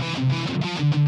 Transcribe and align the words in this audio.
Thank 0.00 0.94
you. 0.94 0.99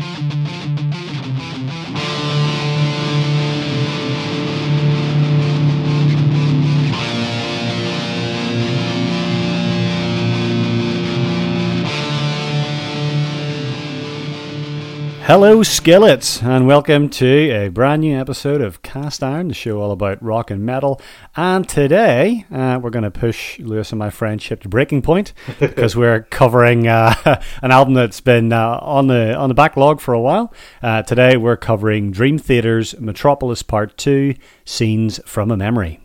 Hello, 15.35 15.63
Skillets, 15.63 16.43
and 16.43 16.67
welcome 16.67 17.09
to 17.09 17.27
a 17.27 17.69
brand 17.71 18.03
new 18.03 18.15
episode 18.15 18.61
of 18.61 18.83
Cast 18.83 19.23
Iron, 19.23 19.49
the 19.49 19.55
show 19.55 19.81
all 19.81 19.91
about 19.91 20.23
rock 20.23 20.51
and 20.51 20.63
metal. 20.63 21.01
And 21.35 21.67
today, 21.67 22.45
uh, 22.53 22.79
we're 22.83 22.91
going 22.91 23.05
to 23.05 23.11
push 23.11 23.59
Lewis 23.59 23.93
and 23.93 23.99
my 23.99 24.11
friendship 24.11 24.61
to 24.61 24.69
breaking 24.69 25.01
point 25.01 25.33
because 25.59 25.97
we're 25.97 26.25
covering 26.25 26.87
uh, 26.87 27.15
an 27.63 27.71
album 27.71 27.95
that's 27.95 28.21
been 28.21 28.53
uh, 28.53 28.79
on 28.83 29.07
the 29.07 29.35
on 29.35 29.49
the 29.49 29.55
backlog 29.55 30.03
for 30.03 30.13
a 30.13 30.21
while. 30.21 30.53
Uh, 30.83 31.01
today, 31.01 31.39
we're 31.39 31.57
covering 31.57 32.11
Dream 32.11 32.37
Theater's 32.37 33.01
Metropolis 33.01 33.63
Part 33.63 33.97
Two: 33.97 34.35
Scenes 34.67 35.19
from 35.25 35.51
a 35.51 35.57
Memory. 35.57 35.99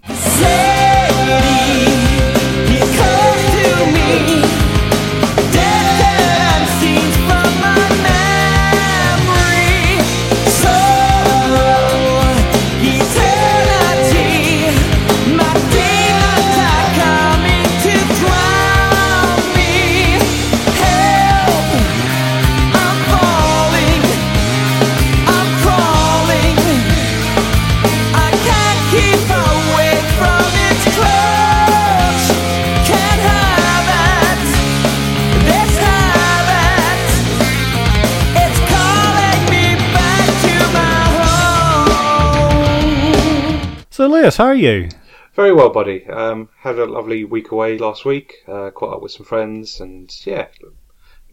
So, 44.29 44.43
how 44.43 44.49
are 44.49 44.55
you? 44.55 44.89
Very 45.35 45.53
well, 45.53 45.69
buddy. 45.69 46.05
Um, 46.05 46.49
had 46.59 46.77
a 46.79 46.85
lovely 46.85 47.23
week 47.23 47.51
away 47.51 47.77
last 47.77 48.03
week. 48.03 48.43
Uh, 48.45 48.71
caught 48.71 48.95
up 48.95 49.01
with 49.01 49.13
some 49.13 49.25
friends, 49.25 49.79
and 49.79 50.13
yeah, 50.25 50.47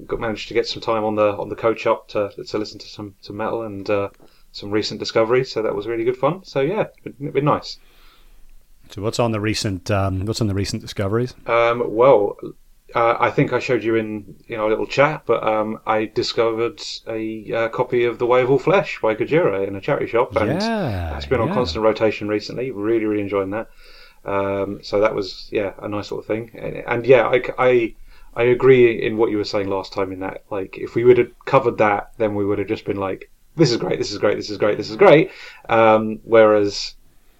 got 0.06 0.20
managed 0.20 0.46
to 0.48 0.54
get 0.54 0.68
some 0.68 0.80
time 0.80 1.02
on 1.02 1.16
the 1.16 1.36
on 1.36 1.48
the 1.48 1.56
coach 1.56 1.88
up 1.88 2.06
to 2.10 2.30
to 2.30 2.58
listen 2.58 2.78
to 2.78 2.86
some 2.86 3.16
some 3.20 3.36
metal 3.36 3.62
and 3.62 3.90
uh, 3.90 4.10
some 4.52 4.70
recent 4.70 5.00
discoveries. 5.00 5.50
So 5.50 5.60
that 5.60 5.74
was 5.74 5.88
really 5.88 6.04
good 6.04 6.16
fun. 6.16 6.44
So 6.44 6.60
yeah, 6.60 6.84
been, 7.02 7.32
been 7.32 7.44
nice. 7.44 7.78
So, 8.90 9.02
what's 9.02 9.18
on 9.18 9.32
the 9.32 9.40
recent 9.40 9.90
um, 9.90 10.24
what's 10.24 10.40
on 10.40 10.46
the 10.46 10.54
recent 10.54 10.80
discoveries? 10.80 11.34
Um, 11.46 11.82
well, 11.86 12.36
uh, 12.94 13.16
I 13.18 13.30
think 13.30 13.52
I 13.52 13.58
showed 13.58 13.82
you 13.82 13.96
in 13.96 14.36
you 14.46 14.56
know 14.56 14.68
a 14.68 14.70
little 14.70 14.86
chat, 14.86 15.22
but 15.26 15.42
um, 15.42 15.80
I 15.86 16.06
discovered 16.06 16.80
a 17.08 17.52
uh, 17.52 17.68
copy 17.70 18.04
of 18.04 18.18
The 18.18 18.26
Way 18.26 18.42
of 18.42 18.50
All 18.50 18.58
Flesh 18.58 19.00
by 19.02 19.14
Gojira 19.16 19.66
in 19.66 19.74
a 19.74 19.80
charity 19.80 20.06
shop, 20.06 20.36
and 20.36 20.60
yeah, 20.60 21.16
it's 21.16 21.26
been 21.26 21.40
on 21.40 21.48
yeah. 21.48 21.54
constant 21.54 21.84
rotation 21.84 22.28
recently. 22.28 22.70
Really, 22.70 23.04
really 23.04 23.22
enjoying 23.22 23.50
that. 23.50 23.68
Um, 24.24 24.80
so 24.82 25.00
that 25.00 25.14
was 25.14 25.48
yeah 25.50 25.72
a 25.78 25.88
nice 25.88 26.12
little 26.12 26.22
thing, 26.22 26.52
and, 26.54 26.76
and 26.76 27.06
yeah, 27.06 27.26
I, 27.26 27.42
I 27.58 27.94
I 28.36 28.44
agree 28.44 29.04
in 29.04 29.16
what 29.16 29.30
you 29.30 29.38
were 29.38 29.44
saying 29.44 29.68
last 29.68 29.92
time. 29.92 30.12
In 30.12 30.20
that, 30.20 30.44
like, 30.50 30.78
if 30.78 30.94
we 30.94 31.02
would 31.02 31.18
have 31.18 31.32
covered 31.44 31.78
that, 31.78 32.12
then 32.18 32.36
we 32.36 32.44
would 32.44 32.58
have 32.58 32.68
just 32.68 32.84
been 32.84 32.96
like, 32.96 33.28
"This 33.56 33.72
is 33.72 33.76
great, 33.76 33.98
this 33.98 34.12
is 34.12 34.18
great, 34.18 34.36
this 34.36 34.50
is 34.50 34.58
great, 34.58 34.76
this 34.76 34.90
is 34.90 34.96
great." 34.96 35.32
Um, 35.68 36.20
whereas, 36.22 36.94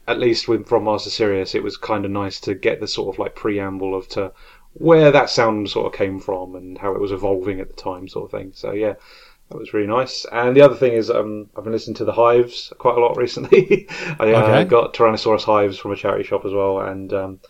at 0.09 0.19
least 0.19 0.49
with 0.49 0.67
from 0.67 0.83
Mars 0.83 1.05
to 1.05 1.11
Sirius, 1.11 1.55
it 1.55 1.63
was 1.63 1.77
kind 1.77 2.05
of 2.05 2.11
nice 2.11 2.41
to 2.41 2.55
get 2.55 2.81
the 2.81 2.89
sort 2.89 3.15
of 3.15 3.21
like 3.21 3.37
preamble 3.37 3.95
of 3.95 4.09
to 4.09 4.33
where 4.75 5.11
that 5.13 5.31
sound 5.31 5.71
sort 5.71 5.87
of 5.87 5.99
came 5.99 6.21
from 6.21 6.55
and 6.57 6.79
how 6.79 6.95
it 6.95 7.01
was 7.01 7.13
evolving 7.13 7.61
at 7.61 7.69
the 7.69 7.75
time, 7.83 8.09
sort 8.09 8.27
of 8.27 8.31
thing. 8.39 8.53
So 8.55 8.73
yeah, 8.73 8.95
that 9.51 9.59
was 9.59 9.73
really 9.75 9.87
nice. 9.87 10.27
And 10.33 10.57
the 10.57 10.63
other 10.63 10.75
thing 10.77 10.93
is, 10.95 11.11
um, 11.11 11.49
I've 11.57 11.65
been 11.65 11.73
listening 11.73 11.97
to 11.97 12.05
the 12.05 12.13
Hives 12.13 12.73
quite 12.79 12.97
a 12.97 13.01
lot 13.01 13.17
recently. 13.19 13.87
I 14.21 14.33
uh, 14.35 14.63
Okay. 14.63 14.65
got 14.65 14.95
Tyrannosaurus 14.95 15.45
Hives 15.45 15.79
from 15.79 15.93
a 15.93 15.97
charity 15.97 16.25
shop 16.25 16.45
as 16.45 16.53
well, 16.53 16.81
and 16.81 17.13
um, 17.13 17.41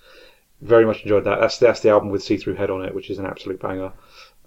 very 0.63 0.87
much 0.87 1.03
enjoyed 1.03 1.25
that. 1.25 1.41
That's 1.41 1.59
that's 1.59 1.81
the 1.81 1.91
album 1.91 2.11
with 2.11 2.23
See 2.23 2.37
Through 2.37 2.55
Head 2.57 2.71
on 2.71 2.85
it, 2.85 2.95
which 2.95 3.11
is 3.11 3.19
an 3.19 3.27
absolute 3.27 3.61
banger. 3.61 3.93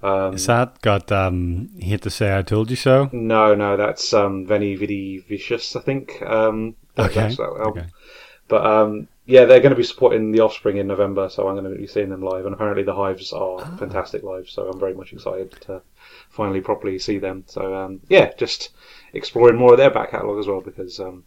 Um, 0.03 0.35
Is 0.35 0.45
that 0.45 0.81
got 0.81 1.11
um, 1.11 1.69
hate 1.79 2.01
to 2.03 2.09
say 2.09 2.37
I 2.37 2.41
told 2.41 2.69
you 2.69 2.77
so? 2.77 3.11
no, 3.11 3.55
no, 3.55 3.77
that's 3.77 4.13
um, 4.13 4.45
Veni 4.45 4.75
Vidi 4.75 5.19
Vicious, 5.19 5.75
I 5.75 5.81
think. 5.81 6.21
Um, 6.21 6.75
Okay. 6.97 7.37
that. 7.37 7.39
Okay. 7.39 7.85
But 8.47 8.66
um, 8.66 9.07
yeah, 9.27 9.43
they're 9.45 9.59
going 9.59 9.71
to 9.71 9.75
be 9.75 9.83
supporting 9.83 10.31
the 10.31 10.39
Offspring 10.39 10.77
in 10.77 10.88
November, 10.88 11.27
so 11.29 11.47
I'm 11.47 11.55
going 11.55 11.71
to 11.71 11.77
be 11.77 11.85
seeing 11.85 12.09
them 12.09 12.21
live. 12.23 12.45
And 12.45 12.53
apparently, 12.55 12.83
the 12.83 12.95
Hives 12.95 13.33
are 13.33 13.59
Ah. 13.61 13.75
fantastic 13.77 14.23
live, 14.23 14.49
so 14.49 14.67
I'm 14.69 14.79
very 14.79 14.93
much 14.93 15.11
excited 15.13 15.51
to 15.61 15.81
finally 16.29 16.61
properly 16.61 16.97
see 16.97 17.17
them. 17.19 17.43
So 17.47 17.75
um, 17.75 17.99
yeah, 18.09 18.31
just 18.37 18.69
exploring 19.13 19.57
more 19.57 19.73
of 19.73 19.77
their 19.77 19.91
back 19.91 20.11
catalogue 20.11 20.39
as 20.39 20.47
well 20.47 20.61
because 20.61 20.99
um, 20.99 21.25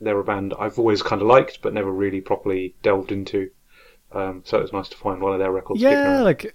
they're 0.00 0.18
a 0.20 0.24
band 0.24 0.54
I've 0.58 0.78
always 0.78 1.02
kind 1.02 1.22
of 1.22 1.28
liked, 1.28 1.60
but 1.62 1.72
never 1.74 1.90
really 1.90 2.20
properly 2.20 2.74
delved 2.82 3.12
into. 3.12 3.50
Um, 4.12 4.42
so 4.44 4.58
it 4.58 4.62
was 4.62 4.72
nice 4.72 4.88
to 4.90 4.96
find 4.96 5.20
one 5.20 5.32
of 5.32 5.38
their 5.38 5.52
records. 5.52 5.80
Yeah, 5.80 6.20
like 6.22 6.54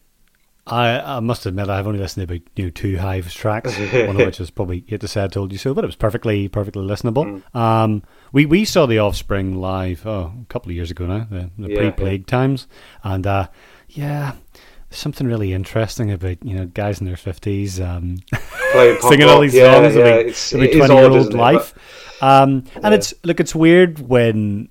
I, 0.65 1.17
I 1.17 1.19
must 1.19 1.45
admit, 1.45 1.67
I've 1.67 1.87
only 1.87 1.99
listened 1.99 2.25
to 2.27 2.33
about 2.35 2.47
you 2.55 2.65
know, 2.65 2.69
two 2.69 2.97
Hives 2.97 3.33
tracks, 3.33 3.77
one 3.93 4.09
of 4.15 4.25
which 4.25 4.39
is 4.39 4.49
probably 4.49 4.85
"Hate 4.87 5.01
to 5.01 5.07
Say 5.09 5.23
I 5.23 5.27
Told 5.27 5.51
You 5.51 5.57
So," 5.57 5.73
but 5.73 5.83
it 5.83 5.87
was 5.87 5.97
perfectly, 5.97 6.47
perfectly 6.47 6.85
listenable. 6.87 7.41
Mm. 7.53 7.59
Um, 7.59 8.03
we 8.31 8.45
we 8.45 8.63
saw 8.63 8.85
the 8.85 8.99
Offspring 8.99 9.59
live 9.59 10.05
oh, 10.07 10.33
a 10.41 10.45
couple 10.47 10.69
of 10.69 10.75
years 10.75 10.89
ago 10.89 11.05
now, 11.05 11.27
the, 11.29 11.49
the 11.57 11.69
Yeah, 11.69 11.77
pre-plague 11.91 12.27
times, 12.27 12.67
and 13.03 13.27
uh, 13.27 13.47
yeah, 13.89 14.35
something 14.89 15.27
really 15.27 15.51
interesting 15.53 16.11
about 16.11 16.43
you 16.45 16.55
know 16.55 16.65
guys 16.67 17.01
in 17.01 17.07
their 17.07 17.17
fifties 17.17 17.81
um, 17.81 18.17
singing 19.01 19.27
all 19.27 19.41
these 19.41 19.53
yeah, 19.53 19.73
songs 19.73 19.95
yeah, 19.95 20.01
about, 20.01 20.19
it's, 20.27 20.53
about 20.53 20.63
it 20.65 20.77
twenty 20.77 20.95
year 20.95 21.09
old 21.09 21.33
life. 21.33 21.73
Um, 22.21 22.63
and 22.75 22.83
Yeah. 22.85 22.93
it's 22.93 23.13
look, 23.25 23.41
it's 23.41 23.53
weird 23.53 23.99
when 23.99 24.69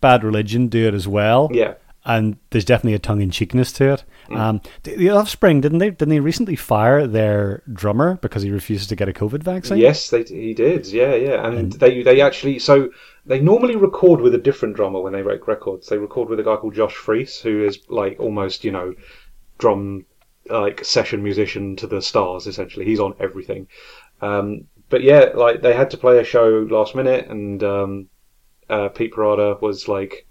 Bad 0.00 0.22
Religion 0.22 0.68
do 0.68 0.86
it 0.86 0.94
as 0.94 1.08
well 1.08 1.48
yeah, 1.52 1.74
and 2.04 2.36
there's 2.50 2.64
definitely 2.64 2.94
a 2.94 2.98
tongue 2.98 3.22
in 3.22 3.30
cheekness 3.30 3.72
to 3.72 3.94
it. 3.94 4.04
Mm. 4.28 4.36
Um, 4.38 4.60
the, 4.82 4.96
the 4.96 5.10
Offspring 5.10 5.60
didn't 5.60 5.78
they? 5.78 5.90
Didn't 5.90 6.10
they 6.10 6.20
recently 6.20 6.56
fire 6.56 7.06
their 7.06 7.62
drummer 7.72 8.16
because 8.16 8.42
he 8.42 8.50
refuses 8.50 8.86
to 8.88 8.96
get 8.96 9.08
a 9.08 9.12
COVID 9.12 9.42
vaccine? 9.42 9.78
Yes, 9.78 10.10
they, 10.10 10.22
he 10.24 10.54
did. 10.54 10.86
Yeah, 10.86 11.14
yeah, 11.14 11.46
and 11.46 11.72
they 11.72 12.02
they 12.02 12.20
actually 12.20 12.58
so 12.58 12.90
they 13.26 13.40
normally 13.40 13.76
record 13.76 14.20
with 14.20 14.34
a 14.34 14.38
different 14.38 14.76
drummer 14.76 15.00
when 15.00 15.12
they 15.12 15.22
make 15.22 15.46
records. 15.46 15.88
They 15.88 15.98
record 15.98 16.28
with 16.28 16.40
a 16.40 16.44
guy 16.44 16.56
called 16.56 16.74
Josh 16.74 16.94
Freese, 16.94 17.40
who 17.40 17.64
is 17.64 17.78
like 17.88 18.20
almost 18.20 18.64
you 18.64 18.72
know 18.72 18.94
drum 19.58 20.04
like 20.50 20.84
session 20.84 21.22
musician 21.22 21.76
to 21.76 21.86
the 21.86 22.02
stars. 22.02 22.46
Essentially, 22.46 22.84
he's 22.84 23.00
on 23.00 23.14
everything. 23.18 23.68
Um, 24.20 24.66
but 24.90 25.02
yeah, 25.02 25.30
like 25.34 25.62
they 25.62 25.74
had 25.74 25.90
to 25.90 25.96
play 25.96 26.18
a 26.18 26.24
show 26.24 26.66
last 26.70 26.94
minute, 26.94 27.28
and 27.28 27.62
um, 27.62 28.08
uh, 28.68 28.88
Pete 28.88 29.12
Parada 29.12 29.60
was 29.60 29.88
like, 29.88 30.26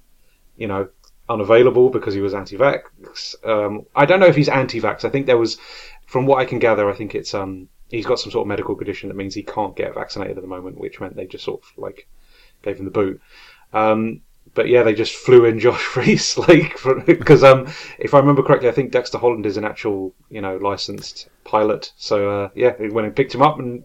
you 0.56 0.68
know, 0.68 0.90
unavailable 1.34 1.90
because 1.90 2.14
he 2.14 2.22
was 2.22 2.34
anti-vax. 2.34 3.36
Um, 3.46 3.86
I 3.96 4.06
don't 4.06 4.20
know 4.20 4.28
if 4.28 4.36
he's 4.36 4.50
anti-vax. 4.50 5.04
I 5.04 5.10
think 5.10 5.26
there 5.26 5.38
was, 5.38 5.58
from 6.06 6.26
what 6.26 6.40
I 6.40 6.46
can 6.46 6.60
gather, 6.60 6.90
I 6.90 6.94
think 6.94 7.16
it's 7.16 7.34
um, 7.34 7.68
he's 7.90 8.06
got 8.06 8.20
some 8.20 8.32
sort 8.32 8.44
of 8.44 8.48
medical 8.48 8.76
condition 8.76 9.10
that 9.10 9.16
means 9.16 9.36
he 9.36 9.44
can't 9.44 9.76
get 9.76 9.94
vaccinated 9.94 10.38
at 10.38 10.42
the 10.42 10.48
moment, 10.48 10.78
which 10.78 11.00
meant 11.00 11.16
they 11.16 11.26
just 11.26 11.44
sort 11.44 11.62
of 11.62 11.78
like 11.78 12.08
gave 12.62 12.78
him 12.78 12.86
the 12.86 12.92
boot. 12.92 13.22
Um, 13.74 14.22
but 14.56 14.68
yeah, 14.68 14.84
they 14.84 14.94
just 14.94 15.16
flew 15.16 15.46
in 15.46 15.60
Josh 15.66 15.82
Freese, 15.82 16.38
like 16.38 16.78
because 17.06 17.44
um, 17.44 17.68
if 18.00 18.14
I 18.14 18.20
remember 18.20 18.44
correctly, 18.44 18.70
I 18.70 18.74
think 18.74 18.92
Dexter 18.92 19.18
Holland 19.18 19.46
is 19.46 19.58
an 19.58 19.66
actual 19.66 20.14
you 20.30 20.42
know 20.42 20.58
licensed 20.58 21.30
pilot. 21.44 21.92
So 21.98 22.30
uh, 22.30 22.50
yeah, 22.56 22.74
he 22.78 22.90
went 22.90 23.08
and 23.08 23.16
picked 23.16 23.34
him 23.34 23.42
up 23.42 23.60
and 23.60 23.84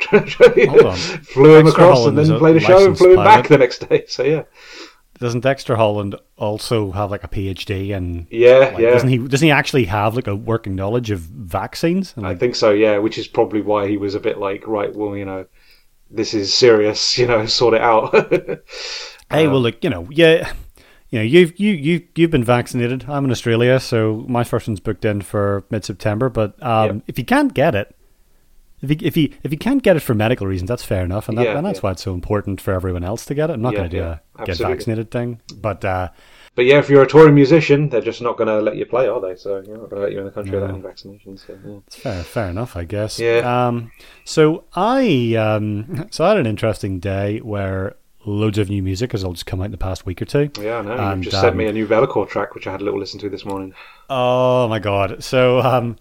flew 0.00 0.18
him 0.20 1.66
Dexter 1.66 1.68
across 1.68 1.98
Holland 1.98 2.18
and 2.18 2.28
then 2.28 2.38
played 2.38 2.56
a 2.56 2.60
show 2.60 2.86
and 2.86 2.96
flew 2.96 3.10
him 3.10 3.16
pilot. 3.16 3.42
back 3.42 3.48
the 3.48 3.58
next 3.58 3.88
day. 3.88 4.04
So 4.08 4.22
yeah, 4.22 4.42
Doesn't 5.22 5.42
Dexter 5.42 5.76
Holland 5.76 6.16
also 6.36 6.90
have 6.90 7.12
like 7.12 7.22
a 7.22 7.28
PhD 7.28 7.96
and 7.96 8.26
yeah, 8.28 8.58
like, 8.58 8.78
yeah. 8.78 8.90
doesn't 8.90 9.08
he? 9.08 9.18
Doesn't 9.18 9.46
he 9.46 9.52
actually 9.52 9.84
have 9.84 10.16
like 10.16 10.26
a 10.26 10.34
working 10.34 10.74
knowledge 10.74 11.12
of 11.12 11.20
vaccines? 11.20 12.12
And, 12.16 12.26
I 12.26 12.34
think 12.34 12.56
so, 12.56 12.72
yeah, 12.72 12.98
which 12.98 13.18
is 13.18 13.28
probably 13.28 13.60
why 13.60 13.86
he 13.86 13.96
was 13.96 14.16
a 14.16 14.20
bit 14.20 14.38
like, 14.38 14.66
right, 14.66 14.92
well, 14.92 15.16
you 15.16 15.24
know, 15.24 15.46
this 16.10 16.34
is 16.34 16.52
serious, 16.52 17.16
you 17.18 17.28
know, 17.28 17.46
sort 17.46 17.74
it 17.74 17.82
out. 17.82 18.12
hey, 19.30 19.46
well, 19.46 19.60
look, 19.60 19.84
you 19.84 19.90
know, 19.90 20.08
yeah. 20.10 20.52
You 21.10 21.18
know, 21.20 21.24
you've 21.24 21.60
you 21.60 21.70
you 21.70 22.08
you've 22.16 22.30
been 22.32 22.42
vaccinated. 22.42 23.04
I'm 23.06 23.24
in 23.24 23.30
Australia, 23.30 23.78
so 23.78 24.24
my 24.28 24.42
first 24.42 24.66
one's 24.66 24.80
booked 24.80 25.04
in 25.04 25.20
for 25.20 25.62
mid 25.70 25.84
September. 25.84 26.30
But 26.30 26.60
um, 26.60 26.86
Yep. 26.86 27.02
if 27.06 27.18
you 27.18 27.24
can't 27.24 27.54
get 27.54 27.76
it, 27.76 27.94
if 28.82 28.90
you 28.90 28.96
if 29.00 29.16
you 29.16 29.32
if 29.42 29.52
you 29.52 29.58
can't 29.58 29.82
get 29.82 29.96
it 29.96 30.00
for 30.00 30.14
medical 30.14 30.46
reasons, 30.46 30.68
that's 30.68 30.84
fair 30.84 31.04
enough, 31.04 31.28
and, 31.28 31.38
that, 31.38 31.44
Yeah, 31.44 31.56
and 31.56 31.64
that's 31.66 31.78
yeah. 31.78 31.82
why 31.82 31.92
it's 31.92 32.02
so 32.02 32.12
important 32.12 32.60
for 32.60 32.74
everyone 32.74 33.04
else 33.04 33.24
to 33.26 33.34
get 33.34 33.48
it. 33.50 33.54
I'm 33.54 33.62
not 33.62 33.72
Yeah, 33.72 33.78
going 33.78 33.90
to 33.90 33.96
do 33.96 34.02
a 34.04 34.20
get 34.44 34.58
vaccinated 34.58 35.10
thing, 35.10 35.40
but 35.56 35.84
uh, 35.84 36.08
but 36.54 36.66
yeah, 36.66 36.78
if 36.78 36.90
you're 36.90 37.02
a 37.02 37.06
touring 37.08 37.34
musician, 37.34 37.88
they're 37.88 38.02
just 38.02 38.20
not 38.20 38.36
going 38.36 38.48
to 38.48 38.60
let 38.60 38.76
you 38.76 38.84
play, 38.84 39.08
are 39.08 39.20
they? 39.20 39.36
So 39.36 39.62
you're 39.66 39.78
not 39.78 39.88
going 39.88 39.96
to 39.96 40.02
let 40.02 40.12
you 40.12 40.18
in 40.18 40.26
the 40.26 40.30
country 40.30 40.54
without 40.54 40.70
any 40.74 40.82
vaccinations. 40.82 41.46
So, 41.46 41.58
yeah. 41.64 41.78
Fair, 41.88 42.22
fair 42.22 42.50
enough, 42.50 42.76
I 42.76 42.84
guess. 42.84 43.18
Yeah. 43.18 43.38
Um, 43.68 43.90
so 44.24 44.64
I, 44.74 45.34
um, 45.34 46.06
so 46.10 46.24
I 46.24 46.28
had 46.28 46.36
an 46.36 46.46
interesting 46.46 47.00
day 47.00 47.38
where 47.38 47.96
loads 48.26 48.58
of 48.58 48.68
new 48.68 48.82
music 48.82 49.12
has 49.12 49.24
all 49.24 49.32
just 49.32 49.46
come 49.46 49.62
out 49.62 49.66
in 49.66 49.70
the 49.70 49.78
past 49.78 50.04
week 50.04 50.20
or 50.20 50.26
two. 50.26 50.50
Yeah, 50.60 50.78
I 50.78 50.82
know. 50.82 50.92
And, 50.92 51.24
You've 51.24 51.32
just 51.32 51.40
sent 51.40 51.52
um, 51.52 51.56
me 51.56 51.66
a 51.66 51.72
new 51.72 51.86
Be'lakor 51.86 52.28
track, 52.28 52.54
which 52.54 52.66
I 52.66 52.72
had 52.72 52.82
a 52.82 52.84
little 52.84 53.00
listen 53.00 53.18
to 53.20 53.30
this 53.30 53.46
morning. 53.46 53.72
Oh 54.10 54.68
my 54.68 54.78
god! 54.78 55.24
So, 55.24 55.60
um, 55.60 55.96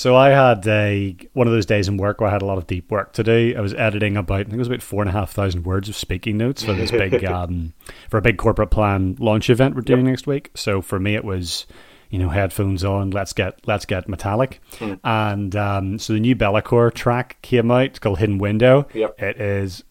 so 0.00 0.16
I 0.16 0.30
had 0.30 0.66
a 0.66 1.14
one 1.34 1.46
of 1.46 1.52
those 1.52 1.66
days 1.66 1.88
in 1.88 1.96
work 1.98 2.20
where 2.20 2.30
I 2.30 2.32
had 2.32 2.42
a 2.42 2.46
lot 2.46 2.56
of 2.58 2.66
deep 2.66 2.90
work 2.90 3.12
to 3.12 3.22
do. 3.22 3.54
I 3.56 3.60
was 3.60 3.74
editing 3.74 4.16
about 4.16 4.40
I 4.40 4.42
think 4.44 4.54
it 4.54 4.58
was 4.58 4.68
about 4.68 4.80
four 4.82 5.02
and 5.02 5.10
a 5.10 5.12
half 5.12 5.30
thousand 5.32 5.64
words 5.64 5.88
of 5.90 5.96
speaking 5.96 6.38
notes 6.38 6.62
for 6.64 6.72
this 6.72 6.90
big 6.90 7.22
um, 7.38 7.74
for 8.08 8.16
a 8.16 8.22
big 8.22 8.38
corporate 8.38 8.70
plan 8.70 9.16
launch 9.18 9.50
event 9.50 9.74
we're 9.74 9.82
doing 9.82 10.04
next 10.06 10.26
week. 10.26 10.50
So 10.54 10.80
for 10.80 10.98
me, 10.98 11.14
it 11.16 11.24
was 11.24 11.66
you 12.08 12.18
know 12.18 12.30
headphones 12.30 12.82
on. 12.82 13.10
Let's 13.10 13.32
get 13.34 13.60
let's 13.66 13.84
get 13.84 14.08
metallic, 14.08 14.60
Hmm. 14.78 14.94
and 15.04 15.54
um, 15.54 15.98
so 15.98 16.14
the 16.14 16.20
new 16.20 16.34
Be'lakor 16.34 16.92
track 16.94 17.36
came 17.42 17.70
out. 17.70 17.82
It's 17.84 17.98
called 17.98 18.18
Hidden 18.20 18.38
Window. 18.38 18.86
Yep. 18.94 19.20
It 19.22 19.40
is. 19.40 19.84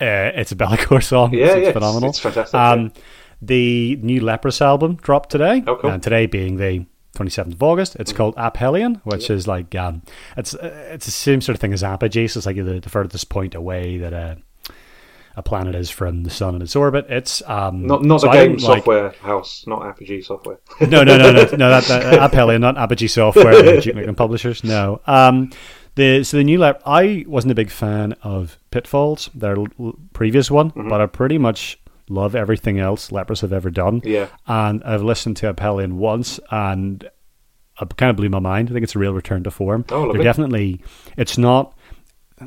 Uh, 0.00 0.30
it's 0.34 0.52
a 0.52 0.56
Be'lakor 0.56 1.02
song. 1.12 1.34
Yeah, 1.34 1.40
it's, 1.40 1.48
yeah, 1.48 1.56
it's 1.56 1.68
it's- 1.68 1.72
phenomenal. 1.74 2.10
it's 2.10 2.18
fantastic, 2.20 2.54
Um, 2.54 2.80
yeah. 2.94 3.02
The 3.42 3.96
new 4.02 4.20
Leprous 4.20 4.60
album 4.62 4.96
dropped 4.96 5.30
today. 5.30 5.64
Oh, 5.66 5.76
cool. 5.76 5.90
And 5.90 6.02
today 6.02 6.26
being 6.26 6.56
the 6.56 6.86
27th 7.16 7.52
of 7.54 7.62
August, 7.62 7.96
it's 7.96 8.12
called 8.12 8.34
Aphelion, 8.36 9.00
which 9.04 9.30
is 9.30 9.46
like 9.48 9.74
um, 9.74 10.02
it's 10.36 10.54
uh, 10.54 10.88
it's 10.92 11.06
the 11.06 11.10
same 11.12 11.40
sort 11.40 11.54
of 11.56 11.60
thing 11.60 11.72
as 11.72 11.82
Apogee. 11.82 12.28
So 12.28 12.38
it's 12.38 12.46
like 12.46 12.56
the, 12.56 12.80
the 12.80 12.88
furthest 12.88 13.28
point 13.28 13.54
away 13.54 13.98
that 13.98 14.12
a 14.12 14.38
a 15.36 15.42
planet 15.42 15.74
is 15.76 15.88
from 15.90 16.24
the 16.24 16.30
sun 16.30 16.54
in 16.56 16.62
its 16.62 16.74
orbit. 16.74 17.06
It's 17.08 17.40
um, 17.48 17.86
Not 17.86 18.02
not 18.04 18.20
so 18.20 18.26
the 18.26 18.32
game 18.32 18.56
don't 18.56 18.62
like- 18.62 18.78
software 18.78 19.10
house, 19.22 19.64
not 19.66 19.86
Apogee 19.86 20.22
software. 20.22 20.58
no, 20.80 21.04
no, 21.04 21.16
no, 21.18 21.32
no, 21.32 21.44
no. 21.52 21.70
That, 21.70 21.84
that 21.84 22.20
Aphelion, 22.32 22.60
not 22.60 22.76
Apogee 22.76 23.06
Software, 23.08 23.52
Duke 23.80 23.94
Nukem 23.94 24.16
publishers. 24.16 24.64
No. 24.64 25.00
Um, 25.06 25.50
the 25.96 26.22
so 26.24 26.36
the 26.36 26.44
new 26.44 26.58
lap. 26.58 26.80
I 26.86 27.24
wasn't 27.28 27.52
a 27.52 27.54
big 27.54 27.70
fan 27.70 28.12
of 28.22 28.58
Pitfalls, 28.70 29.30
their 29.34 29.56
l- 29.56 29.94
previous 30.12 30.50
one, 30.50 30.70
Mm-hmm. 30.70 30.88
but 30.88 31.00
I 31.00 31.06
pretty 31.06 31.38
much 31.38 31.78
love 32.10 32.34
everything 32.34 32.78
else 32.78 33.12
Leprous 33.12 33.40
have 33.40 33.52
ever 33.52 33.70
done. 33.70 34.02
Yeah. 34.04 34.28
And 34.46 34.82
I've 34.84 35.02
listened 35.02 35.36
to 35.38 35.52
Aphelion 35.52 35.94
once, 35.94 36.40
and 36.50 37.08
it 37.80 37.96
kind 37.96 38.10
of 38.10 38.16
blew 38.16 38.28
my 38.28 38.38
mind. 38.40 38.68
I 38.68 38.72
think 38.72 38.84
it's 38.84 38.96
a 38.96 38.98
real 38.98 39.14
return 39.14 39.44
to 39.44 39.50
form. 39.50 39.84
Oh, 39.90 40.02
lovely. 40.02 40.14
They're 40.14 40.24
definitely. 40.24 40.82
It's 41.16 41.38
not. 41.38 41.76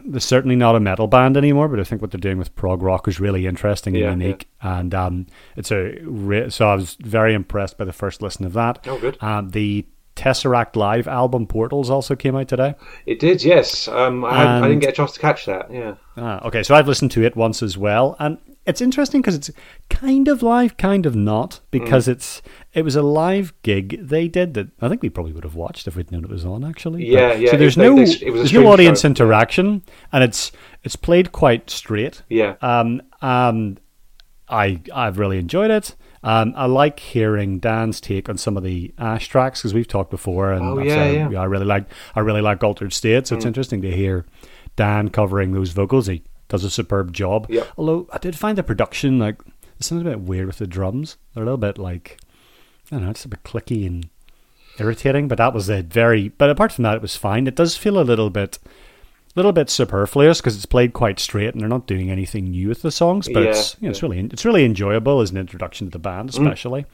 They're 0.06 0.19
certainly 0.19 0.56
not 0.56 0.75
a 0.75 0.80
metal 0.80 1.06
band 1.06 1.38
anymore, 1.38 1.68
but 1.68 1.80
I 1.80 1.83
think 1.83 2.01
what 2.01 2.10
they're 2.10 2.19
doing 2.19 2.39
with 2.39 2.56
prog 2.56 2.81
rock 2.81 3.07
is 3.07 3.19
really 3.19 3.45
interesting 3.45 3.94
Yeah, 3.94 4.12
and 4.12 4.21
unique. 4.21 4.50
And 4.60 4.94
um, 4.95 5.27
it's 5.56 5.71
a 5.71 6.00
re- 6.01 6.50
so 6.50 6.68
I 6.68 6.75
was 6.75 6.95
very 6.95 7.36
impressed 7.36 7.77
by 7.77 7.86
the 7.86 7.94
first 7.94 8.21
listen 8.21 8.44
of 8.45 8.54
that. 8.54 8.88
Oh, 8.88 8.98
good. 8.98 9.21
Um, 9.21 9.50
the 9.50 9.86
Tesseract 10.16 10.75
live 10.75 11.07
album 11.07 11.48
Portals 11.48 11.89
also 11.89 12.16
came 12.16 12.36
out 12.36 12.48
today. 12.48 12.75
It 13.06 13.19
did, 13.19 13.44
yes. 13.44 13.88
Um, 13.88 14.24
I, 14.25 14.38
had, 14.38 14.48
I 14.63 14.68
didn't 14.68 14.81
get 14.81 14.89
a 14.89 14.94
chance 14.94 15.12
to 15.13 15.19
catch 15.19 15.45
that. 15.45 15.71
Yeah. 15.71 15.95
Ah, 16.18 16.45
okay, 16.48 16.63
so 16.63 16.75
I've 16.75 16.88
listened 16.88 17.12
to 17.12 17.24
it 17.24 17.36
once 17.36 17.63
as 17.63 17.77
well, 17.77 18.16
and 18.19 18.38
it's 18.65 18.81
interesting 18.81 19.21
because 19.21 19.36
it's 19.36 19.51
kind 19.89 20.27
of 20.27 20.42
live, 20.42 20.77
kind 20.77 21.06
of 21.06 21.15
not, 21.15 21.60
because 21.71 22.07
Mm. 22.07 22.12
it's 22.13 22.42
it 22.74 22.83
was 22.83 22.95
a 22.95 23.01
live 23.01 23.54
gig 23.62 24.00
they 24.07 24.27
did 24.27 24.54
that 24.54 24.68
I 24.81 24.88
think 24.89 25.01
we 25.01 25.10
probably 25.10 25.33
would 25.33 25.44
have 25.44 25.56
watched 25.56 25.88
if 25.88 25.95
we'd 25.95 26.12
known 26.12 26.24
it 26.24 26.30
was 26.30 26.45
on. 26.45 26.63
Actually, 26.63 27.06
Yeah, 27.06 27.30
But- 27.30 27.39
yeah, 27.42 27.51
So 27.51 27.57
there's 27.57 27.75
they- 27.75 27.83
no 27.89 27.95
they- 27.98 28.25
it 28.25 28.31
was 28.31 28.51
there's 28.51 28.54
no 28.54 28.71
audience 28.71 29.01
show. 29.01 29.07
interaction, 29.07 29.81
and 30.12 30.24
it's 30.24 30.51
it's 30.83 30.95
played 30.95 31.31
quite 31.31 31.69
straight. 31.69 32.24
Yeah. 32.30 32.56
Um, 32.62 33.01
um, 33.21 33.77
I 34.50 34.81
I've 34.94 35.19
really 35.19 35.38
enjoyed 35.39 35.71
it. 35.71 35.95
Um, 36.25 36.54
I 36.56 36.68
like 36.68 37.00
hearing 37.00 37.59
Dan's 37.59 38.00
take 38.00 38.30
on 38.30 38.38
some 38.38 38.56
of 38.56 38.63
the 38.63 38.94
Ash 38.98 39.27
tracks 39.27 39.59
because 39.62 39.74
we've 39.74 39.88
talked 39.88 40.09
before, 40.09 40.54
and 40.54 40.63
Oh, 40.63 40.77
yeah, 40.80 40.95
said, 40.95 41.16
yeah. 41.16 41.27
Mm. 41.27 41.38
I 41.39 41.44
really 41.45 41.66
like 41.66 41.86
I 42.16 42.21
really 42.21 42.42
like 42.42 42.63
Altered 42.63 42.94
State, 42.94 43.27
so 43.27 43.36
it's 43.36 43.45
interesting 43.45 43.81
to 43.81 43.92
hear 43.92 44.25
Dan 44.77 45.09
covering 45.09 45.51
those 45.51 45.71
vocals. 45.71 46.07
He 46.07 46.24
does 46.50 46.63
a 46.63 46.69
superb 46.69 47.13
job. 47.13 47.48
Yep. 47.50 47.68
Although 47.78 48.07
I 48.12 48.18
did 48.18 48.38
find 48.38 48.57
the 48.57 48.63
production 48.63 49.19
like 49.19 49.44
there's 49.44 49.88
something 49.88 50.07
a 50.07 50.12
bit 50.12 50.22
weird 50.22 50.48
with 50.48 50.57
the 50.57 50.68
drums. 50.68 51.18
They're 51.34 51.44
a 51.44 51.45
little 51.45 51.57
bit 51.57 51.78
like 51.78 52.19
I 52.92 52.95
don't 52.95 53.06
know, 53.06 53.12
it's 53.12 53.25
a 53.25 53.30
bit 53.30 53.44
clicky 53.44 53.86
and 53.88 54.10
irritating. 54.80 55.28
But 55.28 55.38
that 55.38 55.54
was 55.54 55.69
a 55.69 55.81
very. 55.81 56.30
But 56.30 56.50
apart 56.50 56.72
from 56.72 56.84
that, 56.84 56.95
it 56.95 57.01
was 57.01 57.16
fine. 57.16 57.48
It 57.48 57.56
does 57.56 57.75
feel 57.78 58.00
a 58.00 58.04
little 58.04 58.30
bit. 58.30 58.60
Little 59.36 59.51
bit 59.51 59.72
superfluous 59.72 60.42
because 60.42 60.56
it's 60.56 60.68
played 60.68 60.94
quite 60.94 61.19
straight 61.19 61.54
and 61.54 61.60
they're 61.60 61.68
not 61.68 61.88
doing 61.88 62.12
anything 62.12 62.51
new 62.51 62.69
with 62.69 62.84
the 62.84 62.92
songs, 62.92 63.28
but 63.28 63.42
Yeah, 63.42 63.50
it's 63.50 63.75
you 63.80 63.88
know, 63.88 63.90
it's 63.90 64.04
really 64.04 64.19
it's 64.19 64.45
really 64.45 64.63
enjoyable 64.63 65.22
as 65.22 65.31
an 65.31 65.38
introduction 65.38 65.88
to 65.88 65.92
the 65.92 65.98
band, 65.98 66.30
especially. 66.30 66.86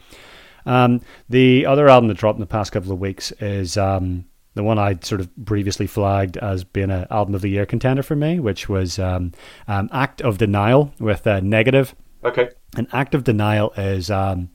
Um, 0.66 1.02
the 1.28 1.66
other 1.66 1.90
album 1.90 2.08
that 2.08 2.16
dropped 2.16 2.38
in 2.38 2.40
the 2.40 2.46
past 2.46 2.72
couple 2.72 2.94
of 2.94 3.00
weeks 3.00 3.34
is 3.42 3.76
um, 3.76 4.24
the 4.60 4.64
one 4.64 4.78
I'd 4.78 5.06
sort 5.06 5.22
of 5.22 5.30
previously 5.46 5.88
flagged 5.88 6.36
as 6.36 6.66
being 6.66 6.92
an 6.92 7.08
album 7.10 7.34
of 7.34 7.42
the 7.42 7.50
year 7.50 7.66
contender 7.66 8.04
for 8.04 8.16
me, 8.16 8.40
which 8.42 8.68
was 8.68 9.00
um, 9.00 9.32
um, 9.70 9.90
Act 9.94 10.22
of 10.22 10.38
Denial 10.38 10.94
with 11.00 11.26
uh, 11.26 11.40
Negative. 11.40 11.96
Okay. 12.26 12.50
An 12.76 12.86
Act 12.92 13.16
of 13.16 13.24
Denial 13.24 13.72
is 13.78 14.12
um, 14.12 14.50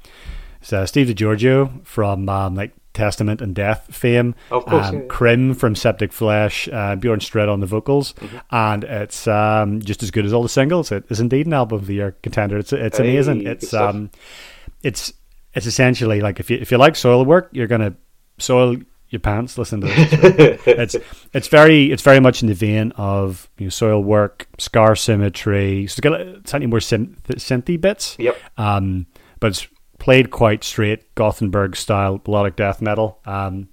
it's, 0.61 0.73
uh, 0.75 0.85
Steve 0.85 1.07
DiGiorgio 1.09 1.87
from 1.87 2.29
um, 2.29 2.55
like 2.55 2.73
Testament 2.93 3.41
and 3.41 3.55
Death 3.55 3.89
fame, 3.91 4.35
Of 4.51 4.67
course, 4.67 4.87
um, 4.89 4.95
yeah, 4.95 5.01
yeah. 5.01 5.09
Krimh 5.09 5.57
from 5.57 5.75
Septic 5.75 6.13
Flesh, 6.13 6.69
uh, 6.71 6.95
Bjorn 6.97 7.21
Strid 7.21 7.49
on 7.49 7.61
the 7.61 7.67
vocals, 7.67 8.13
Mm-hmm. 8.13 8.37
and 8.51 8.85
it's 8.85 9.27
um, 9.27 9.81
just 9.81 10.03
as 10.03 10.11
good 10.11 10.27
as 10.27 10.33
all 10.35 10.43
the 10.43 10.49
singles. 10.51 10.93
It 10.93 11.05
is 11.09 11.19
indeed 11.19 11.47
an 11.47 11.55
album 11.55 11.79
of 11.81 11.87
the 11.87 11.95
year 11.95 12.15
contender. 12.23 12.59
It's 12.59 12.73
it's 12.75 12.99
Hey, 12.99 13.11
amazing. 13.15 13.47
It's 13.47 13.73
um, 13.73 14.11
it's 14.83 15.13
it's 15.55 15.67
essentially 15.67 16.21
like 16.21 16.39
if 16.41 16.51
you 16.51 16.59
if 16.61 16.71
you 16.71 16.77
like 16.79 16.95
Soilwork, 16.95 17.49
you're 17.53 17.67
gonna 17.67 17.95
soil 18.39 18.77
your 19.15 19.21
pants. 19.21 19.57
Listen 19.57 19.81
to 19.81 19.87
this. 19.87 20.13
it's 20.67 20.97
it's 21.33 21.49
very 21.49 21.91
it's 21.91 22.03
very 22.03 22.21
much 22.21 22.43
in 22.43 22.49
the 22.49 22.55
vein 22.55 22.93
of 22.97 23.49
you 23.59 23.67
know, 23.67 23.71
Soilwork, 23.71 24.47
scar 24.59 24.95
symmetry. 24.95 25.87
So 25.87 25.95
it's 25.95 26.01
got 26.01 26.49
slightly 26.49 26.67
more 26.67 26.81
synth, 26.81 27.17
synthy 27.27 27.81
bits. 27.81 28.17
Yep. 28.19 28.37
Um, 28.59 29.07
but 29.41 29.49
it's 29.49 29.67
played 29.99 30.31
quite 30.31 30.65
straight 30.65 31.15
Gothenburg 31.15 31.77
style 31.77 32.21
melodic 32.27 32.57
death 32.57 32.83
metal. 32.83 33.21
Um, 33.25 33.69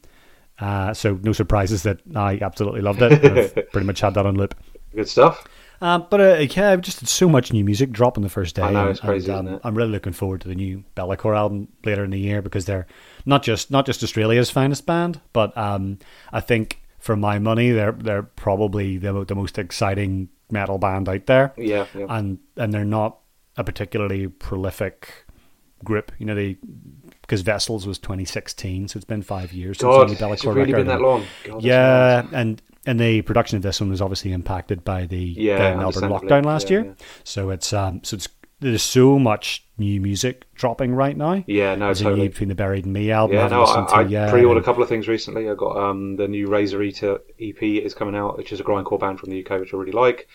uh, 0.60 0.94
so 0.94 1.20
no 1.24 1.34
surprises 1.34 1.84
that 1.84 2.00
I 2.16 2.40
absolutely 2.42 2.82
loved 2.82 3.02
it. 3.02 3.26
I've 3.26 3.54
pretty 3.72 3.88
much 3.88 4.00
had 4.00 4.14
that 4.14 4.26
on 4.26 4.36
loop. 4.36 4.56
Good 4.96 5.10
stuff. 5.10 5.46
Um, 5.82 6.06
but 6.12 6.22
uh, 6.22 6.38
yeah, 6.52 6.70
I've 6.70 6.82
just 6.82 7.00
had 7.00 7.10
so 7.10 7.28
much 7.28 7.52
new 7.52 7.66
music 7.66 7.90
drop 7.90 8.18
on 8.18 8.22
the 8.22 8.30
first 8.30 8.56
day. 8.56 8.62
I 8.62 8.72
know, 8.72 8.90
it's 8.90 9.00
crazy, 9.00 9.32
and, 9.32 9.48
isn't 9.48 9.48
um, 9.48 9.54
it? 9.56 9.62
I'm 9.64 9.76
really 9.76 9.90
looking 9.90 10.14
forward 10.14 10.42
to 10.42 10.48
the 10.48 10.54
new 10.54 10.84
Be'lakor 10.94 11.36
album 11.36 11.70
later 11.84 12.04
in 12.04 12.12
the 12.12 12.20
year 12.20 12.44
because 12.44 12.66
they're 12.66 12.86
not 13.26 13.44
just 13.44 13.72
not 13.72 13.86
just 13.86 14.04
Australia's 14.04 14.50
finest 14.50 14.86
band, 14.86 15.22
but 15.34 15.56
um, 15.58 16.00
I 16.32 16.40
think 16.42 16.82
for 17.00 17.16
my 17.16 17.40
money, 17.40 17.72
they're 17.72 17.92
they're 17.94 18.24
probably 18.24 18.98
the 18.98 19.25
the 19.25 19.36
most 19.36 19.58
exciting 19.58 20.30
metal 20.51 20.78
band 20.78 21.08
out 21.10 21.25
there, 21.28 21.54
Yeah. 21.58 21.86
yeah. 21.98 22.06
and 22.10 22.40
and 22.58 22.74
they're 22.74 22.86
not 22.86 23.18
a 23.58 23.63
particularly 23.63 24.28
prolific 24.28 25.25
group. 25.84 26.12
You 26.20 26.25
know, 26.25 26.36
they 26.36 26.58
because 27.22 27.42
Vessels 27.42 27.88
was 27.88 27.98
2016, 28.00 28.90
so 28.90 28.98
it's 28.98 29.06
been 29.06 29.22
five 29.22 29.54
years 29.54 29.78
God, 29.78 30.10
since 30.10 30.22
it's 30.22 30.44
really 30.46 30.62
record. 30.62 30.75
been 30.75 30.88
that 30.88 31.01
long. 31.01 31.24
God, 31.46 31.63
Yeah, 31.63 32.28
and 32.34 32.62
and 32.86 33.00
the 33.00 33.22
production 33.22 33.56
of 33.58 33.63
this 33.63 33.80
one 33.80 33.90
was 33.90 34.01
obviously 34.01 34.32
impacted 34.34 34.84
by 34.84 35.06
the, 35.06 35.18
Yeah, 35.18 35.72
the 35.72 35.78
Melbourne 35.78 36.10
lockdown 36.10 36.46
last 36.46 36.70
Yeah, 36.70 36.78
year. 36.80 36.86
yeah. 36.88 37.06
So 37.24 37.50
it's 37.51 37.72
um 37.74 38.01
so 38.04 38.16
it's 38.16 38.28
there's 38.62 38.84
so 38.84 39.18
much 39.20 39.65
new 39.77 40.00
music 40.00 40.46
dropping 40.53 40.94
right 40.94 41.18
now. 41.18 41.44
Yeah, 41.48 41.75
no, 41.75 41.86
There's 41.86 42.01
a 42.01 42.06
totally. 42.06 42.22
new 42.22 42.30
between 42.30 42.50
the 42.50 42.56
Buried 42.56 42.86
and 42.86 42.94
Me 42.94 43.12
album. 43.12 43.36
Yeah, 43.36 43.48
no, 43.48 43.63
I, 43.63 44.01
I 44.01 44.01
yeah, 44.03 44.30
pre-ordered 44.30 44.62
a 44.62 44.63
couple 44.63 44.84
of 44.84 44.88
things 44.89 45.08
recently. 45.08 45.50
I 45.50 45.56
got 45.56 45.75
um, 45.75 46.15
the 46.15 46.27
new 46.27 46.48
Razoreater 46.48 47.20
EP 47.41 47.62
is 47.63 47.94
coming 47.94 48.15
out, 48.15 48.38
which 48.38 48.53
is 48.53 48.60
a 48.60 48.63
grindcore 48.63 49.00
band 49.00 49.20
from 49.20 49.32
the 49.32 49.44
UK, 49.44 49.60
which 49.60 49.74
I 49.74 49.77
really 49.77 49.91
like. 49.91 50.27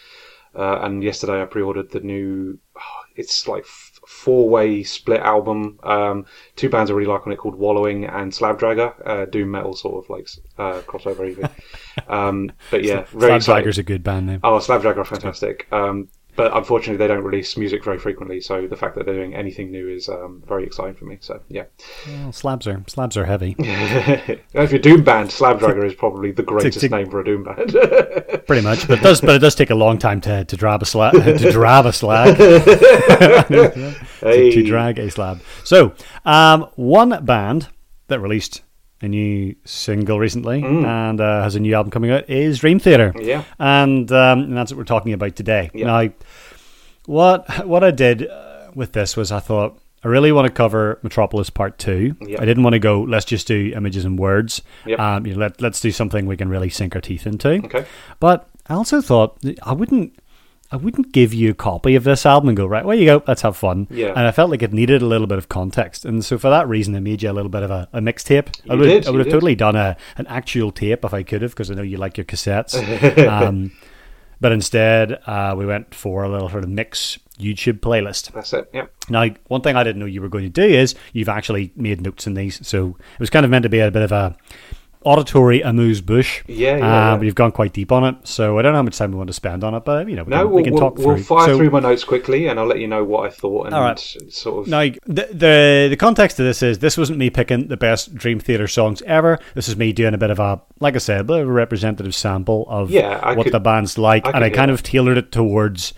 Uh, 0.54 0.80
and 0.82 1.02
yesterday 1.04 1.40
I 1.40 1.44
pre-ordered 1.44 1.90
the 1.90 2.00
new. 2.00 2.58
it's 3.16 3.46
like 3.46 3.62
f- 3.62 4.00
four-way 4.06 4.82
split 4.82 5.20
album. 5.20 5.78
Um, 5.84 6.26
two 6.56 6.68
bands 6.68 6.90
I 6.90 6.94
really 6.94 7.10
like 7.10 7.26
on 7.26 7.32
it 7.32 7.36
called 7.36 7.54
Wallowing 7.54 8.06
and 8.06 8.34
Slab 8.34 8.58
Dragger, 8.58 8.94
uh, 9.06 9.26
doom 9.26 9.52
metal 9.52 9.74
sort 9.74 10.04
of 10.04 10.10
like 10.10 10.28
uh, 10.58 10.82
crossover 10.82 11.44
EP. 11.44 12.08
um, 12.10 12.50
but 12.72 12.82
yeah, 12.82 13.04
very 13.12 13.40
Slab. 13.40 13.64
Draggers 13.64 13.78
a 13.78 13.84
good 13.84 14.02
band 14.02 14.26
name. 14.26 14.40
Oh, 14.42 14.58
Slab 14.58 14.82
Dragger 14.82 14.98
are 14.98 15.04
fantastic. 15.04 15.68
Um, 15.70 16.08
but 16.36 16.56
unfortunately, 16.56 16.98
they 16.98 17.06
don't 17.06 17.24
release 17.24 17.56
music 17.56 17.82
very 17.82 17.98
frequently. 17.98 18.40
So 18.40 18.66
the 18.66 18.76
fact 18.76 18.94
that 18.96 19.06
they're 19.06 19.14
doing 19.14 19.34
anything 19.34 19.70
new 19.70 19.88
is 19.88 20.08
um, 20.08 20.42
very 20.46 20.64
exciting 20.64 20.94
for 20.94 21.06
me. 21.06 21.18
So 21.20 21.40
yeah. 21.48 21.64
Well, 22.06 22.32
slabs 22.32 22.66
are 22.66 22.82
slabs 22.86 23.16
are 23.16 23.24
heavy. 23.24 23.56
if 23.58 24.70
you're 24.70 24.80
Doom 24.80 25.02
Band, 25.02 25.30
Slab 25.30 25.58
Dragger 25.58 25.84
is 25.84 25.94
probably 25.94 26.32
the 26.32 26.42
greatest 26.42 26.90
name 26.90 27.10
for 27.10 27.20
a 27.20 27.24
Doom 27.24 27.44
band. 27.44 27.72
Pretty 28.46 28.62
much, 28.62 28.86
but 28.86 28.98
it 28.98 29.02
does 29.02 29.20
but 29.20 29.34
it 29.34 29.38
does 29.38 29.54
take 29.54 29.70
a 29.70 29.74
long 29.74 29.98
time 29.98 30.20
to 30.22 30.44
to 30.44 30.56
drab 30.56 30.82
a 30.82 30.86
slab 30.86 31.14
to 31.14 31.50
drab 31.50 31.86
a 31.86 31.92
slag 31.92 32.36
to, 32.36 33.44
to 34.20 34.62
drag 34.64 34.98
a 34.98 35.10
slab. 35.10 35.40
So, 35.64 35.94
um, 36.24 36.68
one 36.76 37.24
band 37.24 37.68
that 38.08 38.20
released 38.20 38.62
a 39.02 39.08
new 39.08 39.54
single 39.64 40.18
recently 40.18 40.62
and 40.62 41.20
uh, 41.20 41.42
has 41.42 41.54
a 41.54 41.60
new 41.60 41.74
album 41.74 41.90
coming 41.90 42.10
out 42.10 42.28
is 42.30 42.60
Dream 42.60 42.78
Theater. 42.78 43.12
Mm. 43.14 43.24
Yeah. 43.24 43.44
and, 43.58 44.10
um, 44.10 44.40
and 44.40 44.56
that's 44.56 44.72
what 44.72 44.78
we're 44.78 44.84
talking 44.84 45.12
about 45.12 45.36
today. 45.36 45.70
Yeah. 45.74 45.86
Now, 45.86 46.08
what 47.06 47.66
what 47.66 47.84
I 47.84 47.90
did 47.90 48.26
uh, 48.28 48.70
with 48.74 48.92
this 48.92 49.16
was 49.16 49.30
I 49.30 49.40
thought 49.40 49.78
I 50.04 50.08
really 50.08 50.32
want 50.32 50.46
to 50.46 50.52
cover 50.52 50.98
Metropolis 51.02 51.50
Part 51.50 51.78
Two. 51.78 52.16
Yep. 52.20 52.40
I 52.40 52.44
didn't 52.44 52.62
want 52.62 52.74
to 52.74 52.78
go. 52.78 53.02
Let's 53.02 53.24
just 53.24 53.46
do 53.46 53.72
images 53.74 54.04
and 54.04 54.18
words. 54.18 54.62
Yep. 54.86 54.98
Um, 54.98 55.26
you 55.26 55.34
know, 55.34 55.40
let 55.40 55.60
let's 55.60 55.80
do 55.80 55.90
something 55.90 56.26
we 56.26 56.36
can 56.36 56.48
really 56.48 56.70
sink 56.70 56.94
our 56.94 57.00
teeth 57.00 57.26
into. 57.26 57.64
Okay. 57.64 57.86
But 58.20 58.48
I 58.68 58.74
also 58.74 59.00
thought 59.00 59.38
I 59.62 59.72
wouldn't. 59.72 60.18
I 60.76 60.78
wouldn't 60.78 61.10
give 61.10 61.32
you 61.32 61.52
a 61.52 61.54
copy 61.54 61.94
of 61.94 62.04
this 62.04 62.26
album 62.26 62.50
and 62.50 62.56
go 62.56 62.66
right. 62.66 62.84
Well, 62.84 62.98
you 62.98 63.06
go. 63.06 63.22
Let's 63.26 63.40
have 63.40 63.56
fun. 63.56 63.86
Yeah. 63.88 64.08
And 64.08 64.26
I 64.26 64.30
felt 64.30 64.50
like 64.50 64.60
it 64.60 64.74
needed 64.74 65.00
a 65.00 65.06
little 65.06 65.26
bit 65.26 65.38
of 65.38 65.48
context, 65.48 66.04
and 66.04 66.22
so 66.22 66.36
for 66.36 66.50
that 66.50 66.68
reason, 66.68 66.94
I 66.94 67.00
made 67.00 67.22
you 67.22 67.30
a 67.30 67.32
little 67.32 67.48
bit 67.48 67.62
of 67.62 67.70
a, 67.70 67.88
a 67.94 68.00
mixtape. 68.00 68.60
I 68.68 68.74
would, 68.74 68.84
did, 68.84 69.06
I 69.06 69.10
would 69.10 69.20
have 69.20 69.26
did. 69.28 69.32
totally 69.32 69.54
done 69.54 69.74
a 69.74 69.96
an 70.18 70.26
actual 70.26 70.70
tape 70.72 71.02
if 71.02 71.14
I 71.14 71.22
could 71.22 71.40
have, 71.40 71.52
because 71.52 71.70
I 71.70 71.74
know 71.74 71.82
you 71.82 71.96
like 71.96 72.18
your 72.18 72.26
cassettes. 72.26 72.76
um, 73.26 73.72
but 74.38 74.52
instead, 74.52 75.18
uh, 75.26 75.54
we 75.56 75.64
went 75.64 75.94
for 75.94 76.24
a 76.24 76.28
little 76.28 76.50
sort 76.50 76.62
of 76.62 76.68
mix 76.68 77.18
YouTube 77.38 77.80
playlist. 77.80 78.32
That's 78.32 78.52
it. 78.52 78.68
Yep. 78.74 78.92
Now, 79.08 79.30
one 79.46 79.62
thing 79.62 79.76
I 79.76 79.84
didn't 79.84 80.00
know 80.00 80.06
you 80.06 80.20
were 80.20 80.28
going 80.28 80.44
to 80.44 80.50
do 80.50 80.62
is 80.62 80.94
you've 81.14 81.30
actually 81.30 81.72
made 81.74 82.02
notes 82.02 82.26
in 82.26 82.34
these, 82.34 82.66
so 82.66 82.88
it 82.88 83.20
was 83.20 83.30
kind 83.30 83.46
of 83.46 83.50
meant 83.50 83.62
to 83.62 83.70
be 83.70 83.80
a 83.80 83.90
bit 83.90 84.02
of 84.02 84.12
a 84.12 84.36
auditory 85.06 85.62
amuse 85.62 86.00
bouche. 86.00 86.42
Yeah, 86.46 86.76
yeah, 86.76 86.84
uh, 86.84 86.88
yeah. 87.12 87.16
But 87.16 87.24
you've 87.24 87.34
gone 87.34 87.52
quite 87.52 87.72
deep 87.72 87.92
on 87.92 88.04
it, 88.04 88.16
so 88.24 88.58
I 88.58 88.62
don't 88.62 88.72
know 88.72 88.78
how 88.78 88.82
much 88.82 88.98
time 88.98 89.12
we 89.12 89.16
want 89.16 89.28
to 89.28 89.32
spend 89.32 89.62
on 89.64 89.74
it, 89.74 89.84
but 89.84 90.08
you 90.08 90.16
know, 90.16 90.24
we 90.24 90.30
No, 90.30 90.38
can, 90.38 90.46
we'll, 90.48 90.56
we 90.56 90.62
can 90.64 90.72
we'll, 90.74 90.80
talk 90.80 90.98
we'll 90.98 91.16
fire 91.18 91.46
So- 91.46 91.56
through 91.56 91.70
my 91.70 91.80
notes 91.80 92.04
quickly, 92.04 92.48
and 92.48 92.58
I'll 92.58 92.66
let 92.66 92.80
you 92.80 92.88
know 92.88 93.04
what 93.04 93.26
I 93.26 93.30
thought 93.30 93.66
and 93.66 93.74
All 93.74 93.82
right. 93.82 93.98
sort 94.28 94.64
of. 94.64 94.68
Now, 94.68 94.80
the, 95.06 95.28
the 95.32 95.86
the 95.90 95.96
context 95.96 96.38
of 96.40 96.46
this 96.46 96.62
is 96.62 96.80
this 96.80 96.98
wasn't 96.98 97.18
me 97.18 97.30
picking 97.30 97.68
the 97.68 97.76
best 97.76 98.14
Dream 98.14 98.40
Theater 98.40 98.66
songs 98.68 99.00
ever. 99.02 99.38
This 99.54 99.68
is 99.68 99.76
me 99.76 99.92
doing 99.92 100.12
a 100.14 100.18
bit 100.18 100.30
of 100.30 100.38
a, 100.38 100.60
like 100.80 100.94
I 100.96 100.98
said, 100.98 101.20
a 101.20 101.24
bit 101.24 101.40
of 101.40 101.48
a 101.48 101.52
representative 101.52 102.14
sample 102.14 102.66
of 102.68 102.90
Yeah, 102.90 103.20
I 103.22 103.34
what 103.34 103.44
could- 103.44 103.52
the 103.54 103.60
band's 103.60 103.96
like, 103.96 104.26
I 104.26 104.30
and 104.32 104.44
I 104.44 104.50
kind 104.50 104.70
that. 104.70 104.74
of 104.74 104.82
tailored 104.82 105.16
it 105.18 105.30
towards 105.32 105.94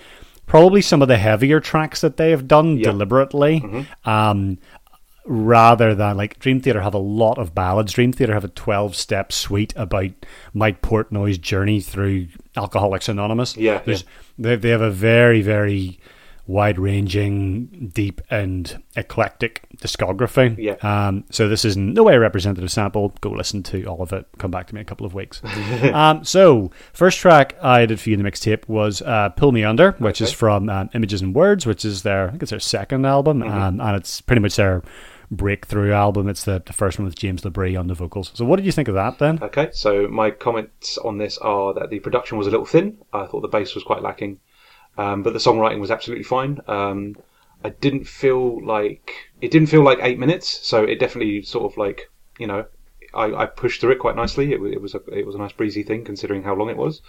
probably 0.46 0.80
some 0.82 1.02
of 1.02 1.08
the 1.08 1.16
heavier 1.18 1.60
tracks 1.60 2.00
that 2.02 2.16
they 2.16 2.30
have 2.30 2.46
done 2.48 2.76
Yeah. 2.78 2.84
deliberately. 2.90 3.60
Mm-hmm. 3.60 4.08
Um, 4.08 4.58
rather 5.28 5.94
than 5.94 6.16
like 6.16 6.38
Dream 6.38 6.60
Theater 6.60 6.80
have 6.80 6.94
a 6.94 6.98
lot 6.98 7.38
of 7.38 7.54
ballads. 7.54 7.92
Dream 7.92 8.12
Theater 8.12 8.32
have 8.34 8.44
a 8.44 8.48
twelve 8.48 8.96
step 8.96 9.30
suite 9.32 9.72
about 9.76 10.10
Mike 10.54 10.82
Portnoy's 10.82 11.38
journey 11.38 11.80
through 11.80 12.28
Alcoholics 12.56 13.08
Anonymous. 13.08 13.56
Yeah, 13.56 13.82
There's 13.84 14.04
they 14.38 14.56
they 14.56 14.70
have 14.70 14.80
a 14.80 14.90
very 14.90 15.42
very 15.42 16.00
wide 16.46 16.78
ranging, 16.78 17.90
deep 17.92 18.22
and 18.30 18.82
eclectic 18.96 19.66
discography. 19.76 20.56
Yeah. 20.58 20.76
Um, 20.80 21.24
so 21.30 21.46
this 21.46 21.62
is 21.62 21.76
in 21.76 21.92
no 21.92 22.04
way 22.04 22.14
a 22.14 22.20
representative 22.20 22.70
sample. 22.72 23.12
Go 23.20 23.28
listen 23.32 23.62
to 23.64 23.84
all 23.84 24.00
of 24.00 24.14
it. 24.14 24.26
Come 24.38 24.50
back 24.50 24.66
to 24.68 24.74
me 24.74 24.80
in 24.80 24.82
a 24.82 24.88
couple 24.88 25.04
of 25.04 25.12
weeks. 25.12 25.42
um, 25.92 26.24
so 26.24 26.70
first 26.94 27.18
track 27.18 27.54
I 27.62 27.84
did 27.84 28.00
for 28.00 28.08
you 28.08 28.16
in 28.16 28.22
the 28.22 28.30
mixtape 28.30 28.66
was 28.66 29.02
uh, 29.02 29.28
"Pull 29.30 29.52
Me 29.52 29.62
Under," 29.62 29.92
which 29.98 30.22
is 30.22 30.32
from 30.32 30.70
um, 30.70 30.88
Images 30.94 31.20
and 31.20 31.34
Words, 31.34 31.66
which 31.66 31.84
is 31.84 32.02
their 32.02 32.28
I 32.28 32.30
think 32.30 32.42
it's 32.44 32.50
their 32.50 32.60
second 32.60 33.04
album, 33.04 33.40
Mm-hmm. 33.40 33.52
um, 33.58 33.80
and 33.82 33.96
it's 33.96 34.22
pretty 34.22 34.40
much 34.40 34.56
their 34.56 34.82
breakthrough 35.30 35.92
album. 35.92 36.28
It's 36.28 36.44
the, 36.44 36.62
the 36.64 36.72
first 36.72 36.98
one 36.98 37.06
with 37.06 37.16
James 37.16 37.42
LaBrie 37.42 37.78
on 37.78 37.86
the 37.86 37.94
vocals. 37.94 38.30
So 38.34 38.44
what 38.44 38.56
did 38.56 38.66
you 38.66 38.72
think 38.72 38.88
of 38.88 38.94
that 38.94 39.18
then? 39.18 39.38
Okay, 39.42 39.70
so 39.72 40.08
my 40.08 40.30
comments 40.30 40.98
on 40.98 41.18
this 41.18 41.38
are 41.38 41.74
that 41.74 41.90
the 41.90 42.00
production 42.00 42.38
was 42.38 42.46
a 42.46 42.50
little 42.50 42.66
thin. 42.66 42.98
I 43.12 43.26
thought 43.26 43.40
the 43.40 43.48
bass 43.48 43.74
was 43.74 43.84
quite 43.84 44.02
lacking, 44.02 44.40
um, 44.96 45.22
but 45.22 45.32
the 45.32 45.38
songwriting 45.38 45.80
was 45.80 45.90
absolutely 45.90 46.24
fine. 46.24 46.60
Um, 46.66 47.16
I 47.64 47.70
didn't 47.70 48.04
feel 48.04 48.64
like 48.64 49.12
it 49.40 49.50
didn't 49.50 49.68
feel 49.68 49.82
like 49.82 49.98
eight 50.00 50.18
minutes, 50.18 50.48
so 50.66 50.84
it 50.84 51.00
definitely 51.00 51.42
sort 51.42 51.70
of 51.70 51.76
like 51.76 52.10
you 52.38 52.46
know 52.46 52.66
I, 53.14 53.34
I 53.34 53.46
pushed 53.46 53.80
through 53.80 53.92
it 53.92 53.98
quite 53.98 54.16
nicely. 54.16 54.52
It, 54.52 54.62
it 54.62 54.80
was 54.80 54.94
a 54.94 55.00
it 55.12 55.26
was 55.26 55.34
a 55.34 55.38
nice 55.38 55.52
breezy 55.52 55.82
thing 55.82 56.04
considering 56.04 56.42
how 56.42 56.54
long 56.54 56.70
it 56.70 56.76
was, 56.76 57.02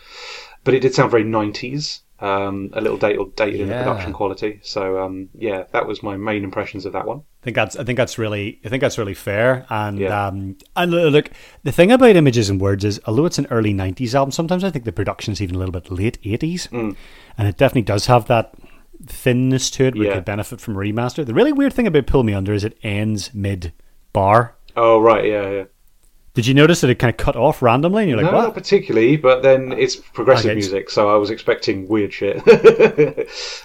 but 0.63 0.73
it 0.73 0.79
did 0.79 0.95
sound 0.95 1.11
very 1.11 1.23
nineties. 1.23 2.01
Um, 2.21 2.69
a 2.73 2.81
little 2.81 2.97
dated, 2.97 3.35
dated 3.38 3.61
in 3.61 3.69
the 3.69 3.75
production 3.75 4.11
quality. 4.11 4.59
So 4.61 5.01
um, 5.01 5.29
yeah, 5.38 5.63
that 5.71 5.88
was 5.88 6.03
my 6.03 6.17
main 6.17 6.43
impressions 6.43 6.85
of 6.85 6.91
that 6.93 7.05
one. 7.07 7.19
I 7.19 7.43
think 7.45 7.55
that's 7.55 7.77
I 7.77 7.85
think 7.85 7.95
that's 7.95 8.17
really 8.17 8.59
I 8.65 8.69
think 8.69 8.81
that's 8.81 8.97
really 8.97 9.13
fair. 9.13 9.65
And 9.69 9.97
Yeah. 9.99 10.27
um 10.27 10.57
and 10.75 10.91
look, 10.91 11.29
the 11.63 11.71
thing 11.71 11.91
about 11.93 12.15
images 12.17 12.49
and 12.49 12.59
words 12.59 12.83
is 12.83 12.99
although 13.07 13.25
it's 13.25 13.39
an 13.39 13.47
early 13.49 13.73
'90s 13.73 14.13
album, 14.15 14.31
sometimes 14.31 14.65
I 14.65 14.69
think 14.69 14.83
the 14.83 14.91
production's 14.91 15.41
even 15.41 15.55
a 15.55 15.59
little 15.59 15.71
bit 15.71 15.89
late 15.89 16.17
'80s, 16.23 16.67
Mm. 16.69 16.95
and 17.38 17.47
it 17.47 17.55
definitely 17.55 17.83
does 17.83 18.07
have 18.07 18.25
that 18.27 18.53
thinness 19.05 19.69
to 19.71 19.85
it. 19.85 19.95
it 19.95 20.01
Yeah. 20.03 20.13
could 20.15 20.25
benefit 20.25 20.59
from 20.59 20.75
remaster. 20.75 21.25
The 21.25 21.33
really 21.33 21.53
weird 21.53 21.71
thing 21.73 21.88
about 21.88 22.05
Pull 22.07 22.23
Me 22.23 22.33
Under 22.33 22.53
is 22.53 22.65
it 22.65 22.77
ends 22.83 23.31
mid 23.33 23.71
bar. 24.11 24.55
Oh 24.75 24.99
right, 24.99 25.23
yeah, 25.25 25.49
yeah. 25.49 25.63
Did 26.39 26.48
you 26.48 26.53
notice 26.53 26.79
that 26.79 26.89
it 26.89 26.96
kind 27.00 27.12
of 27.12 27.17
cut 27.17 27.36
off 27.36 27.62
randomly? 27.62 28.03
And 28.03 28.10
you're 28.10 28.22
like, 28.22 28.31
no, 28.31 28.38
what? 28.38 28.43
not 28.46 28.53
particularly, 28.53 29.17
but 29.17 29.43
then 29.43 29.74
it's 29.74 29.98
progressive 29.98 30.46
Okay, 30.51 30.55
music, 30.55 30.89
so 30.89 31.13
I 31.13 31.17
was 31.17 31.29
expecting 31.29 31.86
weird 31.89 32.13
shit. 32.13 32.41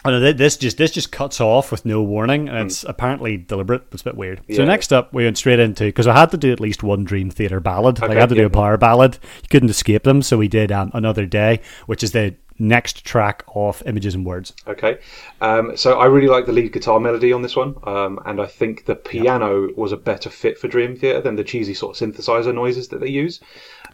Oh, 0.04 0.11
no, 0.11 0.19
th- 0.19 0.37
this 0.37 0.57
just 0.57 0.76
this 0.76 0.90
just 0.90 1.12
cuts 1.12 1.40
off 1.40 1.71
with 1.71 1.87
no 1.87 2.02
warning, 2.02 2.49
and 2.49 2.59
it's 2.66 2.83
apparently 2.83 3.37
deliberate. 3.37 3.85
It's 3.93 4.02
a 4.02 4.07
bit 4.07 4.16
weird. 4.16 4.40
So 4.50 4.62
Hmm. 4.62 4.69
Next 4.69 4.93
up, 4.93 5.12
we 5.14 5.23
went 5.23 5.38
straight 5.38 5.61
into 5.61 5.85
because 5.85 6.09
I 6.09 6.14
had 6.19 6.33
to 6.33 6.37
do 6.37 6.50
at 6.50 6.59
least 6.59 6.83
one 6.83 7.04
Dream 7.04 7.31
Theater 7.31 7.61
ballad. 7.61 8.00
like, 8.00 8.11
I 8.11 8.14
had 8.14 8.28
to 8.31 8.35
do 8.35 8.47
a 8.47 8.50
power 8.50 8.76
ballad. 8.76 9.19
You 9.43 9.49
couldn't 9.50 9.71
escape 9.71 10.02
them, 10.02 10.21
so 10.21 10.37
we 10.37 10.49
did 10.49 10.73
um, 10.73 10.90
another 10.95 11.26
day, 11.26 11.61
which 11.87 12.02
is 12.02 12.11
the 12.11 12.35
next 12.58 13.04
track 13.04 13.44
off 13.49 13.82
Images 13.87 14.14
and 14.14 14.25
Words. 14.25 14.52
okay, 14.66 14.99
um, 15.40 15.76
so 15.76 15.99
I 15.99 16.06
really 16.06 16.28
like 16.28 16.46
the 16.46 16.52
lead 16.52 16.73
guitar 16.73 17.00
melody 17.00 17.32
on 17.32 17.42
this 17.42 17.56
one, 17.56 17.76
um, 17.84 18.20
and 18.26 18.40
I 18.40 18.46
think 18.46 18.87
the 18.87 18.94
piano 18.94 19.68
was 19.76 19.92
a 19.92 19.96
better 19.96 20.30
fit 20.30 20.58
for 20.58 20.68
Dream 20.68 20.96
Theater 20.96 21.20
than 21.20 21.37
the 21.37 21.44
cheesy 21.44 21.75
sort 21.75 22.00
of 22.00 22.08
synthesizer 22.08 22.54
noises 22.54 22.88
that 22.88 23.00
they 23.00 23.08
use. 23.08 23.40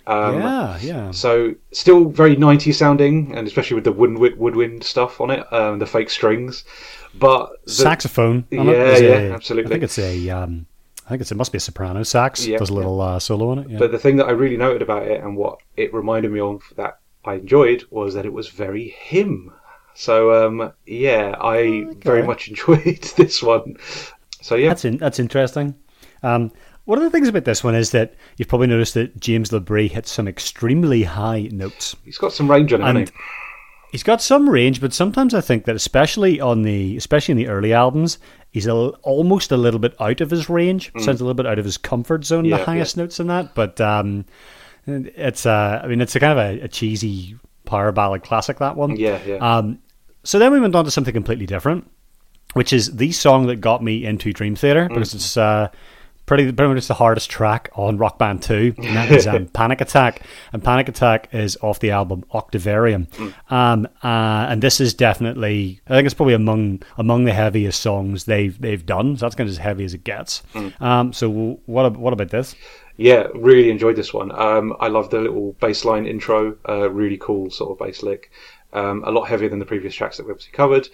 Um, 0.07 0.41
yeah, 0.41 0.79
yeah. 0.81 1.11
So 1.11 1.55
still 1.73 2.09
very 2.09 2.37
90s 2.37 2.75
sounding, 2.75 3.35
and 3.37 3.47
especially 3.47 3.77
with 3.77 3.85
the 3.85 3.93
woodwind, 3.93 4.39
woodwind 4.39 4.85
stuff 4.85 5.21
on 5.21 5.31
it, 5.31 5.53
um, 5.53 5.79
the 5.79 5.87
fake 5.87 6.11
strings. 6.11 6.65
But 7.15 7.65
the, 7.65 7.73
Saxophone. 7.73 8.47
it 8.51 8.65
Yeah, 8.65 8.99
yeah, 8.99 9.19
a- 9.19 9.33
absolutely. 9.33 9.71
I 9.71 9.75
think 9.75 9.85
it's 9.85 9.99
a. 9.99 10.31
Um, 10.31 10.67
I 11.07 11.15
think 11.15 11.23
it's, 11.23 11.33
it 11.33 11.37
must 11.37 11.51
be 11.51 11.57
a 11.57 11.61
soprano 11.61 12.05
sax. 12.05 12.47
Yeah, 12.47 12.59
Does 12.59 12.71
a 12.71 12.75
little 12.75 13.01
uh, 13.01 13.19
solo 13.19 13.51
on 13.51 13.59
it. 13.59 13.69
Yeah. 13.69 13.79
But 13.79 13.91
the 13.91 13.99
thing 13.99 14.17
that 14.19 14.27
I 14.27 14.31
really 14.31 14.57
noted 14.57 14.81
about 14.81 15.09
it 15.09 15.21
and 15.21 15.37
what 15.37 15.59
it 15.77 15.93
reminded 15.93 16.31
me 16.31 16.39
of 16.39 16.63
that 16.77 17.00
I 17.25 17.35
enjoyed 17.35 17.85
was 17.91 18.15
that 18.15 18.27
it 18.27 18.33
was 18.33 18.49
very 18.49 18.89
him. 18.89 19.53
So 19.95 20.47
um, 20.47 20.73
yeah, 20.87 21.35
I 21.41 21.87
very 21.99 22.23
much 22.23 22.49
enjoyed 22.49 23.03
this 23.17 23.43
one. 23.43 23.77
So 24.41 24.55
yeah, 24.55 24.69
That's 24.69 24.85
in, 24.85 24.97
that's 24.99 25.19
interesting. 25.19 25.75
Um, 26.23 26.53
one 26.85 26.99
of 26.99 27.05
the 27.05 27.11
things 27.11 27.29
about 27.29 27.45
this 27.45 27.63
one 27.63 27.75
is 27.75 27.91
that 27.91 28.15
you've 28.37 28.49
probably 28.49 28.67
noticed 28.67 28.95
that 28.95 29.21
James 29.21 29.51
LaBrie 29.51 29.91
hits 29.91 30.11
some 30.11 30.27
extremely 30.27 31.03
high 31.05 31.49
notes. 31.53 31.95
he's 32.05 32.19
got 32.19 32.33
some 32.33 32.51
range 32.51 32.73
on 32.73 32.83
it, 32.83 32.89
And 32.89 32.99
he? 32.99 33.15
He's 33.93 34.03
got 34.03 34.23
some 34.23 34.49
range, 34.49 34.81
but 34.81 34.93
sometimes 34.93 35.35
I 35.35 35.41
think 35.41 35.65
that, 35.65 35.75
especially 35.75 36.41
on 36.41 36.63
the, 36.63 36.97
especially 36.97 37.33
in 37.33 37.39
the 37.39 37.49
early 37.49 37.73
albums, 37.73 38.19
he's 38.51 38.67
a, 38.67 38.73
almost 38.73 39.51
a 39.51 39.57
little 39.57 39.81
bit 39.81 40.01
out 40.01 40.21
of 40.21 40.31
his 40.31 40.49
range. 40.49 40.93
Sounds 40.99 41.21
a 41.21 41.25
little 41.25 41.35
bit 41.35 41.47
out 41.47 41.59
of 41.59 41.65
his 41.65 41.77
comfort 41.77 42.25
zone. 42.25 42.45
Mm. 42.45 42.51
Yeah, 42.51 42.57
the 42.59 42.65
highest 42.65 42.97
notes 42.97 43.19
in 43.19 43.27
that, 43.27 43.55
but 43.55 43.81
um, 43.81 44.25
it's 44.87 45.47
uh, 45.47 45.81
I 45.83 45.87
mean, 45.87 46.01
it's 46.01 46.17
a 46.17 46.21
kind 46.21 46.39
of 46.39 46.39
a, 46.39 46.65
a 46.65 46.69
cheesy 46.69 47.37
power 47.65 47.93
ballad 47.93 48.23
classic. 48.23 48.59
That 48.59 48.77
one. 48.77 48.97
Yeah, 48.97 49.21
yeah. 49.25 49.37
Um, 49.37 49.79
so 50.25 50.39
then 50.39 50.53
we 50.53 50.61
went 50.61 50.75
on 50.75 50.85
to 50.85 50.91
something 50.91 51.15
completely 51.15 51.47
different, 51.47 51.91
which 52.55 52.73
is 52.73 52.97
the 52.97 53.13
song 53.13 53.47
that 53.47 53.57
got 53.57 53.83
me 53.83 54.05
into 54.05 54.33
Dream 54.33 54.57
Theater 54.57 54.87
Mm. 54.87 54.89
because 54.95 55.15
it's 55.15 55.37
uh, 55.37 55.69
pretty 56.27 56.53
pretty 56.53 56.75
much 56.75 56.87
the 56.87 56.95
hardest 56.95 57.29
track 57.31 57.71
on 57.75 57.97
Rock 57.97 58.19
Band 58.19 58.43
Two, 58.43 58.75
and 58.77 58.97
that 58.97 59.11
is 59.11 59.27
um, 59.27 59.47
Panic 59.53 59.81
Attack. 59.81 60.23
And 60.53 60.63
Panic 60.63 60.89
Attack 60.89 61.29
is 61.33 61.57
off 61.63 61.81
the 61.81 61.91
album 61.93 62.25
Octavarium, 62.33 63.07
Mm. 63.07 63.35
um, 63.53 63.87
uh, 64.05 64.47
and 64.51 64.63
this 64.63 64.81
is 64.81 64.93
definitely 64.95 65.81
I 65.89 65.95
think 65.95 66.07
it's 66.07 66.15
probably 66.15 66.35
among 66.35 66.83
among 66.99 67.25
the 67.25 67.33
heaviest 67.33 67.81
songs 67.81 68.25
they've 68.25 68.61
they've 68.61 68.85
done. 68.85 69.17
So 69.17 69.25
that's 69.27 69.35
kind 69.35 69.49
of 69.49 69.53
as 69.53 69.59
heavy 69.59 69.85
as 69.85 69.95
it 69.95 70.05
gets. 70.05 70.43
Mm. 70.55 70.81
Um, 70.83 71.13
so 71.13 71.31
what 71.67 71.97
what 71.97 72.13
about 72.13 72.29
this? 72.31 72.55
Yeah, 73.01 73.29
really 73.35 73.71
enjoyed 73.71 73.97
this 73.97 74.13
one. 74.13 74.31
Um, 74.31 74.77
I 74.79 74.89
love 74.89 75.09
the 75.09 75.21
little 75.23 75.53
bass 75.55 75.87
line 75.87 76.05
intro. 76.05 76.59
Uh, 76.69 76.91
really 76.91 77.17
cool 77.17 77.51
sort 77.51 77.71
of 77.73 77.79
bass 77.79 78.03
lick. 78.03 78.31
Um, 78.75 79.03
a 79.07 79.11
lot 79.11 79.27
heavier 79.27 79.49
than 79.49 79.59
the 79.59 79.65
previous 79.65 79.95
tracks 79.95 80.19
that 80.19 80.27
we 80.27 80.33
obviously 80.33 80.53
covered. 80.53 80.87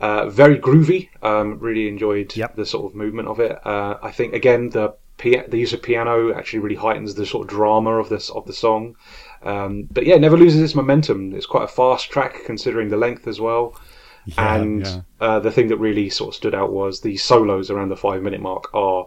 Uh, 0.00 0.28
very 0.28 0.58
groovy. 0.58 1.10
Um, 1.22 1.60
really 1.60 1.86
enjoyed 1.86 2.34
Yep. 2.36 2.56
the 2.56 2.66
sort 2.66 2.86
of 2.86 2.96
movement 2.96 3.28
of 3.28 3.38
it. 3.38 3.64
Uh, 3.64 3.98
I 4.02 4.10
think 4.10 4.34
again 4.34 4.70
the 4.70 4.94
pia- 5.16 5.48
the 5.48 5.58
use 5.58 5.72
of 5.72 5.80
piano 5.80 6.34
actually 6.34 6.58
really 6.58 6.74
heightens 6.74 7.14
the 7.14 7.24
sort 7.24 7.44
of 7.44 7.50
drama 7.50 8.00
of 8.00 8.08
this 8.08 8.30
of 8.30 8.46
the 8.46 8.52
song. 8.52 8.96
Um, 9.44 9.86
but 9.92 10.06
yeah, 10.06 10.16
it 10.16 10.20
never 10.22 10.36
loses 10.36 10.60
its 10.60 10.74
momentum. 10.74 11.36
It's 11.36 11.46
quite 11.46 11.64
a 11.64 11.68
fast 11.68 12.10
track 12.10 12.34
considering 12.44 12.88
the 12.88 12.96
length 12.96 13.28
as 13.28 13.40
well. 13.40 13.80
Yeah, 14.26 14.56
and 14.56 14.84
yeah. 14.84 15.00
Uh, 15.20 15.38
the 15.38 15.52
thing 15.52 15.68
that 15.68 15.76
really 15.76 16.10
sort 16.10 16.30
of 16.30 16.34
stood 16.34 16.54
out 16.56 16.72
was 16.72 17.02
the 17.02 17.16
solos 17.16 17.70
around 17.70 17.90
the 17.90 17.96
five 17.96 18.22
minute 18.22 18.40
mark 18.40 18.74
are. 18.74 19.06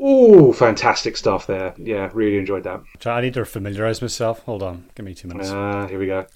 Ooh, 0.00 0.52
fantastic 0.52 1.16
stuff 1.16 1.46
there. 1.46 1.74
Yeah, 1.78 2.10
really 2.12 2.36
enjoyed 2.36 2.64
that. 2.64 2.82
I 3.06 3.20
need 3.22 3.34
to 3.34 3.44
familiarize 3.44 4.02
myself. 4.02 4.40
Hold 4.40 4.62
on, 4.62 4.90
give 4.94 5.06
me 5.06 5.14
two 5.14 5.28
minutes. 5.28 5.50
Ah, 5.50 5.86
here 5.86 5.98
we 5.98 6.06
go. 6.06 6.26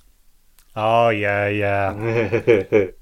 oh 0.77 1.11
yeah, 1.11 1.49
yeah. 1.49 2.65
oh, 2.73 2.89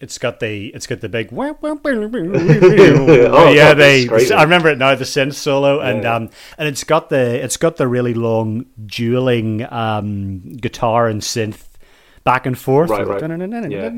It's 0.00 0.16
got 0.18 0.38
the 0.38 0.68
it's 0.68 0.86
got 0.86 1.00
the 1.00 1.08
big 1.08 1.30
oh, 1.32 3.50
yeah 3.50 3.74
they. 3.74 4.08
I 4.08 4.44
remember 4.44 4.68
it 4.68 4.78
now 4.78 4.94
the 4.94 5.04
synth 5.04 5.34
solo 5.34 5.80
and 5.80 6.04
Yeah. 6.04 6.14
um 6.14 6.30
and 6.56 6.68
it's 6.68 6.84
got 6.84 7.08
the 7.08 7.42
it's 7.44 7.56
got 7.56 7.78
the 7.78 7.88
really 7.88 8.14
long 8.14 8.66
dueling 8.86 9.66
um 9.72 10.52
guitar 10.52 11.08
and 11.08 11.20
synth 11.20 11.64
back 12.22 12.46
and 12.46 12.56
forth. 12.56 12.90
Right, 12.90 13.08
right. 13.08 13.20
Yeah, 13.70 13.88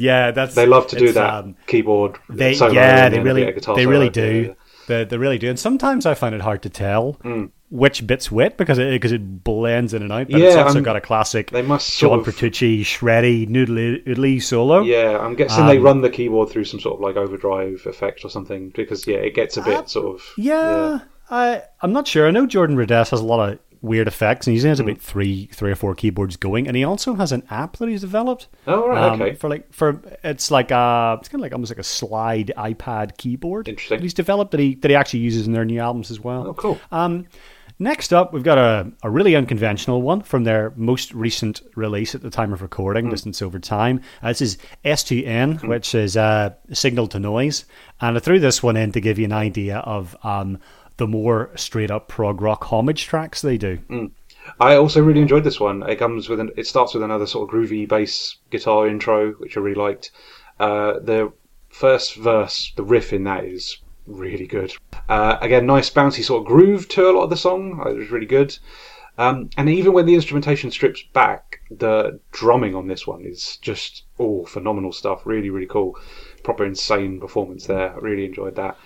yeah, 0.00 0.30
that's 0.32 0.56
They 0.56 0.66
love 0.66 0.88
to 0.88 0.96
do 0.96 1.12
that 1.12 1.34
um, 1.34 1.54
keyboard. 1.68 2.18
they 2.28 2.54
yeah, 2.54 3.08
they 3.08 3.20
really 3.20 3.42
bit 3.42 3.50
of 3.50 3.54
guitar 3.54 3.76
they 3.76 3.86
really 3.86 4.06
Yeah, 4.06 4.10
do. 4.10 4.56
Yeah. 4.90 4.98
They, 4.98 5.04
they 5.04 5.16
really 5.18 5.38
do. 5.38 5.48
And 5.48 5.58
sometimes 5.58 6.06
I 6.06 6.14
find 6.14 6.34
it 6.34 6.40
hard 6.40 6.62
to 6.62 6.68
tell 6.70 7.14
Mm. 7.24 7.50
which 7.70 8.06
bit's 8.06 8.30
which 8.32 8.56
because 8.56 8.78
it 8.78 8.90
because 8.90 9.12
it 9.12 9.44
blends 9.44 9.94
in 9.94 10.02
and 10.02 10.12
out. 10.12 10.28
But 10.30 10.40
Yeah, 10.40 10.46
it's 10.48 10.56
also 10.56 10.78
um, 10.78 10.84
got 10.84 10.96
a 10.96 11.00
classic 11.00 11.50
They 11.50 11.62
must 11.62 11.98
John 11.98 12.18
of, 12.20 12.24
Petrucci 12.24 12.82
shreddy 12.84 13.48
noodly 13.48 14.04
oodly 14.06 14.42
solo. 14.42 14.82
Yeah, 14.82 15.18
I'm 15.18 15.34
guessing 15.36 15.66
they 15.66 15.78
Um, 15.78 15.82
run 15.84 16.00
the 16.00 16.10
keyboard 16.10 16.48
through 16.50 16.64
some 16.64 16.80
sort 16.80 16.94
of 16.96 17.00
like 17.00 17.16
overdrive 17.16 17.82
effect 17.86 18.24
or 18.24 18.28
something 18.30 18.70
because 18.74 19.06
yeah, 19.06 19.18
it 19.18 19.34
gets 19.34 19.56
a 19.56 19.62
bit 19.62 19.74
Uh, 19.76 19.86
sort 19.86 20.06
of 20.16 20.22
Yeah, 20.36 21.00
I 21.30 21.62
I'm 21.82 21.92
not 21.92 22.08
sure. 22.08 22.26
I 22.26 22.30
know 22.32 22.46
Jordan 22.46 22.76
Rudess 22.76 23.10
has 23.10 23.20
a 23.20 23.24
lot 23.24 23.48
of 23.52 23.58
weird 23.82 24.06
effects, 24.08 24.46
and 24.46 24.56
he 24.56 24.66
has 24.68 24.80
about 24.80 24.98
three 24.98 25.46
three 25.52 25.70
or 25.70 25.74
four 25.74 25.94
keyboards 25.94 26.36
going, 26.36 26.66
and 26.68 26.76
he 26.76 26.84
also 26.84 27.14
has 27.14 27.32
an 27.32 27.42
app 27.50 27.76
that 27.78 27.88
he's 27.88 28.00
developed. 28.02 28.48
Oh 28.66 28.88
right, 28.88 29.02
um, 29.10 29.22
okay. 29.22 29.34
For 29.34 29.48
like 29.48 29.72
for 29.72 30.00
it's 30.22 30.50
like 30.50 30.70
a 30.70 31.16
it's 31.20 31.28
kind 31.28 31.40
of 31.40 31.42
like 31.42 31.52
almost 31.52 31.70
like 31.70 31.78
a 31.78 31.82
slide 31.84 32.52
iPad 32.56 33.16
keyboard. 33.16 33.68
Interesting. 33.68 33.96
That 33.98 34.02
he's 34.02 34.14
developed 34.14 34.50
that 34.52 34.60
he 34.60 34.74
that 34.76 34.90
he 34.90 34.94
actually 34.94 35.20
uses 35.20 35.46
in 35.46 35.52
their 35.52 35.64
new 35.64 35.80
albums 35.80 36.10
as 36.10 36.20
well. 36.20 36.48
Oh 36.48 36.54
cool. 36.54 36.78
Um, 36.92 37.26
next 37.78 38.12
up, 38.12 38.32
we've 38.34 38.42
got 38.42 38.58
a, 38.58 38.92
a 39.02 39.08
really 39.10 39.34
unconventional 39.34 40.02
one 40.02 40.20
from 40.20 40.44
their 40.44 40.72
most 40.76 41.14
recent 41.14 41.62
release 41.74 42.14
at 42.14 42.20
the 42.20 42.28
time 42.30 42.52
of 42.52 42.60
recording, 42.60 43.06
Hmm. 43.06 43.10
Distance 43.10 43.40
Over 43.40 43.58
Time. 43.58 44.02
Uh, 44.22 44.28
this 44.28 44.42
is 44.42 44.58
S2N, 44.84 45.66
which 45.66 45.94
is 45.94 46.16
uh, 46.16 46.50
Signal 46.72 47.06
to 47.08 47.18
Noise. 47.18 47.64
And 48.02 48.16
I 48.16 48.20
threw 48.20 48.38
this 48.38 48.62
one 48.62 48.76
in 48.76 48.92
to 48.92 49.00
give 49.00 49.18
you 49.18 49.24
an 49.24 49.32
idea 49.32 49.78
of 49.78 50.14
um, 50.22 50.58
the 51.00 51.06
more 51.06 51.50
straight 51.56 51.90
up 51.90 52.08
prog 52.08 52.42
rock 52.42 52.62
homage 52.64 53.06
tracks 53.06 53.40
they 53.40 53.56
do. 53.56 53.78
I 54.60 54.76
also 54.76 55.02
really 55.02 55.22
enjoyed 55.22 55.44
this 55.44 55.58
one. 55.58 55.82
It 55.88 55.96
comes 55.96 56.28
with 56.28 56.40
an, 56.40 56.50
it 56.58 56.66
starts 56.66 56.92
with 56.92 57.02
another 57.02 57.26
sort 57.26 57.48
of 57.48 57.54
groovy 57.54 57.88
bass 57.88 58.36
guitar 58.50 58.86
intro, 58.86 59.32
which 59.32 59.56
I 59.56 59.60
really 59.60 59.80
liked. 59.80 60.10
Uh, 60.58 60.98
the 61.00 61.32
first 61.70 62.16
verse, 62.16 62.72
the 62.76 62.84
riff 62.84 63.14
in 63.14 63.24
that 63.24 63.44
is 63.44 63.78
really 64.06 64.46
good. 64.46 64.74
Uh, 65.08 65.38
again, 65.40 65.64
nice 65.64 65.88
bouncy 65.88 66.22
sort 66.22 66.42
of 66.42 66.46
groove 66.46 66.86
to 66.90 67.08
a 67.08 67.12
lot 67.12 67.24
of 67.24 67.30
the 67.30 67.36
song. 67.36 67.82
It 67.86 67.96
was 67.96 68.10
really 68.10 68.26
good. 68.26 68.58
Um, 69.16 69.48
and 69.56 69.70
even 69.70 69.94
when 69.94 70.04
the 70.04 70.14
instrumentation 70.14 70.70
strips 70.70 71.02
back, 71.14 71.60
the 71.70 72.20
drumming 72.30 72.74
on 72.74 72.88
this 72.88 73.06
one 73.06 73.24
is 73.24 73.56
just 73.62 74.04
oh 74.18 74.44
phenomenal 74.44 74.92
stuff. 74.92 75.22
Really, 75.24 75.48
really 75.48 75.66
cool. 75.66 75.98
Proper 76.42 76.64
insane 76.64 77.20
performance 77.20 77.66
there. 77.66 77.92
I 77.92 77.98
really 77.98 78.24
enjoyed 78.24 78.56
that. 78.56 78.76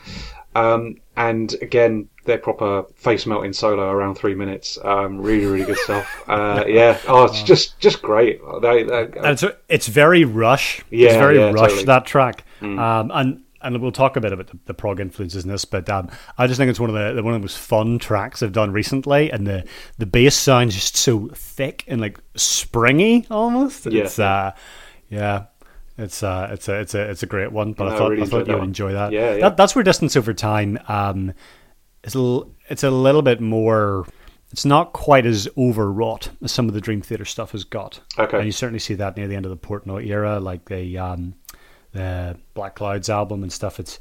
Um, 0.57 0.97
and 1.17 1.53
again, 1.63 2.09
their 2.27 2.39
proper 2.39 2.85
face 2.95 3.27
melting 3.27 3.53
solo 3.53 3.91
around 3.91 4.15
three 4.15 4.35
minutes. 4.35 4.79
Um, 4.83 5.21
really, 5.21 5.47
really 5.47 5.65
good 5.65 5.79
stuff. 5.79 6.23
Uh, 6.29 6.65
yeah. 6.67 6.99
Oh, 7.07 7.25
it's 7.25 7.43
just 7.43 7.79
just 7.81 8.01
great. 8.01 8.41
They, 8.63 8.83
they, 8.83 9.03
And 9.03 9.27
it's, 9.27 9.45
it's 9.69 9.87
very 9.89 10.25
rush. 10.25 10.79
it's 10.79 10.87
Yeah, 10.91 11.19
very 11.19 11.39
yeah, 11.39 11.51
rush, 11.51 11.69
totally. 11.69 11.85
That 11.85 12.07
track. 12.07 12.45
Um, 12.63 13.11
and 13.13 13.43
and 13.61 13.81
we'll 13.81 13.93
talk 13.93 14.17
a 14.17 14.21
bit 14.21 14.33
about 14.33 14.47
the, 14.49 14.59
the 14.67 14.75
prog 14.75 15.01
influences 15.01 15.45
in 15.45 15.51
this, 15.51 15.65
but 15.65 15.89
um, 15.91 16.11
I 16.39 16.47
just 16.47 16.59
think 16.59 16.71
it's 16.71 16.81
one 16.81 16.91
of 16.91 16.95
the 16.95 17.23
one 17.23 17.35
of 17.35 17.41
the 17.41 17.45
most 17.45 17.59
fun 17.59 17.99
tracks 17.99 18.43
I've 18.43 18.53
done 18.53 18.73
recently, 18.73 19.31
and 19.31 19.47
the 19.47 19.65
the 19.99 20.07
bass 20.07 20.35
sounds 20.37 20.75
just 20.75 20.97
so 20.97 21.29
thick 21.35 21.85
and 21.87 22.01
like 22.01 22.19
springy 22.37 23.27
almost. 23.31 23.87
Yeah. 23.87 24.03
It's 24.05 24.19
uh, 24.19 24.53
yeah. 25.09 25.47
It's 25.97 26.23
uh, 26.23 26.49
it's 26.51 26.69
a 26.69 26.81
it's 26.81 26.95
a 26.95 27.11
it's 27.11 27.23
a 27.23 27.27
great 27.27 27.53
one, 27.53 27.73
but 27.73 27.85
No, 27.85 27.91
I 27.91 27.95
I 27.95 27.99
thought 27.99 28.11
really 28.11 28.23
I 28.23 28.27
thought 28.27 28.49
you 28.49 28.55
would 28.55 28.65
enjoy 28.65 28.93
that. 28.93 29.13
Yeah, 29.13 29.35
yeah. 29.35 29.41
That, 29.41 29.57
that's 29.57 29.75
where 29.77 29.85
distance 29.85 30.17
over 30.17 30.35
time 30.35 30.79
um, 30.89 31.33
is 32.03 32.15
a 32.15 32.21
little, 32.21 32.55
it's 32.69 32.83
a 32.83 32.91
little 32.91 33.23
bit 33.23 33.41
more. 33.41 34.07
It's 34.51 34.65
not 34.65 34.93
quite 34.93 35.27
as 35.27 35.49
overwrought 35.57 36.31
as 36.43 36.53
some 36.53 36.69
of 36.69 36.75
the 36.75 36.81
Dream 36.81 37.01
Theater 37.01 37.25
stuff 37.25 37.53
has 37.53 37.65
got. 37.65 38.01
Okay. 38.19 38.39
and 38.39 38.47
you 38.47 38.53
certainly 38.53 38.79
see 38.79 38.95
that 38.95 39.17
near 39.17 39.27
the 39.29 39.37
end 39.37 39.47
of 39.47 39.51
the 39.51 39.57
Portnoy 39.57 40.07
era, 40.07 40.41
like 40.41 40.69
the 40.69 40.99
um, 40.99 41.35
the 41.93 42.37
Black 42.55 42.75
Clouds 42.75 43.09
album 43.09 43.43
and 43.43 43.53
stuff. 43.53 43.79
It's 43.79 44.01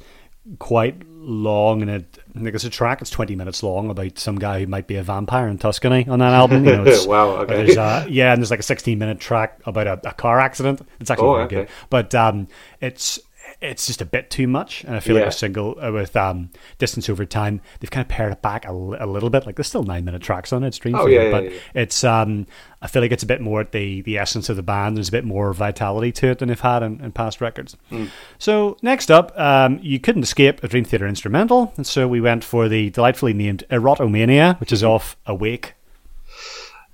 quite 0.60 1.02
long, 1.08 1.82
and 1.82 1.90
it 1.90 2.18
I 2.36 2.40
think 2.42 2.54
it's 2.54 2.64
a 2.64 2.70
track. 2.70 3.02
It's 3.02 3.10
twenty 3.10 3.36
minutes 3.36 3.64
long 3.64 3.90
about 3.90 4.18
some 4.20 4.38
guy 4.38 4.60
who 4.62 4.68
might 4.68 4.88
be 4.88 4.96
a 4.98 5.04
vampire 5.04 5.48
in 5.48 5.58
Tuscany 5.58 6.08
on 6.08 6.20
that 6.20 6.34
album. 6.34 6.66
You 6.66 6.76
know, 6.78 6.84
it's, 6.88 7.06
Wow, 7.08 7.38
okay. 7.38 7.66
there's 7.66 7.78
a- 7.78 8.06
yeah, 8.10 8.34
and 8.34 8.42
there's 8.42 8.52
like 8.52 8.60
a 8.60 8.64
sixteen 8.64 9.00
minute 9.00 9.20
track 9.20 9.60
about 9.66 9.88
a, 9.88 10.10
a 10.10 10.14
car 10.14 10.40
accident. 10.40 10.86
It's 11.00 11.10
actually 11.10 11.27
Oh, 11.27 11.36
okay. 11.42 11.56
good, 11.56 11.70
but 11.90 12.14
um, 12.16 12.48
it's 12.82 13.20
it's 13.64 13.88
just 13.88 14.02
a 14.02 14.06
bit 14.06 14.30
too 14.30 14.48
much, 14.48 14.84
and 14.84 14.96
I 14.96 15.00
feel 15.00 15.16
like 15.16 15.24
Yeah. 15.24 15.30
a 15.30 15.32
single 15.32 15.78
uh, 15.82 15.92
with 15.92 16.16
um, 16.16 16.50
distance 16.78 17.10
over 17.10 17.26
time, 17.26 17.62
they've 17.80 17.90
kind 17.90 18.04
of 18.04 18.10
pared 18.10 18.32
it 18.34 18.42
back 18.42 18.66
a, 18.66 18.72
a 18.72 19.08
little 19.08 19.30
bit. 19.30 19.46
Like 19.46 19.56
there's 19.56 19.68
still 19.68 19.84
nine 19.84 20.06
minute 20.06 20.22
tracks 20.22 20.52
on 20.54 20.64
it, 20.64 20.68
it's 20.68 20.78
Dream 20.78 20.96
Oh, 20.96 21.08
yeah, 21.08 21.32
but 21.32 21.46
yeah. 21.46 21.60
it's 21.74 22.04
um, 22.04 22.46
I 22.82 22.88
feel 22.88 23.02
like 23.02 23.12
it's 23.12 23.24
a 23.24 23.28
bit 23.28 23.42
more 23.42 23.62
at 23.62 23.72
the 23.72 24.02
the 24.02 24.18
essence 24.18 24.50
of 24.50 24.56
the 24.58 24.64
band. 24.64 24.98
There's 24.98 25.10
a 25.10 25.12
bit 25.14 25.26
more 25.26 25.54
vitality 25.54 26.12
to 26.12 26.28
it 26.28 26.40
than 26.40 26.50
they've 26.50 26.60
had 26.60 26.84
in, 26.84 27.00
in 27.02 27.12
past 27.14 27.42
records. 27.42 27.78
Hmm. 27.90 28.06
So 28.38 28.78
next 28.82 29.10
up, 29.10 29.38
um, 29.40 29.80
you 29.82 30.00
couldn't 30.00 30.24
escape 30.24 30.64
a 30.64 30.68
Dream 30.68 30.84
Theater 30.84 31.08
instrumental, 31.08 31.74
and 31.78 31.88
so 31.88 32.08
we 32.08 32.20
went 32.22 32.44
for 32.44 32.68
the 32.68 32.90
delightfully 32.90 33.34
named 33.34 33.64
Erotomania, 33.72 34.60
which 34.60 34.72
is 34.74 34.84
off 34.84 35.16
Awake. 35.26 35.74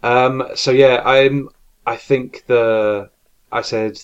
Um, 0.03 0.47
so 0.55 0.71
yeah, 0.71 1.01
I'm. 1.03 1.49
I 1.85 1.95
think 1.95 2.43
the 2.45 3.09
I 3.51 3.61
said 3.63 3.99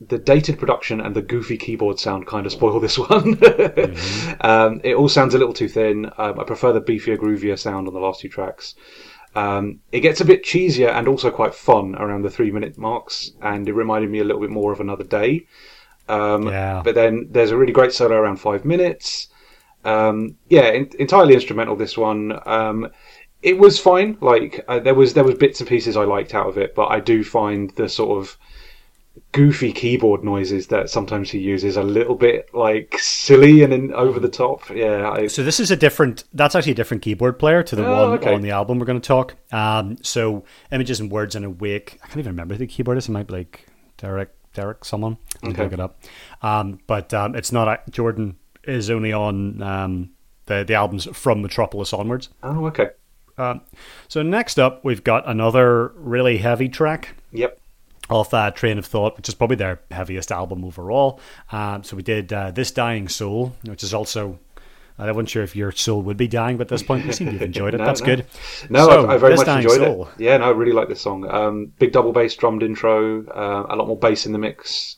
the 0.00 0.18
dated 0.18 0.58
production 0.58 1.00
and 1.00 1.14
the 1.14 1.22
goofy 1.22 1.56
keyboard 1.58 1.98
sound 1.98 2.26
kind 2.26 2.46
of 2.46 2.52
spoil 2.52 2.80
this 2.80 2.98
one. 3.10 3.38
um, 4.40 4.80
it 4.82 4.94
all 4.94 5.08
sounds 5.08 5.34
a 5.34 5.38
little 5.38 5.52
too 5.54 5.68
thin. 5.68 6.06
Um, 6.16 6.40
I 6.40 6.44
prefer 6.44 6.72
the 6.72 6.80
beefier, 6.80 7.18
groovier 7.18 7.58
sound 7.58 7.86
on 7.86 7.94
the 7.94 8.00
last 8.00 8.20
two 8.20 8.28
tracks. 8.28 8.74
Um, 9.34 9.80
it 9.92 10.00
gets 10.00 10.20
a 10.20 10.24
bit 10.24 10.42
cheesier 10.44 10.90
and 10.90 11.06
also 11.06 11.30
quite 11.30 11.54
fun 11.54 11.94
around 11.94 12.22
the 12.22 12.30
three 12.30 12.50
minute 12.50 12.78
marks, 12.78 13.32
and 13.42 13.68
it 13.68 13.74
reminded 13.74 14.10
me 14.10 14.18
a 14.18 14.24
little 14.24 14.40
bit 14.40 14.50
more 14.50 14.72
of 14.72 14.80
Another 14.80 15.04
Day. 15.04 15.46
Um, 16.08 16.48
Yeah. 16.48 16.82
But 16.82 16.94
then 16.94 17.28
there's 17.30 17.50
a 17.52 17.56
really 17.56 17.72
great 17.72 17.92
solo 17.92 18.16
around 18.16 18.36
five 18.38 18.64
minutes. 18.64 19.28
Um, 19.84 20.36
yeah, 20.48 20.70
in, 20.70 20.90
entirely 20.98 21.34
instrumental. 21.34 21.76
This 21.76 21.96
one. 21.96 22.38
Um, 22.46 22.88
it 23.42 23.58
was 23.58 23.78
fine. 23.78 24.18
Like 24.20 24.64
uh, 24.68 24.80
there 24.80 24.94
was 24.94 25.14
there 25.14 25.24
was 25.24 25.36
bits 25.36 25.60
and 25.60 25.68
pieces 25.68 25.96
I 25.96 26.04
liked 26.04 26.34
out 26.34 26.48
of 26.48 26.58
it, 26.58 26.74
but 26.74 26.86
I 26.86 27.00
do 27.00 27.24
find 27.24 27.70
the 27.76 27.88
sort 27.88 28.18
of 28.18 28.36
goofy 29.32 29.72
keyboard 29.72 30.24
noises 30.24 30.68
that 30.68 30.90
sometimes 30.90 31.30
he 31.30 31.38
uses 31.38 31.76
a 31.76 31.82
little 31.82 32.14
bit 32.14 32.52
like 32.54 32.96
silly 32.98 33.62
and 33.62 33.72
in, 33.72 33.92
over 33.94 34.18
the 34.20 34.28
top. 34.28 34.68
Yeah, 34.70 35.10
I, 35.10 35.26
So 35.26 35.42
this 35.42 35.60
is 35.60 35.70
a 35.70 35.76
different. 35.76 36.24
That's 36.32 36.54
actually 36.54 36.72
a 36.72 36.76
different 36.76 37.02
keyboard 37.02 37.38
player 37.38 37.62
to 37.62 37.76
the 37.76 37.86
Oh, 37.86 38.10
one 38.10 38.18
okay. 38.18 38.34
on 38.34 38.40
the 38.42 38.50
album 38.50 38.78
we're 38.78 38.86
going 38.86 39.00
to 39.00 39.06
talk. 39.06 39.36
Um, 39.52 39.96
so 40.02 40.44
images 40.72 41.00
and 41.00 41.10
words 41.10 41.34
and 41.34 41.44
awake. 41.44 41.98
I 42.02 42.06
can't 42.06 42.18
even 42.18 42.32
remember 42.32 42.54
who 42.54 42.58
the 42.58 42.66
keyboardist. 42.66 43.08
It 43.08 43.12
might 43.12 43.26
be 43.26 43.34
like 43.34 43.66
Derek, 43.98 44.30
Derek, 44.54 44.84
someone. 44.84 45.16
I'll 45.42 45.50
Okay. 45.50 45.64
look 45.64 45.72
it 45.74 45.80
up. 45.80 46.02
Um, 46.42 46.80
but 46.86 47.12
um, 47.14 47.34
it's 47.34 47.52
not. 47.52 47.68
a- 47.68 47.90
Jordan 47.90 48.36
is 48.64 48.90
only 48.90 49.12
on 49.12 49.62
um, 49.62 50.10
the 50.46 50.64
the 50.64 50.74
albums 50.74 51.06
from 51.12 51.42
Metropolis 51.42 51.92
onwards. 51.92 52.28
oh 52.42 52.66
okay, 52.66 52.90
Um, 53.38 53.62
so 54.08 54.22
next 54.22 54.58
up, 54.58 54.84
we've 54.84 55.02
got 55.04 55.28
another 55.28 55.88
really 55.96 56.38
heavy 56.38 56.68
track 56.68 57.16
yep. 57.32 57.58
Off 58.10 58.34
uh, 58.34 58.50
Train 58.50 58.78
of 58.78 58.86
Thought, 58.86 59.16
which 59.16 59.28
is 59.28 59.34
probably 59.34 59.56
their 59.56 59.80
heaviest 59.90 60.30
album 60.32 60.64
overall. 60.64 61.20
Um, 61.52 61.82
so 61.84 61.96
we 61.96 62.02
did 62.02 62.32
uh, 62.32 62.50
This 62.50 62.70
Dying 62.70 63.08
Soul, 63.08 63.54
which 63.64 63.82
is 63.82 63.94
also. 63.94 64.38
I 64.98 65.10
wasn't 65.12 65.30
sure 65.30 65.42
if 65.42 65.56
your 65.56 65.72
soul 65.72 66.02
would 66.02 66.18
be 66.18 66.28
dying, 66.28 66.58
but 66.58 66.64
at 66.66 66.68
this 66.68 66.82
point, 66.82 67.06
you 67.06 67.12
seem 67.14 67.28
you've 67.28 67.40
enjoyed 67.40 67.72
it. 67.72 67.78
No, 67.80 67.86
That's 67.86 68.02
no. 68.02 68.06
good. 68.06 68.26
No, 68.68 68.86
So, 68.86 69.06
I, 69.06 69.14
I 69.14 69.16
very 69.16 69.34
much 69.34 69.48
enjoyed 69.48 69.78
Soul. 69.78 70.08
it. 70.08 70.22
Yeah, 70.22 70.36
no, 70.36 70.44
I 70.44 70.50
really 70.50 70.72
like 70.72 70.88
this 70.88 71.00
song. 71.00 71.26
Um, 71.26 71.72
big 71.78 71.92
double 71.92 72.12
bass 72.12 72.34
drummed 72.36 72.62
intro, 72.62 73.24
uh, 73.28 73.64
a 73.70 73.76
lot 73.76 73.86
more 73.86 73.96
bass 73.98 74.26
in 74.26 74.32
the 74.32 74.38
mix. 74.38 74.96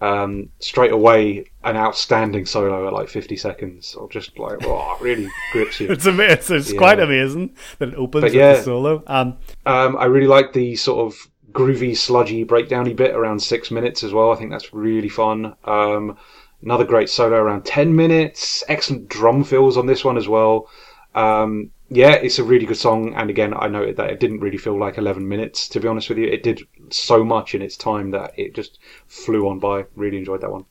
Um, 0.00 0.48
straight 0.60 0.92
away, 0.92 1.44
an 1.64 1.76
outstanding 1.76 2.46
solo 2.46 2.86
at 2.86 2.92
like 2.92 3.08
50 3.08 3.36
seconds, 3.36 3.96
or 3.96 4.08
just 4.10 4.38
like, 4.38 4.58
oh, 4.62 4.96
it 5.00 5.02
really 5.02 5.28
grips 5.52 5.80
you. 5.80 5.90
It's 5.90 6.06
amazing. 6.06 6.32
It's, 6.32 6.50
it's 6.50 6.72
Yeah. 6.72 6.78
quite 6.78 7.00
amazing 7.00 7.56
that 7.80 7.88
it 7.88 7.94
opens 7.96 8.22
But 8.22 8.30
with 8.30 8.34
yeah. 8.34 8.52
the 8.54 8.62
solo. 8.62 9.02
Um, 9.08 9.38
Um, 9.66 9.96
I 9.96 10.04
really 10.04 10.28
like 10.28 10.52
the 10.52 10.76
sort 10.76 11.06
of 11.12 11.18
groovy, 11.52 11.96
sludgy, 11.96 12.44
breakdowny 12.44 12.94
bit 12.94 13.14
around 13.14 13.40
six 13.40 13.70
minutes 13.70 14.02
as 14.02 14.12
well. 14.12 14.32
I 14.32 14.36
think 14.36 14.50
that's 14.50 14.72
really 14.72 15.08
fun. 15.08 15.54
Um, 15.64 16.16
another 16.62 16.84
great 16.84 17.08
solo 17.08 17.36
around 17.36 17.64
10 17.64 17.94
minutes. 17.94 18.64
Excellent 18.68 19.08
drum 19.08 19.44
fills 19.44 19.76
on 19.76 19.86
this 19.86 20.04
one 20.04 20.16
as 20.16 20.28
well. 20.28 20.68
Um, 21.14 21.70
yeah, 21.90 22.12
it's 22.12 22.38
a 22.38 22.44
really 22.44 22.66
good 22.66 22.76
song. 22.76 23.14
And 23.14 23.28
again, 23.28 23.52
I 23.54 23.68
noted 23.68 23.96
that 23.96 24.10
it 24.10 24.20
didn't 24.20 24.40
really 24.40 24.56
feel 24.56 24.78
like 24.78 24.96
11 24.96 25.28
minutes, 25.28 25.68
to 25.68 25.80
be 25.80 25.88
honest 25.88 26.08
with 26.08 26.18
you. 26.18 26.26
It 26.26 26.42
did 26.42 26.62
so 26.90 27.22
much 27.22 27.54
in 27.54 27.62
its 27.62 27.76
time 27.76 28.10
that 28.12 28.32
it 28.38 28.54
just 28.54 28.78
flew 29.06 29.48
on 29.48 29.58
by. 29.58 29.84
Really 29.94 30.18
enjoyed 30.18 30.40
that 30.40 30.50
one. 30.50 30.64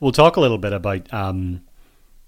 we'll 0.00 0.12
talk 0.12 0.36
a 0.36 0.40
little 0.40 0.58
bit 0.58 0.72
about 0.72 1.12
um, 1.12 1.62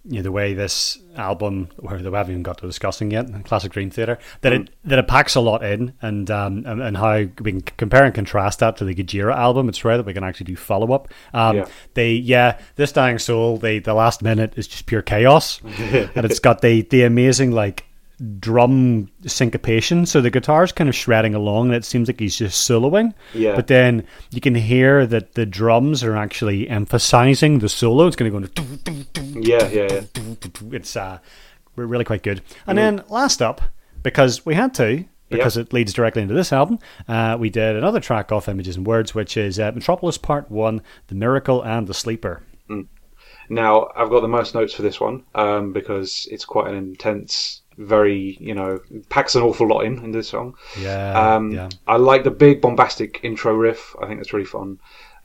you 0.09 0.17
know, 0.17 0.23
the 0.23 0.33
way 0.33 0.55
this 0.55 0.99
album, 1.17 1.69
where 1.77 1.99
we 1.99 2.05
haven't 2.05 2.33
even 2.33 2.43
got 2.43 2.59
to 2.59 2.67
discussing 2.67 3.11
yet, 3.11 3.27
Classic 3.45 3.73
Dream 3.73 3.91
Theater, 3.91 4.19
that 4.43 4.53
it 4.53 4.71
that 4.85 4.99
it 4.99 5.09
packs 5.09 5.35
a 5.35 5.41
lot 5.41 5.65
in, 5.65 5.95
and 6.01 6.31
um, 6.31 6.65
and, 6.65 6.81
and 6.81 6.97
how 6.97 7.17
we 7.17 7.53
can 7.53 7.61
compare 7.61 8.05
and 8.05 8.15
contrast 8.15 8.61
that 8.61 8.77
to 8.77 8.85
the 8.85 8.95
Gojira 8.95 9.35
album. 9.35 9.69
It's 9.69 9.85
rare 9.85 9.97
that 9.97 10.07
we 10.07 10.15
can 10.15 10.25
actually 10.25 10.45
do 10.45 10.57
follow 10.57 10.93
up. 10.93 11.09
Um, 11.35 11.57
Yeah. 11.57 11.67
They, 11.95 12.13
yeah, 12.13 12.59
this 12.77 12.93
Dying 12.93 13.19
Soul, 13.19 13.59
they 13.59 13.79
the 13.81 13.95
last 13.95 14.23
minute 14.23 14.55
is 14.57 14.69
just 14.69 14.87
pure 14.87 15.03
chaos, 15.03 15.61
and 15.65 16.25
it's 16.25 16.39
got 16.39 16.61
the 16.61 16.83
the 16.83 17.03
amazing 17.03 17.51
like 17.53 17.85
drum 18.39 19.11
syncopation. 19.27 20.07
So 20.07 20.21
the 20.21 20.31
guitar's 20.31 20.73
kind 20.73 20.89
of 20.89 20.95
shredding 20.95 21.35
along, 21.35 21.67
and 21.67 21.75
it 21.75 21.85
seems 21.85 22.09
like 22.09 22.21
he's 22.21 22.37
just 22.37 22.69
soloing. 22.69 23.15
Yeah. 23.35 23.55
But 23.55 23.67
then 23.67 24.07
you 24.31 24.41
can 24.41 24.55
hear 24.55 25.07
that 25.07 25.35
the 25.35 25.47
drums 25.47 26.03
are 26.03 26.17
actually 26.17 26.69
emphasizing 26.69 27.59
the 27.59 27.69
solo. 27.69 28.07
It's 28.07 28.17
going 28.17 28.33
to 28.33 28.39
go 28.39 28.45
into. 28.45 29.41
Yeah, 29.41 29.69
yeah, 29.69 29.93
yeah. 29.93 30.35
It's 30.73 30.97
uh, 30.97 31.19
really 31.77 32.05
quite 32.05 32.23
good. 32.23 32.43
And 32.67 32.79
then 32.79 33.03
last 33.09 33.43
up, 33.43 33.63
because 34.03 34.47
we 34.47 34.55
had 34.55 34.75
to, 34.75 35.05
because 35.29 35.57
it 35.57 35.73
leads 35.73 35.93
directly 35.93 36.23
into 36.23 36.35
this 36.35 36.53
album, 36.53 36.79
uh, 37.09 37.37
we 37.39 37.51
did 37.51 37.77
another 37.77 38.01
track 38.01 38.31
off 38.33 38.49
Images 38.49 38.77
and 38.77 38.87
Words, 38.87 39.15
which 39.15 39.37
is 39.37 39.59
uh, 39.59 39.73
Metropolis 39.75 40.19
Part 40.19 40.51
1, 40.51 40.81
The 41.09 41.15
Miracle 41.15 41.63
and 41.63 41.87
the 41.87 41.95
Sleeper. 41.95 42.43
Now, 43.49 43.91
I've 43.97 44.11
got 44.11 44.21
the 44.21 44.29
most 44.29 44.55
notes 44.55 44.75
for 44.75 44.83
this 44.83 45.01
one 45.01 45.25
um, 45.35 45.73
because 45.73 46.27
it's 46.31 46.45
quite 46.45 46.69
an 46.69 46.77
intense, 46.77 47.63
very, 47.79 48.37
you 48.41 48.55
know, 48.55 48.81
packs 49.09 49.35
an 49.35 49.43
awful 49.43 49.69
lot 49.69 49.81
in 49.81 50.03
in 50.05 50.13
this 50.13 50.29
song. 50.29 50.57
Yeah. 50.79 51.35
Um, 51.35 51.53
yeah. 51.53 51.69
I 51.87 51.97
like 51.97 52.25
the 52.25 52.31
big 52.31 52.61
bombastic 52.61 53.21
intro 53.23 53.55
riff. 53.55 53.95
I 54.01 54.07
think 54.07 54.21
that's 54.21 54.33
really 54.33 54.47
fun. 54.47 54.79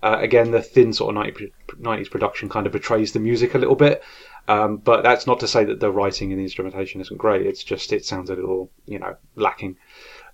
Uh, 0.04 0.18
again, 0.20 0.52
the 0.52 0.62
thin 0.62 0.94
sort 0.94 1.16
of 1.16 1.24
90, 1.24 1.54
90s 1.80 2.10
production 2.10 2.50
kind 2.50 2.66
of 2.66 2.74
betrays 2.74 3.12
the 3.14 3.20
music 3.20 3.54
a 3.54 3.60
little 3.60 3.76
bit. 3.76 4.04
Um, 4.48 4.78
but 4.78 5.04
that's 5.04 5.28
not 5.28 5.40
to 5.42 5.48
say 5.48 5.64
that 5.66 5.80
the 5.80 5.92
writing 5.92 6.32
and 6.32 6.40
the 6.40 6.44
instrumentation 6.44 7.00
isn't 7.02 7.18
great. 7.18 7.46
It's 7.46 7.64
just 7.64 7.94
it 7.94 8.04
sounds 8.06 8.30
a 8.30 8.36
little, 8.36 8.72
you 8.86 9.00
know, 9.00 9.16
lacking. 9.36 9.78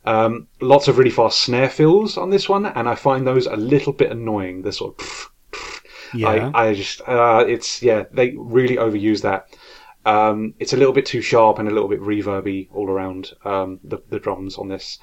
Um, 0.06 0.48
lots 0.62 0.88
of 0.88 0.98
really 0.98 1.12
fast 1.12 1.42
snare 1.42 1.70
fills 1.70 2.18
on 2.18 2.30
this 2.30 2.48
one, 2.48 2.66
and 2.66 2.88
I 2.88 2.96
find 2.96 3.28
those 3.28 3.46
a 3.46 3.58
little 3.58 3.92
bit 3.92 4.12
annoying. 4.12 4.62
The 4.62 4.72
sort 4.72 5.02
of 5.02 5.32
Yeah. 6.14 6.52
I, 6.54 6.70
I 6.70 6.74
just, 6.74 7.02
uh, 7.02 7.44
it's 7.48 7.84
yeah, 7.84 8.06
they 8.12 8.34
really 8.38 8.78
overuse 8.78 9.22
that. 9.24 9.48
Um, 10.08 10.54
it's 10.60 10.74
a 10.74 10.78
little 10.78 10.94
bit 10.94 11.06
too 11.06 11.22
sharp 11.22 11.60
and 11.60 11.68
a 11.68 11.72
little 11.72 11.90
bit 11.90 12.00
reverby 12.02 12.70
all 12.74 12.90
around 12.90 13.34
um, 13.44 13.80
the 13.84 13.98
the 14.10 14.20
drums 14.20 14.58
on 14.58 14.70
this. 14.70 15.00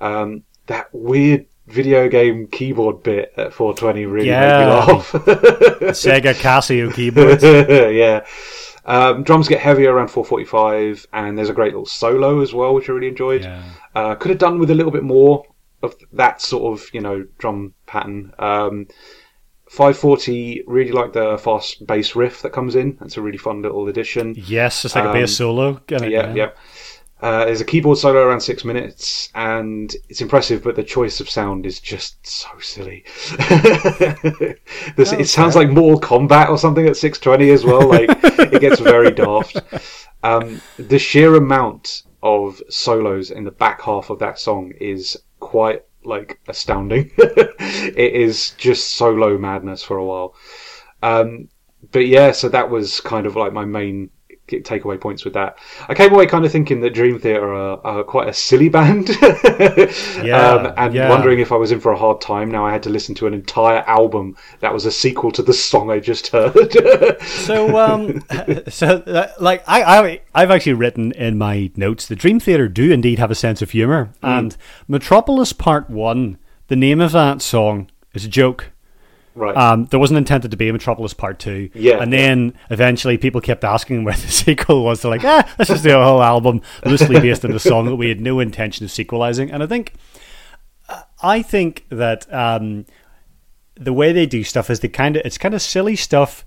Um, 0.00 0.44
that 0.66 0.88
weird 0.92 1.46
video 1.66 2.08
game 2.08 2.46
keyboard 2.46 3.02
bit 3.02 3.32
at 3.36 3.52
420 3.52 4.06
really 4.06 4.28
Yeah. 4.28 4.58
made 4.58 4.64
me 4.64 4.70
laugh. 4.72 5.12
Sega 5.92 6.34
Casio 6.34 6.92
keyboards. 6.94 7.42
yeah. 7.94 8.24
Um, 8.86 9.22
drums 9.22 9.48
get 9.48 9.60
heavier 9.60 9.92
around 9.92 10.08
445, 10.08 11.06
and 11.12 11.36
there's 11.36 11.50
a 11.50 11.52
great 11.52 11.72
little 11.72 11.84
solo 11.84 12.40
as 12.40 12.54
well, 12.54 12.72
which 12.74 12.88
I 12.88 12.92
really 12.92 13.08
enjoyed. 13.08 13.42
Yeah. 13.42 13.62
Uh, 13.94 14.14
could 14.14 14.30
have 14.30 14.38
done 14.38 14.58
with 14.58 14.70
a 14.70 14.74
little 14.74 14.92
bit 14.92 15.02
more 15.02 15.44
of 15.82 15.94
that 16.12 16.40
sort 16.40 16.72
of, 16.72 16.86
you 16.94 17.02
know, 17.02 17.26
drum 17.38 17.74
pattern. 17.86 18.32
Um, 18.38 18.86
540, 19.70 20.64
really 20.66 20.92
like 20.92 21.12
the 21.12 21.38
fast 21.38 21.86
bass 21.86 22.16
riff 22.16 22.42
that 22.42 22.52
comes 22.52 22.74
in. 22.74 22.96
That's 23.00 23.16
a 23.16 23.22
really 23.22 23.38
fun 23.38 23.62
little 23.62 23.88
addition. 23.88 24.34
Yes, 24.36 24.84
it's 24.84 24.94
like 24.94 25.04
a 25.04 25.12
bass 25.12 25.36
solo. 25.36 25.74
Get 25.86 26.02
it? 26.02 26.10
Yeah, 26.10 26.32
yeah. 26.34 26.50
Uh, 27.20 27.46
there's 27.46 27.60
a 27.60 27.64
keyboard 27.64 27.98
solo 27.98 28.22
around 28.22 28.40
six 28.40 28.64
minutes, 28.64 29.28
and 29.34 29.94
it's 30.08 30.20
impressive, 30.20 30.62
but 30.62 30.76
the 30.76 30.84
choice 30.84 31.18
of 31.20 31.28
sound 31.28 31.66
is 31.66 31.80
just 31.80 32.24
so 32.26 32.48
silly. 32.60 33.04
This, 34.96 35.12
it 35.12 35.28
sounds 35.28 35.54
like 35.54 35.68
Mortal 35.68 36.00
Kombat 36.00 36.48
or 36.48 36.58
something 36.58 36.86
at 36.86 36.96
620 36.96 37.50
as 37.50 37.64
well. 37.64 37.88
Like 37.88 38.08
it 38.52 38.60
gets 38.60 38.80
very 38.80 39.10
daft. 39.12 39.60
Um, 40.22 40.60
the 40.76 40.98
sheer 40.98 41.36
amount 41.36 42.02
of 42.22 42.60
solos 42.68 43.30
in 43.30 43.44
the 43.44 43.50
back 43.50 43.82
half 43.82 44.10
of 44.10 44.18
that 44.18 44.38
song 44.38 44.72
is 44.80 45.16
quite 45.38 45.84
like 46.08 46.40
astounding. 46.48 47.10
it 47.18 48.14
is 48.14 48.50
just 48.58 48.94
solo 48.94 49.38
madness 49.38 49.82
for 49.82 49.96
a 49.96 50.04
while. 50.04 50.34
Um, 51.02 51.48
but 51.92 52.06
yeah, 52.06 52.32
so 52.32 52.48
that 52.48 52.70
was 52.70 53.00
kind 53.00 53.26
of 53.26 53.36
like 53.36 53.52
my 53.52 53.64
main 53.64 54.10
takeaway 54.48 55.00
points 55.00 55.24
with 55.24 55.34
that. 55.34 55.58
I 55.88 55.94
came 55.94 56.12
away 56.12 56.26
kind 56.26 56.44
of 56.44 56.52
thinking 56.52 56.80
that 56.80 56.90
Dream 56.94 57.18
Theater 57.18 57.52
are, 57.54 57.80
are 57.86 58.02
quite 58.04 58.28
a 58.28 58.32
silly 58.32 58.68
band, 58.78 59.08
Yeah, 60.22 60.50
um, 60.52 60.72
and 60.76 60.94
yeah. 60.94 61.08
wondering 61.08 61.38
if 61.40 61.52
I 61.52 61.56
was 61.56 61.72
in 61.72 61.80
for 61.80 61.92
a 61.92 61.96
hard 61.98 62.20
time. 62.20 62.50
Now 62.50 62.66
I 62.66 62.72
had 62.72 62.82
to 62.84 62.90
listen 62.90 63.14
to 63.16 63.26
an 63.26 63.34
entire 63.34 63.80
album 63.86 64.36
that 64.60 64.72
was 64.72 64.84
a 64.86 64.90
sequel 64.92 65.30
to 65.32 65.42
the 65.42 65.52
song 65.52 65.90
I 65.90 66.00
just 66.00 66.28
heard. 66.28 66.54
So, 67.48 67.78
um, 67.78 68.22
so 68.68 68.96
uh, 68.98 69.32
like 69.40 69.62
I, 69.66 69.82
I, 69.82 70.20
I've 70.34 70.50
actually 70.50 70.74
written 70.74 71.12
in 71.12 71.38
my 71.38 71.70
notes 71.76 72.06
the 72.06 72.16
Dream 72.16 72.40
Theater 72.40 72.68
do 72.68 72.90
indeed 72.92 73.18
have 73.18 73.30
a 73.30 73.34
sense 73.34 73.62
of 73.62 73.70
humor, 73.70 74.10
Hmm. 74.20 74.26
and 74.26 74.56
Metropolis 74.86 75.52
Part 75.52 75.88
One, 75.90 76.38
the 76.68 76.76
name 76.76 77.00
of 77.00 77.12
that 77.12 77.40
song 77.42 77.90
is 78.14 78.24
a 78.24 78.28
joke. 78.28 78.70
Right. 79.38 79.56
Um, 79.56 79.86
there 79.86 80.00
wasn't 80.00 80.18
intended 80.18 80.50
to 80.50 80.56
be 80.56 80.68
a 80.68 80.72
Metropolis 80.72 81.14
Part 81.14 81.38
Two. 81.38 81.70
Yeah, 81.74 82.02
and 82.02 82.12
then 82.12 82.54
eventually 82.70 83.18
people 83.18 83.40
kept 83.40 83.64
asking 83.64 84.04
where 84.04 84.14
the 84.16 84.28
sequel 84.28 84.84
was. 84.84 85.02
They're 85.02 85.10
like, 85.10 85.24
ah, 85.24 85.48
let's 85.58 85.70
just 85.70 85.82
do 85.82 85.98
a 85.98 86.04
whole 86.04 86.22
album 86.22 86.62
loosely 86.84 87.20
based 87.20 87.44
on 87.44 87.52
the 87.52 87.60
song 87.60 87.86
that 87.86 87.96
we 87.96 88.08
had 88.08 88.20
no 88.20 88.40
intention 88.40 88.84
of 88.84 88.90
sequelizing. 88.90 89.50
And 89.50 89.62
I 89.62 89.66
think, 89.66 89.94
I 91.22 91.42
think 91.42 91.86
that 91.90 92.32
um, 92.32 92.86
the 93.74 93.92
way 93.92 94.12
they 94.12 94.26
do 94.26 94.44
stuff 94.44 94.70
is 94.70 94.80
they 94.80 94.88
kind 94.88 95.16
of 95.16 95.22
it's 95.24 95.38
kind 95.38 95.54
of 95.54 95.62
silly 95.62 95.96
stuff, 95.96 96.44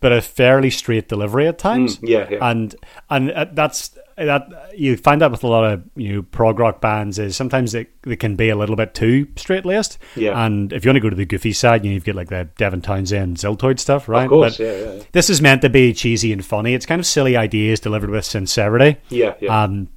but 0.00 0.12
a 0.12 0.20
fairly 0.20 0.70
straight 0.70 1.08
delivery 1.08 1.46
at 1.46 1.58
times. 1.58 1.98
Mm, 1.98 2.08
yeah, 2.08 2.28
yeah. 2.30 2.50
and 2.50 2.74
and 3.08 3.30
uh, 3.30 3.46
that's 3.52 3.96
that 4.26 4.48
you 4.76 4.96
find 4.96 5.20
that 5.20 5.30
with 5.30 5.44
a 5.44 5.46
lot 5.48 5.64
of 5.64 5.82
you 5.96 6.14
know 6.16 6.22
prog 6.22 6.58
rock 6.58 6.80
bands 6.80 7.18
is 7.18 7.36
sometimes 7.36 7.72
they, 7.72 7.86
they 8.02 8.16
can 8.16 8.36
be 8.36 8.48
a 8.48 8.56
little 8.56 8.76
bit 8.76 8.94
too 8.94 9.26
straight 9.36 9.64
laced. 9.64 9.98
Yeah. 10.16 10.44
and 10.44 10.72
if 10.72 10.84
you 10.84 10.88
want 10.90 10.96
to 10.96 11.00
go 11.00 11.10
to 11.10 11.16
the 11.16 11.24
goofy 11.24 11.52
side, 11.52 11.84
you 11.84 11.90
know, 11.90 11.94
you've 11.94 12.04
got 12.04 12.14
like 12.14 12.28
the 12.28 12.48
Devin 12.56 12.82
Townsend 12.82 13.36
Ziltoid 13.36 13.78
stuff, 13.78 14.08
right? 14.08 14.24
of 14.24 14.30
course, 14.30 14.58
yeah, 14.58 14.72
yeah, 14.72 14.92
yeah. 14.94 15.02
This 15.12 15.30
is 15.30 15.40
meant 15.40 15.62
to 15.62 15.68
be 15.70 15.92
cheesy 15.92 16.32
and 16.32 16.44
funny. 16.44 16.74
It's 16.74 16.86
kind 16.86 16.98
of 17.00 17.06
silly 17.06 17.36
ideas 17.36 17.80
delivered 17.80 18.10
with 18.10 18.24
sincerity. 18.24 18.98
Yeah, 19.08 19.34
yeah. 19.40 19.62
Um, 19.64 19.88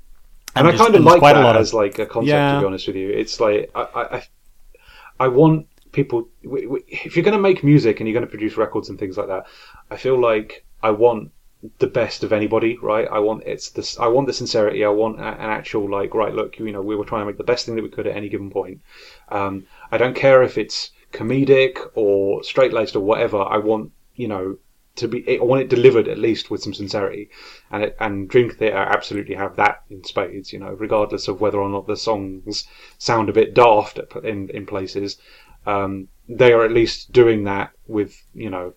and 0.55 0.67
I 0.67 0.71
there's- 0.71 0.77
kind 0.79 0.95
of 0.95 1.03
like 1.03 1.21
that 1.21 1.38
a 1.38 1.41
lot 1.41 1.55
of- 1.55 1.61
as 1.61 1.73
like 1.73 1.99
a 1.99 2.05
concept. 2.05 2.29
Yeah. 2.29 2.55
To 2.55 2.59
be 2.61 2.65
honest 2.65 2.88
with 2.88 2.95
you, 2.95 3.09
it's 3.09 3.39
like 3.39 3.71
I, 3.75 3.81
I, 3.81 4.15
I- 4.17 4.23
I 5.17 5.27
want 5.29 5.67
people. 5.93 6.27
If 6.43 7.15
you're 7.15 7.23
going 7.23 7.38
to 7.38 7.41
make 7.41 7.63
music 7.63 7.99
and 7.99 8.07
you're 8.09 8.13
going 8.13 8.25
to 8.25 8.29
produce 8.29 8.57
records 8.57 8.89
and 8.89 8.99
things 8.99 9.17
like 9.17 9.27
that, 9.27 9.45
I 9.89 9.95
feel 9.95 10.19
like 10.19 10.65
I 10.83 10.89
want 10.91 11.31
the 11.80 11.88
best 11.88 12.23
of 12.23 12.34
anybody, 12.34 12.78
right? 12.82 13.08
I 13.12 13.19
want 13.19 13.43
it's 13.45 13.69
this. 13.69 13.99
I 13.99 14.08
want 14.08 14.28
the 14.28 14.34
sincerity. 14.34 14.84
I 14.84 14.89
want 14.89 15.19
an 15.19 15.49
actual 15.60 15.89
like, 15.89 16.13
right? 16.13 16.34
Look, 16.34 16.60
you 16.60 16.71
know, 16.71 16.82
we 16.82 16.95
were 16.95 17.06
trying 17.06 17.21
to 17.21 17.25
make 17.25 17.38
the 17.38 17.43
best 17.43 17.65
thing 17.65 17.75
that 17.75 17.84
we 17.84 17.89
could 17.89 18.08
at 18.08 18.15
any 18.15 18.30
given 18.30 18.49
point. 18.49 18.82
Um, 19.30 19.65
I 19.91 19.97
don't 19.97 20.15
care 20.15 20.43
if 20.43 20.58
it's 20.58 20.91
comedic 21.12 21.78
or 21.95 22.43
straight 22.43 22.73
laced 22.73 22.95
or 22.95 23.01
whatever. 23.01 23.41
I 23.41 23.58
want 23.58 23.91
you 24.15 24.28
know 24.28 24.58
to 24.95 25.08
be. 25.08 25.39
I 25.39 25.43
want 25.43 25.62
it 25.62 25.69
delivered 25.69 26.08
at 26.08 26.17
least 26.17 26.49
with 26.49 26.63
some 26.63 26.73
sincerity, 26.73 27.30
and 27.71 27.84
it, 27.84 27.97
and 27.99 28.30
Dream 28.30 28.49
Theater 28.49 28.78
absolutely 28.78 29.36
have 29.36 29.56
that 29.56 29.84
in 29.89 30.04
spades. 30.04 30.54
You 30.54 30.60
know, 30.60 30.73
regardless 30.73 31.28
of 31.28 31.41
whether 31.41 31.60
or 31.60 31.69
not 31.69 31.88
the 31.88 31.97
songs 31.97 32.67
sound 32.97 33.30
a 33.30 33.34
bit 33.34 33.54
daft 33.54 33.99
in 34.23 34.49
in 34.49 34.65
places, 34.65 35.17
um, 35.65 36.08
they 36.28 36.54
are 36.54 36.63
at 36.63 36.71
least 36.71 37.12
doing 37.12 37.43
that 37.43 37.71
with 37.88 38.23
you 38.34 38.49
know 38.49 38.73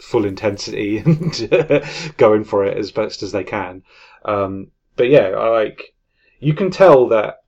full 0.00 0.24
intensity 0.24 0.98
and 1.04 2.16
going 2.16 2.44
for 2.44 2.64
it 2.64 2.76
as 2.76 2.92
best 2.92 3.22
as 3.22 3.32
they 3.32 3.44
can. 3.44 3.82
Um, 4.24 4.68
but 4.96 5.08
yeah, 5.08 5.28
I 5.28 5.48
like 5.48 5.94
you 6.40 6.54
can 6.54 6.70
tell 6.70 7.08
that 7.08 7.42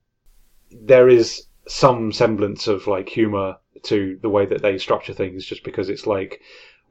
there 0.71 1.09
is 1.09 1.47
some 1.69 2.13
semblance 2.13 2.67
of 2.67 2.87
like 2.87 3.09
humor 3.09 3.57
to 3.83 4.19
the 4.23 4.29
way 4.29 4.47
that 4.47 4.63
they 4.63 4.79
structure 4.79 5.15
things, 5.15 5.45
just 5.45 5.65
because 5.65 5.89
it's 5.89 6.07
like, 6.07 6.41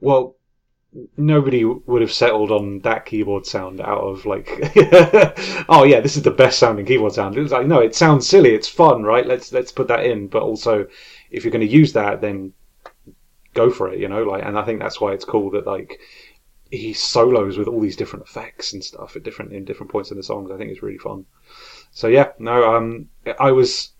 well, 0.00 0.36
nobody 1.16 1.64
would 1.64 2.02
have 2.02 2.12
settled 2.12 2.50
on 2.50 2.80
that 2.80 3.06
keyboard 3.06 3.46
sound 3.46 3.80
out 3.80 4.00
of 4.00 4.26
like, 4.26 4.48
oh 5.68 5.84
yeah, 5.86 6.00
this 6.00 6.16
is 6.16 6.22
the 6.22 6.30
best 6.30 6.58
sounding 6.58 6.86
keyboard 6.86 7.12
sound. 7.12 7.36
It's 7.36 7.52
like, 7.52 7.66
no, 7.66 7.80
it 7.80 7.94
sounds 7.94 8.26
silly, 8.26 8.54
it's 8.54 8.68
fun, 8.68 9.02
right? 9.02 9.26
Let's 9.26 9.52
let's 9.52 9.72
put 9.72 9.88
that 9.88 10.04
in. 10.04 10.26
But 10.28 10.42
also, 10.42 10.86
if 11.30 11.44
you're 11.44 11.52
going 11.52 11.66
to 11.66 11.72
use 11.72 11.92
that, 11.92 12.20
then 12.20 12.52
go 13.54 13.70
for 13.70 13.92
it, 13.92 13.98
you 13.98 14.08
know. 14.08 14.22
Like, 14.22 14.44
and 14.44 14.58
I 14.58 14.64
think 14.64 14.80
that's 14.80 15.00
why 15.00 15.12
it's 15.12 15.24
cool 15.24 15.50
that 15.52 15.66
like 15.66 16.00
he 16.70 16.92
solos 16.92 17.58
with 17.58 17.68
all 17.68 17.80
these 17.80 17.96
different 17.96 18.26
effects 18.26 18.72
and 18.72 18.82
stuff 18.82 19.16
at 19.16 19.22
different 19.22 19.52
in 19.52 19.64
different 19.64 19.90
points 19.90 20.10
in 20.10 20.16
the 20.16 20.22
songs. 20.22 20.50
I 20.50 20.56
think 20.56 20.70
it's 20.70 20.82
really 20.82 20.98
fun. 20.98 21.26
So 21.92 22.08
yeah, 22.08 22.32
no, 22.38 22.74
um, 22.74 23.08
I 23.38 23.50
was 23.52 23.90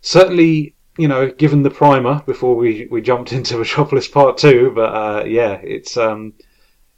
certainly 0.00 0.74
you 0.98 1.08
know 1.08 1.30
given 1.30 1.62
the 1.62 1.70
primer 1.70 2.22
before 2.26 2.56
we 2.56 2.88
we 2.90 3.02
jumped 3.02 3.32
into 3.38 3.58
Metropolis 3.58 4.08
Part 4.08 4.38
Two, 4.38 4.72
but 4.74 4.94
uh, 4.94 5.24
yeah, 5.26 5.52
it's 5.62 5.96
um, 5.96 6.34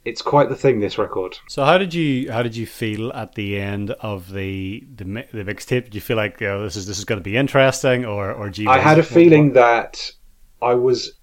it's 0.05 0.21
quite 0.21 0.47
the 0.47 0.55
thing. 0.55 0.79
This 0.79 0.97
record. 0.97 1.37
So 1.49 1.65
how 1.65 1.77
did 1.77 1.93
you 1.93 2.31
how 2.31 2.43
did 2.43 2.55
you 2.55 2.65
feel 2.65 3.11
at 3.11 3.35
the 3.35 3.59
end 3.59 3.91
of 3.91 4.31
the 4.31 4.85
the, 4.95 5.03
the 5.33 5.43
mixtape? 5.43 5.85
Did 5.85 5.95
you 5.95 6.01
feel 6.01 6.17
like 6.17 6.39
this 6.39 6.77
is 6.77 6.87
this 6.87 6.97
is 6.97 7.05
going 7.05 7.19
to 7.19 7.23
be 7.23 7.35
interesting, 7.35 8.05
or 8.05 8.31
or 8.31 8.49
do 8.49 8.63
you 8.63 8.69
I 8.69 8.79
had 8.79 8.99
a 8.99 9.03
feeling 9.03 9.53
that 9.53 10.11
I 10.61 10.75
was 10.75 11.13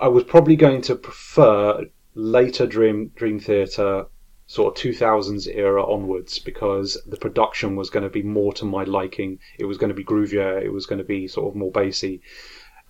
I 0.00 0.08
was 0.08 0.24
probably 0.24 0.56
going 0.56 0.82
to 0.82 0.94
prefer 0.94 1.86
later 2.14 2.66
Dream 2.66 3.10
Dream 3.14 3.38
Theater 3.38 4.06
sort 4.46 4.76
of 4.76 4.82
2000s 4.82 5.46
era 5.54 5.82
onwards 5.82 6.38
because 6.38 7.00
the 7.06 7.16
production 7.16 7.74
was 7.74 7.88
going 7.88 8.02
to 8.02 8.10
be 8.10 8.22
more 8.22 8.52
to 8.54 8.64
my 8.64 8.84
liking. 8.84 9.38
It 9.58 9.64
was 9.64 9.78
going 9.78 9.88
to 9.88 9.94
be 9.94 10.04
groovier. 10.04 10.62
It 10.62 10.72
was 10.72 10.84
going 10.84 10.98
to 10.98 11.04
be 11.04 11.26
sort 11.26 11.48
of 11.48 11.56
more 11.56 11.70
bassy. 11.70 12.20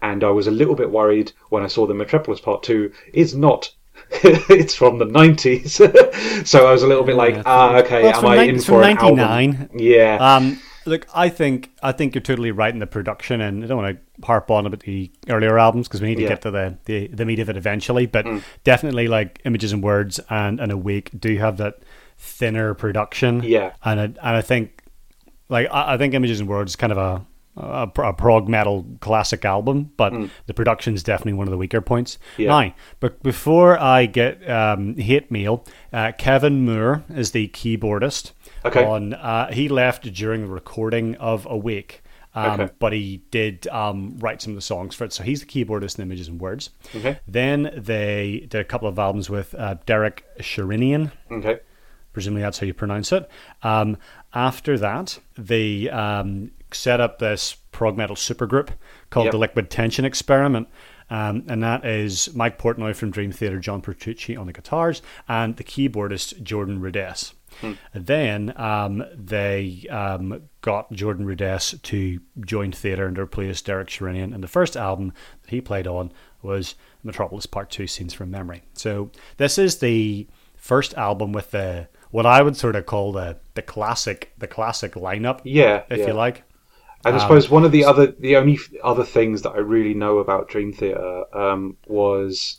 And 0.00 0.24
I 0.24 0.30
was 0.30 0.48
a 0.48 0.50
little 0.50 0.74
bit 0.74 0.90
worried 0.90 1.32
when 1.50 1.62
I 1.62 1.68
saw 1.68 1.86
the 1.86 1.94
Metropolis 1.94 2.40
Part 2.40 2.64
2 2.64 2.92
is 3.12 3.36
not 3.36 3.72
it's 4.10 4.74
from 4.74 4.98
the 4.98 5.04
90s. 5.04 6.46
so 6.46 6.66
I 6.66 6.72
was 6.72 6.82
a 6.82 6.88
little 6.88 7.04
bit 7.04 7.14
like, 7.14 7.42
ah, 7.46 7.76
okay, 7.76 8.02
Well, 8.02 8.14
am 8.14 8.20
from 8.20 8.30
I 8.30 8.42
in 8.42 8.60
for 8.60 8.82
an 8.82 8.96
99. 8.96 9.54
album? 9.54 9.78
Yeah. 9.78 10.16
Um, 10.16 10.58
look, 10.86 11.06
I 11.14 11.28
think 11.28 11.70
I 11.82 11.92
think 11.92 12.14
you're 12.14 12.22
totally 12.22 12.50
right 12.50 12.72
in 12.72 12.80
the 12.80 12.86
production, 12.86 13.40
and 13.40 13.64
I 13.64 13.66
don't 13.66 13.82
want 13.82 13.96
to 13.96 14.26
harp 14.26 14.50
on 14.50 14.66
about 14.66 14.80
the 14.80 15.10
earlier 15.28 15.58
albums 15.58 15.88
because 15.88 16.00
we 16.00 16.08
need 16.08 16.16
to 16.16 16.22
Yeah. 16.22 16.28
get 16.28 16.42
to 16.42 16.50
the, 16.50 16.78
the 16.84 17.06
the 17.08 17.24
meat 17.24 17.38
of 17.38 17.48
it 17.48 17.56
eventually. 17.56 18.06
But 18.06 18.24
Mm. 18.26 18.42
definitely, 18.64 19.08
like 19.08 19.40
Images 19.44 19.72
and 19.72 19.82
Words 19.82 20.20
and 20.30 20.60
and 20.60 20.70
Awake 20.72 21.10
do 21.18 21.36
have 21.38 21.56
that 21.58 21.78
thinner 22.18 22.74
production. 22.74 23.42
Yeah. 23.42 23.72
and 23.84 24.00
I, 24.00 24.04
and 24.04 24.18
I 24.22 24.40
think 24.42 24.82
like 25.48 25.68
I, 25.70 25.94
I 25.94 25.96
think 25.98 26.14
Images 26.14 26.40
and 26.40 26.48
Words 26.48 26.72
is 26.72 26.76
kind 26.76 26.92
of 26.92 26.98
a 26.98 27.24
a, 27.56 27.88
a 27.96 28.12
prog 28.12 28.48
metal 28.48 28.86
classic 29.00 29.44
album, 29.44 29.92
but 29.96 30.12
the 30.46 30.54
production 30.54 30.94
is 30.94 31.02
definitely 31.02 31.34
one 31.34 31.46
of 31.46 31.50
the 31.50 31.58
weaker 31.58 31.80
points. 31.80 32.16
Mm. 32.36 32.44
Yeah. 32.44 32.48
Now, 32.60 32.74
but 33.00 33.22
before 33.22 33.78
I 33.78 34.06
get 34.06 34.48
um, 34.48 34.96
hate 34.96 35.30
mail, 35.30 35.64
uh, 35.92 36.12
Kevin 36.16 36.64
Moore 36.64 37.04
is 37.14 37.32
the 37.32 37.48
keyboardist. 37.48 38.32
Okay. 38.64 38.84
On 38.84 39.12
uh, 39.14 39.52
he 39.52 39.68
left 39.68 40.12
during 40.12 40.42
the 40.42 40.46
recording 40.52 41.14
of 41.16 41.46
Awake. 41.50 42.02
Um, 42.34 42.60
Okay. 42.60 42.72
But 42.78 42.94
he 42.94 43.22
did 43.30 43.66
um, 43.68 44.16
write 44.18 44.40
some 44.40 44.52
of 44.52 44.56
the 44.56 44.62
songs 44.62 44.94
for 44.94 45.04
it, 45.04 45.12
so 45.12 45.22
he's 45.22 45.40
the 45.40 45.46
keyboardist 45.46 45.98
in 45.98 46.02
Images 46.02 46.28
and 46.28 46.40
Words. 46.40 46.70
Okay. 46.96 47.18
Then 47.28 47.70
they 47.76 48.46
did 48.48 48.60
a 48.60 48.64
couple 48.64 48.88
of 48.88 48.98
albums 48.98 49.28
with 49.28 49.54
uh, 49.54 49.74
Derek 49.84 50.24
Sherinian, 50.38 51.12
Okay. 51.30 51.58
presumably 52.14 52.40
that's 52.40 52.58
how 52.58 52.64
you 52.66 52.72
pronounce 52.72 53.12
it. 53.12 53.28
Um, 53.62 53.98
after 54.32 54.78
that, 54.78 55.18
they 55.36 55.90
um, 55.90 56.52
set 56.74 57.00
up 57.00 57.18
this 57.18 57.54
prog 57.72 57.96
metal 57.96 58.16
supergroup 58.16 58.70
called 59.10 59.26
Yep. 59.26 59.32
the 59.32 59.38
Liquid 59.38 59.70
Tension 59.70 60.04
Experiment. 60.04 60.68
Um, 61.10 61.44
and 61.48 61.62
that 61.62 61.84
is 61.84 62.34
Mike 62.34 62.58
Portnoy 62.58 62.96
from 62.96 63.10
Dream 63.10 63.32
Theater, 63.32 63.58
John 63.58 63.82
Petrucci 63.82 64.34
on 64.34 64.46
the 64.46 64.52
guitars, 64.52 65.02
and 65.28 65.56
the 65.56 65.64
keyboardist 65.64 66.42
Jordan 66.42 66.80
Rudess. 66.80 67.34
Then 67.92 68.54
um, 68.56 69.04
they 69.14 69.86
um, 69.90 70.42
got 70.62 70.90
Jordan 70.92 71.26
Rudess 71.26 71.74
to 71.82 72.20
join 72.46 72.72
theatre 72.72 73.06
and 73.06 73.18
replace 73.18 73.60
Derek 73.60 73.88
Sherinian. 73.88 74.34
And 74.34 74.42
the 74.42 74.48
first 74.48 74.74
album 74.76 75.12
that 75.42 75.50
he 75.50 75.60
played 75.60 75.86
on 75.86 76.12
was 76.40 76.76
Metropolis 77.02 77.44
Part 77.44 77.70
2 77.70 77.86
Scenes 77.86 78.14
from 78.14 78.30
Memory. 78.30 78.62
So 78.72 79.10
this 79.36 79.58
is 79.58 79.78
the 79.78 80.26
first 80.56 80.94
album 80.94 81.32
with 81.32 81.50
the 81.50 81.88
what 82.10 82.24
I 82.26 82.40
would 82.42 82.56
sort 82.56 82.76
of 82.76 82.86
call 82.86 83.12
the 83.12 83.38
the 83.54 83.62
classic 83.62 84.32
the 84.38 84.46
classic 84.46 84.92
lineup, 84.94 85.40
Yeah. 85.44 85.82
if 85.90 85.98
yeah. 86.00 86.06
you 86.08 86.12
like. 86.14 86.44
And 87.04 87.16
I 87.16 87.18
suppose 87.18 87.50
one 87.50 87.64
of 87.64 87.72
the 87.72 87.84
other, 87.84 88.06
the 88.06 88.36
only 88.36 88.58
other 88.84 89.04
things 89.04 89.42
that 89.42 89.50
I 89.50 89.58
really 89.58 89.94
know 89.94 90.18
about 90.18 90.48
Dream 90.48 90.72
Theater 90.72 91.24
um, 91.36 91.76
was 91.86 92.58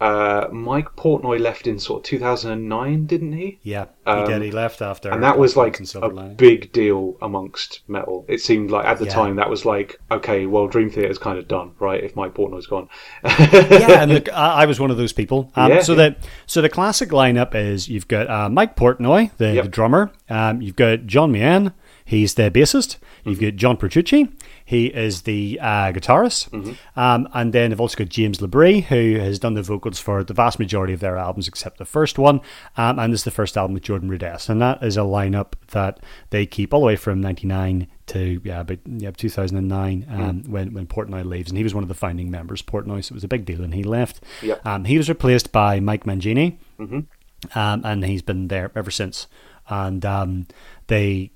uh, 0.00 0.48
Mike 0.50 0.96
Portnoy 0.96 1.38
left 1.38 1.68
in 1.68 1.78
sort 1.78 2.00
of 2.00 2.04
2009, 2.04 3.06
didn't 3.06 3.34
he? 3.34 3.60
Yeah, 3.62 3.84
he 4.04 4.10
Um, 4.10 4.26
did. 4.26 4.42
He 4.42 4.50
left 4.50 4.82
after, 4.82 5.08
And 5.08 5.22
that 5.22 5.38
was 5.38 5.56
like 5.56 5.78
a 5.94 6.08
big 6.36 6.72
deal 6.72 7.16
amongst 7.22 7.82
metal. 7.86 8.24
It 8.26 8.40
seemed 8.40 8.72
like 8.72 8.84
at 8.84 8.98
the 8.98 9.04
Yeah. 9.04 9.12
time 9.12 9.36
that 9.36 9.48
was 9.48 9.64
like, 9.64 10.00
okay, 10.10 10.46
well, 10.46 10.66
Dream 10.66 10.90
Theater's 10.90 11.18
kind 11.18 11.38
of 11.38 11.46
done, 11.46 11.70
right? 11.78 12.02
If 12.02 12.16
Mike 12.16 12.34
Portnoy's 12.34 12.66
gone. 12.66 12.88
yeah, 13.22 14.02
and 14.02 14.12
look, 14.12 14.28
I, 14.32 14.62
I 14.62 14.66
was 14.66 14.80
one 14.80 14.90
of 14.90 14.96
those 14.96 15.12
people. 15.12 15.52
Um, 15.54 15.70
Yeah, 15.70 15.82
so 15.82 15.92
yeah. 15.92 16.08
the 16.10 16.16
so 16.46 16.60
the 16.60 16.68
classic 16.68 17.10
lineup 17.10 17.54
is 17.54 17.88
you've 17.88 18.08
got 18.08 18.28
uh, 18.28 18.48
Mike 18.48 18.74
Portnoy, 18.74 19.30
the, 19.36 19.52
Yep. 19.54 19.64
the 19.66 19.70
drummer. 19.70 20.10
Um, 20.28 20.60
you've 20.62 20.74
got 20.74 21.06
John 21.06 21.32
Myung, 21.32 21.72
he's 22.04 22.34
the 22.34 22.50
bassist. 22.50 22.96
You've 23.24 23.36
Mm-hmm. 23.38 23.44
got 23.50 23.56
John 23.56 23.76
Petrucci, 23.76 24.28
he 24.64 24.86
is 24.86 25.22
the 25.22 25.58
uh, 25.60 25.92
guitarist. 25.92 26.50
Mm-hmm. 26.50 26.98
Um, 26.98 27.28
and 27.32 27.52
then 27.52 27.70
they've 27.70 27.80
also 27.80 27.96
got 27.96 28.08
James 28.08 28.38
LaBrie, 28.38 28.82
who 28.84 29.18
has 29.20 29.38
done 29.38 29.54
the 29.54 29.62
vocals 29.62 30.00
for 30.00 30.24
the 30.24 30.34
vast 30.34 30.58
majority 30.58 30.92
of 30.92 30.98
their 31.00 31.16
albums 31.16 31.46
except 31.46 31.78
the 31.78 31.84
first 31.84 32.18
one. 32.18 32.40
Um, 32.76 32.98
and 32.98 33.12
this 33.12 33.20
is 33.20 33.24
the 33.24 33.30
first 33.30 33.56
album 33.56 33.74
with 33.74 33.84
Jordan 33.84 34.08
Rudess, 34.08 34.48
and 34.48 34.60
that 34.60 34.82
is 34.82 34.96
a 34.96 35.00
lineup 35.00 35.52
that 35.68 36.00
they 36.30 36.46
keep 36.46 36.74
all 36.74 36.80
the 36.80 36.86
way 36.86 36.96
from 36.96 37.20
'99 37.20 37.86
to 38.06 38.40
yeah, 38.42 38.60
about 38.60 38.78
yeah, 38.86 39.10
2009 39.12 40.06
um, 40.10 40.42
when 40.50 40.72
when 40.74 40.86
Portnoy 40.86 41.24
leaves, 41.24 41.50
and 41.50 41.56
he 41.58 41.62
was 41.64 41.74
one 41.74 41.84
of 41.84 41.88
the 41.88 41.94
founding 41.94 42.30
members. 42.30 42.60
Portnoy, 42.62 43.04
so 43.04 43.12
it 43.12 43.14
was 43.14 43.24
a 43.24 43.28
big 43.28 43.44
deal 43.44 43.62
and 43.62 43.74
he 43.74 43.84
left. 43.84 44.20
Yep. 44.42 44.66
Um, 44.66 44.84
he 44.84 44.96
was 44.98 45.08
replaced 45.08 45.52
by 45.52 45.78
Mike 45.80 46.04
Mangini, 46.04 46.56
Mhm. 46.80 47.06
um, 47.54 47.82
and 47.84 48.04
he's 48.04 48.22
been 48.22 48.48
there 48.48 48.72
ever 48.74 48.90
since. 48.90 49.26
And 49.68 50.04
um, 50.04 50.46
they, 50.88 51.30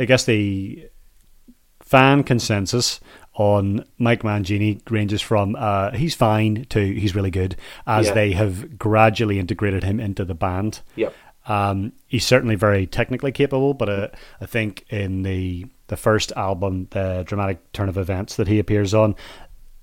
I 0.00 0.04
guess 0.06 0.24
the 0.24 0.88
fan 1.80 2.22
consensus 2.24 3.00
on 3.34 3.84
Mike 3.98 4.22
Mangini 4.22 4.80
ranges 4.90 5.22
from 5.22 5.56
uh, 5.58 5.92
he's 5.92 6.14
fine 6.14 6.66
to 6.70 6.80
he's 6.80 7.14
really 7.14 7.30
good, 7.30 7.56
as 7.86 8.08
Yeah. 8.08 8.14
they 8.14 8.32
have 8.32 8.78
gradually 8.78 9.38
integrated 9.38 9.84
him 9.84 10.00
into 10.00 10.24
the 10.24 10.34
band. 10.34 10.80
Yep. 10.96 11.14
Um, 11.46 11.92
he's 12.06 12.26
certainly 12.26 12.54
very 12.54 12.86
technically 12.86 13.32
capable, 13.32 13.74
but 13.74 13.88
uh, 13.88 14.08
I 14.40 14.46
think 14.46 14.84
in 14.90 15.22
the 15.22 15.66
the 15.88 15.96
first 15.96 16.32
album, 16.36 16.86
the 16.90 17.24
dramatic 17.26 17.72
turn 17.72 17.88
of 17.88 17.96
events 17.98 18.36
that 18.36 18.46
he 18.46 18.58
appears 18.60 18.94
on, 18.94 19.16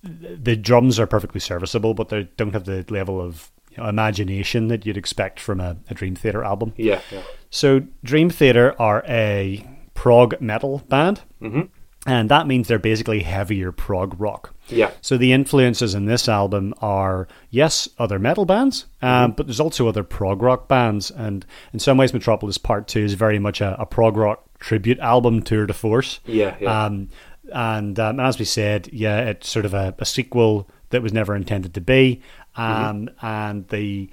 the 0.04 0.56
drums 0.56 1.00
are 1.00 1.08
perfectly 1.08 1.40
serviceable, 1.42 1.94
but 1.94 2.10
they 2.10 2.24
don't 2.38 2.54
have 2.54 2.64
the 2.66 2.86
level 2.90 3.20
of 3.20 3.52
you 3.72 3.78
know, 3.84 3.90
imagination 3.90 4.70
that 4.70 4.86
you'd 4.86 4.96
expect 4.98 5.40
from 5.40 5.60
a, 5.60 5.76
a 5.90 5.94
Dream 5.94 6.16
Theater 6.16 6.44
album. 6.44 6.74
Yeah. 6.78 7.02
yeah. 7.12 7.24
So 7.50 7.82
Dream 8.04 8.30
Theater 8.30 8.74
are 8.80 9.04
a 9.08 9.66
prog 10.02 10.40
metal 10.40 10.84
band, 10.90 11.22
Mhm. 11.42 11.70
and 12.06 12.30
that 12.30 12.46
means 12.46 12.68
they're 12.68 12.78
basically 12.92 13.22
heavier 13.24 13.72
prog 13.72 14.16
rock. 14.22 14.54
Yeah. 14.70 14.92
So 15.02 15.18
the 15.18 15.34
influences 15.34 15.96
in 15.96 16.06
this 16.06 16.30
album 16.30 16.74
are 16.82 17.28
yes, 17.50 17.90
other 17.98 18.20
metal 18.20 18.46
bands, 18.46 18.86
um, 19.02 19.32
but 19.36 19.48
there's 19.48 19.60
also 19.60 19.88
other 19.88 20.04
prog 20.04 20.42
rock 20.44 20.68
bands, 20.68 21.10
and 21.10 21.46
in 21.74 21.80
some 21.80 21.98
ways, 21.98 22.14
Metropolis 22.14 22.60
Part 22.60 22.88
Two 22.88 23.04
is 23.06 23.16
very 23.16 23.40
much 23.40 23.60
a, 23.60 23.76
a 23.82 23.86
prog 23.88 24.18
rock 24.18 24.44
tribute 24.60 25.00
album, 25.00 25.42
tour 25.42 25.66
de 25.66 25.74
force. 25.74 26.20
Yeah. 26.28 26.56
Yeah. 26.62 26.86
Um, 26.86 27.10
and 27.52 28.00
um, 28.00 28.20
as 28.20 28.38
we 28.38 28.46
said, 28.46 28.90
yeah, 28.92 29.20
it's 29.30 29.50
sort 29.50 29.66
of 29.66 29.74
a, 29.74 29.96
a 30.00 30.06
sequel 30.06 30.70
that 30.92 31.02
was 31.02 31.12
never 31.14 31.36
intended 31.36 31.74
to 31.74 31.82
be. 31.82 32.22
Um, 32.56 33.10
And 33.22 33.68
the 33.70 34.10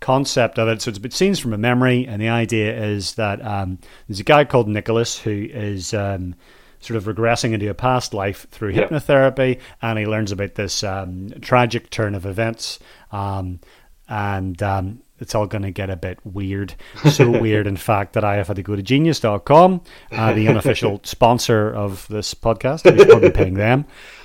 concept 0.00 0.58
of 0.58 0.68
it, 0.68 0.82
so 0.82 0.88
it's 0.90 0.98
about 0.98 1.12
scenes 1.12 1.38
from 1.38 1.52
a 1.52 1.58
memory, 1.58 2.06
and 2.06 2.20
the 2.22 2.28
idea 2.28 2.76
is 2.84 3.14
that 3.14 3.44
um, 3.44 3.78
there's 4.06 4.20
a 4.20 4.24
guy 4.24 4.44
called 4.44 4.68
Nicholas 4.68 5.18
who 5.18 5.46
is 5.50 5.92
um, 5.94 6.34
sort 6.80 6.96
of 6.96 7.04
regressing 7.04 7.52
into 7.52 7.68
a 7.68 7.74
past 7.74 8.14
life 8.14 8.46
through 8.50 8.70
Yep. 8.70 8.90
hypnotherapy, 8.90 9.60
and 9.82 9.98
he 9.98 10.06
learns 10.06 10.32
about 10.32 10.54
this 10.54 10.82
um, 10.84 11.30
tragic 11.40 11.90
turn 11.90 12.14
of 12.14 12.26
events. 12.26 12.78
Um, 13.12 13.60
and 14.08 14.62
um, 14.62 15.02
it's 15.18 15.34
all 15.34 15.46
going 15.46 15.62
to 15.62 15.70
get 15.70 15.90
a 15.90 15.96
bit 15.96 16.18
weird. 16.24 16.74
So 17.10 17.28
weird, 17.40 17.66
in 17.66 17.76
fact, 17.76 18.14
that 18.14 18.24
I 18.24 18.36
have 18.36 18.46
had 18.46 18.56
to 18.56 18.62
go 18.62 18.74
to 18.76 18.82
genius.com, 18.82 19.82
uh, 20.12 20.32
the 20.32 20.48
unofficial 20.48 21.00
sponsor 21.04 21.70
of 21.74 22.06
this 22.08 22.32
podcast. 22.32 22.90
We 22.90 22.98
should 22.98 23.08
probably 23.10 23.32
paying 23.32 23.54
them 23.54 23.84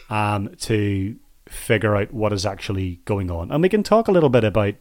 um, 0.10 0.56
to 0.62 1.16
figure 1.54 1.96
out 1.96 2.14
what 2.14 2.34
is 2.34 2.46
actually 2.46 3.02
going 3.06 3.32
on. 3.32 3.52
And 3.52 3.62
we 3.62 3.70
can 3.70 3.84
talk 3.84 4.08
a 4.08 4.12
little 4.12 4.30
bit 4.30 4.44
about 4.44 4.76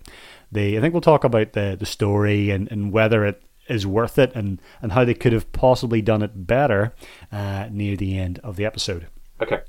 the, 0.50 0.76
I 0.76 0.80
think 0.80 0.94
we'll 0.94 1.00
talk 1.00 1.24
about 1.24 1.52
the, 1.52 1.76
the 1.78 1.86
story 1.86 2.50
and, 2.50 2.70
and 2.70 2.92
whether 2.92 3.24
it 3.24 3.42
is 3.68 3.86
worth 3.86 4.18
it 4.18 4.32
and, 4.34 4.60
and 4.80 4.92
how 4.92 5.04
they 5.04 5.14
could 5.14 5.32
have 5.32 5.50
possibly 5.52 6.02
done 6.02 6.22
it 6.22 6.46
better 6.46 6.94
uh, 7.30 7.68
near 7.70 7.96
the 7.96 8.18
end 8.18 8.38
of 8.40 8.56
the 8.56 8.64
episode. 8.64 9.06
okay. 9.40 9.60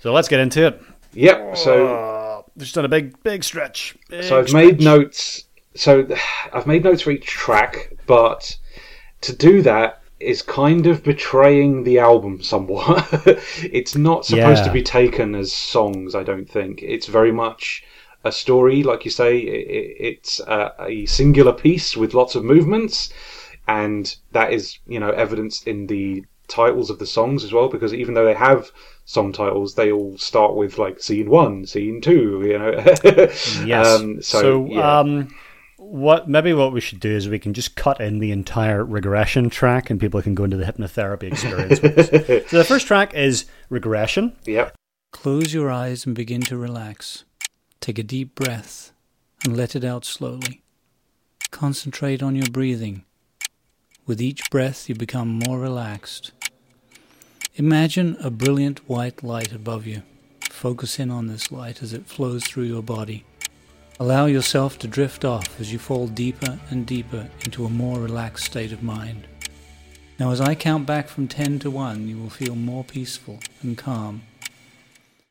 So 0.00 0.12
let's 0.12 0.28
get 0.28 0.40
into 0.40 0.66
it. 0.66 0.82
Yep. 1.12 1.56
So. 1.56 1.86
Uh, 1.86 2.42
just 2.58 2.74
done 2.74 2.84
a 2.84 2.88
big, 2.88 3.22
big 3.22 3.44
stretch. 3.44 3.96
Big 4.08 4.24
So 4.24 4.38
I've 4.38 4.52
made 4.52 4.80
notes. 4.80 5.44
So 5.74 6.06
I've 6.52 6.66
made 6.66 6.84
notes 6.84 7.02
for 7.02 7.12
each 7.12 7.26
track, 7.26 7.94
but 8.06 8.56
to 9.22 9.34
do 9.34 9.62
that 9.62 10.01
is 10.22 10.42
kind 10.42 10.86
of 10.86 11.02
betraying 11.02 11.84
the 11.84 11.98
album 11.98 12.42
somewhat. 12.42 13.06
it's 13.72 13.94
not 13.96 14.24
supposed 14.26 14.60
Yeah. 14.60 14.66
to 14.66 14.72
be 14.72 14.82
taken 14.82 15.34
as 15.34 15.52
songs. 15.52 16.14
I 16.14 16.22
don't 16.22 16.48
think 16.48 16.82
it's 16.82 17.06
very 17.06 17.32
much 17.32 17.84
a 18.24 18.32
story, 18.32 18.82
like 18.82 19.04
you 19.04 19.10
say. 19.10 19.38
it's 19.38 20.40
a, 20.40 20.72
a 20.80 21.06
singular 21.06 21.52
piece 21.52 21.96
with 21.96 22.14
lots 22.14 22.34
of 22.34 22.44
movements, 22.44 23.12
and 23.66 24.14
that 24.32 24.52
is 24.52 24.78
you 24.86 25.00
know 25.00 25.10
evidenced 25.10 25.66
in 25.66 25.86
the 25.86 26.24
titles 26.48 26.90
of 26.90 26.98
the 26.98 27.06
songs 27.06 27.44
as 27.44 27.52
well. 27.52 27.68
Because 27.68 27.92
even 27.94 28.14
though 28.14 28.24
they 28.24 28.34
have 28.34 28.70
song 29.04 29.32
titles, 29.32 29.74
they 29.74 29.90
all 29.90 30.16
start 30.18 30.54
with 30.54 30.78
like 30.78 31.00
scene 31.00 31.28
one, 31.28 31.66
scene 31.66 32.00
two. 32.00 32.42
You 32.46 32.58
know. 32.58 32.72
Yes. 33.66 33.86
Um, 33.86 34.22
so, 34.22 34.40
so, 34.40 34.66
yeah. 34.70 34.98
um, 35.00 35.34
what 35.92 36.26
maybe 36.26 36.54
what 36.54 36.72
we 36.72 36.80
should 36.80 37.00
do 37.00 37.14
is 37.14 37.28
we 37.28 37.38
can 37.38 37.52
just 37.52 37.76
cut 37.76 38.00
in 38.00 38.18
the 38.18 38.32
entire 38.32 38.82
regression 38.82 39.50
track, 39.50 39.90
and 39.90 40.00
people 40.00 40.22
can 40.22 40.34
go 40.34 40.44
into 40.44 40.56
the 40.56 40.64
hypnotherapy 40.64 41.24
experience. 41.24 41.80
So 42.48 42.56
the 42.56 42.64
first 42.64 42.86
track 42.86 43.12
is 43.12 43.44
regression. 43.68 44.34
Yep. 44.46 44.74
Close 45.12 45.52
your 45.52 45.70
eyes 45.70 46.06
and 46.06 46.14
begin 46.14 46.40
to 46.42 46.56
relax. 46.56 47.24
Take 47.80 47.98
a 47.98 48.02
deep 48.02 48.34
breath 48.34 48.92
and 49.44 49.54
let 49.54 49.76
it 49.76 49.84
out 49.84 50.06
slowly. 50.06 50.62
Concentrate 51.50 52.22
on 52.22 52.36
your 52.36 52.48
breathing. 52.50 53.04
With 54.06 54.22
each 54.22 54.50
breath, 54.50 54.88
you 54.88 54.94
become 54.94 55.40
more 55.46 55.58
relaxed. 55.58 56.32
Imagine 57.56 58.16
a 58.18 58.30
brilliant 58.30 58.88
white 58.88 59.22
light 59.22 59.52
above 59.52 59.86
you. 59.86 60.02
Focus 60.48 60.98
in 60.98 61.10
on 61.10 61.26
this 61.26 61.52
light 61.52 61.82
as 61.82 61.92
it 61.92 62.06
flows 62.06 62.44
through 62.44 62.64
your 62.64 62.82
body. 62.82 63.26
Allow 64.00 64.26
yourself 64.26 64.78
to 64.80 64.88
drift 64.88 65.24
off 65.24 65.60
as 65.60 65.72
you 65.72 65.78
fall 65.78 66.08
deeper 66.08 66.58
and 66.70 66.86
deeper 66.86 67.28
into 67.44 67.66
a 67.66 67.70
more 67.70 68.00
relaxed 68.00 68.46
state 68.46 68.72
of 68.72 68.82
mind. 68.82 69.26
Now, 70.18 70.30
as 70.30 70.40
I 70.40 70.54
count 70.54 70.86
back 70.86 71.08
from 71.08 71.28
10 71.28 71.58
to 71.60 71.70
1, 71.70 72.08
you 72.08 72.18
will 72.18 72.30
feel 72.30 72.54
more 72.54 72.84
peaceful 72.84 73.40
and 73.62 73.76
calm. 73.76 74.22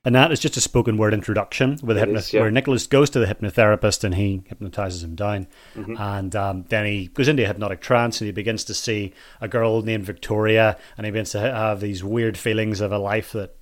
And 0.04 0.16
that 0.16 0.32
is 0.32 0.40
just 0.40 0.58
a 0.58 0.62
spoken 0.62 0.98
word 0.98 1.14
introduction 1.14 1.78
with 1.84 1.98
hypno- 1.98 2.20
is, 2.20 2.34
yeah. 2.34 2.42
where 2.42 2.52
Nicholas 2.52 2.88
goes 2.88 3.10
to 3.12 3.20
the 3.20 3.28
hypnotherapist 3.28 4.04
and 4.04 4.16
he 4.16 4.42
hypnotizes 4.48 5.04
him 5.04 5.16
down. 5.16 5.48
Mm-hmm. 5.76 5.96
And 5.98 6.36
um, 6.36 6.66
then 6.70 6.86
he 6.86 7.08
goes 7.08 7.28
into 7.28 7.44
a 7.44 7.48
hypnotic 7.48 7.82
trance 7.82 8.20
and 8.20 8.26
he 8.26 8.32
begins 8.32 8.64
to 8.66 8.74
see 8.74 9.14
a 9.40 9.48
girl 9.48 9.84
named 9.84 10.06
Victoria 10.06 10.78
and 10.98 11.06
he 11.06 11.12
begins 11.12 11.32
to 11.32 11.40
have 11.40 11.82
these 11.82 12.04
weird 12.04 12.36
feelings 12.36 12.82
of 12.82 12.92
a 12.92 12.98
life 12.98 13.32
that 13.34 13.56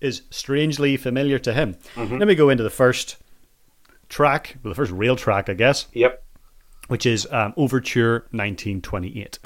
is 0.00 0.22
strangely 0.30 0.96
familiar 0.98 1.38
to 1.38 1.52
him. 1.54 1.76
Mm-hmm. 1.94 2.18
Then 2.18 2.28
we 2.28 2.34
go 2.34 2.50
into 2.50 2.62
the 2.62 2.70
first 2.70 3.16
track, 4.10 4.58
well, 4.62 4.70
the 4.70 4.74
first 4.74 4.92
real 4.92 5.16
track, 5.16 5.48
I 5.48 5.54
guess, 5.54 5.86
Yep. 5.94 6.22
which 6.88 7.06
is 7.06 7.26
um, 7.30 7.54
Overture 7.56 8.26
1928. 8.32 9.38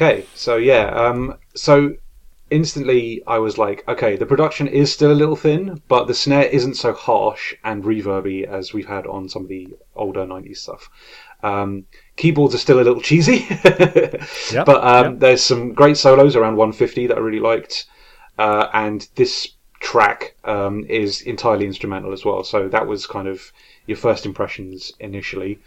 Okay, 0.00 0.24
so 0.34 0.56
yeah, 0.56 0.86
um, 0.86 1.36
so 1.54 1.94
instantly 2.48 3.22
I 3.26 3.36
was 3.36 3.58
like, 3.58 3.86
okay, 3.86 4.16
the 4.16 4.24
production 4.24 4.66
is 4.66 4.90
still 4.90 5.12
a 5.12 5.20
little 5.20 5.36
thin, 5.36 5.82
but 5.88 6.06
the 6.06 6.14
snare 6.14 6.44
isn't 6.44 6.76
so 6.76 6.94
harsh 6.94 7.52
and 7.64 7.84
reverby 7.84 8.44
as 8.44 8.72
we've 8.72 8.86
had 8.86 9.06
on 9.06 9.28
some 9.28 9.42
of 9.42 9.48
the 9.48 9.68
older 9.94 10.24
'90s 10.24 10.56
stuff. 10.56 10.88
Um, 11.42 11.84
keyboards 12.16 12.54
are 12.54 12.58
still 12.58 12.80
a 12.80 12.86
little 12.88 13.02
cheesy, 13.02 13.46
Yep, 14.52 14.64
but 14.64 14.82
um, 14.82 15.04
yep. 15.04 15.18
there's 15.18 15.42
some 15.42 15.74
great 15.74 15.98
solos 15.98 16.34
around 16.34 16.56
150 16.56 17.08
that 17.08 17.18
I 17.18 17.20
really 17.20 17.38
liked, 17.38 17.84
uh, 18.38 18.68
and 18.72 19.06
this 19.16 19.48
track 19.80 20.34
um, 20.44 20.82
is 20.88 21.20
entirely 21.20 21.66
instrumental 21.66 22.14
as 22.14 22.24
well. 22.24 22.42
So 22.42 22.68
that 22.68 22.86
was 22.86 23.06
kind 23.06 23.28
of 23.28 23.52
your 23.86 23.98
first 23.98 24.24
impressions 24.24 24.92
initially. 24.98 25.58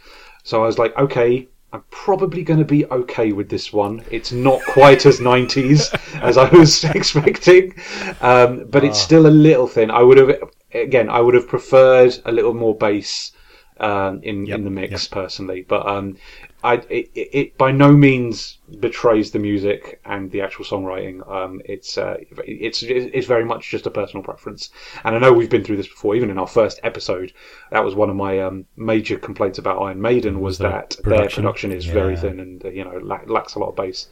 So 0.41 0.63
I 0.63 0.65
was 0.65 0.79
like, 0.79 0.97
okay, 0.97 1.49
I'm 1.73 1.83
probably 1.89 2.43
going 2.43 2.59
to 2.59 2.65
be 2.65 2.85
okay 2.85 3.31
with 3.31 3.49
this 3.49 3.73
one. 3.73 4.03
It's 4.11 4.31
not 4.31 4.61
quite 4.61 5.07
as 5.07 5.19
90s 5.19 5.89
as 6.21 6.37
I 6.37 6.47
was 6.49 6.83
expecting, 6.99 7.73
um, 8.21 8.65
but 8.69 8.83
Ah. 8.83 8.87
it's 8.87 8.99
still 8.99 9.25
a 9.25 9.33
little 9.47 9.67
thin. 9.67 9.89
I 9.89 10.03
would 10.03 10.19
have, 10.19 10.31
again, 10.71 11.09
I 11.09 11.19
would 11.19 11.33
have 11.33 11.47
preferred 11.47 12.15
a 12.25 12.31
little 12.31 12.53
more 12.53 12.77
bass 12.77 13.31
um, 13.77 14.21
in 14.23 14.45
Yep, 14.45 14.57
in 14.57 14.63
the 14.63 14.69
mix 14.69 14.91
yep. 14.91 15.11
personally, 15.11 15.65
but 15.67 15.87
um, 15.87 16.17
I 16.63 16.75
it, 16.89 17.09
it, 17.13 17.57
by 17.57 17.71
no 17.71 17.91
means 17.91 18.57
betrays 18.79 19.31
the 19.31 19.39
music 19.39 19.99
and 20.05 20.31
the 20.31 20.41
actual 20.41 20.63
songwriting. 20.63 21.29
Um, 21.29 21.61
it's 21.65 21.97
uh, 21.97 22.17
it's 22.45 22.81
it's 22.83 23.27
very 23.27 23.43
much 23.43 23.69
just 23.69 23.85
a 23.85 23.91
personal 23.91 24.23
preference, 24.23 24.69
and 25.03 25.15
I 25.15 25.19
know 25.19 25.33
we've 25.33 25.49
been 25.49 25.63
through 25.63 25.77
this 25.77 25.87
before. 25.87 26.15
Even 26.15 26.29
in 26.29 26.37
our 26.37 26.47
first 26.47 26.79
episode, 26.83 27.33
that 27.71 27.83
was 27.83 27.95
one 27.95 28.09
of 28.09 28.15
my 28.15 28.39
um, 28.39 28.65
major 28.77 29.17
complaints 29.17 29.57
about 29.57 29.81
Iron 29.81 30.01
Maiden 30.01 30.39
was 30.39 30.57
the 30.57 30.69
that 30.69 30.91
their 30.91 31.03
production. 31.03 31.43
production 31.43 31.71
is 31.73 31.85
very 31.85 32.15
thin 32.15 32.39
and 32.39 32.65
uh, 32.65 32.69
you 32.69 32.83
know 32.83 32.97
lack, 32.99 33.29
lacks 33.29 33.55
a 33.55 33.59
lot 33.59 33.69
of 33.69 33.75
bass. 33.75 34.07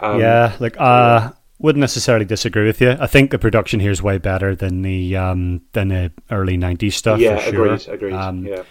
Um, 0.00 0.20
yeah, 0.20 0.56
like 0.58 0.76
uh, 0.80 1.30
wouldn't 1.60 1.80
necessarily 1.80 2.24
disagree 2.24 2.66
with 2.66 2.80
you. 2.80 2.96
I 2.98 3.06
think 3.06 3.30
the 3.30 3.38
production 3.38 3.78
here 3.78 3.92
is 3.92 4.02
way 4.02 4.18
better 4.18 4.56
than 4.56 4.82
the 4.82 5.16
um, 5.16 5.62
than 5.72 5.88
the 5.88 6.12
early 6.30 6.58
'90s 6.58 6.94
stuff. 6.94 7.20
yeah, 7.20 7.36
for 7.38 7.50
sure. 7.52 7.66
agreed, 7.66 7.88
agreed. 7.88 8.12
Um, 8.14 8.44
yeah, 8.44 8.64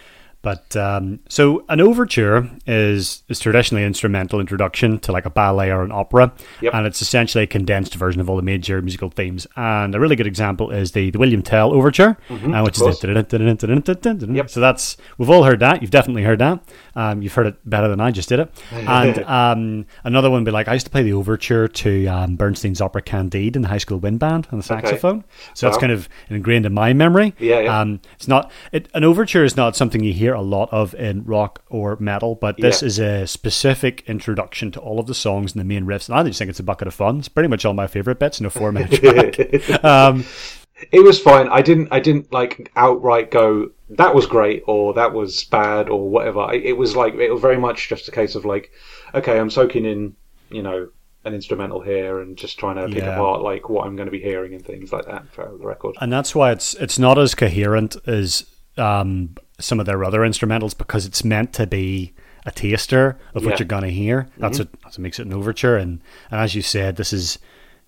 But 0.44 0.76
um, 0.76 1.20
so 1.28 1.64
an 1.70 1.80
overture 1.80 2.48
is 2.66 3.22
is 3.28 3.40
traditionally 3.40 3.82
an 3.82 3.88
instrumental 3.88 4.38
introduction 4.40 4.98
to 5.00 5.10
like 5.10 5.24
a 5.26 5.30
ballet 5.30 5.70
or 5.72 5.82
an 5.82 5.90
opera, 5.90 6.32
Yep. 6.60 6.74
and 6.74 6.86
it's 6.86 7.00
essentially 7.02 7.44
a 7.44 7.46
condensed 7.46 7.94
version 7.94 8.20
of 8.20 8.28
all 8.30 8.36
the 8.36 8.42
major 8.42 8.80
musical 8.82 9.08
themes. 9.10 9.46
And 9.56 9.94
a 9.94 9.98
really 10.00 10.16
good 10.16 10.26
example 10.26 10.70
is 10.70 10.92
the, 10.92 11.10
the 11.10 11.18
William 11.18 11.42
Tell 11.42 11.72
overture, 11.72 12.16
uh, 12.30 12.62
which 12.62 12.76
is 12.76 12.82
the 13.00 14.28
Yep. 14.34 14.50
so 14.50 14.60
that's 14.60 14.96
we've 15.18 15.30
all 15.30 15.44
heard 15.44 15.60
that. 15.60 15.80
You've 15.82 15.90
definitely 15.90 16.22
heard 16.24 16.38
that. 16.40 16.60
Um, 16.94 17.22
you've 17.22 17.32
heard 17.34 17.46
it 17.46 17.56
better 17.64 17.88
than 17.88 18.00
I 18.00 18.10
just 18.10 18.28
did 18.28 18.38
it. 18.40 18.50
And 18.72 19.18
um, 19.24 19.86
another 20.04 20.30
one 20.30 20.40
would 20.42 20.46
be 20.46 20.52
like 20.52 20.68
I 20.68 20.74
used 20.74 20.86
to 20.86 20.90
play 20.92 21.02
the 21.02 21.14
overture 21.14 21.68
to 21.68 22.06
um, 22.06 22.36
Bernstein's 22.36 22.80
opera 22.82 23.00
Candide 23.02 23.56
in 23.56 23.62
the 23.62 23.68
high 23.68 23.78
school 23.78 23.98
wind 23.98 24.18
band 24.20 24.46
on 24.52 24.58
the 24.58 24.64
saxophone. 24.64 25.24
So 25.54 25.66
that's 25.66 25.76
Wow. 25.76 25.80
kind 25.80 25.92
of 25.92 26.08
ingrained 26.28 26.66
in 26.66 26.74
my 26.74 26.92
memory. 26.92 27.34
Yeah, 27.38 27.60
yeah. 27.60 27.80
Um, 27.80 28.00
it's 28.16 28.28
not 28.28 28.50
it, 28.72 28.88
an 28.94 29.04
overture 29.04 29.42
is 29.44 29.56
not 29.56 29.74
something 29.74 30.02
you 30.04 30.12
hear 30.12 30.33
a 30.34 30.42
lot 30.42 30.68
of 30.72 30.94
in 30.94 31.24
rock 31.24 31.62
or 31.70 31.96
metal, 32.00 32.34
but 32.34 32.56
this 32.58 32.82
Yeah. 32.82 32.86
is 32.86 32.98
a 32.98 33.26
specific 33.26 34.02
introduction 34.06 34.70
to 34.72 34.80
all 34.80 35.00
of 35.00 35.06
the 35.06 35.14
songs 35.14 35.52
and 35.52 35.60
the 35.60 35.64
main 35.64 35.86
riffs. 35.86 36.08
And 36.08 36.18
I 36.18 36.22
just 36.24 36.38
think 36.38 36.50
it's 36.50 36.60
a 36.60 36.64
bucket 36.64 36.88
of 36.88 36.94
fun. 36.94 37.18
It's 37.18 37.28
pretty 37.28 37.48
much 37.48 37.64
all 37.64 37.74
my 37.74 37.86
favorite 37.86 38.18
bits 38.18 38.40
in 38.40 38.46
a 38.46 38.50
four 38.50 38.72
minute 38.72 38.92
track. 39.00 39.84
um, 39.84 40.24
it 40.92 41.00
was 41.00 41.20
fine. 41.20 41.48
I 41.48 41.62
didn't 41.62 41.88
I 41.90 42.00
didn't 42.00 42.32
like 42.32 42.70
outright 42.76 43.30
go 43.30 43.70
that 43.90 44.14
was 44.14 44.26
great 44.26 44.62
or 44.66 44.92
that 44.94 45.12
was 45.12 45.44
bad 45.44 45.88
or 45.88 46.08
whatever. 46.08 46.52
It 46.52 46.76
was 46.76 46.96
like 46.96 47.14
it 47.14 47.30
was 47.30 47.40
very 47.40 47.58
much 47.58 47.88
just 47.88 48.08
a 48.08 48.10
case 48.10 48.34
of 48.34 48.44
like, 48.44 48.70
okay, 49.14 49.38
I'm 49.38 49.50
soaking 49.50 49.84
in, 49.84 50.16
you 50.50 50.62
know, 50.62 50.88
an 51.24 51.32
instrumental 51.32 51.80
here 51.80 52.20
and 52.20 52.36
just 52.36 52.58
trying 52.58 52.76
to 52.76 52.86
pick 52.88 53.04
Yeah. 53.04 53.14
apart 53.14 53.40
like 53.40 53.68
what 53.70 53.86
I'm 53.86 53.96
going 53.96 54.08
to 54.08 54.12
be 54.12 54.20
hearing 54.20 54.52
and 54.52 54.62
things 54.64 54.92
like 54.92 55.06
that 55.06 55.24
for 55.32 55.44
the 55.58 55.64
record. 55.66 55.94
and 56.00 56.12
that's 56.12 56.34
why 56.34 56.50
it's 56.50 56.74
it's 56.74 56.98
not 56.98 57.18
as 57.18 57.34
coherent 57.34 57.96
as 58.06 58.44
um, 58.76 59.36
some 59.60 59.78
of 59.80 59.86
their 59.86 60.02
other 60.04 60.20
instrumentals 60.20 60.76
because 60.76 61.06
it's 61.06 61.24
meant 61.24 61.52
to 61.54 61.66
be 61.66 62.12
a 62.46 62.50
taster 62.50 63.18
of 63.34 63.42
Yeah. 63.42 63.50
what 63.50 63.58
you're 63.60 63.66
going 63.66 63.84
to 63.84 63.90
hear. 63.90 64.28
That's 64.36 64.58
what 64.58 64.68
that's 64.82 64.98
what 64.98 65.02
makes 65.02 65.18
it 65.18 65.26
an 65.26 65.32
overture. 65.32 65.76
And 65.76 66.00
and 66.30 66.40
as 66.40 66.54
you 66.54 66.62
said, 66.62 66.96
this 66.96 67.12
is 67.12 67.38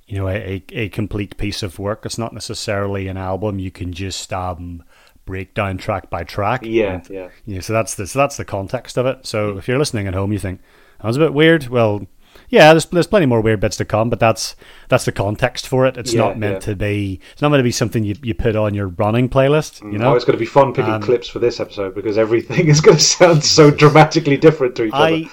you 0.07 0.17
know 0.19 0.29
a, 0.29 0.37
a, 0.73 0.79
a 0.85 0.89
complete 0.91 1.37
piece 1.37 1.63
of 1.63 1.79
work. 1.79 2.07
It's 2.07 2.19
not 2.19 2.33
necessarily 2.33 3.09
an 3.09 3.17
album 3.17 3.59
you 3.59 3.71
can 3.71 3.93
just 3.93 4.33
um, 4.33 4.83
break 5.25 5.53
down 5.55 5.77
track 5.79 6.09
by 6.09 6.23
track. 6.25 6.61
Yeah, 6.65 7.03
yeah. 7.11 7.29
Yeah, 7.45 7.61
so 7.61 7.73
that's 7.73 7.97
the 7.97 8.07
so 8.07 8.19
that's 8.19 8.37
the 8.37 8.45
context 8.45 8.97
of 8.97 9.07
it. 9.07 9.27
So 9.27 9.59
if 9.59 9.67
you're 9.69 9.79
listening 9.79 10.07
at 10.07 10.15
home, 10.15 10.33
you 10.33 10.39
think 10.39 10.61
that 11.01 11.07
was 11.09 11.17
a 11.17 11.21
bit 11.21 11.35
weird. 11.35 11.67
Well, 11.69 12.07
yeah, 12.49 12.73
there's 12.73 12.87
there's 12.87 13.07
plenty 13.07 13.27
more 13.27 13.41
weird 13.41 13.61
bits 13.61 13.77
to 13.79 13.85
come, 13.85 14.11
but 14.11 14.21
that's 14.21 14.57
that's 14.89 15.05
the 15.05 15.13
context 15.13 15.67
for 15.69 15.87
it. 15.87 15.97
It's 15.97 16.13
Yeah, 16.13 16.21
not 16.23 16.39
meant 16.39 16.55
yeah. 16.55 16.59
to 16.61 16.77
be. 16.77 17.21
It's 17.33 17.43
not 17.43 17.51
meant 17.51 17.61
to 17.61 17.65
be 17.65 17.73
something 17.73 18.05
you, 18.05 18.15
you 18.23 18.35
put 18.35 18.57
on 18.57 18.75
your 18.75 18.89
running 18.89 19.29
playlist. 19.29 19.83
You 19.83 19.99
Oh, 19.99 20.03
know, 20.03 20.15
it's 20.15 20.25
going 20.25 20.37
to 20.37 20.41
be 20.41 20.47
fun 20.47 20.73
picking 20.73 20.93
Um, 20.95 21.03
clips 21.03 21.29
for 21.29 21.39
this 21.39 21.61
episode 21.61 21.95
because 21.95 22.19
everything 22.19 22.69
is 22.75 22.81
going 22.81 22.97
to 22.97 23.03
sound 23.03 23.45
so 23.45 23.71
dramatically 23.83 24.37
different 24.37 24.77
to 24.77 24.85
each 24.85 24.93
other. 24.93 25.05
I 25.05 25.31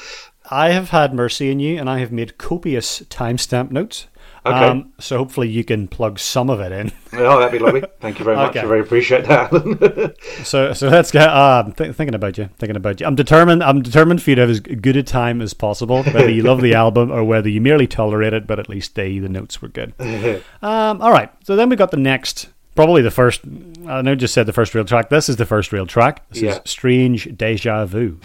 I 0.49 0.69
have 0.71 0.89
had 0.89 1.13
mercy 1.13 1.52
on 1.52 1.60
you, 1.60 1.80
and 1.80 1.89
I 1.89 1.99
have 1.99 2.12
made 2.12 2.38
copious 2.38 3.02
timestamp 3.04 3.71
notes. 3.71 4.08
Okay. 4.45 4.56
Um, 4.65 4.91
so 4.99 5.17
hopefully 5.17 5.47
you 5.47 5.63
can 5.63 5.88
plug 5.88 6.19
some 6.19 6.49
of 6.49 6.60
it 6.60 6.71
in. 6.71 6.91
Oh, 7.15 7.38
that'd 7.38 7.51
be 7.51 7.60
lovely. 7.63 7.84
Thank 8.01 8.17
you 8.17 8.25
very 8.25 8.36
much. 8.36 8.49
Okay. 8.49 8.62
I 8.62 8.65
very 8.65 8.79
appreciate 8.82 9.25
that, 9.25 10.15
So 10.43 10.73
so 10.73 10.89
let's 10.89 11.12
get. 11.12 11.29
Uh, 11.29 11.62
th- 11.77 11.93
thinking 11.95 12.15
about 12.15 12.39
you. 12.39 12.49
Thinking 12.58 12.75
about 12.75 12.99
you. 12.99 13.06
I'm 13.06 13.13
determined. 13.13 13.63
I'm 13.63 13.84
determined 13.84 14.23
for 14.23 14.32
you 14.32 14.36
to 14.38 14.41
have 14.41 14.49
as 14.49 14.60
good 14.60 14.97
a 14.97 15.03
time 15.03 15.39
as 15.39 15.53
possible, 15.53 16.01
whether 16.03 16.27
you 16.32 16.41
love 16.41 16.62
the 16.62 16.73
album 16.84 17.12
or 17.12 17.23
whether 17.23 17.49
you 17.49 17.62
merely 17.62 17.86
tolerate 17.86 18.34
it. 18.34 18.47
But 18.47 18.58
at 18.60 18.67
least 18.67 18.95
the 18.95 19.19
the 19.19 19.29
notes 19.29 19.62
were 19.62 19.67
good. 19.67 19.93
Um, 20.63 21.01
all 21.03 21.12
right. 21.12 21.29
So 21.43 21.56
then 21.56 21.69
we 21.69 21.75
got 21.75 21.91
the 21.91 21.97
next. 21.97 22.49
Probably 22.75 23.03
the 23.03 23.12
first. 23.12 23.41
I 23.88 24.01
know 24.01 24.15
just 24.15 24.34
said 24.34 24.47
the 24.47 24.53
first 24.53 24.73
real 24.73 24.84
track. 24.86 25.10
This 25.10 25.29
is 25.29 25.36
the 25.36 25.45
first 25.45 25.71
real 25.71 25.86
track. 25.86 26.27
This 26.29 26.41
Yeah. 26.41 26.51
is 26.53 26.62
Strange 26.65 27.38
Deja 27.38 27.86
Vu. 27.86 28.19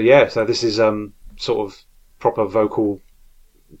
So 0.00 0.04
yeah, 0.04 0.28
so 0.28 0.46
this 0.46 0.64
is 0.64 0.80
um 0.80 1.12
sort 1.36 1.60
of 1.68 1.78
proper 2.20 2.46
vocal 2.46 3.02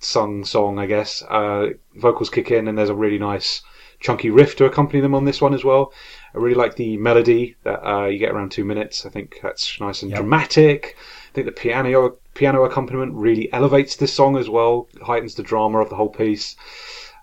sung 0.00 0.44
song, 0.44 0.78
I 0.78 0.84
guess. 0.84 1.22
Uh, 1.22 1.68
vocals 1.94 2.28
kick 2.28 2.50
in, 2.50 2.68
and 2.68 2.76
there's 2.76 2.90
a 2.90 2.94
really 2.94 3.18
nice 3.18 3.62
chunky 4.00 4.28
riff 4.28 4.54
to 4.56 4.66
accompany 4.66 5.00
them 5.00 5.14
on 5.14 5.24
this 5.24 5.40
one 5.40 5.54
as 5.54 5.64
well. 5.64 5.94
I 6.34 6.38
really 6.38 6.56
like 6.56 6.76
the 6.76 6.98
melody 6.98 7.56
that 7.64 7.82
uh, 7.82 8.04
you 8.04 8.18
get 8.18 8.32
around 8.32 8.50
two 8.52 8.66
minutes. 8.66 9.06
I 9.06 9.08
think 9.08 9.38
that's 9.42 9.80
nice 9.80 10.02
and 10.02 10.10
Yep. 10.10 10.20
dramatic. 10.20 10.96
I 11.30 11.32
think 11.32 11.46
the 11.46 11.52
piano 11.52 12.18
piano 12.34 12.64
accompaniment 12.64 13.14
really 13.14 13.50
elevates 13.50 13.96
this 13.96 14.12
song 14.12 14.36
as 14.36 14.50
well, 14.50 14.88
heightens 15.00 15.36
the 15.36 15.42
drama 15.42 15.78
of 15.80 15.88
the 15.88 15.96
whole 15.96 16.10
piece. 16.10 16.54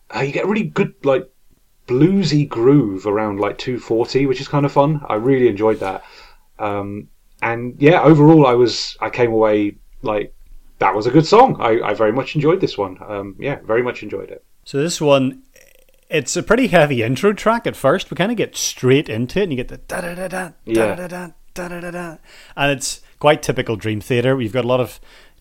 Uh, 0.10 0.22
you 0.22 0.32
get 0.32 0.46
a 0.46 0.48
really 0.48 0.64
good 0.64 0.96
like 1.06 1.30
bluesy 1.88 2.50
groove 2.50 3.06
around 3.06 3.40
like 3.40 3.60
240, 3.60 4.26
which 4.26 4.42
is 4.42 4.48
kind 4.48 4.66
of 4.66 4.72
fun. 4.72 5.02
I 5.08 5.16
really 5.18 5.50
enjoyed 5.50 5.82
that. 5.82 6.04
Um, 6.58 7.10
and 7.42 7.76
yeah, 7.80 8.02
overall, 8.02 8.46
I 8.48 8.54
was 8.54 8.98
I 9.00 9.10
came 9.10 9.32
away 9.32 9.78
like 10.02 10.34
that 10.80 10.94
was 10.96 11.08
a 11.08 11.12
good 11.12 11.26
song. 11.26 11.58
I, 11.60 11.82
I 11.82 11.94
very 11.94 12.12
much 12.12 12.36
enjoyed 12.36 12.62
this 12.62 12.78
one. 12.78 12.98
Um, 13.08 13.36
yeah, 13.40 13.60
very 13.66 13.82
much 13.84 14.04
enjoyed 14.04 14.30
it. 14.30 14.44
So 14.64 14.78
this 14.78 15.00
one, 15.02 15.44
it's 16.10 16.36
a 16.36 16.44
pretty 16.44 16.68
heavy 16.68 17.02
intro 17.04 17.34
track 17.34 17.66
at 17.66 17.76
first. 17.76 18.12
We 18.12 18.16
kind 18.16 18.32
of 18.32 18.38
get 18.38 18.56
straight 18.56 19.10
into 19.10 19.40
it, 19.40 19.44
and 19.44 19.52
you 19.52 19.58
get 19.58 19.70
the 19.70 19.78
da 19.78 20.02
da 20.02 20.16
da 20.16 20.28
da 20.28 20.50
Yeah. 20.66 20.96
da 20.96 21.08
da 21.08 21.28
da 21.54 21.68
da 21.68 21.80
da 21.82 21.92
da, 21.92 22.18
and 22.56 22.72
it's 22.72 23.02
quite 23.20 23.42
typical 23.42 23.76
Dream 23.76 24.02
Theater. 24.02 24.36
We've 24.36 24.54
got 24.54 24.66
a 24.66 24.68
lot 24.68 24.80
of 24.80 25.00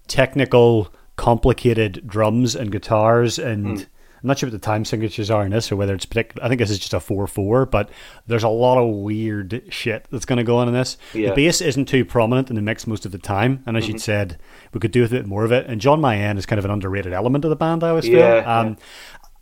technical, 0.08 0.92
complicated 1.16 2.06
drums 2.06 2.54
and 2.54 2.70
guitars, 2.72 3.38
and 3.38 3.86
I'm 4.22 4.26
not 4.28 4.38
sure 4.38 4.48
what 4.48 4.52
the 4.52 4.58
time 4.64 4.84
signatures 4.84 5.30
are 5.30 5.44
in 5.44 5.50
this, 5.52 5.70
or 5.70 5.76
whether 5.76 5.94
it's 5.94 6.06
particular. 6.06 6.44
I 6.44 6.48
think 6.48 6.58
this 6.58 6.70
is 6.70 6.78
just 6.78 6.94
a 6.94 7.00
four 7.00 7.26
four, 7.26 7.66
but 7.66 7.90
there's 8.26 8.42
a 8.42 8.48
lot 8.48 8.78
of 8.78 8.94
weird 8.96 9.62
shit 9.68 10.06
that's 10.10 10.24
going 10.24 10.38
to 10.38 10.44
go 10.44 10.56
on 10.56 10.68
in 10.68 10.74
this. 10.74 10.96
Yeah. 11.14 11.28
The 11.30 11.34
bass 11.36 11.60
isn't 11.60 11.86
too 11.86 12.04
prominent 12.04 12.48
in 12.50 12.56
the 12.56 12.62
mix 12.62 12.86
most 12.86 13.04
of 13.06 13.12
the 13.12 13.18
time, 13.18 13.62
and 13.66 13.76
as 13.76 13.88
you'd 13.88 14.00
said, 14.00 14.38
we 14.72 14.80
could 14.80 14.90
do 14.90 15.02
with 15.02 15.12
a 15.12 15.16
bit 15.16 15.26
more 15.26 15.44
of 15.44 15.52
it. 15.52 15.66
And 15.66 15.80
John 15.80 16.00
Myung 16.00 16.38
is 16.38 16.46
kind 16.46 16.58
of 16.58 16.64
an 16.64 16.70
underrated 16.70 17.12
element 17.12 17.44
of 17.44 17.50
the 17.50 17.56
band. 17.56 17.84
I 17.84 17.90
always 17.90 18.04
feel. 18.06 18.18
Yeah, 18.18 18.60
Um, 18.60 18.76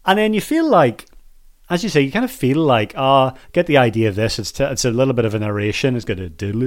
and 0.07 0.18
then 0.18 0.35
you 0.35 0.41
feel 0.41 0.68
like, 0.68 1.07
as 1.71 1.83
you 1.83 1.89
say, 1.89 2.01
you 2.03 2.12
kind 2.12 2.25
of 2.25 2.31
feel 2.31 2.59
like, 2.59 2.93
ah, 2.97 3.35
get 3.53 3.67
the 3.67 3.79
idea 3.79 4.09
of 4.09 4.15
this. 4.17 4.39
It's 4.39 4.53
t- 4.53 4.65
it's 4.65 4.85
a 4.85 4.91
little 4.91 5.15
bit 5.15 5.25
of 5.25 5.35
a 5.35 5.39
narration. 5.39 5.97
It's 5.97 6.05
got 6.05 6.21
a 6.21 6.29
kind 6.29 6.62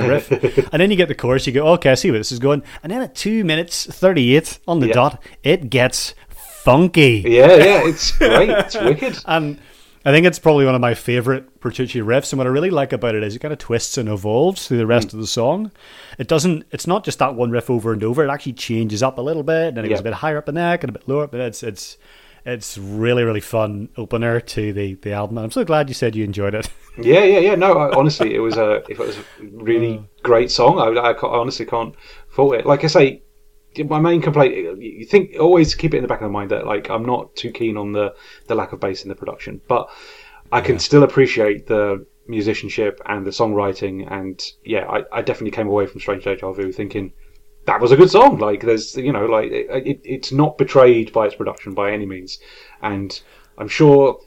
of 0.00 0.08
riff, 0.08 0.30
and 0.72 0.80
then 0.80 0.90
you 0.90 0.96
get 0.96 1.08
the 1.08 1.14
chorus. 1.14 1.46
You 1.46 1.52
go, 1.52 1.68
okay, 1.74 1.90
I 1.90 1.94
see 1.94 2.10
where 2.10 2.20
this 2.20 2.32
is 2.32 2.38
going. 2.38 2.62
And 2.82 2.92
then 2.92 3.02
at 3.02 3.14
two 3.14 3.44
minutes 3.44 3.86
thirty 3.86 4.36
eight 4.36 4.58
on 4.68 4.80
the 4.80 4.88
Yeah. 4.88 4.92
dot, 4.94 5.22
it 5.42 5.70
gets 5.70 6.14
funky. 6.28 7.24
Yeah, 7.26 7.56
yeah, 7.56 7.86
it's 7.88 8.16
great. 8.16 8.50
It's 8.50 8.74
wicked. 8.80 9.18
And 9.26 9.58
I 10.04 10.12
think 10.12 10.26
it's 10.26 10.38
probably 10.38 10.64
one 10.64 10.74
of 10.74 10.80
my 10.80 10.94
favorite 10.94 11.60
Petrucci 11.60 12.00
riffs. 12.00 12.32
And 12.32 12.38
what 12.38 12.46
I 12.46 12.50
really 12.50 12.70
like 12.70 12.92
about 12.92 13.14
it 13.14 13.22
is 13.22 13.34
it 13.36 13.40
kind 13.40 13.52
of 13.52 13.58
twists 13.58 13.98
and 13.98 14.08
evolves 14.08 14.66
through 14.68 14.78
the 14.78 14.86
rest 14.86 15.12
of 15.12 15.18
the 15.18 15.26
song. 15.26 15.70
It 16.18 16.28
doesn't. 16.28 16.64
It's 16.70 16.86
not 16.86 17.04
just 17.04 17.18
that 17.18 17.34
one 17.34 17.50
riff 17.50 17.68
over 17.70 17.92
and 17.92 18.02
over. 18.04 18.24
It 18.24 18.30
actually 18.30 18.52
changes 18.54 19.02
up 19.02 19.18
a 19.18 19.22
little 19.22 19.42
bit, 19.42 19.68
and 19.68 19.76
then 19.76 19.84
it 19.84 19.88
goes 19.88 19.96
Yeah. 19.96 20.00
a 20.00 20.04
bit 20.04 20.12
higher 20.14 20.38
up 20.38 20.46
the 20.46 20.52
neck 20.52 20.82
and 20.84 20.90
a 20.90 20.92
bit 20.92 21.08
lower. 21.08 21.26
But 21.26 21.40
it's 21.40 21.62
it's 21.62 21.98
it's 22.48 22.78
really 22.78 23.24
really 23.24 23.40
fun 23.40 23.90
opener 23.96 24.40
to 24.40 24.72
the 24.72 24.94
the 24.94 25.12
album. 25.12 25.38
And 25.38 25.44
I'm 25.44 25.50
so 25.50 25.64
glad 25.64 25.88
you 25.88 25.94
said 25.94 26.16
you 26.16 26.24
enjoyed 26.24 26.54
it. 26.54 26.70
Yeah, 27.00 27.22
yeah, 27.22 27.38
yeah. 27.38 27.54
No, 27.54 27.78
I, 27.78 27.94
honestly, 27.94 28.34
it 28.34 28.40
was 28.40 28.56
a 28.56 28.82
it 28.88 28.98
was 28.98 29.16
a 29.16 29.22
really 29.52 30.02
great 30.24 30.50
song. 30.50 30.80
I, 30.80 30.86
I, 31.00 31.12
I 31.12 31.38
honestly 31.38 31.64
can't 31.64 31.94
fault 32.28 32.56
it. 32.56 32.66
Like 32.66 32.82
I 32.82 32.88
say, 32.88 33.22
my 33.84 34.00
main 34.00 34.20
complaint. 34.20 34.82
You 34.82 35.06
think 35.06 35.36
always 35.38 35.76
keep 35.76 35.94
it 35.94 35.98
in 35.98 36.02
the 36.02 36.08
back 36.08 36.22
of 36.22 36.24
the 36.24 36.32
mind 36.32 36.50
that 36.50 36.66
like 36.66 36.90
I'm 36.90 37.04
not 37.04 37.36
too 37.36 37.52
keen 37.52 37.76
on 37.76 37.92
the 37.92 38.16
the 38.48 38.56
lack 38.56 38.72
of 38.72 38.80
bass 38.80 39.04
in 39.04 39.10
the 39.10 39.14
production, 39.14 39.60
but 39.68 39.88
I 40.50 40.60
can 40.60 40.80
still 40.80 41.04
appreciate 41.04 41.68
the 41.68 42.04
musicianship 42.26 43.00
and 43.06 43.24
the 43.24 43.30
songwriting. 43.30 44.10
And 44.10 44.42
yeah, 44.64 44.88
I, 44.88 45.04
I 45.12 45.22
definitely 45.22 45.52
came 45.52 45.68
away 45.68 45.86
from 45.86 46.00
Strange 46.00 46.24
Deja 46.24 46.50
Vu 46.52 46.72
thinking 46.72 47.12
that 47.68 47.82
was 47.82 47.92
a 47.92 47.96
good 47.96 48.10
song. 48.10 48.38
Like 48.38 48.62
there's 48.62 48.96
you 48.96 49.12
know 49.12 49.26
like 49.26 49.50
it, 49.50 49.86
it, 49.86 50.00
it's 50.02 50.32
not 50.32 50.56
betrayed 50.56 51.12
by 51.12 51.26
its 51.26 51.34
production 51.34 51.74
by 51.74 51.92
any 51.92 52.06
means, 52.06 52.38
and 52.82 53.20
I'm 53.58 53.68
sure 53.68 54.18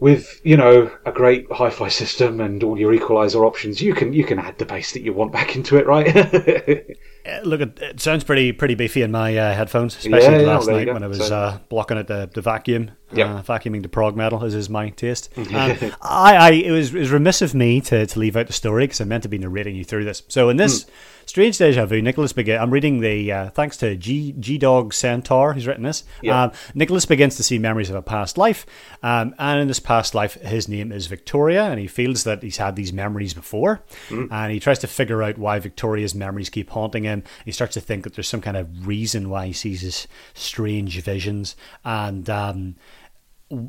with 0.00 0.40
you 0.42 0.56
know 0.56 0.90
a 1.04 1.12
great 1.12 1.46
hi-fi 1.52 1.88
system 1.88 2.40
and 2.40 2.62
all 2.64 2.78
your 2.78 2.94
equalizer 2.94 3.44
options, 3.44 3.82
you 3.82 3.94
can 3.94 4.14
you 4.14 4.24
can 4.24 4.38
add 4.38 4.56
the 4.56 4.64
bass 4.64 4.92
that 4.92 5.02
you 5.02 5.12
want 5.12 5.32
back 5.32 5.54
into 5.54 5.76
it, 5.76 5.86
right? 5.86 6.86
Uh, 7.26 7.40
Look, 7.42 7.60
it, 7.60 8.00
sounds 8.00 8.24
pretty 8.24 8.52
pretty 8.52 8.74
beefy 8.74 9.02
in 9.02 9.10
my 9.10 9.36
uh, 9.36 9.54
headphones, 9.54 9.96
especially 9.96 10.42
yeah, 10.44 10.52
last 10.52 10.66
you 10.66 10.72
night 10.72 10.92
when 10.92 11.02
I 11.02 11.06
was 11.08 11.18
So- 11.26 11.36
uh, 11.36 11.58
blocking 11.68 11.98
at 11.98 12.06
the, 12.06 12.30
the 12.32 12.40
vacuum. 12.40 12.90
Yep. 13.12 13.28
Uh, 13.28 13.42
vacuuming 13.42 13.82
the 13.82 13.88
prog 13.88 14.16
metal, 14.16 14.44
as 14.44 14.52
is 14.54 14.68
my 14.68 14.90
taste. 14.90 15.32
Um, 15.36 15.92
I, 16.02 16.36
I 16.36 16.50
it 16.50 16.72
was 16.72 16.92
it 16.92 16.98
was 16.98 17.10
remiss 17.12 17.40
of 17.40 17.54
me 17.54 17.80
to, 17.82 18.04
to 18.04 18.18
leave 18.18 18.36
out 18.36 18.48
the 18.48 18.52
story 18.52 18.82
because 18.84 19.00
I 19.00 19.04
meant 19.04 19.22
to 19.22 19.28
be 19.28 19.38
narrating 19.38 19.76
you 19.76 19.84
through 19.84 20.04
this. 20.04 20.24
So 20.26 20.48
in 20.48 20.56
this 20.56 20.86
strange 21.24 21.56
deja 21.56 21.86
vu, 21.86 22.02
Nicholas 22.02 22.32
begin. 22.32 22.60
I'm 22.60 22.72
reading 22.72 23.00
the 23.00 23.30
uh, 23.32 23.50
thanks 23.50 23.76
to 23.78 23.94
G 23.96 24.34
G 24.38 24.58
Dog 24.58 24.92
Centaur, 24.92 25.52
who's 25.54 25.68
written 25.68 25.84
this. 25.84 26.02
Yep. 26.22 26.34
Um, 26.34 26.52
Nicholas 26.74 27.06
begins 27.06 27.36
to 27.36 27.44
see 27.44 27.58
memories 27.58 27.90
of 27.90 27.96
a 27.96 28.02
past 28.02 28.36
life, 28.36 28.66
um, 29.04 29.36
and 29.38 29.60
in 29.60 29.68
this 29.68 29.78
past 29.80 30.14
life, 30.16 30.34
his 30.34 30.68
name 30.68 30.90
is 30.90 31.06
Victoria, 31.06 31.62
and 31.64 31.78
he 31.78 31.86
feels 31.86 32.24
that 32.24 32.42
he's 32.42 32.56
had 32.56 32.74
these 32.74 32.92
memories 32.92 33.32
before, 33.34 33.82
and 34.10 34.52
he 34.52 34.58
tries 34.58 34.80
to 34.80 34.88
figure 34.88 35.22
out 35.22 35.38
why 35.38 35.60
Victoria's 35.60 36.14
memories 36.14 36.50
keep 36.50 36.70
haunting 36.70 37.04
him. 37.04 37.15
He 37.44 37.52
starts 37.52 37.74
to 37.74 37.80
think 37.80 38.04
that 38.04 38.14
there's 38.14 38.28
some 38.28 38.40
kind 38.40 38.56
of 38.56 38.86
reason 38.86 39.30
why 39.30 39.46
he 39.46 39.52
sees 39.52 39.80
his 39.80 40.06
strange 40.34 41.00
visions, 41.02 41.56
and 41.84 42.28
um, 42.30 42.76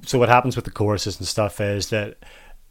so 0.06 0.18
what 0.20 0.30
happens 0.30 0.56
with 0.56 0.66
the 0.66 0.72
choruses 0.72 1.18
and 1.20 1.28
stuff 1.28 1.62
is 1.62 1.90
that 1.90 2.18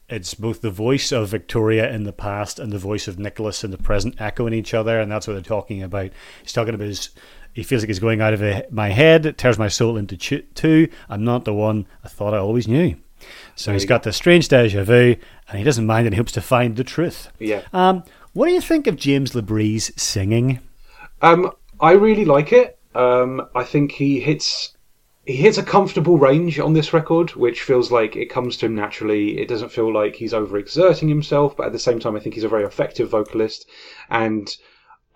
it's 0.09 0.35
both 0.35 0.61
the 0.61 0.70
voice 0.70 1.11
of 1.12 1.29
Victoria 1.29 1.91
in 1.93 2.05
the 2.05 2.12
past 2.12 2.59
and 2.59 2.72
the 2.72 2.79
voice 2.79 3.09
of 3.09 3.18
Nicholas 3.18 3.64
in 3.64 3.70
the 3.72 3.79
present 3.79 4.20
echoing 4.20 4.53
each 4.55 4.74
other, 4.74 5.01
and 5.01 5.11
that's 5.11 5.27
what 5.27 5.35
they're 5.35 5.43
talking 5.43 5.83
about. 5.83 6.11
He's 6.43 6.53
talking 6.53 6.74
about 6.74 6.87
his. 6.89 7.11
He 7.53 7.62
feels 7.62 7.83
like 7.83 7.89
he's 7.89 7.99
going 7.99 8.20
out 8.20 8.35
of 8.35 8.43
a- 8.43 8.66
my 8.70 8.91
head. 8.91 9.24
It 9.24 9.39
tears 9.39 9.59
my 9.59 9.68
soul 9.68 9.97
into 9.97 10.16
two. 10.16 10.89
I'm 11.09 11.24
not 11.24 11.45
the 11.47 11.55
one 11.55 11.87
I 12.05 12.09
thought 12.09 12.35
I 12.35 12.39
always 12.39 12.68
knew. 12.68 12.97
So 13.55 13.72
he's 13.72 13.87
got 13.87 14.03
this 14.03 14.16
strange 14.16 14.49
deja 14.49 14.85
vu, 14.85 15.16
and 15.49 15.59
he 15.59 15.64
doesn't 15.64 15.87
mind, 15.87 16.07
and 16.07 16.14
he 16.14 16.18
hopes 16.18 16.33
to 16.33 16.43
find 16.43 16.77
the 16.77 16.85
truth. 16.85 17.31
Yeah. 17.39 17.62
Um, 17.72 18.05
what 18.35 18.47
do 18.47 18.53
you 18.53 18.61
think 18.61 18.87
of 18.87 18.97
James 18.97 19.33
LaBrie's 19.33 19.91
singing? 20.01 20.61
Um, 21.23 21.53
I 21.81 21.93
really 21.93 22.25
like 22.25 22.53
it. 22.53 22.79
Um, 22.95 23.49
I 23.55 23.64
think 23.64 23.93
he 23.93 24.21
hits 24.21 24.73
he 25.27 25.37
hits 25.37 25.59
a 25.59 25.62
comfortable 25.62 26.19
range 26.19 26.59
on 26.61 26.73
this 26.73 26.93
record, 26.93 27.31
which 27.35 27.62
feels 27.62 27.91
like 27.91 28.14
it 28.17 28.27
comes 28.31 28.57
to 28.59 28.67
him 28.67 28.75
naturally. 28.77 29.39
It 29.41 29.49
doesn't 29.49 29.71
feel 29.73 29.93
like 29.93 30.14
he's 30.14 30.33
overexerting 30.33 31.09
himself, 31.09 31.57
but 31.57 31.67
at 31.67 31.73
the 31.73 31.79
same 31.81 31.99
time, 31.99 32.14
I 32.17 32.21
think 32.21 32.35
he's 32.37 32.45
a 32.45 32.49
very 32.49 32.64
effective 32.64 33.11
vocalist, 33.11 33.69
and 34.09 34.57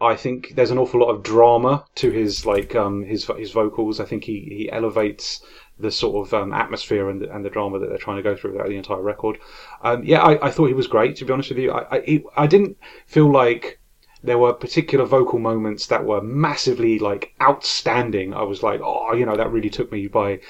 I 0.00 0.16
think 0.16 0.54
there's 0.56 0.70
an 0.72 0.78
awful 0.78 1.00
lot 1.00 1.10
of 1.10 1.22
drama 1.22 1.84
to 1.96 2.10
his 2.10 2.44
like 2.46 2.74
um, 2.74 3.04
his 3.04 3.24
his 3.38 3.52
vocals. 3.52 4.00
I 4.00 4.04
think 4.04 4.24
he, 4.24 4.40
he 4.40 4.70
elevates 4.72 5.42
the 5.78 5.90
sort 5.90 6.26
of 6.26 6.34
um, 6.34 6.52
atmosphere 6.52 7.08
and 7.08 7.22
the, 7.22 7.34
and 7.34 7.44
the 7.44 7.50
drama 7.50 7.78
that 7.78 7.88
they're 7.88 7.98
trying 7.98 8.16
to 8.18 8.22
go 8.22 8.36
through 8.36 8.52
throughout 8.52 8.68
the 8.68 8.76
entire 8.76 9.00
record. 9.02 9.38
Um, 9.82 10.02
yeah, 10.04 10.22
I, 10.22 10.48
I 10.48 10.50
thought 10.50 10.66
he 10.66 10.74
was 10.74 10.86
great. 10.88 11.16
To 11.16 11.24
be 11.24 11.32
honest 11.32 11.48
with 11.50 11.58
you, 11.58 11.70
I 11.72 11.96
I, 11.96 12.00
he- 12.02 12.24
I 12.36 12.46
didn't 12.46 12.76
feel 13.06 13.30
like 13.32 13.79
there 14.22 14.38
were 14.38 14.52
particular 14.52 15.04
vocal 15.04 15.38
moments 15.38 15.86
that 15.86 16.04
were 16.04 16.20
massively 16.20 16.98
like 16.98 17.34
outstanding. 17.40 18.34
I 18.34 18.42
was 18.42 18.62
like, 18.62 18.80
oh, 18.82 19.12
you 19.14 19.26
know, 19.26 19.36
that 19.36 19.50
really 19.50 19.70
took 19.70 19.90
me 19.92 20.06
by 20.08 20.40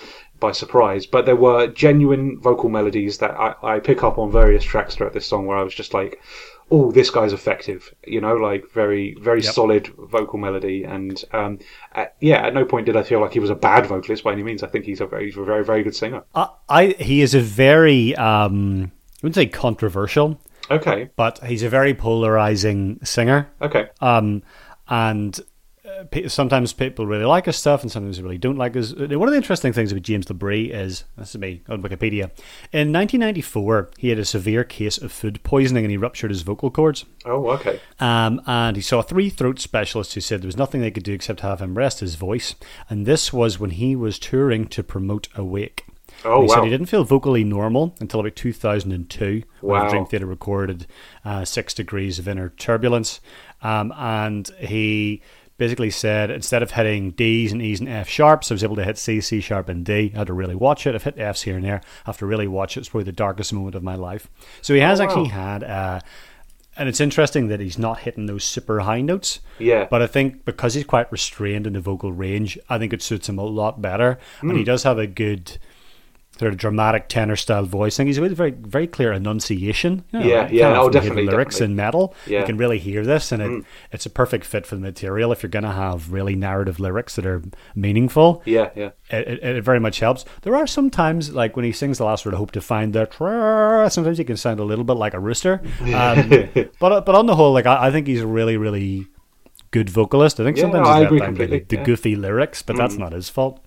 by 0.40 0.52
surprise. 0.52 1.06
But 1.06 1.26
there 1.26 1.36
were 1.36 1.66
genuine 1.68 2.40
vocal 2.40 2.68
melodies 2.70 3.18
that 3.18 3.32
I, 3.32 3.54
I 3.62 3.78
pick 3.78 4.02
up 4.02 4.18
on 4.18 4.32
various 4.32 4.64
tracks 4.64 4.94
throughout 4.94 5.12
this 5.12 5.26
song 5.26 5.46
where 5.46 5.58
I 5.58 5.62
was 5.62 5.74
just 5.74 5.92
like, 5.94 6.20
oh, 6.72 6.90
this 6.92 7.10
guy's 7.10 7.32
effective. 7.32 7.94
You 8.06 8.20
know, 8.20 8.34
like 8.34 8.64
very 8.72 9.14
very 9.20 9.42
Yep. 9.42 9.52
solid 9.54 9.86
vocal 9.98 10.38
melody. 10.38 10.84
And 10.84 11.22
um, 11.32 11.58
at, 11.94 12.16
yeah, 12.20 12.46
at 12.46 12.54
no 12.54 12.64
point 12.64 12.86
did 12.86 12.96
I 12.96 13.02
feel 13.02 13.20
like 13.20 13.32
he 13.32 13.40
was 13.40 13.50
a 13.50 13.54
bad 13.54 13.86
vocalist 13.86 14.24
by 14.24 14.32
any 14.32 14.42
means. 14.42 14.62
I 14.62 14.68
think 14.68 14.84
he's 14.84 15.00
a 15.00 15.06
very 15.06 15.26
he's 15.26 15.36
a 15.36 15.44
very 15.44 15.64
very 15.64 15.82
good 15.82 15.94
singer. 15.94 16.22
I, 16.34 16.48
I 16.68 16.86
he 16.98 17.20
is 17.20 17.34
a 17.34 17.40
very 17.40 18.16
um, 18.16 18.90
I 19.22 19.26
wouldn't 19.26 19.34
say 19.34 19.46
controversial, 19.46 20.40
Okay, 20.70 21.10
but 21.16 21.38
he's 21.44 21.62
a 21.62 21.68
very 21.68 21.94
polarizing 21.94 23.00
singer. 23.02 23.50
okay, 23.60 23.88
Um, 24.00 24.42
and 24.88 25.38
uh, 25.84 26.28
sometimes 26.28 26.72
people 26.72 27.06
really 27.06 27.24
like 27.24 27.46
his 27.46 27.56
stuff, 27.56 27.82
and 27.82 27.90
sometimes 27.90 28.16
they 28.18 28.22
really 28.22 28.38
don't 28.38 28.56
like 28.56 28.74
his. 28.74 28.92
uh, 28.92 29.06
One 29.18 29.28
of 29.28 29.32
the 29.32 29.36
interesting 29.36 29.72
things 29.72 29.90
about 29.90 30.02
James 30.02 30.26
LaBrie 30.26 30.70
is 30.72 31.04
this 31.16 31.30
is 31.34 31.40
me 31.40 31.62
on 31.68 31.82
Wikipedia. 31.82 32.30
In 32.72 32.92
1994, 32.92 33.90
he 33.98 34.10
had 34.10 34.18
a 34.18 34.24
severe 34.24 34.62
case 34.62 34.98
of 34.98 35.10
food 35.10 35.42
poisoning, 35.42 35.84
and 35.84 35.90
he 35.90 35.96
ruptured 35.96 36.30
his 36.30 36.42
vocal 36.42 36.70
cords. 36.70 37.04
oh 37.24 37.48
okay, 37.50 37.80
Um, 37.98 38.40
and 38.46 38.76
he 38.76 38.82
saw 38.82 39.02
three 39.02 39.30
throat 39.30 39.58
specialists 39.58 40.14
who 40.14 40.20
said 40.20 40.42
there 40.42 40.46
was 40.48 40.56
nothing 40.56 40.80
they 40.80 40.90
could 40.92 41.02
do 41.02 41.12
except 41.14 41.40
have 41.40 41.60
him 41.60 41.76
rest 41.76 42.00
his 42.00 42.14
voice. 42.14 42.54
And 42.88 43.06
this 43.06 43.32
was 43.32 43.58
when 43.58 43.70
he 43.70 43.96
was 43.96 44.18
touring 44.18 44.66
to 44.68 44.82
promote 44.84 45.28
Awake. 45.34 45.84
Oh, 46.24 46.42
he 46.42 46.48
said 46.48 46.64
he 46.64 46.70
didn't 46.70 46.86
feel 46.86 47.04
vocally 47.04 47.44
normal 47.44 47.94
until 48.00 48.20
about 48.20 48.36
2002 48.36 49.42
when 49.60 49.80
Wow. 49.80 49.84
the 49.84 49.90
Dream 49.90 50.06
Theater 50.06 50.26
recorded 50.26 50.86
uh, 51.24 51.44
Six 51.44 51.74
Degrees 51.74 52.18
of 52.18 52.28
Inner 52.28 52.50
Turbulence. 52.50 53.20
Um, 53.62 53.92
and 53.96 54.48
he 54.58 55.22
basically 55.58 55.90
said 55.90 56.30
instead 56.30 56.62
of 56.62 56.70
hitting 56.70 57.10
D's 57.12 57.52
and 57.52 57.60
E's 57.60 57.80
and 57.80 57.88
F 57.88 58.08
sharps, 58.08 58.50
I 58.50 58.54
was 58.54 58.64
able 58.64 58.76
to 58.76 58.84
hit 58.84 58.96
C, 58.98 59.20
C 59.20 59.40
sharp, 59.40 59.68
and 59.68 59.84
D. 59.84 60.10
I 60.14 60.18
had 60.18 60.26
to 60.28 60.32
really 60.32 60.54
watch 60.54 60.86
it. 60.86 60.94
I've 60.94 61.02
hit 61.04 61.18
F's 61.18 61.42
here 61.42 61.56
and 61.56 61.64
there. 61.64 61.80
I 62.06 62.10
have 62.10 62.18
to 62.18 62.26
really 62.26 62.48
watch 62.48 62.76
it. 62.76 62.80
It's 62.80 62.88
probably 62.88 63.04
the 63.04 63.12
darkest 63.12 63.52
moment 63.52 63.74
of 63.74 63.82
my 63.82 63.94
life. 63.94 64.28
So 64.62 64.72
he 64.74 64.80
has 64.80 65.00
Oh, 65.00 65.04
wow. 65.04 65.10
actually 65.10 65.28
had. 65.28 65.62
Uh, 65.64 66.00
and 66.76 66.88
it's 66.88 67.00
interesting 67.00 67.48
that 67.48 67.60
he's 67.60 67.78
not 67.78 67.98
hitting 68.00 68.24
those 68.26 68.44
super 68.44 68.80
high 68.80 69.02
notes. 69.02 69.40
Yeah. 69.58 69.86
But 69.90 70.00
I 70.00 70.06
think 70.06 70.44
because 70.46 70.72
he's 70.74 70.84
quite 70.84 71.10
restrained 71.12 71.66
in 71.66 71.74
the 71.74 71.80
vocal 71.80 72.10
range, 72.12 72.58
I 72.70 72.78
think 72.78 72.92
it 72.94 73.02
suits 73.02 73.28
him 73.28 73.38
a 73.38 73.44
lot 73.44 73.82
better. 73.82 74.18
And 74.40 74.52
Hmm. 74.52 74.56
he 74.56 74.64
does 74.64 74.84
have 74.84 74.96
a 74.98 75.06
good 75.06 75.58
sort 76.40 76.50
of 76.54 76.58
dramatic 76.58 77.06
tenor 77.08 77.36
style 77.36 77.66
voice. 77.66 78.00
I 78.00 78.04
he's 78.04 78.18
with 78.18 78.34
very 78.34 78.52
very 78.52 78.86
clear 78.86 79.12
enunciation. 79.12 80.04
you 80.10 80.20
know, 80.20 80.24
Yeah, 80.24 80.34
right? 80.36 80.50
yeah, 80.50 80.80
oh, 80.80 80.88
definitely, 80.88 81.26
lyrics 81.26 81.56
definitely. 81.56 81.72
in 81.72 81.76
metal. 81.76 82.14
Yeah. 82.26 82.40
You 82.40 82.46
can 82.46 82.56
really 82.56 82.78
hear 82.78 83.04
this, 83.04 83.30
and 83.30 83.42
it, 83.42 83.64
it's 83.92 84.06
a 84.06 84.10
perfect 84.10 84.46
fit 84.46 84.64
for 84.64 84.74
the 84.74 84.80
material 84.80 85.32
if 85.32 85.42
you're 85.42 85.50
going 85.50 85.64
to 85.64 85.70
have 85.70 86.12
really 86.12 86.34
narrative 86.34 86.80
lyrics 86.80 87.14
that 87.16 87.26
are 87.26 87.42
meaningful 87.74 88.40
Yeah, 88.46 88.70
yeah. 88.74 88.92
it, 89.10 89.42
it, 89.44 89.62
very 89.62 89.80
much 89.80 90.00
helps. 90.00 90.24
There 90.40 90.56
are 90.56 90.66
some 90.66 90.88
times, 90.88 91.30
like 91.34 91.56
when 91.56 91.66
he 91.66 91.72
sings 91.72 91.98
the 91.98 92.04
last 92.06 92.24
word, 92.24 92.32
"Hope 92.32 92.52
to 92.52 92.62
find 92.62 92.94
the," 92.94 93.06
sometimes 93.90 94.16
he 94.16 94.24
can 94.24 94.38
sound 94.38 94.60
a 94.60 94.64
little 94.64 94.84
bit 94.84 94.94
like 94.96 95.12
a 95.12 95.20
rooster. 95.20 95.60
Um, 95.94 96.30
but 96.80 97.04
but 97.04 97.14
on 97.14 97.26
the 97.26 97.36
whole, 97.36 97.52
like 97.52 97.66
I, 97.66 97.88
I 97.88 97.90
think 97.90 98.06
he's 98.06 98.22
a 98.22 98.26
really 98.26 98.56
really 98.56 99.08
good 99.72 99.90
vocalist. 99.90 100.40
I 100.40 100.44
think 100.44 100.56
Yeah, 100.56 100.62
sometimes 100.62 100.88
I 100.88 100.96
he's 101.00 101.06
agree 101.06 101.18
got 101.18 101.28
like, 101.28 101.36
the, 101.38 101.46
the 101.46 101.76
yeah. 101.76 101.82
Mm. 101.82 101.84
goofy 101.84 102.16
lyrics, 102.16 102.62
but 102.62 102.76
that's 102.76 102.96
not 102.96 103.12
his 103.12 103.28
fault. 103.28 103.62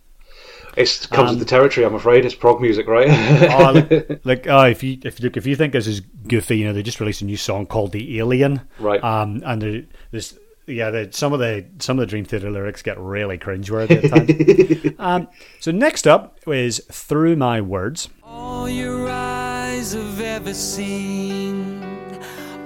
It 0.76 1.08
comes 1.12 1.30
Um, 1.32 1.36
with 1.38 1.40
the 1.40 1.50
territory, 1.50 1.86
I'm 1.86 1.96
afraid. 1.96 2.26
It's 2.26 2.36
prog 2.36 2.60
music, 2.62 2.88
right? 2.88 3.08
oh, 3.10 3.72
like, 3.74 4.20
like 4.26 4.48
oh, 4.50 4.64
if 4.66 4.84
you 4.84 4.98
if 5.04 5.20
look 5.20 5.38
if 5.38 5.46
you 5.46 5.56
think 5.56 5.74
this 5.74 5.88
is 5.88 6.00
goofy, 6.28 6.58
you 6.58 6.66
know 6.66 6.74
they 6.74 6.84
just 6.84 7.00
released 7.00 7.22
a 7.22 7.26
new 7.26 7.38
song 7.38 7.66
called 7.66 7.92
"The 7.92 8.20
Alien," 8.20 8.62
Right. 8.80 9.04
Um, 9.04 9.42
and 9.46 9.62
there, 9.62 9.84
there's 10.12 10.38
yeah, 10.66 10.90
the, 10.92 11.10
some 11.12 11.34
of 11.34 11.40
the 11.40 11.66
some 11.80 12.00
of 12.00 12.02
the 12.02 12.08
Dream 12.08 12.26
Theater 12.26 12.50
lyrics 12.50 12.82
get 12.82 12.98
really 13.00 13.38
cringeworthy 13.38 14.04
at 14.04 14.10
times. 14.10 14.96
um, 15.00 15.28
so 15.60 15.72
next 15.72 16.08
up 16.08 16.40
is 16.48 16.80
"Through 16.92 17.36
My 17.36 17.62
Words." 17.62 18.10
All 18.24 18.68
your 18.70 19.08
eyes 19.10 19.94
have 19.94 20.22
ever 20.22 20.54
seen, 20.54 21.84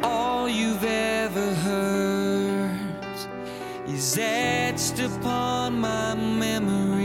all 0.04 0.48
you've 0.48 0.84
ever 0.84 1.54
heard 1.56 2.80
is 3.88 4.18
etched 4.20 5.00
upon 5.00 5.80
my 5.82 6.14
memory, 6.14 6.58
is 6.58 6.97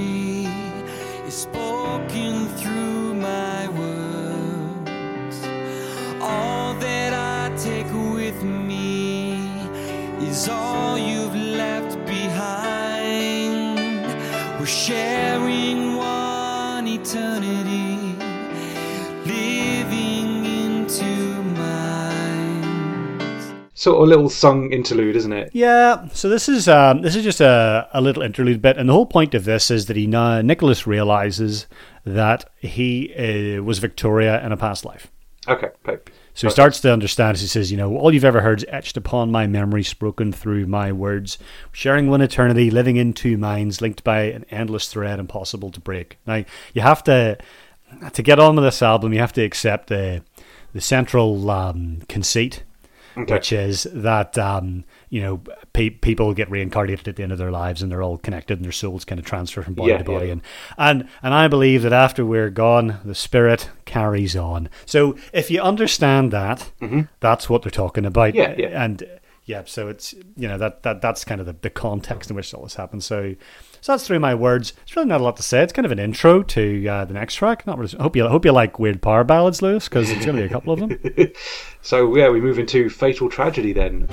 spoken 1.33 2.47
through 2.59 3.14
my 3.14 3.66
words. 3.68 5.39
All 6.20 6.74
that 6.74 7.14
I 7.14 7.57
take 7.57 7.91
with 8.14 8.43
me 8.43 9.49
is 10.20 10.47
all 10.51 10.99
you've 10.99 11.35
left 11.35 11.97
behind. 12.07 13.78
We're 14.61 14.66
sharing 14.66 15.97
one 15.97 16.87
eternity 16.87 17.72
sort 23.83 24.01
of 24.01 24.09
little 24.09 24.28
sung 24.28 24.72
interlude, 24.72 25.16
isn't 25.16 25.33
it? 25.33 25.51
Yeah, 25.53 26.07
so 26.12 26.28
this 26.28 26.49
is 26.49 26.68
um, 26.68 27.03
this 27.03 27.16
is 27.16 27.24
just 27.24 27.41
a, 27.41 27.89
a 27.93 28.01
little 28.01 28.22
interlude 28.22 28.62
bit, 28.62 28.76
and 28.76 28.89
the 28.89 28.93
whole 28.93 29.07
point 29.07 29.35
of 29.35 29.45
this 29.45 29.72
is 29.72 29.87
that 29.87 29.97
he 29.97 30.07
now 30.07 30.41
Nicholas 30.41 30.87
realizes 30.87 31.66
that 32.05 32.49
he 32.59 33.12
uh, 33.14 33.62
was 33.62 33.80
Victoria 33.80 34.45
in 34.45 34.53
a 34.53 34.57
past 34.57 34.85
life. 34.85 35.11
Okay, 35.49 35.70
okay. 35.89 36.12
So 36.35 36.47
he 36.47 36.53
starts 36.53 36.80
to 36.80 36.93
understand. 36.93 37.39
He 37.39 37.49
says, 37.49 37.72
"You 37.72 37.76
know, 37.76 37.97
all 37.97 38.14
you've 38.14 38.24
ever 38.24 38.41
heard 38.41 38.61
is 38.61 38.66
etched 38.68 38.97
upon 38.97 39.33
my 39.33 39.49
memory, 39.49 39.83
spoken 39.83 40.33
through 40.33 40.66
my 40.66 40.93
words, 40.93 41.37
sharing 41.72 42.09
one 42.09 42.22
eternity, 42.22 42.70
living 42.70 42.97
in 42.97 43.12
two 43.12 43.37
minds, 43.37 43.80
linked 43.80 44.05
by 44.05 44.22
an 44.22 44.47
endless 44.49 44.87
thread, 44.87 45.18
impossible 45.18 45.72
to 45.72 45.80
break." 45.80 46.18
Now, 46.24 46.45
you 46.72 46.83
have 46.83 47.03
to 47.05 47.37
to 48.12 48.22
get 48.22 48.39
on 48.39 48.55
with 48.55 48.64
this 48.64 48.80
album. 48.80 49.12
You 49.12 49.18
have 49.18 49.33
to 49.33 49.43
accept 49.43 49.89
the 49.89 50.22
the 50.72 50.80
central 50.80 51.51
um, 51.51 52.03
conceit, 52.09 52.62
Okay. 53.17 53.35
which 53.35 53.53
is 53.53 53.87
that 53.93 54.39
um, 54.39 54.85
you 55.11 55.21
know 55.21 55.43
pe- 55.73 55.91
people 55.91 56.33
get 56.35 56.51
reincarnated 56.51 57.07
at 57.09 57.17
the 57.17 57.23
end 57.23 57.33
of 57.33 57.39
their 57.39 57.51
lives, 57.51 57.83
and 57.83 57.93
they're 57.93 58.03
all 58.03 58.19
connected, 58.19 58.59
and 58.59 58.65
their 58.65 58.73
souls 58.73 59.05
kind 59.05 59.19
of 59.19 59.25
transfer 59.27 59.63
from 59.63 59.75
body 59.75 59.91
Yeah, 59.91 59.99
to 59.99 60.05
body, 60.05 60.27
yeah. 60.27 60.33
and 60.33 60.43
and 60.79 61.09
and 61.23 61.35
I 61.35 61.49
believe 61.49 61.83
that 61.83 61.93
after 61.93 62.25
we're 62.25 62.51
gone, 62.51 63.01
the 63.05 63.15
spirit 63.15 63.69
carries 63.85 64.35
on. 64.37 64.69
So 64.87 65.17
if 65.33 65.51
you 65.51 65.61
understand 65.61 66.33
that, 66.33 66.71
that's 67.21 67.51
what 67.51 67.63
they're 67.63 67.71
talking 67.71 68.05
about. 68.07 68.35
Mm-hmm. 68.35 68.61
Yeah, 68.61 68.69
yeah. 68.71 68.85
and 68.85 69.21
yeah, 69.45 69.63
so 69.67 69.89
it's 69.89 70.13
you 70.37 70.49
know 70.49 70.57
that 70.59 70.83
that 70.85 71.03
that's 71.03 71.25
kind 71.25 71.41
of 71.41 71.47
the, 71.47 71.57
the 71.61 71.71
context 71.71 72.31
in 72.31 72.37
which 72.37 72.55
all 72.55 72.63
this 72.63 72.75
happens. 72.77 73.05
So. 73.05 73.35
So 73.83 73.93
that's 73.93 74.07
through 74.07 74.20
my 74.20 74.33
words. 74.33 74.74
It's 74.85 74.95
really 74.95 75.09
not 75.09 75.20
a 75.20 75.24
lot 75.24 75.37
to 75.39 75.43
say. 75.43 75.61
It's 75.61 75.72
kind 75.72 75.85
of 75.85 75.91
an 75.91 75.99
intro 75.99 76.45
to 76.45 76.87
uh, 76.87 77.05
the 77.05 77.14
next 77.14 77.35
track. 77.35 77.66
Not 77.66 77.78
really, 77.78 77.97
hope 77.99 78.14
you 78.14 78.28
hope 78.28 78.45
you 78.45 78.53
like 78.53 78.78
weird 78.78 79.03
power 79.03 79.24
ballads, 79.24 79.61
Lewis, 79.61 79.89
because 79.89 80.09
there's 80.09 80.24
going 80.24 80.37
to 80.37 80.43
be 80.43 80.47
a 80.47 80.49
couple 80.49 80.72
of 80.72 80.78
them. 80.78 80.99
So 81.85 82.14
yeah, 82.14 82.28
we 82.28 82.41
move 82.41 82.61
into 82.61 82.89
Fatal 82.89 83.28
Tragedy 83.28 83.72
then. 83.72 84.07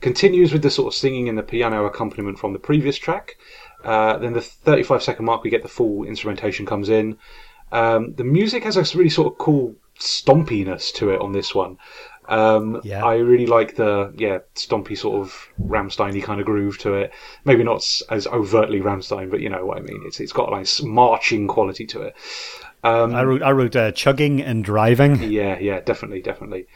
Continues 0.00 0.52
with 0.52 0.62
the 0.62 0.70
sort 0.70 0.92
of 0.92 0.96
singing 0.98 1.28
and 1.28 1.36
the 1.36 1.42
piano 1.42 1.84
accompaniment 1.84 2.38
from 2.38 2.52
the 2.52 2.58
previous 2.58 2.96
track. 2.96 3.36
Uh, 3.84 4.18
then 4.18 4.32
the 4.32 4.40
35 4.40 5.02
second 5.02 5.24
mark, 5.24 5.42
we 5.42 5.50
get 5.50 5.62
the 5.62 5.68
full 5.68 6.04
instrumentation 6.04 6.66
comes 6.66 6.88
in. 6.88 7.16
Um, 7.72 8.14
the 8.14 8.24
music 8.24 8.64
has 8.64 8.76
a 8.76 8.98
really 8.98 9.10
sort 9.10 9.32
of 9.32 9.38
cool 9.38 9.74
stompiness 9.98 10.92
to 10.94 11.10
it 11.10 11.20
on 11.20 11.32
this 11.32 11.54
one. 11.54 11.76
Um, 12.28 12.80
Yeah. 12.84 13.04
I 13.04 13.16
really 13.16 13.46
like 13.46 13.76
the 13.76 14.12
yeah 14.16 14.38
stompy 14.54 14.96
sort 14.96 15.20
of 15.20 15.48
Rammsteiny 15.60 16.22
kind 16.22 16.40
of 16.40 16.46
groove 16.46 16.78
to 16.78 16.94
it. 16.94 17.12
Maybe 17.44 17.64
not 17.64 17.84
as 18.08 18.26
overtly 18.28 18.80
Rammstein, 18.80 19.30
but 19.30 19.40
you 19.40 19.48
know 19.48 19.64
what 19.66 19.78
I 19.78 19.80
mean. 19.80 20.02
It's 20.06 20.20
it's 20.20 20.32
got 20.32 20.50
like 20.50 20.62
s- 20.62 20.82
marching 20.82 21.48
quality 21.48 21.86
to 21.86 22.02
it. 22.02 22.14
I 22.82 23.22
wrote 23.24 23.42
I 23.42 23.50
wrote 23.50 23.76
uh, 23.76 23.92
chugging 23.92 24.40
and 24.40 24.64
driving. 24.64 25.22
Yeah, 25.22 25.58
yeah, 25.58 25.80
definitely, 25.80 26.22
definitely. 26.22 26.66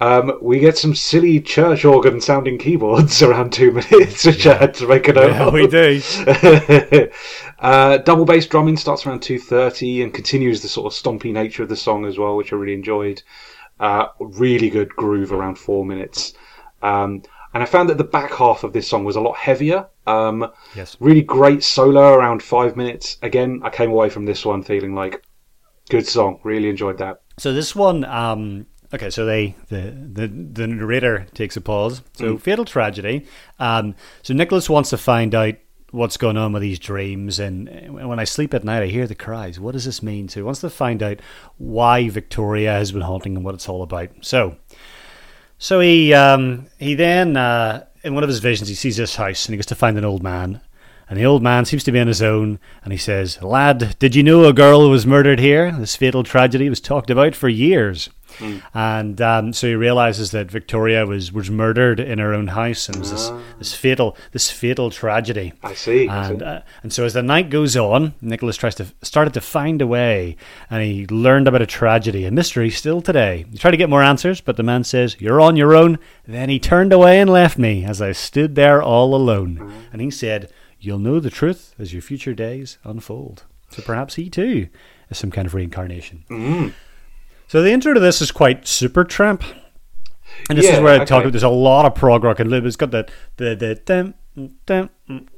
Um, 0.00 0.38
we 0.40 0.60
get 0.60 0.78
some 0.78 0.94
silly 0.94 1.40
church 1.40 1.84
organ 1.84 2.20
sounding 2.20 2.56
keyboards 2.58 3.20
around 3.22 3.52
two 3.52 3.72
minutes, 3.72 4.24
which 4.24 4.46
I 4.46 4.54
had 4.56 4.74
to 4.74 4.86
make 4.86 5.08
a 5.08 5.12
note 5.12 5.32
Yeah, 5.32 5.46
of. 5.46 5.52
we 5.52 5.66
do. 5.66 7.10
uh, 7.58 7.98
double 7.98 8.24
bass 8.24 8.46
drumming 8.46 8.76
starts 8.76 9.06
around 9.06 9.20
2.30 9.20 10.04
and 10.04 10.14
continues 10.14 10.62
the 10.62 10.68
sort 10.68 10.92
of 10.92 10.96
stompy 10.98 11.32
nature 11.32 11.64
of 11.64 11.68
the 11.68 11.76
song 11.76 12.04
as 12.06 12.16
well, 12.18 12.36
which 12.36 12.52
I 12.52 12.56
really 12.56 12.74
enjoyed. 12.74 13.22
Uh, 13.80 14.06
really 14.20 14.70
good 14.70 14.88
groove 14.90 15.32
around 15.32 15.56
four 15.58 15.84
minutes. 15.84 16.34
Um, 16.82 17.22
and 17.54 17.62
I 17.62 17.66
found 17.66 17.88
that 17.88 17.98
the 17.98 18.04
back 18.04 18.32
half 18.34 18.62
of 18.62 18.72
this 18.72 18.86
song 18.88 19.04
was 19.04 19.16
a 19.16 19.20
lot 19.20 19.36
heavier. 19.36 19.86
Um, 20.06 20.46
Yes. 20.76 20.96
Really 21.00 21.22
great 21.22 21.64
solo 21.64 22.12
around 22.14 22.42
five 22.42 22.76
minutes. 22.76 23.18
Again, 23.22 23.60
I 23.64 23.70
came 23.70 23.90
away 23.90 24.10
from 24.10 24.26
this 24.26 24.44
one 24.44 24.62
feeling 24.62 24.94
like 24.94 25.24
good 25.88 26.06
song. 26.06 26.38
Really 26.44 26.68
enjoyed 26.68 26.98
that. 26.98 27.22
So 27.38 27.52
this 27.52 27.74
one, 27.74 28.04
um, 28.04 28.66
okay. 28.92 29.10
So 29.10 29.26
they 29.26 29.56
the 29.68 29.90
the, 29.90 30.28
the 30.28 30.66
narrator 30.66 31.26
takes 31.34 31.56
a 31.56 31.60
pause. 31.60 32.02
So 32.14 32.38
fatal 32.38 32.64
tragedy. 32.64 33.26
Um, 33.58 33.94
so 34.22 34.34
Nicholas 34.34 34.68
wants 34.68 34.90
to 34.90 34.98
find 34.98 35.34
out 35.34 35.54
what's 35.90 36.18
going 36.18 36.36
on 36.36 36.52
with 36.52 36.60
these 36.60 36.78
dreams, 36.78 37.38
and 37.38 37.94
when 37.94 38.18
I 38.18 38.24
sleep 38.24 38.52
at 38.52 38.64
night, 38.64 38.82
I 38.82 38.86
hear 38.86 39.06
the 39.06 39.14
cries. 39.14 39.58
What 39.58 39.72
does 39.72 39.86
this 39.86 40.02
mean? 40.02 40.28
So 40.28 40.40
he 40.40 40.44
wants 40.44 40.60
to 40.60 40.70
find 40.70 41.02
out 41.02 41.20
why 41.56 42.08
Victoria 42.08 42.72
has 42.72 42.92
been 42.92 43.02
haunting 43.02 43.36
him, 43.36 43.42
what 43.42 43.54
it's 43.54 43.68
all 43.68 43.82
about. 43.82 44.10
So. 44.20 44.56
So 45.60 45.80
he 45.80 46.14
um, 46.14 46.68
he 46.78 46.94
then 46.94 47.36
uh, 47.36 47.84
in 48.04 48.14
one 48.14 48.22
of 48.22 48.28
his 48.28 48.38
visions 48.38 48.68
he 48.68 48.76
sees 48.76 48.96
this 48.96 49.16
house 49.16 49.46
and 49.46 49.52
he 49.52 49.56
goes 49.56 49.66
to 49.66 49.74
find 49.74 49.98
an 49.98 50.04
old 50.04 50.22
man, 50.22 50.60
and 51.10 51.18
the 51.18 51.26
old 51.26 51.42
man 51.42 51.64
seems 51.64 51.82
to 51.84 51.92
be 51.92 51.98
on 51.98 52.06
his 52.06 52.22
own, 52.22 52.60
and 52.84 52.92
he 52.92 52.98
says, 52.98 53.42
"Lad, 53.42 53.98
did 53.98 54.14
you 54.14 54.22
know 54.22 54.44
a 54.44 54.52
girl 54.52 54.88
was 54.88 55.06
murdered 55.06 55.40
here? 55.40 55.72
This 55.72 55.96
fatal 55.96 56.22
tragedy 56.22 56.68
was 56.68 56.80
talked 56.80 57.10
about 57.10 57.34
for 57.34 57.48
years." 57.48 58.08
And 58.74 59.20
um, 59.20 59.52
so 59.52 59.66
he 59.66 59.74
realizes 59.74 60.30
that 60.30 60.50
Victoria 60.50 61.06
was 61.06 61.32
was 61.32 61.50
murdered 61.50 62.00
in 62.00 62.18
her 62.18 62.32
own 62.34 62.48
house, 62.48 62.88
and 62.88 62.98
was 62.98 63.10
this, 63.10 63.30
this 63.58 63.74
fatal 63.74 64.16
this 64.32 64.50
fatal 64.50 64.90
tragedy. 64.90 65.52
I 65.62 65.74
see. 65.74 66.08
I 66.08 66.28
And 66.28 66.38
see. 66.40 66.44
uh, 66.44 66.60
and 66.82 66.92
so 66.92 67.04
as 67.04 67.14
the 67.14 67.22
night 67.22 67.50
goes 67.50 67.76
on, 67.76 68.14
Nicholas 68.20 68.56
tries 68.56 68.74
to 68.76 68.86
started 69.02 69.34
to 69.34 69.40
find 69.40 69.82
a 69.82 69.86
way, 69.86 70.36
and 70.70 70.82
he 70.82 71.06
learned 71.06 71.48
about 71.48 71.62
a 71.62 71.66
tragedy, 71.66 72.24
a 72.24 72.30
mystery 72.30 72.70
still 72.70 73.00
today. 73.00 73.44
He 73.50 73.58
tried 73.58 73.72
to 73.72 73.76
get 73.76 73.90
more 73.90 74.02
answers, 74.02 74.40
but 74.40 74.56
the 74.56 74.62
man 74.62 74.84
says, 74.84 75.16
"You're 75.20 75.40
on 75.40 75.56
your 75.56 75.74
own." 75.74 75.98
Then 76.26 76.48
he 76.48 76.58
turned 76.58 76.92
away 76.92 77.20
and 77.20 77.30
left 77.30 77.58
me 77.58 77.84
as 77.84 78.00
I 78.02 78.12
stood 78.12 78.54
there 78.54 78.82
all 78.82 79.14
alone. 79.14 79.72
And 79.92 80.00
he 80.00 80.10
said, 80.10 80.50
"You'll 80.80 80.98
know 80.98 81.20
the 81.20 81.30
truth 81.30 81.74
as 81.78 81.92
your 81.92 82.02
future 82.02 82.34
days 82.34 82.78
unfold." 82.84 83.44
So 83.70 83.82
perhaps 83.82 84.14
he 84.14 84.30
too 84.30 84.68
is 85.10 85.18
some 85.18 85.30
kind 85.30 85.46
of 85.46 85.54
reincarnation. 85.54 86.24
So 87.48 87.62
the 87.62 87.72
intro 87.72 87.94
to 87.94 88.00
this 88.00 88.20
is 88.20 88.30
quite 88.30 88.62
Supertramp. 88.64 89.42
And 90.48 90.56
this 90.58 90.66
is 90.66 90.78
where 90.80 90.92
I 90.92 90.96
okay. 90.96 91.06
talk 91.06 91.22
about 91.22 91.32
there's 91.32 91.42
a 91.42 91.48
lot 91.48 91.84
of 91.84 91.94
prog 91.94 92.22
rock 92.22 92.38
and 92.38 92.52
it's 92.52 92.76
got 92.76 92.90
the 92.90 93.08
the 93.38 93.56
the 93.56 93.74
dim, 93.74 94.14
dim, 94.66 94.90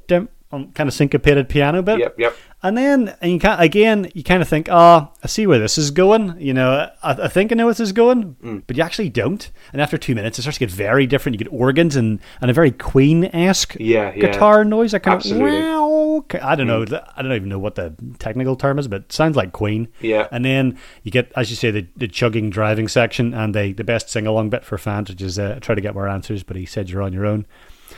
dim, 0.07 0.29
um, 0.51 0.71
kind 0.73 0.87
of 0.87 0.93
syncopated 0.93 1.49
piano 1.49 1.81
bit. 1.81 1.99
Yep, 1.99 2.19
yep. 2.19 2.35
And 2.63 2.77
then 2.77 3.15
and 3.21 3.31
you 3.31 3.39
can 3.39 3.59
again 3.59 4.11
you 4.13 4.23
kind 4.23 4.41
of 4.41 4.47
think, 4.47 4.67
oh, 4.69 5.11
I 5.23 5.27
see 5.27 5.47
where 5.47 5.57
this 5.57 5.77
is 5.79 5.89
going. 5.89 6.39
You 6.39 6.53
know, 6.53 6.89
I, 7.01 7.11
I 7.23 7.27
think 7.27 7.51
I 7.51 7.55
know 7.55 7.65
where 7.65 7.73
this 7.73 7.79
is 7.79 7.91
going, 7.91 8.35
Mm. 8.43 8.63
but 8.67 8.77
you 8.77 8.83
actually 8.83 9.09
don't. 9.09 9.49
And 9.73 9.81
after 9.81 9.97
two 9.97 10.13
minutes, 10.13 10.37
it 10.37 10.43
starts 10.43 10.57
to 10.59 10.65
get 10.65 10.71
very 10.71 11.07
different. 11.07 11.33
You 11.33 11.43
get 11.45 11.51
organs 11.53 11.95
and, 11.95 12.19
and 12.39 12.51
a 12.51 12.53
very 12.53 12.69
Queen 12.71 13.25
esque 13.33 13.75
Yeah, 13.79 14.13
yeah. 14.15 14.31
guitar 14.31 14.63
noise. 14.63 14.91
That 14.91 15.01
kind 15.01 15.15
Absolutely. 15.15 15.51
Mm. 15.51 15.73
of 15.75 15.81
wow. 15.81 16.25
I 16.41 16.55
don't 16.55 16.67
know. 16.67 16.85
I 17.15 17.21
don't 17.23 17.33
even 17.33 17.49
know 17.49 17.57
what 17.59 17.75
the 17.75 17.95
technical 18.19 18.55
term 18.55 18.77
is, 18.77 18.87
but 18.87 19.01
it 19.03 19.11
sounds 19.11 19.35
like 19.35 19.53
Queen. 19.53 19.87
Yeah. 20.01 20.27
And 20.31 20.45
then 20.45 20.77
you 21.03 21.11
get, 21.11 21.31
as 21.35 21.49
you 21.49 21.55
say, 21.55 21.71
the, 21.71 21.87
the 21.97 22.07
chugging 22.07 22.49
driving 22.51 22.87
section 22.87 23.33
and 23.33 23.55
the, 23.55 23.73
the 23.73 23.83
best 23.83 24.09
sing 24.09 24.27
along 24.27 24.49
bit 24.51 24.63
for 24.65 24.77
fans, 24.77 25.09
which 25.09 25.21
is 25.21 25.39
uh, 25.39 25.57
try 25.61 25.73
to 25.73 25.81
get 25.81 25.93
more 25.95 26.07
answers, 26.07 26.43
but 26.43 26.57
he 26.57 26.65
said 26.65 26.89
you're 26.89 27.01
on 27.01 27.11
your 27.13 27.25
own. 27.25 27.45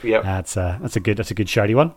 Yep. 0.04 0.24
That's 0.24 0.58
uh, 0.58 0.78
that's 0.82 0.96
a 0.96 1.00
good 1.00 1.18
that's 1.18 1.32
a 1.32 1.34
good 1.34 1.48
shouty 1.48 1.76
one. 1.76 1.94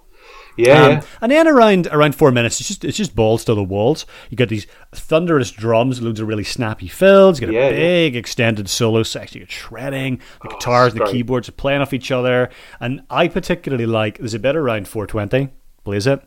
Yeah, 0.57 0.83
Um, 0.85 0.91
yeah. 0.93 1.03
And 1.21 1.33
then 1.33 1.47
around 1.49 1.87
around 1.89 2.15
four 2.15 2.33
minutes, 2.33 2.61
it's 2.61 2.69
just 2.69 2.85
it's 2.85 2.97
just 2.97 3.15
balls 3.15 3.45
to 3.45 3.55
the 3.55 3.63
walls. 3.63 4.07
You 4.31 4.37
got 4.37 4.49
these 4.49 4.67
thunderous 4.93 5.51
drums, 5.51 6.01
loads 6.01 6.19
of 6.21 6.29
really 6.29 6.45
snappy 6.45 6.89
fills. 6.89 7.41
You 7.41 7.47
got 7.49 7.53
Yeah, 7.55 7.67
a 7.67 7.71
yeah. 7.73 7.77
big 7.77 8.17
extended 8.17 8.69
solo 8.71 9.03
section. 9.03 9.41
You 9.41 9.47
get 9.47 9.53
shredding. 9.53 10.21
The 10.43 10.49
guitars 10.49 10.93
and 10.95 11.03
the 11.03 11.07
keyboards 11.13 11.49
are 11.49 11.53
playing 11.53 11.83
off 11.83 11.93
each 11.93 12.11
other. 12.11 12.49
And 12.81 13.03
I 13.11 13.29
particularly 13.29 13.87
like 13.87 14.19
there's 14.19 14.35
a 14.35 14.39
bit 14.39 14.57
around 14.57 14.89
420. 14.89 15.53
Blaze 15.87 16.09
it 16.09 16.21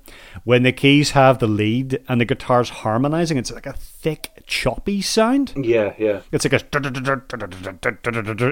when 0.45 0.64
the 0.64 0.72
keys 0.72 1.12
have 1.12 1.39
the 1.39 1.47
lead 1.47 2.01
and 2.07 2.22
the 2.22 2.26
guitars 2.26 2.70
harmonizing. 2.70 3.38
It's 3.38 3.51
like 3.51 3.66
a 3.66 3.74
thick, 3.74 4.30
choppy 4.47 5.01
sound. 5.01 5.51
Yeah, 5.57 5.93
yeah. 5.97 6.22
It's 6.32 6.45
like 6.45 6.53
a. 6.53 6.66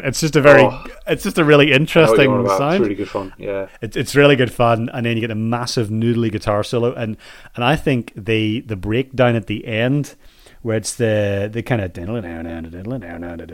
It's 0.05 0.19
just 0.19 0.35
a 0.35 0.41
very. 0.41 0.63
Oh. 0.63 0.85
It's 1.07 1.23
just 1.23 1.37
a 1.37 1.45
really 1.45 1.73
I 1.73 1.77
know 1.77 1.85
what 1.85 2.19
you're 2.19 2.27
interesting 2.27 2.39
about. 2.41 2.57
sound 2.57 2.73
It's 2.73 2.81
really 2.81 2.95
good 2.95 3.09
fun. 3.09 3.33
Yeah. 3.37 3.67
it's 3.81 3.95
it's 3.95 4.15
really 4.17 4.35
good 4.35 4.51
fun, 4.51 4.89
and 4.93 5.05
then 5.05 5.15
you 5.15 5.21
get 5.21 5.31
a 5.31 5.35
massive 5.35 5.87
noodly 5.87 6.29
guitar 6.29 6.61
solo, 6.61 6.93
and 6.93 7.15
and 7.55 7.63
I 7.63 7.77
think 7.77 8.11
the 8.17 8.59
the 8.59 8.75
breakdown 8.75 9.37
at 9.37 9.47
the 9.47 9.65
end, 9.65 10.15
where 10.61 10.77
it's 10.77 10.95
the 10.95 11.49
the 11.51 11.61
kind 11.61 11.81
of 11.81 11.93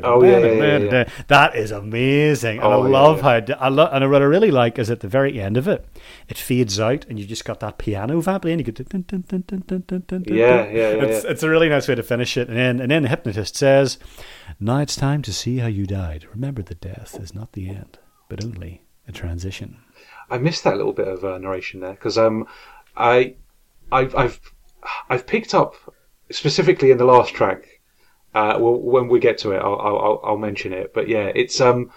oh 0.04 0.24
yeah, 0.24 0.40
yeah, 0.40 0.78
yeah, 0.78 1.10
that 1.28 1.56
is 1.56 1.72
amazing, 1.72 2.58
and 2.58 2.68
oh, 2.68 2.84
I 2.84 2.88
love 2.88 3.22
how 3.22 3.42
I 3.60 3.70
love 3.70 3.90
and 3.94 4.10
what 4.12 4.22
I 4.22 4.26
really 4.26 4.52
like 4.52 4.80
is 4.80 4.90
at 4.90 5.02
the 5.02 5.08
very 5.08 5.40
end 5.40 5.58
of 5.58 5.68
it, 5.68 5.86
it 6.28 6.38
fades 6.38 6.80
out 6.80 7.06
and 7.10 7.20
you 7.20 7.26
just 7.26 7.46
got 7.46 7.60
that 7.60 7.78
piano 7.78 8.22
vibe. 8.22 8.46
You 8.50 8.64
get 8.64 8.76
yeah, 10.28 10.70
yeah, 10.70 11.04
it's, 11.04 11.26
it's 11.26 11.44
a 11.44 11.50
really 11.50 11.70
nice 11.70 11.88
way 11.88 11.96
to 11.96 12.04
finish 12.04 12.38
it, 12.38 12.48
and 12.48 12.58
then 12.58 12.80
and 12.80 12.92
then 12.92 13.04
the 13.04 13.10
hypnotist 13.10 13.56
says, 13.56 13.98
"Now 14.60 14.80
it's 14.80 14.96
time 14.96 15.22
to 15.24 15.34
see 15.34 15.58
how 15.58 15.68
you 15.68 15.86
died. 15.86 16.26
Remember, 16.32 16.62
the 16.62 16.76
death 16.76 17.20
is 17.20 17.34
not 17.34 17.54
the 17.54 17.70
end, 17.70 18.00
but 18.30 18.44
only 18.44 18.84
a 19.08 19.12
transition." 19.12 19.78
I 20.30 20.38
missed 20.38 20.64
that 20.64 20.78
little 20.78 20.94
bit 20.94 21.08
of 21.08 21.24
uh, 21.24 21.38
narration 21.38 21.82
there 21.82 21.92
because 21.92 22.18
um, 22.18 22.48
I, 22.96 23.36
I've, 23.92 24.16
I've 24.16 24.40
I've 25.10 25.28
picked 25.28 25.54
up 25.54 25.76
specifically 26.34 26.92
in 26.92 26.98
the 26.98 27.06
last 27.06 27.34
track. 27.34 27.82
Uh, 28.34 28.58
well, 28.60 28.76
when 28.76 29.08
we 29.08 29.20
get 29.20 29.38
to 29.40 29.52
it, 29.52 29.58
I'll, 29.58 29.80
I'll, 29.80 30.22
I'll- 30.24 30.38
mention 30.38 30.74
it. 30.74 30.92
But 30.94 31.08
yeah, 31.08 31.32
it's 31.36 31.62
um, 31.62 31.92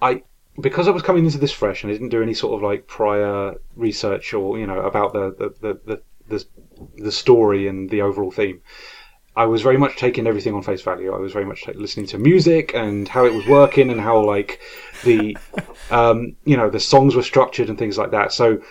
I 0.00 0.22
because 0.60 0.88
I 0.88 0.92
was 0.92 1.02
coming 1.02 1.24
into 1.24 1.38
this 1.38 1.52
fresh 1.52 1.82
and 1.82 1.90
I 1.90 1.94
didn't 1.94 2.08
do 2.08 2.22
any 2.22 2.34
sort 2.34 2.54
of 2.54 2.62
like 2.62 2.86
prior 2.86 3.56
research 3.76 4.32
or 4.32 4.58
you 4.58 4.66
know 4.66 4.80
about 4.80 5.12
the 5.12 5.34
the 5.60 5.78
the 5.86 6.02
the, 6.26 6.44
the, 6.96 7.12
story 7.12 7.68
and 7.68 7.90
the 7.90 8.00
overall 8.00 8.30
theme. 8.30 8.62
I 9.36 9.44
was 9.46 9.62
very 9.62 9.76
much 9.76 9.96
taking 9.96 10.26
everything 10.26 10.54
on 10.54 10.62
face 10.62 10.80
value. 10.80 11.12
I 11.12 11.18
was 11.18 11.32
very 11.32 11.44
much 11.44 11.66
listening 11.74 12.06
to 12.06 12.18
music 12.18 12.72
and 12.74 13.06
how 13.06 13.26
it 13.26 13.34
was 13.34 13.46
working 13.46 13.90
and 13.90 14.00
how 14.00 14.24
like 14.24 14.60
the 15.02 15.36
um, 15.90 16.36
you 16.44 16.56
know 16.56 16.70
the 16.70 16.80
songs 16.80 17.14
were 17.14 17.22
structured 17.22 17.68
and 17.68 17.78
things 17.78 17.98
like 17.98 18.12
that. 18.12 18.32
So 18.32 18.62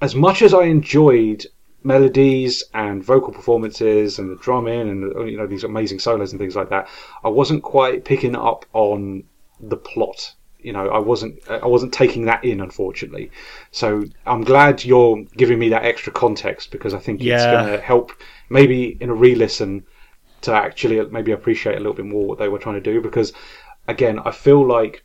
as 0.00 0.14
much 0.14 0.42
as 0.42 0.54
I 0.54 0.64
enjoyed 0.64 1.46
melodies 1.82 2.62
and 2.74 3.02
vocal 3.02 3.32
performances 3.32 4.18
and 4.18 4.30
the 4.30 4.42
drumming 4.42 4.88
and 4.88 5.30
you 5.30 5.36
know 5.36 5.46
these 5.46 5.64
amazing 5.64 5.98
solos 5.98 6.32
and 6.32 6.40
things 6.40 6.56
like 6.56 6.70
that, 6.70 6.88
I 7.24 7.28
wasn't 7.28 7.62
quite 7.62 8.04
picking 8.04 8.36
up 8.36 8.66
on 8.72 9.24
the 9.60 9.76
plot. 9.76 10.34
You 10.58 10.74
know, 10.74 10.88
I 10.88 10.98
wasn't 10.98 11.40
I 11.48 11.66
wasn't 11.66 11.94
taking 11.94 12.26
that 12.26 12.44
in, 12.44 12.60
unfortunately. 12.60 13.30
So 13.70 14.04
I'm 14.26 14.42
glad 14.42 14.84
you're 14.84 15.24
giving 15.36 15.58
me 15.58 15.70
that 15.70 15.84
extra 15.84 16.12
context 16.12 16.70
because 16.70 16.92
I 16.92 16.98
think 16.98 17.22
it's 17.22 17.44
going 17.44 17.72
to 17.72 17.80
help 17.80 18.12
maybe 18.50 18.98
in 19.00 19.08
a 19.08 19.14
re-listen 19.14 19.86
to 20.42 20.52
actually 20.52 21.00
maybe 21.06 21.32
appreciate 21.32 21.76
a 21.76 21.78
little 21.78 21.94
bit 21.94 22.06
more 22.06 22.26
what 22.26 22.38
they 22.38 22.48
were 22.48 22.58
trying 22.58 22.74
to 22.74 22.92
do. 22.92 23.00
Because 23.00 23.32
again, 23.88 24.18
I 24.18 24.32
feel 24.32 24.66
like 24.66 25.02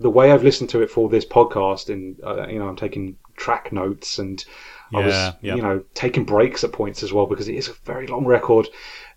the 0.00 0.10
way 0.10 0.32
I've 0.32 0.42
listened 0.42 0.70
to 0.70 0.82
it 0.82 0.90
for 0.90 1.08
this 1.08 1.24
podcast, 1.26 1.90
and 1.90 2.18
uh, 2.24 2.48
you 2.48 2.58
know, 2.58 2.68
I'm 2.68 2.76
taking 2.76 3.16
track 3.36 3.72
notes, 3.72 4.18
and 4.18 4.44
I 4.94 5.00
was, 5.00 5.32
Yeah, 5.42 5.56
you 5.56 5.62
know, 5.62 5.82
taking 5.94 6.24
breaks 6.24 6.64
at 6.64 6.72
points 6.72 7.02
as 7.02 7.12
well 7.12 7.26
because 7.26 7.48
it 7.48 7.54
is 7.54 7.68
a 7.68 7.74
very 7.84 8.06
long 8.06 8.24
record. 8.24 8.68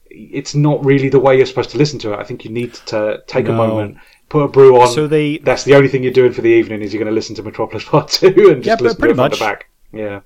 It's 0.09 0.53
not 0.53 0.83
really 0.85 1.09
the 1.09 1.19
way 1.19 1.37
you're 1.37 1.45
supposed 1.45 1.71
to 1.71 1.77
listen 1.77 1.99
to 1.99 2.13
it. 2.13 2.19
I 2.19 2.23
think 2.23 2.45
you 2.45 2.51
need 2.51 2.73
to 2.87 3.23
take 3.27 3.47
a 3.47 3.53
moment, 3.53 3.97
put 4.29 4.43
a 4.43 4.47
brew 4.47 4.79
on. 4.79 4.87
So 4.87 5.07
they 5.07 5.39
That's 5.39 5.63
the 5.63 5.75
only 5.75 5.87
thing 5.89 6.03
you're 6.03 6.13
doing 6.13 6.33
for 6.33 6.41
the 6.41 6.49
evening 6.49 6.81
is 6.81 6.93
you're 6.93 6.99
going 7.03 7.11
to 7.11 7.15
listen 7.15 7.35
to 7.37 7.43
Metropolis 7.43 7.83
Part 7.89 8.09
Two 8.09 8.51
and 8.51 8.63
just 8.63 8.79
Yeah, 8.81 8.83
listen 8.83 9.01
to 9.01 9.09
it 9.09 9.15
much. 9.15 9.39
back. 9.39 9.69
Yeah, 9.91 10.21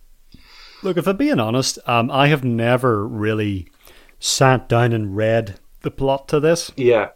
Look, 0.81 0.97
if 0.97 1.07
I'm 1.07 1.17
being 1.17 1.39
honest, 1.39 1.79
um, 1.87 2.09
I 2.11 2.27
have 2.27 2.43
never 2.43 3.07
really 3.07 3.67
sat 4.19 4.67
down 4.69 4.93
and 4.93 5.15
read 5.15 5.59
the 5.81 5.91
plot 5.91 6.27
to 6.29 6.39
this. 6.39 6.71
yeah, 6.75 7.09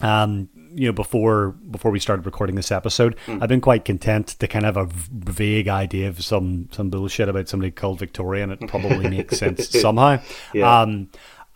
Um, 0.00 0.48
you 0.74 0.86
know, 0.86 0.92
before 0.92 1.50
before 1.70 1.90
we 1.90 1.98
started 2.00 2.26
recording 2.26 2.56
this 2.56 2.72
episode, 2.72 3.16
Hmm. 3.26 3.42
I've 3.42 3.48
been 3.48 3.60
quite 3.60 3.84
content 3.84 4.28
to 4.38 4.46
kind 4.48 4.66
of 4.66 4.76
have 4.76 4.88
a 4.88 4.92
vague 5.32 5.68
idea 5.68 6.08
of 6.08 6.22
some 6.24 6.68
some 6.72 6.90
bullshit 6.90 7.28
about 7.28 7.48
somebody 7.48 7.70
called 7.70 7.98
Victoria, 7.98 8.42
and 8.44 8.52
it 8.52 8.66
probably 8.68 9.08
makes 9.08 9.38
sense 9.38 9.68
somehow. 9.80 10.20
Yeah. 10.52 10.80
Um, 10.80 11.08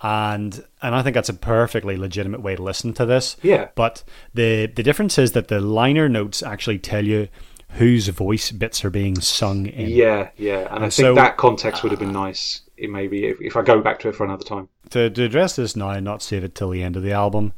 and 0.03 0.62
and 0.83 0.95
I 0.95 1.03
think 1.03 1.14
that's 1.14 1.29
a 1.31 1.35
perfectly 1.35 1.97
legitimate 1.97 2.43
way 2.43 2.55
to 2.57 2.62
listen 2.62 2.93
to 2.95 3.07
this. 3.07 3.37
Yeah. 3.43 3.69
But 3.75 4.05
the 4.35 4.67
the 4.67 4.83
difference 4.83 5.19
is 5.19 5.33
that 5.33 5.49
the 5.49 5.61
liner 5.61 6.09
notes 6.09 6.43
actually 6.43 6.79
tell 6.79 7.05
you 7.05 7.29
whose 7.71 8.09
voice 8.09 8.53
bits 8.53 8.85
are 8.85 8.91
being 8.91 9.21
sung 9.21 9.67
in. 9.67 9.89
yeah, 9.91 10.31
yeah. 10.37 10.73
And, 10.75 10.85
I 10.85 10.91
think 10.91 11.17
that 11.17 11.37
context 11.37 11.83
would 11.83 11.91
have 11.93 11.99
been 11.99 12.12
nice. 12.12 12.62
It 12.77 12.91
maybe 12.91 13.25
if, 13.27 13.41
if 13.41 13.57
I 13.57 13.62
go 13.62 13.81
back 13.81 13.99
to 14.01 14.09
it 14.09 14.14
for 14.14 14.25
another 14.25 14.45
time. 14.45 14.69
to, 14.91 15.11
to 15.11 15.25
address 15.25 15.57
this 15.57 15.75
now 15.77 15.91
and 15.91 16.05
not 16.05 16.23
save 16.23 16.45
it 16.45 16.55
till 16.55 16.71
the 16.71 16.83
end 16.83 16.97
of 16.97 17.03
the 17.03 17.12
album, 17.12 17.55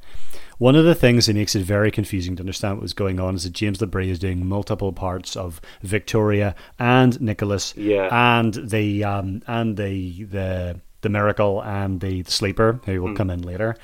one 0.58 0.76
of 0.76 0.84
the 0.84 0.94
things 0.94 1.26
that 1.26 1.34
makes 1.34 1.54
it 1.54 1.62
very 1.62 1.90
confusing 1.90 2.36
to 2.36 2.42
understand 2.42 2.76
what 2.76 2.82
was 2.82 2.92
going 2.94 3.18
on 3.20 3.34
is 3.36 3.44
that 3.44 3.52
James 3.52 3.78
LaBrie 3.78 4.08
is 4.08 4.18
doing 4.18 4.46
multiple 4.46 4.92
parts 4.92 5.36
of 5.36 5.60
Victoria 5.82 6.54
and 6.78 7.20
Nicholas, 7.20 7.74
Yeah. 7.76 8.08
and 8.40 8.54
the 8.54 9.04
um, 9.04 9.42
and 9.46 9.76
the 9.76 10.24
the 10.24 10.80
the 11.00 11.08
miracle 11.08 11.62
and 11.62 12.00
the, 12.00 12.22
the 12.22 12.30
sleeper 12.30 12.80
who 12.84 13.00
will 13.02 13.14
come 13.14 13.30
in 13.30 13.42
later. 13.42 13.76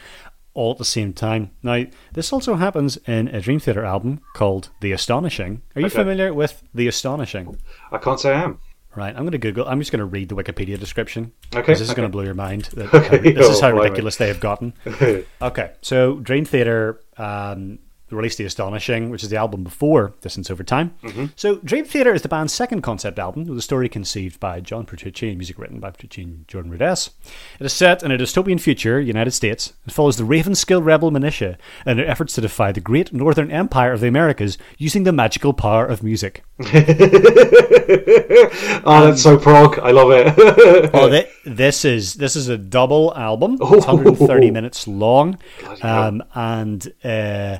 All 0.53 0.71
at 0.73 0.79
the 0.79 0.85
same 0.85 1.13
time. 1.13 1.51
Now, 1.65 1.85
this 2.13 2.33
also 2.33 2.55
happens 2.55 2.97
in 3.09 3.27
a 3.29 3.41
Dream 3.41 3.59
Theater 3.59 3.85
album 3.85 4.21
called 4.35 4.71
The 4.81 4.93
Astonishing. 4.93 5.63
Are 5.75 5.81
you 5.81 5.87
Okay. 5.87 5.97
familiar 5.97 6.33
with 6.33 6.63
The 6.73 6.87
Astonishing? 6.87 7.57
I 7.91 7.99
can't 7.99 8.21
say 8.21 8.33
I 8.35 8.43
am. 8.45 8.61
Right, 8.97 9.15
I'm 9.15 9.23
going 9.23 9.33
to 9.33 9.39
Google. 9.39 9.67
I'm 9.67 9.81
just 9.81 9.91
going 9.91 9.99
to 10.01 10.05
read 10.05 10.29
the 10.29 10.37
Wikipedia 10.37 10.79
description. 10.79 11.33
Okay, 11.55 11.73
This 11.73 11.81
is 11.81 11.91
okay. 11.91 11.97
going 11.97 12.09
to 12.09 12.13
blow 12.13 12.23
your 12.23 12.35
mind. 12.35 12.67
That, 12.75 12.95
Okay, 12.95 13.33
This 13.33 13.49
is 13.49 13.59
oh, 13.59 13.63
how 13.63 13.77
ridiculous 13.77 14.17
they 14.17 14.29
have 14.29 14.39
gotten. 14.41 14.73
okay, 15.43 15.73
so 15.83 16.17
Dream 16.21 16.45
Theater 16.45 17.01
um, 17.17 17.81
released 18.11 18.39
The 18.39 18.45
Astonishing, 18.45 19.11
which 19.11 19.23
is 19.25 19.31
the 19.31 19.37
album 19.37 19.65
before 19.65 20.15
Distance 20.21 20.51
Over 20.51 20.63
Time. 20.63 20.95
Mm-hmm. 21.03 21.27
So 21.37 21.57
Dream 21.57 21.85
Theater 21.85 22.15
is 22.15 22.23
the 22.23 22.29
band's 22.29 22.53
second 22.53 22.83
concept 22.83 23.19
album, 23.19 23.45
with 23.47 23.59
a 23.59 23.63
story 23.63 23.89
conceived 23.89 24.39
by 24.39 24.61
John 24.61 24.87
Petrucci 24.87 25.29
and 25.29 25.39
music 25.39 25.59
written 25.59 25.81
by 25.81 25.91
Petrucci 25.91 26.23
and 26.23 26.47
Jordan 26.47 26.71
Rudess. 26.71 27.11
It 27.59 27.67
is 27.67 27.73
set 27.73 28.03
in 28.03 28.13
a 28.13 28.19
dystopian 28.19 28.61
future, 28.61 29.01
United 29.01 29.33
States, 29.33 29.73
and 29.85 29.93
follows 29.93 30.17
the 30.17 30.25
Ravenskill 30.25 30.85
rebel 30.85 31.11
militia 31.11 31.59
in 31.87 31.97
their 31.97 32.07
efforts 32.07 32.35
to 32.35 32.41
defy 32.41 32.73
the 32.73 32.81
great 32.81 33.13
Northern 33.13 33.51
Empire 33.51 33.93
of 33.93 34.01
the 34.01 34.09
Americas 34.09 34.59
using 34.79 35.05
the 35.05 35.13
magical 35.13 35.53
power 35.53 35.87
of 35.87 36.03
music. 36.03 36.45
oh, 36.61 36.65
that's 39.07 39.23
so 39.23 39.39
prog. 39.39 39.79
I 39.81 39.91
love 39.91 40.11
it. 40.13 40.35
Oh, 40.95 41.11
thi- 41.11 41.27
this 41.45 41.85
is 41.85 42.15
this 42.15 42.37
is 42.37 42.49
a 42.49 42.57
double 42.57 43.13
album. 43.17 43.55
It's 43.61 43.61
130 43.87 44.51
minutes 44.51 44.87
long, 44.87 45.39
um, 45.83 46.23
and 46.35 46.87
uh, 47.03 47.59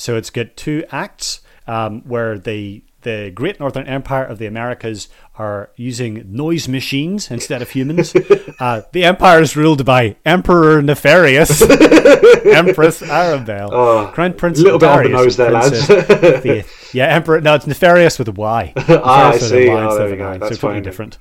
so 0.00 0.16
it's 0.16 0.30
got 0.30 0.56
two 0.56 0.84
acts 0.90 1.40
um, 1.66 2.00
where 2.08 2.38
the 2.38 2.82
the 3.02 3.30
Great 3.34 3.58
Northern 3.58 3.86
Empire 3.86 4.24
of 4.24 4.38
the 4.38 4.44
Americas 4.46 5.08
are 5.38 5.70
using 5.76 6.22
noise 6.26 6.68
machines 6.68 7.30
instead 7.30 7.62
of 7.62 7.70
humans. 7.70 8.14
uh, 8.60 8.82
the 8.92 9.04
empire 9.04 9.40
is 9.40 9.56
ruled 9.56 9.86
by 9.86 10.16
Emperor 10.26 10.82
Nefarious, 10.82 11.62
Empress 12.44 13.00
Arabelle, 13.02 13.70
Oh, 13.72 14.10
Crown 14.12 14.34
Prince 14.34 14.58
little 14.60 14.78
bit 14.78 14.88
on 14.88 15.02
the 15.04 15.08
Darius, 15.08 15.24
nose 15.24 15.36
there, 15.38 15.50
lads. 15.50 16.68
Yeah, 16.94 17.06
Emperor. 17.06 17.40
No, 17.40 17.54
it's 17.54 17.66
Nefarious 17.66 18.18
with 18.18 18.28
a 18.28 18.32
Y. 18.32 18.72
Ah, 18.76 19.30
I 19.30 19.38
see. 19.38 19.68
Y 19.68 19.82
Oh, 19.82 19.96
there 19.96 20.10
we 20.10 20.16
go. 20.16 20.32
So 20.34 20.38
That's 20.40 20.56
totally 20.58 20.74
fine. 20.74 20.82
different. 20.82 21.18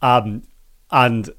Um, 0.00 0.42
and 0.90 1.30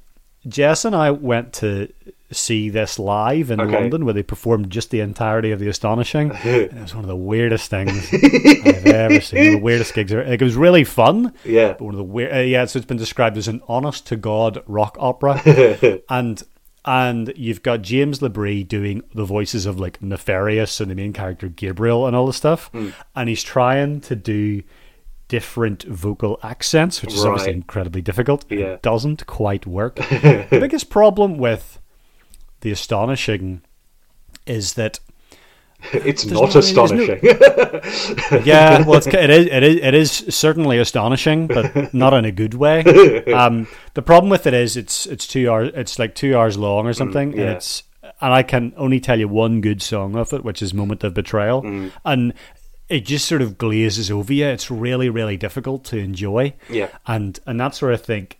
Jess 0.48 0.84
and 0.84 0.94
I 0.96 1.10
went 1.10 1.52
to 1.54 1.92
see 2.34 2.68
this 2.68 2.98
live 2.98 3.50
in 3.50 3.60
Okay. 3.60 3.72
London, 3.80 4.04
where 4.04 4.12
they 4.14 4.22
performed 4.22 4.70
just 4.70 4.90
the 4.90 5.00
entirety 5.00 5.50
of 5.52 5.60
the 5.60 5.68
Astonishing. 5.68 6.30
and 6.42 6.44
it 6.46 6.74
was 6.74 6.94
one 6.94 7.04
of 7.04 7.08
the 7.08 7.16
weirdest 7.16 7.70
things 7.70 8.08
I've 8.12 8.86
ever 8.86 9.20
seen. 9.20 9.38
One 9.38 9.46
of 9.48 9.52
the 9.54 9.64
weirdest 9.64 9.94
gigs. 9.94 10.12
Ever. 10.12 10.24
Like, 10.24 10.40
it 10.40 10.44
was 10.44 10.56
really 10.56 10.84
fun. 10.84 11.32
Yeah. 11.44 11.68
But 11.72 11.80
one 11.82 11.94
of 11.94 11.98
the 11.98 12.04
weird. 12.04 12.34
Uh, 12.34 12.38
yeah, 12.40 12.64
so 12.66 12.78
it's 12.78 12.86
been 12.86 12.96
described 12.96 13.36
as 13.36 13.48
an 13.48 13.62
honest 13.68 14.06
to 14.08 14.16
god 14.16 14.62
rock 14.66 14.96
opera, 15.00 15.40
and 16.10 16.42
and 16.86 17.32
you've 17.36 17.62
got 17.62 17.80
James 17.80 18.18
LaBrie 18.18 18.66
doing 18.68 19.02
the 19.14 19.24
voices 19.24 19.64
of 19.64 19.80
like 19.80 20.02
Nefarious 20.02 20.80
and 20.80 20.90
the 20.90 20.94
main 20.94 21.12
character 21.14 21.48
Gabriel 21.48 22.06
and 22.06 22.14
all 22.14 22.26
this 22.26 22.36
stuff, 22.36 22.68
Hmm. 22.72 22.90
and 23.16 23.28
he's 23.30 23.42
trying 23.42 24.00
to 24.02 24.14
do 24.16 24.62
different 25.28 25.84
vocal 25.84 26.38
accents, 26.42 27.00
which 27.00 27.14
is 27.14 27.24
obviously 27.24 27.54
incredibly 27.54 28.02
difficult. 28.02 28.44
Yeah. 28.50 28.74
It 28.74 28.82
doesn't 28.82 29.26
quite 29.26 29.66
work. 29.66 29.96
the 29.96 30.46
biggest 30.50 30.90
problem 30.90 31.38
with 31.38 31.80
the 32.64 32.72
astonishing 32.72 33.62
is 34.46 34.74
that 34.74 34.98
It's 35.92 36.24
not 36.24 36.34
no- 36.34 36.46
there's 36.46 36.74
no- 36.74 36.84
astonishing. 36.84 37.20
yeah, 38.46 38.82
well, 38.86 38.94
it's, 38.94 39.06
it 39.06 39.30
is 39.30 39.46
it 39.46 39.62
is 39.62 39.76
it 39.82 39.94
is 39.94 40.10
certainly 40.30 40.78
astonishing, 40.78 41.46
but 41.46 41.92
not 41.92 42.14
in 42.14 42.24
a 42.24 42.32
good 42.32 42.54
way. 42.54 42.82
Um, 43.26 43.66
the 43.92 44.00
problem 44.02 44.30
with 44.30 44.46
it 44.46 44.54
is 44.54 44.76
it's 44.78 45.04
it's 45.06 45.26
two 45.26 45.50
hours. 45.50 45.72
It's 45.74 45.98
like 45.98 46.14
two 46.14 46.36
hours 46.36 46.56
long 46.56 46.86
or 46.86 46.94
something, 46.94 47.32
and 47.32 47.38
yeah. 47.40 47.52
it's 47.52 47.82
and 48.02 48.32
I 48.32 48.42
can 48.42 48.72
only 48.78 48.98
tell 48.98 49.18
you 49.18 49.28
one 49.28 49.60
good 49.60 49.82
song 49.82 50.16
of 50.16 50.32
it, 50.32 50.42
which 50.42 50.62
is 50.62 50.72
"Moment 50.72 51.04
of 51.04 51.12
Betrayal," 51.12 51.90
and 52.04 52.32
it 52.88 53.04
just 53.04 53.26
sort 53.26 53.42
of 53.42 53.58
glazes 53.58 54.10
over 54.10 54.32
you. 54.32 54.46
It's 54.46 54.70
really 54.70 55.10
really 55.10 55.36
difficult 55.36 55.84
to 55.86 55.98
enjoy. 55.98 56.54
Yeah. 56.70 56.88
and 57.06 57.38
and 57.46 57.60
that's 57.60 57.82
where 57.82 57.92
I 57.92 57.98
think 57.98 58.38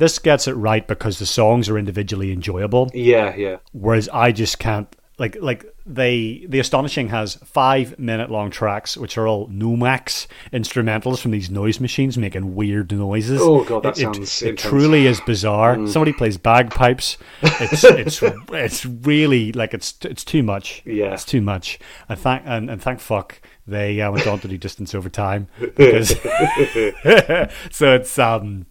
this 0.00 0.18
gets 0.18 0.48
it 0.48 0.54
right 0.54 0.88
because 0.88 1.18
the 1.20 1.26
songs 1.26 1.68
are 1.68 1.78
individually 1.78 2.32
enjoyable 2.32 2.90
yeah, 2.92 3.34
yeah. 3.36 3.56
whereas 3.72 4.08
I 4.08 4.32
just 4.32 4.58
can't 4.58 4.88
like 5.18 5.36
like 5.40 5.66
they 5.86 6.46
the 6.48 6.60
astonishing 6.60 7.08
has 7.08 7.34
five 7.44 7.98
minute 7.98 8.30
long 8.30 8.50
tracks 8.50 8.96
which 8.96 9.18
are 9.18 9.26
all 9.28 9.48
NOMACS 9.48 10.26
instrumentals 10.52 11.20
from 11.20 11.30
these 11.30 11.50
noise 11.50 11.78
machines 11.80 12.16
making 12.16 12.54
weird 12.54 12.90
noises. 12.92 13.40
Oh, 13.42 13.64
God, 13.64 13.82
that 13.82 13.98
It- 13.98 14.02
it- 14.02 14.14
sounds 14.14 14.42
it. 14.42 14.54
Mm. 14.56 14.58
truly 14.58 15.06
is 15.06 15.20
bizarre. 15.20 15.86
Somebody 15.86 16.12
plays 16.14 16.38
bagpipes. 16.38 17.18
It's 17.42 17.84
it's 18.02 18.22
it's 18.22 18.86
really 18.86 19.52
like 19.52 19.74
it's 19.74 19.94
it's 20.02 20.24
too 20.24 20.42
much. 20.42 20.82
Yeah. 20.86 21.12
it's 21.12 21.24
too 21.24 21.42
much. 21.42 21.78
And 22.08 22.18
thank 22.18 22.42
and, 22.46 22.70
and 22.70 22.80
thank 22.80 23.00
fuck 23.00 23.42
they 23.66 24.00
uh, 24.00 24.10
went 24.10 24.26
on 24.26 24.38
to 24.40 24.48
do 24.48 24.56
distance 24.58 24.94
over 24.94 25.10
time 25.10 25.48
because 25.58 26.08
so 27.70 27.94
it's 27.94 28.18
um 28.18 28.66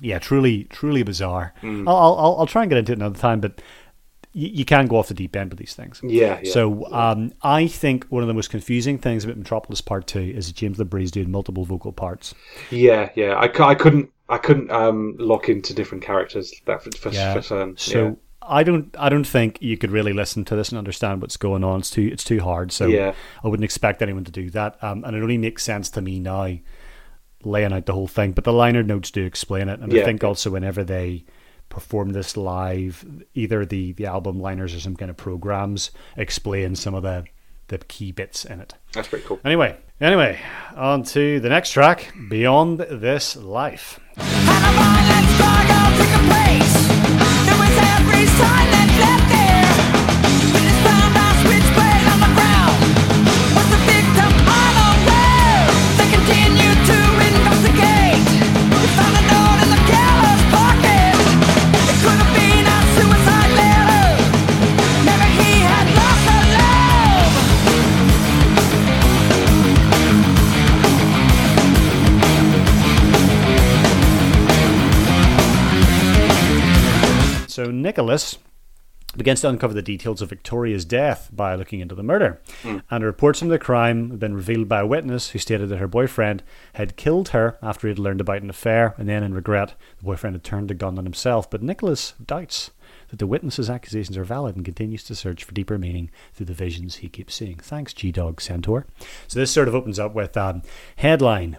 yeah 0.00 0.18
truly 0.18 0.64
truly 0.64 1.02
bizarre. 1.02 1.54
Mm. 1.62 1.88
I'll, 1.88 1.96
I'll 2.18 2.36
I'll- 2.40 2.46
try 2.46 2.62
and 2.62 2.70
get 2.70 2.78
into 2.78 2.92
it 2.92 2.98
another 2.98 3.18
time, 3.18 3.40
but 3.40 3.60
you, 4.32 4.48
you 4.48 4.64
can 4.64 4.86
go 4.86 4.96
off 4.96 5.08
the 5.08 5.14
deep 5.14 5.34
end 5.36 5.50
with 5.50 5.58
these 5.58 5.74
things. 5.74 6.00
Yeah, 6.02 6.40
yeah. 6.42 6.52
So 6.52 6.92
um, 6.92 7.32
I 7.42 7.66
think 7.68 8.04
one 8.08 8.22
of 8.22 8.26
the 8.26 8.34
most 8.34 8.50
confusing 8.50 8.98
things 8.98 9.24
about 9.24 9.36
Metropolis 9.36 9.80
Part 9.80 10.06
Two 10.06 10.20
is 10.20 10.48
that 10.48 10.56
James 10.56 10.78
LaBrie's 10.78 11.10
doing 11.10 11.30
multiple 11.30 11.64
vocal 11.64 11.92
parts. 11.92 12.34
Yeah, 12.70 13.10
yeah. 13.14 13.34
I, 13.34 13.44
I 13.64 13.74
couldn't 13.74 14.10
I 14.28 14.38
couldn't 14.38 14.70
um, 14.70 15.14
lock 15.18 15.48
into 15.48 15.72
different 15.74 16.02
characters 16.02 16.52
that 16.66 16.82
for, 16.82 16.90
for, 16.92 17.08
Yeah. 17.10 17.34
for 17.34 17.42
certain. 17.42 17.76
So 17.76 18.18
I 18.42 18.62
don't 18.62 18.94
I 18.98 19.08
don't 19.08 19.26
think 19.26 19.58
you 19.62 19.78
could 19.78 19.90
really 19.90 20.12
listen 20.12 20.44
to 20.46 20.56
this 20.56 20.70
and 20.70 20.78
understand 20.78 21.22
what's 21.22 21.36
going 21.36 21.62
on. 21.62 21.78
It's 21.80 21.90
too 21.90 22.08
it's 22.12 22.24
too 22.24 22.40
hard. 22.40 22.72
So 22.72 22.86
Yeah. 22.86 23.14
I 23.44 23.48
wouldn't 23.48 23.64
expect 23.64 24.02
anyone 24.02 24.24
to 24.24 24.32
do 24.32 24.50
that. 24.50 24.82
Um, 24.82 25.04
and 25.04 25.14
it 25.16 25.22
only 25.22 25.38
makes 25.38 25.62
sense 25.62 25.88
to 25.90 26.00
me 26.02 26.18
now 26.18 26.56
laying 27.46 27.72
out 27.72 27.86
the 27.86 27.92
whole 27.92 28.06
thing. 28.08 28.32
But 28.32 28.44
the 28.44 28.52
liner 28.52 28.82
notes 28.82 29.10
do 29.10 29.24
explain 29.24 29.68
it, 29.68 29.80
and 29.80 29.92
I 29.92 30.04
think 30.04 30.24
also 30.24 30.50
whenever 30.50 30.84
they 30.84 31.24
perform 31.68 32.10
this 32.10 32.36
live, 32.36 33.04
either 33.34 33.64
the 33.64 33.92
the 33.92 34.06
album 34.06 34.40
liners 34.40 34.74
or 34.74 34.80
some 34.80 34.96
kind 34.96 35.10
of 35.10 35.16
programs 35.16 35.90
explain 36.16 36.76
some 36.76 36.94
of 36.94 37.02
the 37.02 37.24
the 37.68 37.78
key 37.78 38.12
bits 38.12 38.44
in 38.44 38.60
it. 38.60 38.74
that's 38.92 39.08
pretty 39.08 39.24
cool. 39.24 39.40
Anyway, 39.44 39.76
anyway, 40.00 40.38
on 40.76 41.02
to 41.02 41.40
the 41.40 41.48
next 41.48 41.70
track, 41.70 42.12
Beyond 42.28 42.78
This 42.80 43.36
Life. 43.36 44.00
So 77.64 77.70
Nicholas 77.70 78.36
begins 79.16 79.40
to 79.40 79.48
uncover 79.48 79.72
the 79.72 79.80
details 79.80 80.20
of 80.20 80.28
Victoria's 80.28 80.84
death 80.84 81.30
by 81.32 81.54
looking 81.54 81.80
into 81.80 81.94
the 81.94 82.02
murder. 82.02 82.42
And 82.90 83.02
reports 83.02 83.38
from 83.38 83.48
the 83.48 83.58
crime 83.58 84.10
have 84.10 84.18
been 84.18 84.34
revealed 84.34 84.68
by 84.68 84.80
a 84.80 84.86
witness 84.86 85.30
who 85.30 85.38
stated 85.38 85.70
that 85.70 85.78
her 85.78 85.88
boyfriend 85.88 86.42
had 86.74 86.96
killed 86.96 87.30
her 87.30 87.56
after 87.62 87.86
he 87.86 87.92
had 87.92 87.98
learned 87.98 88.20
about 88.20 88.42
an 88.42 88.50
affair, 88.50 88.94
and 88.98 89.08
then 89.08 89.22
in 89.22 89.32
regret, 89.32 89.76
the 89.96 90.04
boyfriend 90.04 90.34
had 90.34 90.44
turned 90.44 90.68
the 90.68 90.74
gun 90.74 90.98
on 90.98 91.04
himself. 91.04 91.48
But 91.48 91.62
Nicholas 91.62 92.12
doubts 92.22 92.70
that 93.08 93.18
the 93.18 93.26
witness's 93.26 93.70
accusations 93.70 94.18
are 94.18 94.24
valid 94.24 94.56
and 94.56 94.64
continues 94.64 95.02
to 95.04 95.14
search 95.14 95.42
for 95.42 95.54
deeper 95.54 95.78
meaning 95.78 96.10
through 96.34 96.46
the 96.46 96.52
visions 96.52 96.96
he 96.96 97.08
keeps 97.08 97.34
seeing. 97.34 97.56
Thanks, 97.56 97.94
G 97.94 98.12
Dog 98.12 98.42
Centaur. 98.42 98.84
So 99.26 99.38
this 99.38 99.50
sort 99.50 99.68
of 99.68 99.74
opens 99.74 99.98
up 99.98 100.14
with 100.14 100.36
um, 100.36 100.60
headline. 100.96 101.56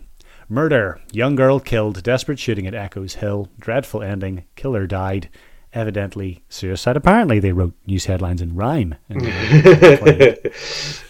Murder. 0.47 1.01
Young 1.11 1.33
girl 1.35 1.59
killed. 1.59 2.03
Desperate 2.03 2.37
shooting 2.37 2.67
at 2.67 2.75
Echoes 2.75 3.15
Hill. 3.15 3.49
Dreadful 3.59 4.03
ending. 4.03 4.43
Killer 4.55 4.85
died. 4.85 5.27
Evidently 5.75 6.41
suicide. 6.47 6.95
Apparently 6.95 7.39
they 7.39 7.51
wrote 7.51 7.73
news 7.85 8.05
headlines 8.05 8.41
in 8.41 8.55
rhyme. 8.55 8.95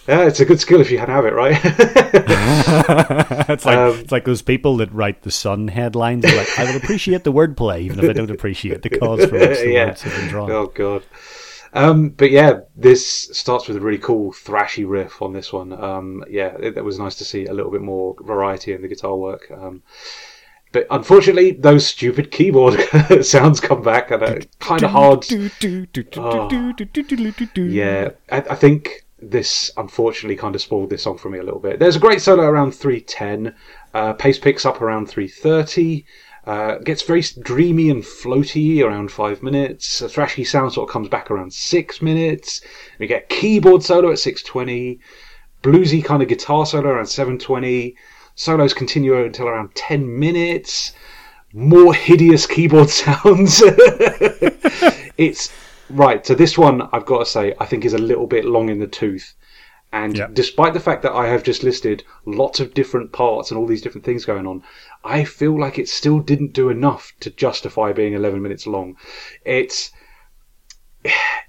Yeah, 0.08 0.26
it's 0.28 0.40
a 0.40 0.46
good 0.46 0.60
skill 0.60 0.82
if 0.82 0.92
you 0.92 1.00
can 1.00 1.08
have 1.10 1.26
it, 1.26 1.34
right? 1.34 1.60
it's 3.50 3.66
like 3.66 3.78
Um, 3.78 4.00
it's 4.00 4.12
like 4.12 4.26
those 4.26 4.44
people 4.44 4.78
that 4.78 4.94
write 4.94 5.24
the 5.24 5.32
Sun 5.32 5.68
headlines. 5.70 6.24
Like, 6.24 6.60
I 6.60 6.66
will 6.66 6.78
appreciate 6.78 7.24
the 7.24 7.34
wordplay, 7.34 7.82
even 7.82 7.98
if 8.00 8.10
I 8.12 8.14
don't 8.14 8.30
appreciate 8.30 8.84
the 8.84 8.90
cause 8.90 9.26
for 9.26 9.40
which 9.40 9.60
the 9.60 9.72
yeah. 9.74 9.86
words 9.88 10.04
have 10.04 10.14
been 10.16 10.28
drawn. 10.28 10.52
Oh 10.52 10.68
god. 10.68 11.04
Um, 11.74 12.10
but 12.10 12.30
yeah, 12.30 12.60
this 12.76 13.30
starts 13.34 13.68
with 13.68 13.78
a 13.78 13.82
really 13.82 13.98
cool 13.98 14.32
thrashy 14.32 14.88
riff 14.88 15.24
on 15.24 15.34
this 15.34 15.52
one. 15.52 15.74
Um, 15.74 16.24
yeah, 16.30 16.56
it, 16.60 16.78
it 16.78 16.84
was 16.86 17.00
nice 17.00 17.16
to 17.16 17.26
see 17.26 17.48
a 17.48 17.54
little 17.54 17.72
bit 17.72 17.82
more 17.82 18.16
variety 18.22 18.74
in 18.74 18.84
the 18.84 18.88
guitar 18.88 19.16
work. 19.16 19.50
Um, 19.52 19.82
but 20.76 20.88
unfortunately, 20.92 21.52
those 21.52 21.88
stupid 21.88 22.32
keyboard 22.32 22.78
sounds 23.26 23.62
come 23.62 23.82
back 23.82 24.12
and 24.12 24.22
it's 24.24 24.58
kind 24.60 24.84
of 24.84 24.92
hard. 24.92 25.24
Yeah, 27.72 28.10
I, 28.30 28.40
I 28.40 28.56
think 28.56 29.06
this 29.22 29.72
unfortunately 29.78 30.36
kind 30.36 30.54
of 30.54 30.60
spoiled 30.62 30.90
this 30.90 31.04
song 31.04 31.18
for 31.18 31.30
me 31.30 31.40
a 31.40 31.44
little 31.44 31.62
bit. 31.62 31.80
There's 31.80 31.96
a 31.96 32.00
great 32.00 32.22
solo 32.22 32.44
around 32.44 32.74
310. 32.74 33.56
Uh, 33.94 34.12
pace 34.14 34.38
picks 34.38 34.66
up 34.66 34.82
around 34.82 35.08
330. 35.08 36.06
Uh, 36.46 36.80
gets 36.80 37.04
very 37.04 37.24
dreamy 37.42 37.90
and 37.90 38.04
floaty 38.04 38.84
around 38.84 39.14
five 39.14 39.42
minutes. 39.42 40.02
A 40.02 40.08
thrashy 40.08 40.46
sound 40.46 40.74
sort 40.74 40.90
of 40.90 40.94
comes 40.94 41.08
back 41.08 41.32
around 41.32 41.54
six 41.54 42.02
minutes. 42.02 42.60
We 43.00 43.08
get 43.08 43.30
keyboard 43.30 43.82
solo 43.82 44.12
at 44.12 44.20
620. 44.20 45.00
Bluesy 45.64 46.04
kind 46.04 46.22
of 46.22 46.28
guitar 46.28 46.66
solo 46.66 46.90
around 46.90 47.06
720. 47.06 47.96
Solos 48.36 48.74
continue 48.74 49.16
until 49.24 49.48
around 49.48 49.74
10 49.76 50.20
minutes. 50.20 50.92
More 51.54 51.94
hideous 51.94 52.46
keyboard 52.46 52.90
sounds. 53.02 53.62
it's 55.18 55.52
right. 55.90 56.26
So 56.26 56.36
this 56.36 56.58
one, 56.58 56.82
I've 56.92 57.06
got 57.06 57.20
to 57.20 57.26
say, 57.26 57.54
I 57.60 57.66
think 57.66 57.86
is 57.86 57.94
a 57.94 57.98
little 57.98 58.28
bit 58.28 58.44
long 58.46 58.70
in 58.70 58.80
the 58.80 58.88
tooth, 58.88 59.34
And 59.94 60.18
Yeah. 60.18 60.28
despite 60.34 60.74
the 60.74 60.82
fact 60.82 61.02
that 61.04 61.14
I 61.14 61.28
have 61.28 61.44
just 61.44 61.64
listed 61.64 62.04
lots 62.26 62.60
of 62.60 62.74
different 62.74 63.14
parts 63.14 63.50
and 63.52 63.58
all 63.58 63.66
these 63.68 63.82
different 63.82 64.04
things 64.04 64.26
going 64.26 64.46
on, 64.46 64.64
I 65.06 65.24
feel 65.24 65.58
like 65.58 65.80
it 65.80 65.88
still 65.88 66.20
didn't 66.20 66.52
do 66.52 66.70
enough 66.70 67.14
to 67.22 67.30
justify 67.30 67.94
being 67.94 68.14
11 68.14 68.42
minutes 68.42 68.68
long. 68.68 68.98
It's 69.46 69.92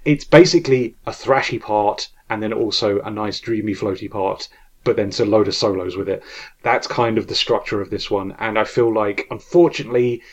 it's 0.05 0.23
basically 0.23 0.95
a 1.05 1.11
thrashy 1.11 1.59
part 1.59 2.09
and 2.29 2.41
then 2.41 2.53
also 2.53 3.01
a 3.01 3.09
nice 3.11 3.39
dreamy 3.41 3.73
floaty 3.73 4.09
part 4.09 4.47
but 4.87 4.95
then 4.95 5.09
to 5.11 5.25
load 5.25 5.49
of 5.49 5.53
solos 5.53 5.97
with 5.97 6.07
it. 6.07 6.23
That's 6.63 6.87
kind 6.87 7.17
of 7.17 7.27
the 7.27 7.35
structure 7.35 7.81
of 7.81 7.89
this 7.89 8.09
one 8.09 8.35
and 8.39 8.57
i 8.57 8.63
feel 8.63 8.91
like 8.91 9.27
unfortunately 9.29 10.23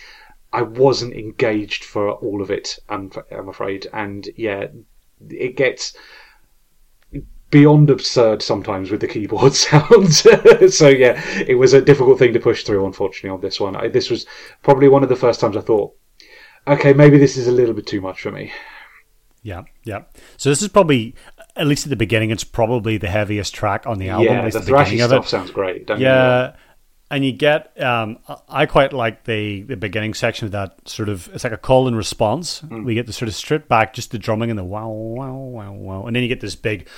i 0.53 0.63
wasn't 0.63 1.13
engaged 1.13 1.85
for 1.85 2.13
all 2.13 2.41
of 2.41 2.51
it 2.51 2.79
i'm, 2.89 3.11
I'm 3.31 3.49
afraid. 3.49 3.89
And 3.93 4.29
yeah 4.37 4.69
it 5.29 5.57
gets 5.57 5.97
beyond 7.51 7.91
absurd 7.91 8.43
sometimes 8.43 8.91
with 8.91 9.01
the 9.01 9.09
keyboard 9.09 9.55
sounds. 9.67 10.27
So 10.71 10.89
yeah 10.89 11.21
it 11.41 11.57
was 11.57 11.75
a 11.75 11.83
difficult 11.83 12.19
thing 12.19 12.33
to 12.33 12.41
push 12.41 12.63
through 12.63 12.87
unfortunately 12.87 13.31
on 13.31 13.41
this 13.41 13.59
one. 13.61 13.75
I, 13.77 13.89
this 13.89 14.09
was 14.09 14.27
probably 14.63 14.89
one 14.89 15.03
of 15.03 15.09
the 15.09 15.17
first 15.25 15.41
times 15.41 15.57
i 15.57 15.61
thought 15.61 15.95
okay 16.67 16.93
maybe 16.93 17.19
this 17.19 17.37
is 17.37 17.49
a 17.49 17.53
little 17.53 17.75
bit 17.75 17.87
too 17.87 18.01
much 18.01 18.23
for 18.23 18.31
me. 18.31 18.53
Yeah, 19.45 19.65
yeah. 19.85 20.05
So 20.39 20.49
this 20.49 20.63
is 20.63 20.69
probably, 20.69 21.15
at 21.57 21.67
least 21.67 21.87
at 21.87 21.91
the 21.91 21.97
beginning, 21.97 22.31
it's 22.31 22.45
probably 22.45 22.97
the 22.97 23.09
heaviest 23.09 23.55
track 23.55 23.87
on 23.87 23.99
the 23.99 24.09
album. 24.09 24.27
yeah 24.27 24.41
the 24.41 24.47
at 24.47 24.53
the 24.53 24.61
beginning 24.73 24.99
thrashy 24.99 25.05
of 25.05 25.09
stuff 25.09 25.27
it. 25.27 25.29
sounds 25.29 25.51
great. 25.51 25.89
Yeah, 25.99 26.55
and 27.11 27.25
you 27.25 27.33
get. 27.33 27.81
Um, 27.81 28.19
I 28.49 28.67
quite 28.67 28.93
like 28.93 29.25
the 29.25 29.63
the 29.63 29.77
beginning 29.77 30.15
section 30.15 30.47
of 30.47 30.53
that 30.53 30.89
sort 30.89 31.09
of. 31.09 31.29
It's 31.35 31.45
like 31.45 31.53
a 31.53 31.59
call 31.59 31.87
and 31.87 31.97
response. 31.97 32.61
Mm. 32.63 32.85
We 32.85 32.95
get 32.95 33.07
the 33.07 33.13
sort 33.13 33.29
of 33.29 33.35
strip 33.35 33.69
back, 33.69 33.95
just 33.95 34.11
the 34.11 34.19
drumming 34.19 34.51
and 34.51 34.59
the 34.59 34.65
wow 34.65 34.89
wow 34.89 35.35
wow 35.35 35.73
wow, 35.73 36.07
and 36.07 36.17
then 36.17 36.23
you 36.23 36.29
get 36.29 36.41
this 36.41 36.57
big 36.57 36.89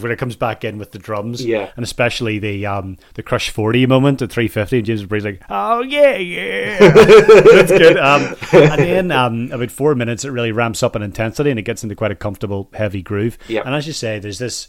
when 0.00 0.12
it 0.12 0.18
comes 0.18 0.36
back 0.36 0.64
in 0.64 0.78
with 0.78 0.92
the 0.92 0.98
drums. 0.98 1.44
Yeah. 1.44 1.70
and 1.76 1.84
especially 1.84 2.38
the 2.38 2.66
um 2.66 2.96
the 3.14 3.22
Crush 3.22 3.50
Forty 3.50 3.84
moment 3.86 4.22
at 4.22 4.30
three 4.30 4.48
fifty. 4.48 4.80
James 4.80 5.04
Bree's 5.04 5.24
like, 5.24 5.42
oh 5.50 5.82
yeah 5.82 6.16
yeah, 6.16 6.78
that's 6.78 7.70
good. 7.72 7.96
Um, 7.98 8.36
and 8.52 8.80
then 8.80 9.10
um 9.10 9.50
about 9.52 9.70
four 9.70 9.94
minutes, 9.94 10.24
it 10.24 10.30
really 10.30 10.52
ramps 10.52 10.82
up 10.82 10.94
in 10.96 11.02
intensity 11.02 11.50
and 11.50 11.58
it 11.58 11.62
gets 11.62 11.82
into 11.82 11.94
quite 11.96 12.12
a 12.12 12.16
comfortable 12.16 12.70
heavy 12.74 13.02
groove. 13.02 13.38
Yeah. 13.48 13.62
and 13.64 13.74
as 13.74 13.86
you 13.86 13.92
say, 13.92 14.18
there's 14.18 14.38
this 14.38 14.68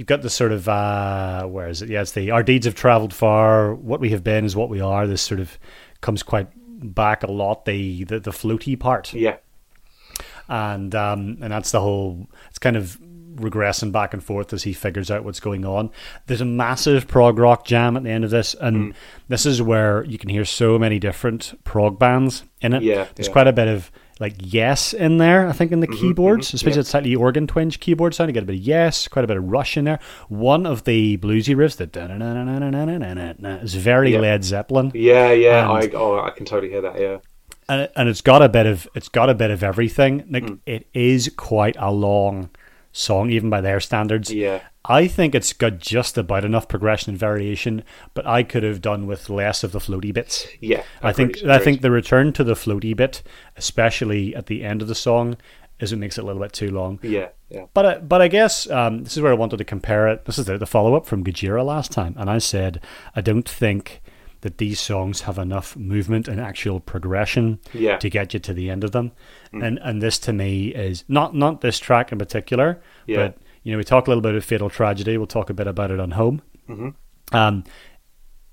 you've 0.00 0.06
got 0.06 0.22
this 0.22 0.32
sort 0.32 0.50
of 0.50 0.66
uh 0.66 1.44
where 1.44 1.68
is 1.68 1.82
it? 1.82 1.90
Yeah 1.90 2.00
it's 2.00 2.12
the 2.12 2.30
our 2.30 2.42
deeds 2.42 2.64
have 2.64 2.74
traveled 2.74 3.12
far. 3.12 3.74
What 3.74 4.00
we 4.00 4.08
have 4.10 4.24
been 4.24 4.46
is 4.46 4.56
what 4.56 4.70
we 4.70 4.80
are. 4.80 5.06
This 5.06 5.20
sort 5.20 5.40
of 5.40 5.58
comes 6.00 6.22
quite 6.22 6.48
back 6.94 7.22
a 7.22 7.30
lot 7.30 7.66
the 7.66 8.04
the, 8.04 8.18
the 8.18 8.30
floaty 8.30 8.80
part. 8.80 9.12
Yeah. 9.12 9.36
And 10.48 10.94
um 10.94 11.36
and 11.42 11.52
that's 11.52 11.70
the 11.70 11.82
whole 11.82 12.26
it's 12.48 12.58
kind 12.58 12.78
of 12.78 12.98
regressing 13.34 13.92
back 13.92 14.14
and 14.14 14.24
forth 14.24 14.54
as 14.54 14.62
he 14.62 14.72
figures 14.72 15.10
out 15.10 15.22
what's 15.22 15.38
going 15.38 15.66
on. 15.66 15.90
There's 16.28 16.40
a 16.40 16.46
massive 16.46 17.06
prog 17.06 17.38
rock 17.38 17.66
jam 17.66 17.94
at 17.94 18.02
the 18.02 18.10
end 18.10 18.24
of 18.24 18.30
this 18.30 18.54
Mm. 18.54 18.66
and 18.66 18.94
this 19.28 19.44
is 19.44 19.60
where 19.60 20.02
you 20.04 20.16
can 20.16 20.30
hear 20.30 20.46
so 20.46 20.78
many 20.78 20.98
different 20.98 21.62
prog 21.64 21.98
bands 21.98 22.44
in 22.62 22.72
it. 22.72 22.82
Yeah, 22.82 23.06
there's 23.16 23.28
yeah. 23.28 23.32
quite 23.32 23.48
a 23.48 23.52
bit 23.52 23.68
of 23.68 23.90
like 24.20 24.34
yes 24.38 24.92
in 24.92 25.16
there, 25.16 25.48
I 25.48 25.52
think, 25.52 25.72
in 25.72 25.80
the 25.80 25.88
mm-hmm, 25.88 25.96
keyboards, 25.96 26.48
mm-hmm, 26.48 26.56
especially 26.56 26.78
yeah. 26.78 26.82
the 26.82 26.90
slightly 26.90 27.16
organ 27.16 27.46
twinge 27.46 27.80
keyboard 27.80 28.14
sound. 28.14 28.28
You 28.28 28.34
get 28.34 28.42
a 28.42 28.46
bit 28.46 28.56
of 28.56 28.62
yes, 28.62 29.08
quite 29.08 29.24
a 29.24 29.28
bit 29.28 29.38
of 29.38 29.44
rush 29.44 29.76
in 29.76 29.84
there. 29.84 29.98
One 30.28 30.66
of 30.66 30.84
the 30.84 31.16
bluesy 31.16 31.56
riffs, 31.56 31.76
that 31.76 33.64
is 33.64 33.74
very 33.74 34.12
yeah. 34.12 34.20
Led 34.20 34.44
Zeppelin. 34.44 34.92
Yeah, 34.94 35.32
yeah, 35.32 35.70
and, 35.70 35.92
I, 35.92 35.96
oh, 35.96 36.20
I 36.20 36.30
can 36.30 36.44
totally 36.44 36.70
hear 36.70 36.82
that. 36.82 37.00
Yeah, 37.00 37.18
and, 37.70 37.88
and 37.96 38.08
it's 38.08 38.20
got 38.20 38.42
a 38.42 38.48
bit 38.48 38.66
of 38.66 38.86
it's 38.94 39.08
got 39.08 39.30
a 39.30 39.34
bit 39.34 39.50
of 39.50 39.62
everything. 39.62 40.26
Like 40.28 40.44
mm. 40.44 40.58
it 40.66 40.86
is 40.92 41.32
quite 41.36 41.76
a 41.78 41.90
long 41.90 42.50
song, 42.92 43.30
even 43.30 43.50
by 43.50 43.60
their 43.60 43.80
standards. 43.80 44.32
Yeah. 44.32 44.60
I 44.84 45.06
think 45.06 45.34
it's 45.34 45.52
got 45.52 45.78
just 45.78 46.16
about 46.16 46.44
enough 46.44 46.66
progression 46.66 47.10
and 47.10 47.18
variation, 47.18 47.84
but 48.14 48.26
I 48.26 48.42
could 48.42 48.62
have 48.62 48.80
done 48.80 49.06
with 49.06 49.28
less 49.28 49.62
of 49.62 49.72
the 49.72 49.78
floaty 49.78 50.12
bits. 50.12 50.46
yeah 50.60 50.82
I 51.02 51.12
think 51.12 51.36
agreed, 51.36 51.50
I 51.50 51.58
think 51.58 51.80
the 51.82 51.90
return 51.90 52.32
to 52.32 52.44
the 52.44 52.54
floaty 52.54 52.96
bit, 52.96 53.22
especially 53.56 54.34
at 54.34 54.46
the 54.46 54.64
end 54.64 54.80
of 54.82 54.88
the 54.88 54.94
song, 54.94 55.36
is 55.80 55.92
what 55.92 55.98
makes 55.98 56.18
it 56.18 56.22
a 56.22 56.26
little 56.26 56.42
bit 56.42 56.52
too 56.52 56.70
long. 56.70 56.98
yeah 57.02 57.28
yeah 57.48 57.66
But 57.74 57.86
I, 57.86 57.98
but 57.98 58.22
I 58.22 58.28
guess 58.28 58.68
um, 58.70 59.04
this 59.04 59.16
is 59.16 59.22
where 59.22 59.32
I 59.32 59.36
wanted 59.36 59.58
to 59.58 59.64
compare 59.64 60.08
it. 60.08 60.24
This 60.24 60.38
is 60.38 60.46
the, 60.46 60.56
the 60.58 60.66
follow 60.66 60.94
up 60.94 61.06
from 61.06 61.24
Gojira 61.24 61.64
last 61.64 61.92
time, 61.92 62.14
and 62.18 62.30
I 62.30 62.38
said 62.38 62.80
I 63.14 63.20
don't 63.20 63.48
think 63.48 63.99
that 64.42 64.58
these 64.58 64.80
songs 64.80 65.20
have 65.22 65.38
enough 65.38 65.76
movement 65.76 66.26
and 66.28 66.40
actual 66.40 66.80
progression 66.80 67.58
Yeah. 67.74 67.98
to 67.98 68.08
get 68.08 68.32
you 68.34 68.40
to 68.40 68.54
the 68.54 68.70
end 68.70 68.84
of 68.84 68.92
them. 68.92 69.12
And 69.52 69.78
and 69.82 70.00
this 70.00 70.18
to 70.20 70.32
me 70.32 70.68
is 70.68 71.04
not 71.08 71.34
not 71.34 71.60
this 71.60 71.78
track 71.78 72.12
in 72.12 72.18
particular, 72.18 72.80
Yeah. 73.06 73.16
but 73.16 73.38
you 73.62 73.72
know 73.72 73.78
we 73.78 73.84
talk 73.84 74.06
a 74.06 74.10
little 74.10 74.22
bit 74.22 74.34
of 74.34 74.44
Fatal 74.44 74.70
Tragedy. 74.70 75.16
We'll 75.18 75.26
talk 75.26 75.50
a 75.50 75.54
bit 75.54 75.66
about 75.66 75.90
it 75.90 76.00
on 76.00 76.12
Home. 76.12 76.40
Um, 77.32 77.64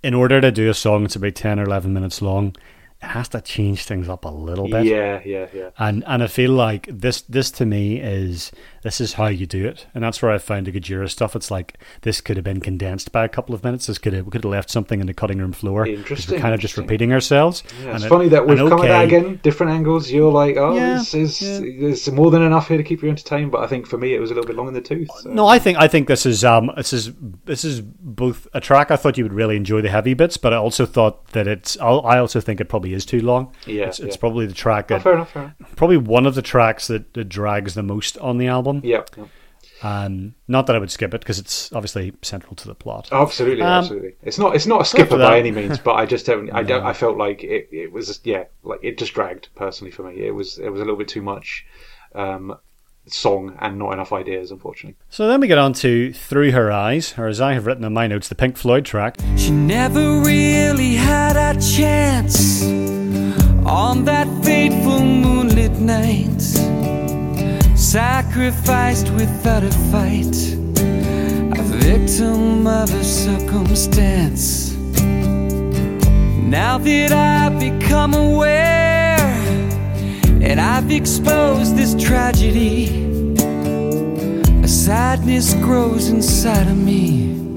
in 0.04 0.14
order 0.14 0.40
to 0.42 0.52
do 0.52 0.70
a 0.70 0.74
song 0.74 1.04
that's 1.04 1.16
about 1.16 1.36
ten 1.36 1.60
or 1.60 1.64
eleven 1.64 1.94
minutes 1.94 2.22
long, 2.22 2.56
it 3.02 3.06
has 3.08 3.30
to 3.30 3.42
change 3.42 3.84
things 3.86 4.10
up 4.10 4.26
a 4.26 4.30
little 4.30 4.68
bit 4.68 4.86
yeah 4.86 5.22
yeah 5.24 5.48
yeah 5.54 5.70
and 5.78 6.04
and 6.08 6.24
I 6.24 6.28
feel 6.28 6.52
like 6.52 6.88
this 6.92 7.22
this 7.22 7.52
to 7.52 7.66
me 7.66 7.98
is 8.00 8.52
this 8.84 9.02
is 9.02 9.14
how 9.14 9.28
you 9.28 9.46
do 9.46 9.66
it, 9.68 9.88
and 9.94 10.04
that's 10.04 10.22
where 10.22 10.32
I 10.32 10.38
found 10.38 10.68
the 10.68 10.72
Gojira 10.72 11.10
stuff. 11.10 11.36
It's 11.36 11.50
like 11.52 11.78
this 12.02 12.22
could 12.22 12.38
have 12.38 12.44
been 12.44 12.60
condensed 12.62 13.12
by 13.12 13.24
a 13.26 13.30
couple 13.30 13.54
of 13.56 13.64
minutes. 13.64 13.88
This 13.88 13.98
could 13.98 14.14
have 14.14 14.26
we 14.26 14.32
could 14.32 14.44
have 14.44 14.52
left 14.52 14.70
something 14.70 15.00
in 15.00 15.08
the 15.08 15.14
cutting 15.14 15.40
room 15.40 15.52
floor. 15.54 15.86
Interesting, 15.88 16.36
We're 16.36 16.42
kind 16.42 16.54
of 16.54 16.60
just 16.60 16.78
repeating 16.78 17.12
ourselves. 17.14 17.64
Yeah, 17.84 17.96
it's 17.96 18.06
it- 18.06 18.10
funny 18.10 18.28
that 18.30 18.46
we've 18.48 18.58
come 18.58 18.74
at 18.82 18.88
that 18.88 19.06
again, 19.06 19.40
different 19.44 19.72
angles. 19.72 20.12
You're 20.12 20.32
like, 20.32 20.58
oh, 20.58 20.76
Yeah, 20.76 20.98
this 20.98 21.14
is, 21.14 21.42
yeah. 21.42 21.60
there's 21.80 22.10
more 22.12 22.32
than 22.32 22.42
enough 22.42 22.68
here 22.68 22.78
to 22.78 22.84
keep 22.84 23.02
you 23.04 23.10
entertained. 23.10 23.52
But 23.52 23.62
I 23.64 23.68
think 23.68 23.88
for 23.88 23.98
me, 23.98 24.14
it 24.14 24.20
was 24.20 24.32
a 24.32 24.34
little 24.34 24.48
bit 24.48 24.56
long 24.56 24.68
in 24.68 24.74
the 24.74 24.82
tooth. 24.82 25.10
so- 25.20 25.30
No, 25.30 25.48
I 25.48 25.60
think 25.60 25.78
I 25.78 25.88
think 25.88 26.08
this 26.08 26.26
is 26.26 26.44
um 26.44 26.72
this 26.76 26.94
is 26.94 27.12
this 27.46 27.64
is 27.64 27.82
both 27.82 28.48
a 28.54 28.60
track 28.60 28.92
I 28.92 28.96
thought 28.96 29.18
you 29.18 29.24
would 29.24 29.34
really 29.34 29.56
enjoy 29.56 29.82
the 29.82 29.90
heavy 29.90 30.14
bits, 30.14 30.38
but 30.38 30.54
I 30.54 30.58
also 30.58 30.86
thought 30.86 31.28
that 31.32 31.48
it's 31.48 31.78
I'll- 31.80 32.00
also 32.18 32.42
think 32.42 32.60
it 32.60 32.66
probably 32.66 32.94
is 32.94 33.06
too 33.06 33.22
long. 33.22 33.54
Yeah, 33.66 33.86
it's, 33.88 34.00
it's 34.00 34.18
probably 34.18 34.46
the 34.48 34.54
track 34.54 34.92
Oh, 34.92 35.00
fair 35.00 35.14
enough. 35.14 35.32
Fair 35.32 35.44
enough. 35.60 35.76
probably 35.76 35.98
one 35.98 36.26
of 36.26 36.36
the 36.36 36.42
tracks 36.42 36.88
that, 36.88 37.14
that 37.14 37.26
drags 37.30 37.74
the 37.76 37.84
most 37.84 38.18
on 38.18 38.38
the 38.38 38.48
album. 38.48 38.77
Yeah, 38.84 39.04
yeah. 39.18 39.26
Um, 39.84 40.34
not 40.48 40.66
that 40.68 40.76
I 40.76 40.80
would 40.80 40.90
skip 40.90 41.14
it 41.14 41.22
because 41.22 41.38
it's 41.38 41.72
obviously 41.72 42.14
central 42.24 42.56
to 42.56 42.68
the 42.68 42.74
plot. 42.74 43.10
absolutely, 43.12 43.62
Um, 43.64 43.70
absolutely. 43.70 44.16
It's 44.24 44.40
not, 44.40 44.56
it's 44.56 44.66
not 44.66 44.82
a 44.82 44.86
skipper 44.86 45.18
by 45.18 45.38
any 45.38 45.52
means, 45.52 45.78
but 45.78 45.94
I 45.94 46.06
just 46.08 46.26
don't, 46.26 46.50
I 46.52 46.64
don't, 46.64 46.84
I 46.84 46.94
felt 46.94 47.18
like 47.18 47.44
it, 47.44 47.70
it 47.72 47.92
was, 47.92 48.20
yeah, 48.24 48.46
like 48.64 48.80
it 48.82 48.98
just 48.98 49.14
dragged 49.14 49.50
personally 49.56 49.92
for 49.92 50.04
me. 50.04 50.26
It 50.26 50.32
was, 50.32 50.58
it 50.58 50.70
was 50.70 50.82
a 50.82 50.84
little 50.84 50.98
bit 50.98 51.08
too 51.08 51.22
much 51.22 51.64
um, 52.16 52.58
song 53.06 53.56
and 53.60 53.78
not 53.78 53.92
enough 53.94 54.12
ideas, 54.14 54.50
unfortunately. 54.50 54.98
So 55.10 55.28
then 55.28 55.42
we 55.42 55.48
get 55.48 55.60
on 55.60 55.74
to 55.74 56.12
Through 56.12 56.54
Her 56.54 56.72
Eyes, 56.72 57.14
or 57.16 57.28
as 57.28 57.40
I 57.40 57.54
have 57.54 57.68
written 57.68 57.84
in 57.84 57.94
my 57.94 58.08
notes, 58.08 58.30
the 58.30 58.36
Pink 58.36 58.58
Floyd 58.58 58.84
track. 58.84 59.18
She 59.36 59.52
never 59.52 60.22
really 60.22 60.96
had 60.96 61.36
a 61.38 61.60
chance 61.62 62.64
on 63.64 64.06
that 64.06 64.28
fateful 64.44 65.02
moonlit 65.02 65.74
night. 65.74 66.97
Sacrificed 67.88 69.10
without 69.12 69.64
a 69.64 69.72
fight, 69.90 70.36
a 71.58 71.64
victim 71.64 72.68
of 72.68 72.94
a 72.94 73.02
circumstance. 73.02 74.76
Now 76.44 76.80
that 76.80 77.14
I've 77.14 77.58
become 77.58 78.14
aware 78.14 79.18
and 80.42 80.60
I've 80.60 80.92
exposed 80.92 81.78
this 81.78 81.96
tragedy, 81.96 83.06
a 84.64 84.68
sadness 84.68 85.54
grows 85.54 86.10
inside 86.10 86.68
of 86.68 86.78
me. 86.78 87.56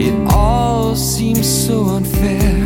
It 0.00 0.32
all 0.32 0.96
seems 0.96 1.46
so 1.46 1.84
unfair. 1.98 2.56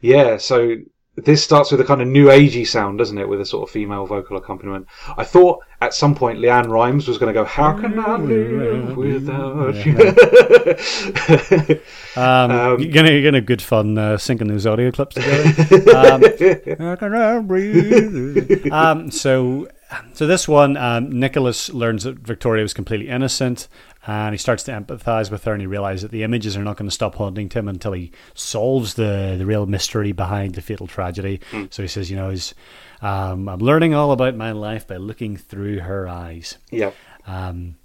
Yeah, 0.00 0.38
so 0.38 0.78
this 1.24 1.42
starts 1.42 1.70
with 1.70 1.80
a 1.80 1.84
kind 1.84 2.00
of 2.00 2.08
new 2.08 2.26
agey 2.26 2.66
sound, 2.66 2.98
doesn't 2.98 3.18
it, 3.18 3.28
with 3.28 3.40
a 3.40 3.46
sort 3.46 3.68
of 3.68 3.72
female 3.72 4.06
vocal 4.06 4.36
accompaniment. 4.36 4.86
I 5.16 5.24
thought 5.24 5.60
at 5.80 5.94
some 5.94 6.14
point 6.14 6.38
LeAnn 6.38 6.68
Rimes 6.68 7.06
was 7.08 7.18
going 7.18 7.32
to 7.32 7.38
go, 7.40 7.44
"How 7.44 7.72
can 7.72 7.98
I 7.98 8.16
live 8.16 8.96
without 8.96 9.74
you?" 9.86 11.80
Um, 12.16 12.50
Um, 12.50 12.80
you're 12.80 12.92
gonna 12.92 13.12
you're 13.12 13.22
gonna 13.22 13.40
good 13.40 13.62
fun 13.62 13.96
uh, 13.96 14.16
syncing 14.16 14.48
those 14.48 14.66
audio 14.66 14.90
clips 14.90 15.14
together. 15.14 15.96
um, 15.96 16.22
how 16.78 16.96
can 16.96 17.14
I 17.14 17.38
breathe? 17.40 18.72
um, 18.72 19.10
so 19.10 19.68
so 20.12 20.26
this 20.26 20.46
one, 20.46 20.76
um, 20.76 21.18
Nicholas 21.18 21.72
learns 21.72 22.04
that 22.04 22.18
Victoria 22.18 22.62
was 22.62 22.74
completely 22.74 23.08
innocent, 23.08 23.68
and 24.06 24.32
he 24.32 24.38
starts 24.38 24.62
to 24.64 24.72
empathize 24.72 25.30
with 25.30 25.44
her, 25.44 25.52
and 25.52 25.60
he 25.60 25.66
realizes 25.66 26.02
that 26.02 26.10
the 26.12 26.22
images 26.22 26.56
are 26.56 26.62
not 26.64 26.76
going 26.76 26.88
to 26.88 26.94
stop 26.94 27.16
haunting 27.16 27.50
him 27.50 27.68
until 27.68 27.92
he 27.92 28.10
solves 28.34 28.94
the 28.94 29.34
the 29.38 29.44
real 29.46 29.66
mystery 29.66 30.12
behind 30.12 30.54
the 30.54 30.62
fatal 30.62 30.86
tragedy. 30.86 31.40
So 31.70 31.82
he 31.82 31.88
says, 31.88 32.10
you 32.10 32.16
know, 32.16 32.30
he's, 32.30 32.54
um, 33.02 33.48
I'm 33.48 33.58
learning 33.60 33.94
all 33.94 34.12
about 34.12 34.34
my 34.36 34.52
life 34.52 34.86
by 34.86 34.96
looking 34.96 35.36
through 35.36 35.80
her 35.80 36.08
eyes. 36.08 36.56
yeah, 36.70 36.92
Um, 37.26 37.76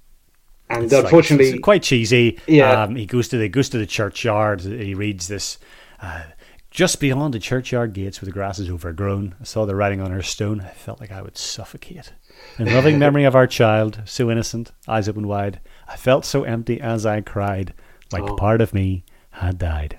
and 0.70 0.84
it's 0.86 0.94
like- 0.94 1.04
unfortunately, 1.06 1.50
it's 1.50 1.60
quite 1.62 1.84
cheesy. 1.84 2.40
Yeah. 2.48 2.84
um, 2.84 2.96
he 2.96 3.06
goes 3.06 3.28
to 3.30 3.38
the 3.38 3.50
goes 3.50 3.70
to 3.70 3.78
the 3.78 3.86
churchyard. 3.86 4.62
He 4.62 4.94
reads 4.94 5.28
this 5.28 5.58
uh, 6.02 6.24
Just 6.72 7.00
beyond 7.00 7.34
the 7.34 7.40
churchyard 7.40 7.94
gates 7.94 8.22
where 8.22 8.26
the 8.28 8.32
grass 8.32 8.60
is 8.60 8.70
overgrown, 8.70 9.36
I 9.42 9.44
saw 9.44 9.66
the 9.66 9.76
writing 9.76 10.00
on 10.02 10.12
her 10.12 10.24
stone. 10.24 10.62
I 10.62 10.70
felt 10.70 11.00
like 11.02 11.12
I 11.12 11.22
would 11.22 11.38
suffocate. 11.38 12.14
In 12.58 12.74
loving 12.74 12.98
memory 13.06 13.26
of 13.26 13.36
our 13.36 13.46
child, 13.48 14.02
so 14.06 14.32
innocent, 14.32 14.72
eyes 14.88 15.08
open 15.10 15.28
wide, 15.28 15.60
I 15.88 15.96
felt 15.96 16.26
so 16.26 16.44
empty 16.44 16.80
as 16.82 17.06
I 17.06 17.22
cried, 17.22 17.74
like 18.12 18.24
Oh. 18.24 18.36
part 18.36 18.62
of 18.62 18.74
me 18.74 19.04
had 19.32 19.58
died. 19.58 19.98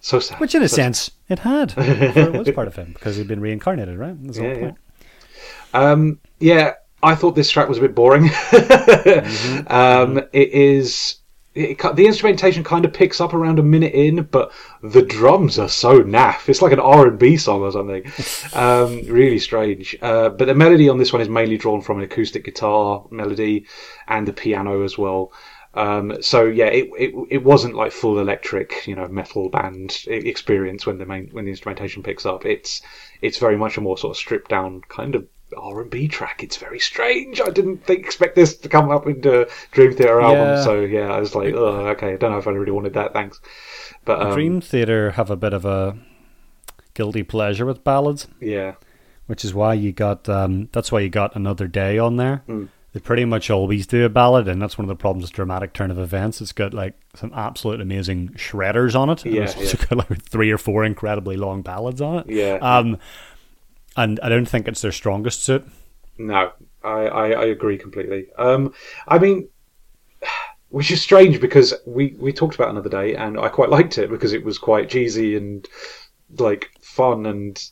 So 0.00 0.20
sad. 0.20 0.38
Which, 0.40 0.54
in 0.54 0.62
a 0.62 0.68
So- 0.68 0.76
sense, 0.76 1.10
it 1.28 1.40
had. 1.40 1.74
it 1.78 2.32
was 2.32 2.50
part 2.50 2.68
of 2.68 2.76
him 2.76 2.92
because 2.92 3.16
he'd 3.16 3.28
been 3.28 3.40
reincarnated, 3.40 3.98
right? 3.98 4.16
That's 4.22 4.38
Yeah, 4.38 4.58
point. 4.58 4.76
Um, 5.72 6.20
yeah, 6.40 6.74
I 7.02 7.14
thought 7.14 7.34
this 7.34 7.50
track 7.50 7.68
was 7.68 7.78
a 7.78 7.80
bit 7.80 7.94
boring. 7.94 8.28
Mm-hmm. 8.52 9.72
um, 9.72 10.18
it 10.32 10.52
is. 10.52 11.16
It, 11.54 11.78
the 11.94 12.06
instrumentation 12.06 12.64
kind 12.64 12.84
of 12.84 12.92
picks 12.92 13.20
up 13.20 13.32
around 13.32 13.60
a 13.60 13.62
minute 13.62 13.92
in, 13.92 14.24
but 14.24 14.52
the 14.82 15.02
drums 15.02 15.58
are 15.58 15.68
so 15.68 16.02
naff. 16.02 16.48
It's 16.48 16.62
like 16.62 16.72
an 16.72 16.80
R 16.80 17.06
and 17.06 17.18
B 17.18 17.36
song 17.36 17.62
or 17.62 17.70
something. 17.70 18.04
um, 18.54 19.02
really 19.06 19.38
strange. 19.38 19.96
Uh, 20.02 20.30
but 20.30 20.46
the 20.46 20.54
melody 20.54 20.88
on 20.88 20.98
this 20.98 21.12
one 21.12 21.22
is 21.22 21.28
mainly 21.28 21.56
drawn 21.56 21.80
from 21.80 21.98
an 21.98 22.04
acoustic 22.04 22.44
guitar 22.44 23.06
melody 23.10 23.66
and 24.08 24.26
the 24.26 24.32
piano 24.32 24.82
as 24.82 24.98
well. 24.98 25.32
Um, 25.74 26.22
so 26.22 26.44
yeah, 26.44 26.66
it, 26.66 26.88
it 26.98 27.14
it 27.30 27.44
wasn't 27.44 27.74
like 27.74 27.90
full 27.92 28.18
electric, 28.18 28.86
you 28.86 28.94
know, 28.94 29.08
metal 29.08 29.48
band 29.48 30.04
experience 30.06 30.86
when 30.86 30.98
the 30.98 31.06
main 31.06 31.28
when 31.32 31.44
the 31.44 31.50
instrumentation 31.50 32.02
picks 32.02 32.24
up. 32.24 32.46
It's 32.46 32.80
it's 33.20 33.38
very 33.38 33.56
much 33.56 33.76
a 33.76 33.80
more 33.80 33.98
sort 33.98 34.12
of 34.12 34.16
stripped 34.16 34.50
down 34.50 34.82
kind 34.88 35.14
of 35.16 35.26
R 35.56 35.80
and 35.82 35.90
B 35.90 36.08
track. 36.08 36.42
It's 36.42 36.56
very 36.56 36.78
strange. 36.78 37.40
I 37.40 37.50
didn't 37.50 37.78
think, 37.84 38.00
expect 38.00 38.34
this 38.34 38.56
to 38.58 38.68
come 38.68 38.90
up 38.90 39.06
into 39.06 39.48
Dream 39.72 39.94
Theater 39.94 40.20
album. 40.20 40.38
Yeah. 40.38 40.62
So 40.62 40.80
yeah, 40.80 41.12
I 41.12 41.20
was 41.20 41.34
like, 41.34 41.54
oh, 41.54 41.88
okay, 41.88 42.14
I 42.14 42.16
don't 42.16 42.32
know 42.32 42.38
if 42.38 42.46
I 42.46 42.50
really 42.50 42.72
wanted 42.72 42.94
that. 42.94 43.12
Thanks, 43.12 43.40
but 44.04 44.20
um, 44.20 44.32
Dream 44.32 44.60
Theater 44.60 45.12
have 45.12 45.30
a 45.30 45.36
bit 45.36 45.52
of 45.52 45.64
a 45.64 45.96
guilty 46.94 47.22
pleasure 47.22 47.66
with 47.66 47.84
ballads, 47.84 48.28
yeah, 48.40 48.74
which 49.26 49.44
is 49.44 49.54
why 49.54 49.74
you 49.74 49.92
got. 49.92 50.28
Um, 50.28 50.68
that's 50.72 50.92
why 50.92 51.00
you 51.00 51.08
got 51.08 51.36
another 51.36 51.66
day 51.66 51.98
on 51.98 52.16
there. 52.16 52.42
Hmm. 52.46 52.66
They 52.92 53.00
pretty 53.00 53.24
much 53.24 53.50
always 53.50 53.88
do 53.88 54.04
a 54.04 54.08
ballad, 54.08 54.46
and 54.46 54.62
that's 54.62 54.78
one 54.78 54.84
of 54.84 54.88
the 54.88 54.94
problems 54.94 55.24
with 55.24 55.32
dramatic 55.32 55.72
turn 55.72 55.90
of 55.90 55.98
events. 55.98 56.40
It's 56.40 56.52
got 56.52 56.72
like 56.72 56.94
some 57.16 57.32
absolute 57.34 57.80
amazing 57.80 58.28
shredders 58.36 58.94
on 58.94 59.10
it. 59.10 59.26
Yeah, 59.26 59.42
it's 59.42 59.56
also 59.56 59.76
got 59.78 60.08
like 60.08 60.22
three 60.22 60.52
or 60.52 60.58
four 60.58 60.84
incredibly 60.84 61.36
long 61.36 61.62
ballads 61.62 62.00
on 62.00 62.20
it. 62.20 62.26
yeah. 62.28 62.58
Um, 62.62 62.98
and 63.96 64.18
I 64.22 64.28
don't 64.28 64.46
think 64.46 64.68
it's 64.68 64.82
their 64.82 64.92
strongest 64.92 65.42
suit. 65.42 65.66
No, 66.18 66.52
I, 66.82 66.88
I, 67.06 67.30
I 67.30 67.44
agree 67.46 67.78
completely. 67.78 68.26
Um, 68.38 68.72
I 69.08 69.18
mean, 69.18 69.48
which 70.68 70.90
is 70.90 71.00
strange 71.02 71.40
because 71.40 71.74
we, 71.86 72.14
we 72.18 72.32
talked 72.32 72.54
about 72.54 72.70
another 72.70 72.88
day, 72.88 73.14
and 73.14 73.38
I 73.38 73.48
quite 73.48 73.70
liked 73.70 73.98
it 73.98 74.10
because 74.10 74.32
it 74.32 74.44
was 74.44 74.58
quite 74.58 74.88
cheesy 74.90 75.36
and 75.36 75.66
like 76.38 76.70
fun, 76.80 77.26
and 77.26 77.62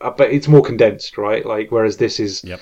uh, 0.00 0.10
but 0.10 0.30
it's 0.30 0.48
more 0.48 0.62
condensed, 0.62 1.18
right? 1.18 1.44
Like 1.44 1.70
whereas 1.70 1.96
this 1.98 2.18
is 2.20 2.42
Yep. 2.44 2.60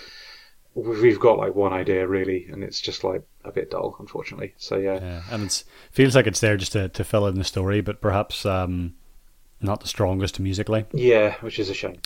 we've 0.75 1.21
got 1.21 1.39
like 1.39 1.55
one 1.55 1.73
idea 1.73 2.07
really, 2.07 2.47
and 2.51 2.63
it's 2.65 2.81
just 2.81 3.05
like 3.05 3.23
a 3.45 3.53
bit 3.53 3.71
dull, 3.71 3.97
unfortunately. 4.01 4.55
So 4.57 4.77
yeah, 4.77 4.95
Yeah, 5.01 5.23
and 5.31 5.45
it 5.47 5.65
feels 5.91 6.15
like 6.17 6.27
it's 6.27 6.41
there 6.41 6.57
just 6.57 6.73
to, 6.73 6.89
to 6.89 7.05
fill 7.05 7.27
in 7.27 7.37
the 7.39 7.45
story, 7.45 7.81
but 7.81 8.01
perhaps 8.01 8.45
um, 8.47 8.95
not 9.61 9.81
the 9.81 9.89
strongest 9.89 10.41
musically. 10.41 10.87
yeah, 10.93 11.35
which 11.41 11.59
is 11.59 11.71
a 11.71 11.75
shame. 11.75 11.99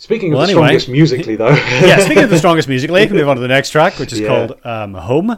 Speaking 0.00 0.32
of 0.32 0.38
Well, 0.38 0.46
the 0.46 0.52
anyway. 0.54 0.66
strongest 0.78 0.88
musically, 0.88 1.36
though, 1.36 1.50
yeah, 1.54 1.98
speaking 1.98 2.24
of 2.24 2.30
the 2.30 2.38
strongest 2.38 2.68
musically, 2.74 3.02
we 3.02 3.06
can 3.06 3.16
move 3.16 3.28
on 3.28 3.36
to 3.36 3.42
the 3.42 3.48
next 3.48 3.68
track, 3.68 3.98
which 3.98 4.14
is 4.14 4.20
Yeah. 4.20 4.28
called 4.28 4.64
um, 4.64 4.94
Home. 4.94 5.36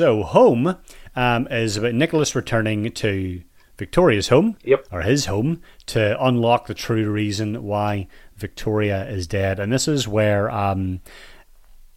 So, 0.00 0.22
Home 0.22 0.76
um, 1.14 1.46
is 1.48 1.76
about 1.76 1.92
Nicholas 1.92 2.34
returning 2.34 2.90
to 2.90 3.42
Victoria's 3.76 4.28
home, 4.28 4.56
Yep. 4.64 4.86
or 4.90 5.02
his 5.02 5.26
home, 5.26 5.60
to 5.88 6.16
unlock 6.24 6.68
the 6.68 6.72
true 6.72 7.10
reason 7.10 7.64
why 7.64 8.08
Victoria 8.34 9.06
is 9.06 9.26
dead. 9.26 9.60
And 9.60 9.70
this 9.70 9.86
is 9.86 10.08
where 10.08 10.50
um, 10.50 11.02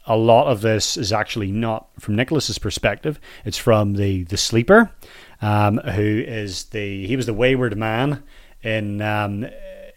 a 0.06 0.18
lot 0.18 0.48
of 0.48 0.60
this 0.60 0.98
is 0.98 1.14
actually 1.14 1.54
not 1.54 1.88
from 1.98 2.18
Nicholas's 2.18 2.60
perspective. 2.60 3.22
It's 3.46 3.58
from 3.58 3.94
the 3.94 4.24
the 4.24 4.36
sleeper, 4.36 4.92
um, 5.42 5.78
who 5.78 6.26
is 6.28 6.66
the 6.66 7.08
he 7.08 7.16
was 7.16 7.26
the 7.26 7.34
wayward 7.34 7.78
man 7.78 8.22
in 8.62 9.02
um, 9.02 9.46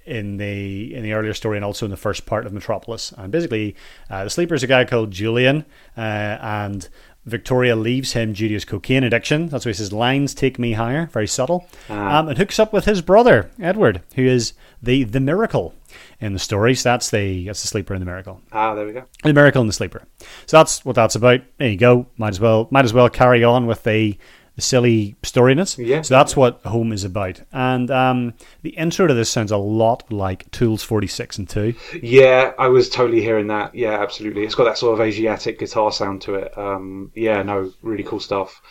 in 0.04 0.36
the 0.36 0.94
in 0.94 1.02
the 1.02 1.12
earlier 1.12 1.34
story 1.34 1.58
and 1.58 1.64
also 1.64 1.84
in 1.84 1.90
the 1.90 1.96
first 1.96 2.24
part 2.24 2.46
of 2.46 2.52
Metropolis. 2.52 3.12
And 3.18 3.32
basically, 3.32 3.74
uh, 4.08 4.22
the 4.22 4.30
sleeper 4.30 4.54
is 4.54 4.62
a 4.62 4.68
guy 4.68 4.84
called 4.84 5.10
Julian, 5.10 5.64
uh, 5.96 6.38
and 6.40 6.88
Victoria 7.26 7.74
leaves 7.76 8.12
him 8.12 8.32
due 8.32 8.48
to 8.48 8.54
his 8.54 8.64
cocaine 8.64 9.04
addiction. 9.04 9.48
That's 9.48 9.66
why 9.66 9.70
he 9.70 9.74
says, 9.74 9.92
"Lines 9.92 10.32
take 10.32 10.58
me 10.58 10.72
higher." 10.72 11.06
Very 11.12 11.26
subtle, 11.26 11.66
um, 11.90 12.28
and 12.28 12.38
hooks 12.38 12.58
up 12.58 12.72
with 12.72 12.84
his 12.84 13.02
brother 13.02 13.50
Edward, 13.60 14.00
who 14.14 14.22
is 14.22 14.52
the 14.82 15.02
the 15.04 15.20
miracle 15.20 15.74
in 16.20 16.32
the 16.32 16.38
story. 16.38 16.74
So 16.74 16.90
that's 16.90 17.10
the 17.10 17.46
that's 17.46 17.62
the 17.62 17.68
sleeper 17.68 17.94
in 17.94 18.00
the 18.00 18.06
miracle. 18.06 18.40
ah, 18.52 18.74
there 18.74 18.86
we 18.86 18.92
go. 18.92 19.04
The 19.22 19.32
Miracle 19.32 19.60
and 19.60 19.68
the 19.68 19.74
Sleeper. 19.74 20.02
So 20.46 20.58
that's 20.58 20.84
what 20.84 20.94
that's 20.94 21.14
about. 21.16 21.40
There 21.58 21.68
you 21.68 21.76
go. 21.76 22.06
Might 22.16 22.30
as 22.30 22.40
well 22.40 22.68
might 22.70 22.84
as 22.84 22.92
well 22.94 23.08
carry 23.08 23.42
on 23.42 23.66
with 23.66 23.82
the 23.82 24.16
silly 24.58 25.16
storiness. 25.22 25.76
Yeah. 25.84 26.02
So 26.02 26.14
that's 26.14 26.36
what 26.36 26.60
Home 26.62 26.92
is 26.92 27.04
about. 27.04 27.42
And 27.52 27.90
um, 27.90 28.34
the 28.62 28.70
intro 28.70 29.06
to 29.06 29.14
this 29.14 29.28
sounds 29.28 29.52
a 29.52 29.56
lot 29.56 30.10
like 30.10 30.50
Tools 30.50 30.82
forty 30.82 31.06
six 31.06 31.38
and 31.38 31.48
two. 31.48 31.74
Yeah, 32.00 32.52
I 32.58 32.68
was 32.68 32.88
totally 32.88 33.20
hearing 33.20 33.48
that. 33.48 33.74
Yeah, 33.74 34.00
absolutely. 34.00 34.44
It's 34.44 34.54
got 34.54 34.64
that 34.64 34.78
sort 34.78 34.94
of 34.94 35.06
Asiatic 35.06 35.58
guitar 35.58 35.92
sound 35.92 36.22
to 36.22 36.34
it. 36.36 36.56
Um, 36.56 37.10
yeah, 37.14 37.42
no, 37.42 37.72
really 37.82 38.04
cool 38.04 38.20
stuff. 38.20 38.62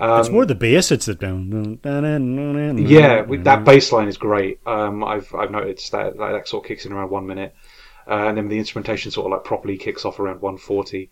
Um, 0.00 0.20
It's 0.20 0.28
more 0.28 0.44
the 0.44 0.54
bass. 0.54 0.90
It's 0.90 1.06
the 1.06 1.14
yeah, 2.88 3.16
dun, 3.16 3.28
with 3.28 3.44
dun. 3.44 3.44
that 3.44 3.64
bass 3.64 3.92
line 3.92 4.08
is 4.08 4.18
great. 4.18 4.60
Um, 4.66 5.02
I've 5.04 5.34
I've 5.34 5.50
noticed 5.50 5.92
that 5.92 6.16
that, 6.18 6.32
that 6.32 6.48
sort 6.48 6.64
of 6.64 6.68
kicks 6.68 6.86
in 6.86 6.92
around 6.92 7.10
one 7.10 7.26
minute, 7.26 7.54
uh, 8.06 8.28
and 8.28 8.36
then 8.36 8.48
the 8.48 8.58
instrumentation 8.58 9.10
sort 9.10 9.26
of 9.26 9.32
like 9.32 9.44
properly 9.44 9.78
kicks 9.78 10.04
off 10.04 10.20
around 10.20 10.40
one 10.40 10.58
forty. 10.58 11.10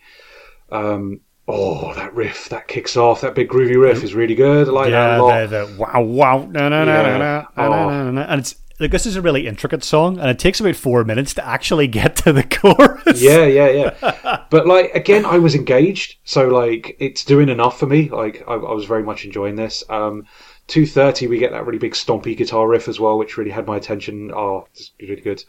Um, 0.70 1.20
oh, 1.49 1.94
that 1.94 2.14
riff 2.14 2.49
that 2.51 2.68
kicks 2.68 2.96
off. 2.96 3.22
That 3.22 3.34
big 3.34 3.49
groovy 3.49 3.80
riff 3.80 4.05
is 4.05 4.14
really 4.14 4.34
good. 4.34 4.68
I 4.68 4.70
like 4.70 4.90
that 4.90 5.18
a 5.18 5.22
lot. 5.22 5.28
Yeah, 5.34 5.46
the, 5.46 5.66
the 5.66 5.76
wow 5.78 6.03
wow 6.03 6.38
na, 6.51 6.68
na, 6.68 6.84
na, 6.84 7.03
na, 7.03 7.18
na, 7.18 7.44
Oh. 7.57 7.68
na, 7.70 7.88
na, 8.05 8.11
na. 8.11 8.22
and 8.28 8.40
it's 8.40 8.55
like 8.80 8.92
this 8.92 9.07
is 9.07 9.16
a 9.16 9.22
really 9.22 9.49
intricate 9.49 9.82
song, 9.82 10.18
and 10.20 10.30
it 10.30 10.38
takes 10.38 10.61
about 10.61 10.76
four 10.76 11.03
minutes 11.05 11.34
to 11.34 11.44
actually 11.44 11.88
get 11.88 12.14
to 12.16 12.32
the 12.32 12.44
chorus. 12.44 13.20
yeah, 13.20 13.44
yeah, 13.44 13.68
yeah. 14.01 14.44
but 14.51 14.66
like 14.68 14.94
again, 14.94 15.24
I 15.24 15.38
was 15.38 15.55
engaged, 15.57 16.16
so 16.24 16.46
like 16.49 16.96
it's 17.01 17.24
doing 17.24 17.49
enough 17.49 17.78
for 17.78 17.86
me. 17.86 18.09
Like 18.09 18.44
I, 18.46 18.53
I 18.55 18.72
was 18.74 18.84
very 18.84 19.03
much 19.03 19.24
enjoying 19.24 19.57
this. 19.57 19.82
Um, 19.88 20.26
two 20.68 20.86
thirty, 20.86 21.26
we 21.26 21.38
get 21.38 21.51
that 21.53 21.66
really 21.66 21.78
big 21.78 21.94
stompy 21.94 22.36
guitar 22.36 22.68
riff 22.68 22.86
as 22.88 23.01
well, 23.01 23.18
which 23.18 23.36
really 23.36 23.51
had 23.51 23.66
my 23.66 23.76
attention. 23.76 24.30
Oh, 24.32 24.68
it's 24.74 24.92
really 25.01 25.22
good. 25.22 25.42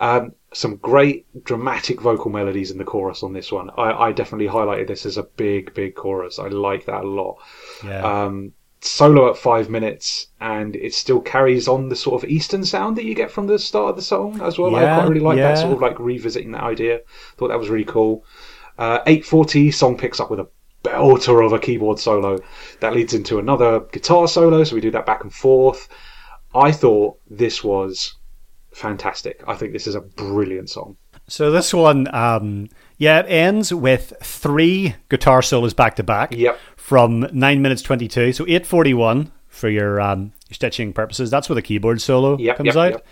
Um, 0.00 0.32
some 0.52 0.76
great 0.76 1.26
dramatic 1.44 2.00
vocal 2.00 2.30
melodies 2.30 2.70
in 2.70 2.78
the 2.78 2.84
chorus 2.84 3.22
on 3.22 3.32
this 3.32 3.50
one. 3.50 3.70
I, 3.76 3.92
I 3.92 4.12
definitely 4.12 4.48
highlighted 4.48 4.86
this 4.88 5.06
as 5.06 5.16
a 5.16 5.22
big, 5.22 5.74
big 5.74 5.94
chorus. 5.94 6.38
I 6.38 6.48
like 6.48 6.86
that 6.86 7.04
a 7.04 7.08
lot. 7.08 7.38
Yeah. 7.84 8.02
Um, 8.02 8.52
solo 8.80 9.30
at 9.30 9.36
five 9.36 9.70
minutes, 9.70 10.28
and 10.40 10.74
it 10.76 10.92
still 10.92 11.20
carries 11.20 11.68
on 11.68 11.88
the 11.88 11.96
sort 11.96 12.22
of 12.22 12.28
Eastern 12.28 12.64
sound 12.64 12.96
that 12.96 13.04
you 13.04 13.14
get 13.14 13.30
from 13.30 13.46
the 13.46 13.58
start 13.58 13.90
of 13.90 13.96
the 13.96 14.02
song 14.02 14.40
as 14.42 14.58
well. 14.58 14.74
I 14.74 14.82
quite 14.82 15.08
really 15.08 15.20
like 15.20 15.38
that 15.38 15.58
sort 15.58 15.72
of 15.72 15.80
like 15.80 15.98
revisiting 15.98 16.52
that 16.52 16.64
idea. 16.64 17.00
Thought 17.36 17.48
that 17.48 17.58
was 17.58 17.70
really 17.70 17.84
cool. 17.84 18.24
Uh, 18.78 18.98
840 19.06 19.70
song 19.70 19.96
picks 19.96 20.18
up 20.18 20.30
with 20.30 20.40
a 20.40 20.48
belter 20.82 21.44
of 21.44 21.52
a 21.52 21.58
keyboard 21.58 21.98
solo 21.98 22.38
that 22.80 22.92
leads 22.92 23.14
into 23.14 23.38
another 23.38 23.80
guitar 23.92 24.26
solo. 24.26 24.64
So 24.64 24.74
we 24.74 24.80
do 24.80 24.90
that 24.90 25.06
back 25.06 25.22
and 25.22 25.32
forth. 25.32 25.88
I 26.54 26.72
thought 26.72 27.18
this 27.30 27.62
was 27.62 28.16
fantastic. 28.74 29.42
I 29.46 29.54
think 29.54 29.72
this 29.72 29.86
is 29.86 29.94
a 29.94 30.00
brilliant 30.00 30.70
song. 30.70 30.96
So 31.28 31.50
this 31.50 31.72
one, 31.72 32.12
um, 32.14 32.68
yeah, 32.98 33.20
it 33.20 33.26
ends 33.28 33.72
with 33.72 34.12
three 34.22 34.96
guitar 35.08 35.40
solos 35.42 35.72
back 35.72 35.96
to 35.96 36.02
back. 36.02 36.32
Yep. 36.32 36.58
From 36.76 37.26
nine 37.32 37.62
minutes 37.62 37.80
twenty-two, 37.80 38.32
so 38.32 38.44
eight 38.48 38.66
forty-one 38.66 39.30
for 39.48 39.68
your 39.68 40.00
um, 40.00 40.32
your 40.48 40.54
stitching 40.54 40.92
purposes. 40.92 41.30
That's 41.30 41.48
where 41.48 41.54
the 41.54 41.62
keyboard 41.62 42.00
solo 42.00 42.36
Yep, 42.38 42.56
comes 42.56 42.66
yep, 42.66 42.76
out. 42.76 42.90
yep. 42.90 43.06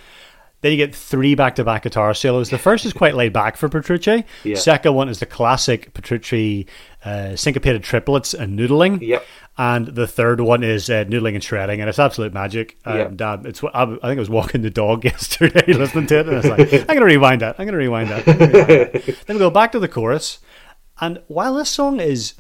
Then 0.63 0.73
you 0.73 0.77
get 0.77 0.95
three 0.95 1.35
back-to-back 1.35 1.85
guitar 1.85 2.13
solos. 2.13 2.51
The 2.51 2.59
first 2.59 2.85
is 2.85 2.93
quite 2.93 3.15
laid 3.15 3.33
back 3.33 3.57
for 3.57 3.71
Petrucci. 3.71 4.25
Yeah. 4.45 4.57
Second 4.57 4.93
one 4.95 5.09
is 5.09 5.19
the 5.19 5.25
classic 5.25 5.95
Petrucci 5.95 6.67
uh, 7.03 7.35
syncopated 7.35 7.83
triplets 7.83 8.35
and 8.35 8.59
noodling. 8.59 9.01
Yep. 9.01 9.25
And 9.61 9.89
the 9.89 10.07
third 10.07 10.41
one 10.41 10.65
is 10.65 10.89
uh, 10.89 11.05
noodling 11.05 11.35
and 11.35 11.45
shredding, 11.45 11.81
and 11.81 11.89
it's 11.91 11.99
absolute 11.99 12.33
magic. 12.33 12.79
Um, 12.87 13.17
it's 13.45 13.63
I, 13.63 13.83
I 13.83 13.87
think 13.87 14.03
I 14.05 14.15
was 14.15 14.31
walking 14.31 14.63
the 14.63 14.71
dog 14.71 15.05
yesterday 15.13 15.73
listening 15.75 16.07
to 16.07 16.21
it, 16.21 16.27
and 16.29 16.35
I 16.37 16.39
was 16.39 16.47
like, 16.47 16.73
I'm 16.73 16.87
gonna 16.97 17.05
rewind 17.05 17.43
that. 17.43 17.57
I'm 17.59 17.67
gonna 17.67 17.77
rewind 17.77 18.09
that. 18.09 18.27
I'm 18.27 18.39
gonna 18.39 18.53
rewind 18.55 18.93
that. 19.05 19.27
then 19.27 19.37
we 19.37 19.39
go 19.39 19.51
back 19.51 19.73
to 19.73 19.79
the 19.79 19.89
chorus, 19.89 20.39
and 21.01 21.21
while 21.29 21.55
this 21.55 21.69
song 21.69 22.01
is 22.01 22.35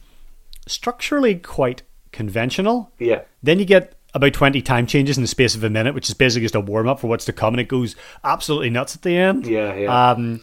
structurally 0.66 1.34
quite 1.34 1.82
conventional, 2.12 2.90
Yeah. 2.98 3.22
then 3.42 3.58
you 3.58 3.64
get 3.66 3.94
about 4.14 4.32
20 4.32 4.62
time 4.62 4.86
changes 4.86 5.16
in 5.18 5.22
the 5.22 5.28
space 5.28 5.54
of 5.54 5.62
a 5.62 5.70
minute, 5.70 5.94
which 5.94 6.08
is 6.08 6.14
basically 6.14 6.44
just 6.46 6.54
a 6.54 6.60
warm 6.60 6.88
up 6.88 7.00
for 7.00 7.06
what's 7.08 7.26
to 7.26 7.32
come, 7.34 7.52
and 7.54 7.60
it 7.60 7.68
goes 7.68 7.96
absolutely 8.24 8.70
nuts 8.70 8.96
at 8.96 9.02
the 9.02 9.16
end. 9.16 9.46
Yeah, 9.46 9.74
yeah. 9.74 10.10
Um, 10.10 10.40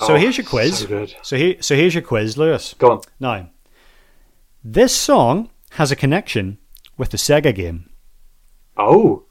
so 0.00 0.14
Oh, 0.14 0.16
here's 0.16 0.38
your 0.38 0.46
quiz. 0.46 0.78
so. 0.78 1.06
So 1.22 1.36
here, 1.36 1.56
so 1.60 1.74
here's 1.74 1.94
your 1.94 2.02
quiz, 2.02 2.38
Lewis. 2.38 2.74
Go 2.78 2.92
on. 2.92 3.00
Now, 3.18 3.50
this 4.64 4.94
song 4.94 5.50
has 5.70 5.90
a 5.92 5.96
connection 5.96 6.58
with 6.96 7.10
the 7.10 7.16
Sega 7.16 7.54
game. 7.54 7.90
Oh. 8.76 9.24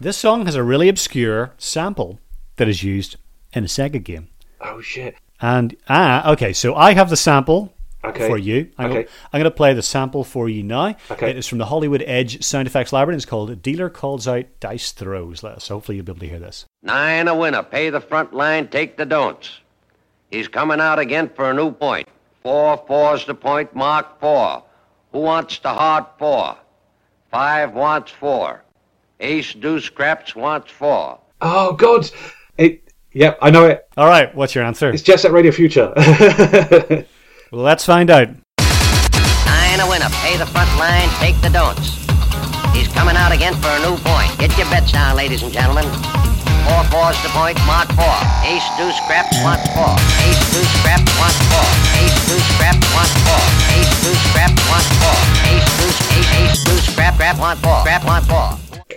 This 0.00 0.16
song 0.16 0.44
has 0.46 0.54
a 0.54 0.62
really 0.62 0.88
obscure 0.88 1.52
sample 1.58 2.20
that 2.56 2.68
is 2.68 2.82
used 2.82 3.16
in 3.52 3.64
a 3.64 3.68
Sega 3.68 4.02
game. 4.02 4.28
Oh 4.60 4.80
shit. 4.80 5.16
And 5.40 5.76
ah, 5.88 6.30
okay, 6.32 6.52
so 6.52 6.74
I 6.74 6.94
have 6.94 7.10
the 7.10 7.16
sample 7.16 7.72
Okay. 8.04 8.28
for 8.28 8.38
you. 8.38 8.70
I'm, 8.78 8.86
Okay. 8.86 8.94
gonna, 9.02 9.06
I'm 9.32 9.40
going 9.40 9.50
to 9.50 9.56
play 9.56 9.74
the 9.74 9.82
sample 9.82 10.22
for 10.22 10.48
you 10.48 10.62
now. 10.62 10.94
Okay. 11.10 11.30
It 11.30 11.36
is 11.38 11.46
from 11.48 11.58
the 11.58 11.66
Hollywood 11.66 12.04
Edge 12.06 12.42
sound 12.44 12.66
effects 12.68 12.92
library. 12.92 13.16
It's 13.16 13.24
called 13.26 13.60
"Dealer 13.62 13.90
Calls 13.90 14.28
Out 14.28 14.44
Dice 14.60 14.92
Throws." 14.92 15.40
So 15.40 15.74
hopefully 15.74 15.96
you'll 15.96 16.04
be 16.06 16.12
able 16.12 16.20
to 16.20 16.28
hear 16.28 16.38
this. 16.38 16.64
Nine 16.82 17.26
a 17.28 17.34
winner. 17.34 17.62
Pay 17.64 17.90
the 17.90 18.00
front 18.00 18.32
line, 18.32 18.68
take 18.68 18.96
the 18.96 19.04
don'ts. 19.06 19.58
He's 20.30 20.46
coming 20.48 20.80
out 20.80 20.98
again 21.00 21.30
for 21.34 21.50
a 21.50 21.54
new 21.54 21.72
point. 21.72 22.08
Four, 22.42 22.82
four's 22.86 23.26
the 23.26 23.34
point, 23.34 23.74
mark 23.74 24.20
four. 24.20 24.62
Who 25.16 25.22
wants 25.22 25.58
the 25.60 25.70
hard 25.70 26.04
four? 26.18 26.58
Five 27.30 27.72
wants 27.72 28.12
four. 28.12 28.62
Ace, 29.18 29.54
deuce, 29.54 29.88
craps 29.88 30.36
wants 30.36 30.70
four. 30.70 31.18
Oh 31.40 31.72
god. 31.72 32.10
It. 32.58 32.82
Yep, 33.14 33.38
I 33.40 33.48
know 33.48 33.64
it. 33.64 33.88
All 33.96 34.08
right, 34.08 34.34
what's 34.34 34.54
your 34.54 34.62
answer? 34.62 34.90
It's 34.90 35.02
Jet 35.02 35.20
Set 35.20 35.32
Radio 35.32 35.52
Future. 35.52 35.94
Well, 37.52 37.62
let's 37.62 37.86
find 37.86 38.10
out. 38.10 38.28
Nine 38.28 39.80
a 39.80 39.88
winner. 39.88 40.08
Pay 40.20 40.36
the 40.36 40.44
front 40.46 40.68
line, 40.78 41.08
take 41.20 41.40
the 41.40 41.48
don'ts. 41.48 42.04
He's 42.76 42.88
coming 42.88 43.16
out 43.16 43.32
again 43.32 43.54
for 43.54 43.68
a 43.68 43.78
new 43.78 43.96
point. 43.98 44.36
Get 44.38 44.58
your 44.58 44.68
bets 44.68 44.90
down, 44.90 45.16
ladies 45.16 45.44
and 45.44 45.52
gentlemen. 45.52 45.86
Four, 46.66 46.82
four's 46.90 47.18
the 47.22 47.30
point, 47.30 47.58
mark 47.66 47.86
four. 47.94 48.16
Ace, 48.42 48.66
deuce, 48.76 48.98
craps 49.06 49.38
wants 49.46 49.66
four. 49.70 49.94
Ace, 50.26 50.42
deuce, 50.50 50.74
craps 50.82 51.12
wants 51.18 51.38
four. 51.46 51.66
Ace, 52.02 52.18
deuce, 52.26 52.48
craps 52.58 52.86
wants 52.90 53.14
four. 53.22 53.42
Ace, 53.78 53.94
deuce, 54.02 54.24
craps 54.34 54.62
wants 54.66 54.90
four. 54.98 55.16
Ace, 55.46 55.70
deuce, 55.78 56.00
ace, 56.18 56.30
ace, 56.42 56.64
deuce, 56.64 56.94
crap, 56.94 57.14
crap, 57.16 57.38
want 57.38 57.58
four. 57.60 57.82
Crap, 57.82 58.04
want 58.04 58.24
four. 58.26 58.58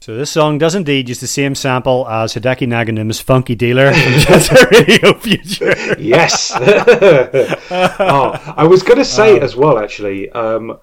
So 0.00 0.16
this 0.16 0.30
song 0.30 0.58
does 0.58 0.74
indeed 0.74 1.08
use 1.08 1.20
the 1.20 1.26
same 1.26 1.54
sample 1.54 2.06
as 2.08 2.34
Hideki 2.34 2.66
Naganuma's 2.66 3.20
"Funky 3.20 3.54
Dealer" 3.54 3.92
from 3.92 4.12
Jet 4.18 4.50
Radio 4.70 5.14
Future. 5.14 5.74
yes. 5.98 6.52
oh, 8.00 8.54
I 8.56 8.64
was 8.64 8.82
going 8.82 8.98
to 8.98 9.04
say 9.04 9.38
as 9.38 9.54
well, 9.56 9.78
actually. 9.78 10.30
Um, 10.30 10.78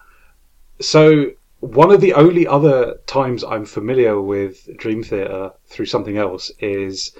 so 0.79 1.31
one 1.63 1.91
of 1.91 2.01
the 2.01 2.13
only 2.13 2.45
other 2.45 2.95
times 3.07 3.43
I'm 3.43 3.65
familiar 3.65 4.21
with 4.21 4.67
Dream 4.77 5.01
Theater 5.01 5.51
through 5.67 5.85
something 5.85 6.17
else 6.17 6.51
is 6.59 7.15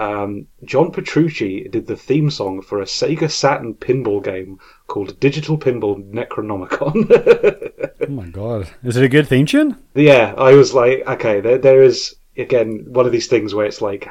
um, 0.00 0.48
John 0.64 0.90
Petrucci 0.90 1.68
did 1.68 1.86
the 1.86 1.96
theme 1.96 2.28
song 2.28 2.60
for 2.60 2.80
a 2.80 2.86
Sega 2.86 3.30
Saturn 3.30 3.74
pinball 3.74 4.22
game 4.22 4.58
called 4.88 5.20
Digital 5.20 5.56
Pinball 5.56 6.02
Necronomicon. 6.10 7.70
Oh 8.00 8.10
my 8.10 8.26
god, 8.26 8.68
is 8.82 8.98
it 8.98 9.04
a 9.04 9.08
good 9.08 9.28
theme 9.28 9.46
tune? 9.46 9.78
yeah, 9.94 10.34
I 10.36 10.52
was 10.52 10.74
like, 10.74 11.04
okay, 11.06 11.40
there, 11.40 11.56
there 11.56 11.82
is 11.82 12.16
again 12.36 12.84
one 12.88 13.06
of 13.06 13.12
these 13.12 13.28
things 13.28 13.54
where 13.54 13.64
it's 13.64 13.80
like 13.80 14.08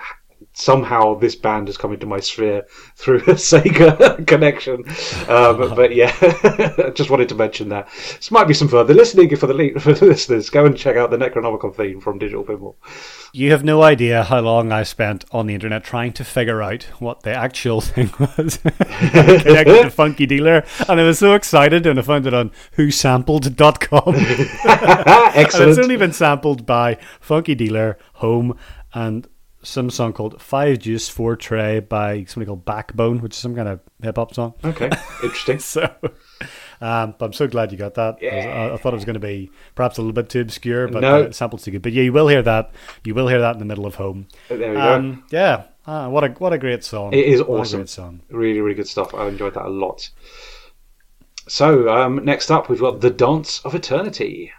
somehow 0.53 1.15
this 1.15 1.35
band 1.35 1.67
has 1.67 1.77
come 1.77 1.93
into 1.93 2.05
my 2.05 2.19
sphere 2.19 2.65
through 2.95 3.17
a 3.17 3.21
Sega 3.35 4.25
connection. 4.25 4.83
Um, 5.27 5.75
but 5.75 5.93
yeah, 5.93 6.15
I 6.21 6.91
just 6.95 7.09
wanted 7.09 7.29
to 7.29 7.35
mention 7.35 7.69
that. 7.69 7.89
This 8.15 8.31
might 8.31 8.47
be 8.47 8.53
some 8.53 8.67
further 8.67 8.93
listening 8.93 9.35
for 9.35 9.47
the, 9.47 9.73
for 9.79 9.93
the 9.93 10.05
listeners. 10.05 10.49
Go 10.49 10.65
and 10.65 10.77
check 10.77 10.95
out 10.95 11.11
the 11.11 11.17
Necronomicon 11.17 11.75
theme 11.75 11.99
from 11.99 12.19
Digital 12.19 12.43
Pinball. 12.43 12.75
You 13.33 13.49
have 13.51 13.63
no 13.63 13.81
idea 13.81 14.23
how 14.23 14.41
long 14.41 14.71
I 14.71 14.83
spent 14.83 15.25
on 15.31 15.47
the 15.47 15.55
internet 15.55 15.83
trying 15.83 16.13
to 16.13 16.23
figure 16.23 16.61
out 16.61 16.83
what 16.99 17.23
the 17.23 17.33
actual 17.33 17.81
thing 17.81 18.11
was 18.19 18.57
connected 18.57 19.81
to 19.81 19.89
Funky 19.89 20.27
Dealer, 20.27 20.63
and 20.87 20.99
I 20.99 21.03
was 21.03 21.17
so 21.17 21.33
excited 21.33 21.85
when 21.85 21.97
I 21.97 22.03
found 22.03 22.27
it 22.27 22.33
on 22.35 22.51
WhoSampled.com. 22.77 24.15
and 24.15 25.35
Excellent. 25.35 25.69
It's 25.71 25.79
only 25.79 25.97
been 25.97 26.13
sampled 26.13 26.67
by 26.67 26.99
Funky 27.19 27.55
Dealer, 27.55 27.97
Home, 28.13 28.55
and 28.93 29.27
some 29.63 29.89
song 29.89 30.13
called 30.13 30.41
Five 30.41 30.79
Juice 30.79 31.09
Four 31.09 31.35
Tray 31.35 31.79
by 31.79 32.25
somebody 32.25 32.47
called 32.47 32.65
Backbone, 32.65 33.19
which 33.21 33.33
is 33.33 33.37
some 33.39 33.55
kind 33.55 33.67
of 33.67 33.79
hip 34.01 34.15
hop 34.17 34.33
song. 34.33 34.53
Okay, 34.63 34.89
interesting. 35.23 35.59
So, 35.59 35.83
um, 36.81 37.15
but 37.17 37.27
I'm 37.27 37.33
so 37.33 37.47
glad 37.47 37.71
you 37.71 37.77
got 37.77 37.93
that. 37.93 38.17
I, 38.21 38.35
was- 38.35 38.45
I, 38.45 38.73
I 38.73 38.77
thought 38.77 38.93
it 38.93 38.97
was 38.97 39.05
going 39.05 39.13
to 39.13 39.19
be 39.19 39.49
perhaps 39.75 39.97
a 39.97 40.01
little 40.01 40.13
bit 40.13 40.29
too 40.29 40.41
obscure, 40.41 40.87
but 40.89 40.99
No. 41.01 41.23
uh, 41.23 41.27
the 41.29 41.33
sample's 41.33 41.63
too 41.63 41.71
good. 41.71 41.81
But 41.81 41.93
yeah, 41.93 42.03
you 42.03 42.11
will 42.11 42.27
hear 42.27 42.41
that. 42.41 42.71
You 43.05 43.15
will 43.15 43.27
hear 43.29 43.39
that 43.39 43.53
in 43.53 43.59
the 43.59 43.65
middle 43.65 43.85
of 43.85 43.95
Home. 43.95 44.27
There 44.49 44.57
we 44.57 44.65
go. 44.75 44.81
Um, 44.81 45.23
yeah, 45.31 45.63
ah, 45.87 46.09
what 46.09 46.23
a 46.25 46.27
what 46.29 46.51
a 46.53 46.57
great 46.57 46.83
song. 46.83 47.13
It 47.13 47.25
is 47.25 47.39
What 47.41 47.47
a 47.57 47.61
awesome. 47.61 47.79
great 47.79 47.89
song. 47.89 48.21
Really, 48.29 48.59
really 48.59 48.75
good 48.75 48.87
stuff. 48.89 49.13
I 49.13 49.27
enjoyed 49.27 49.53
that 49.53 49.65
a 49.65 49.69
lot. 49.69 50.09
So, 51.47 51.89
um, 51.89 52.23
next 52.23 52.51
up, 52.51 52.69
we've 52.69 52.79
got 52.79 53.01
The 53.01 53.09
Dance 53.09 53.59
of 53.65 53.75
Eternity. 53.75 54.51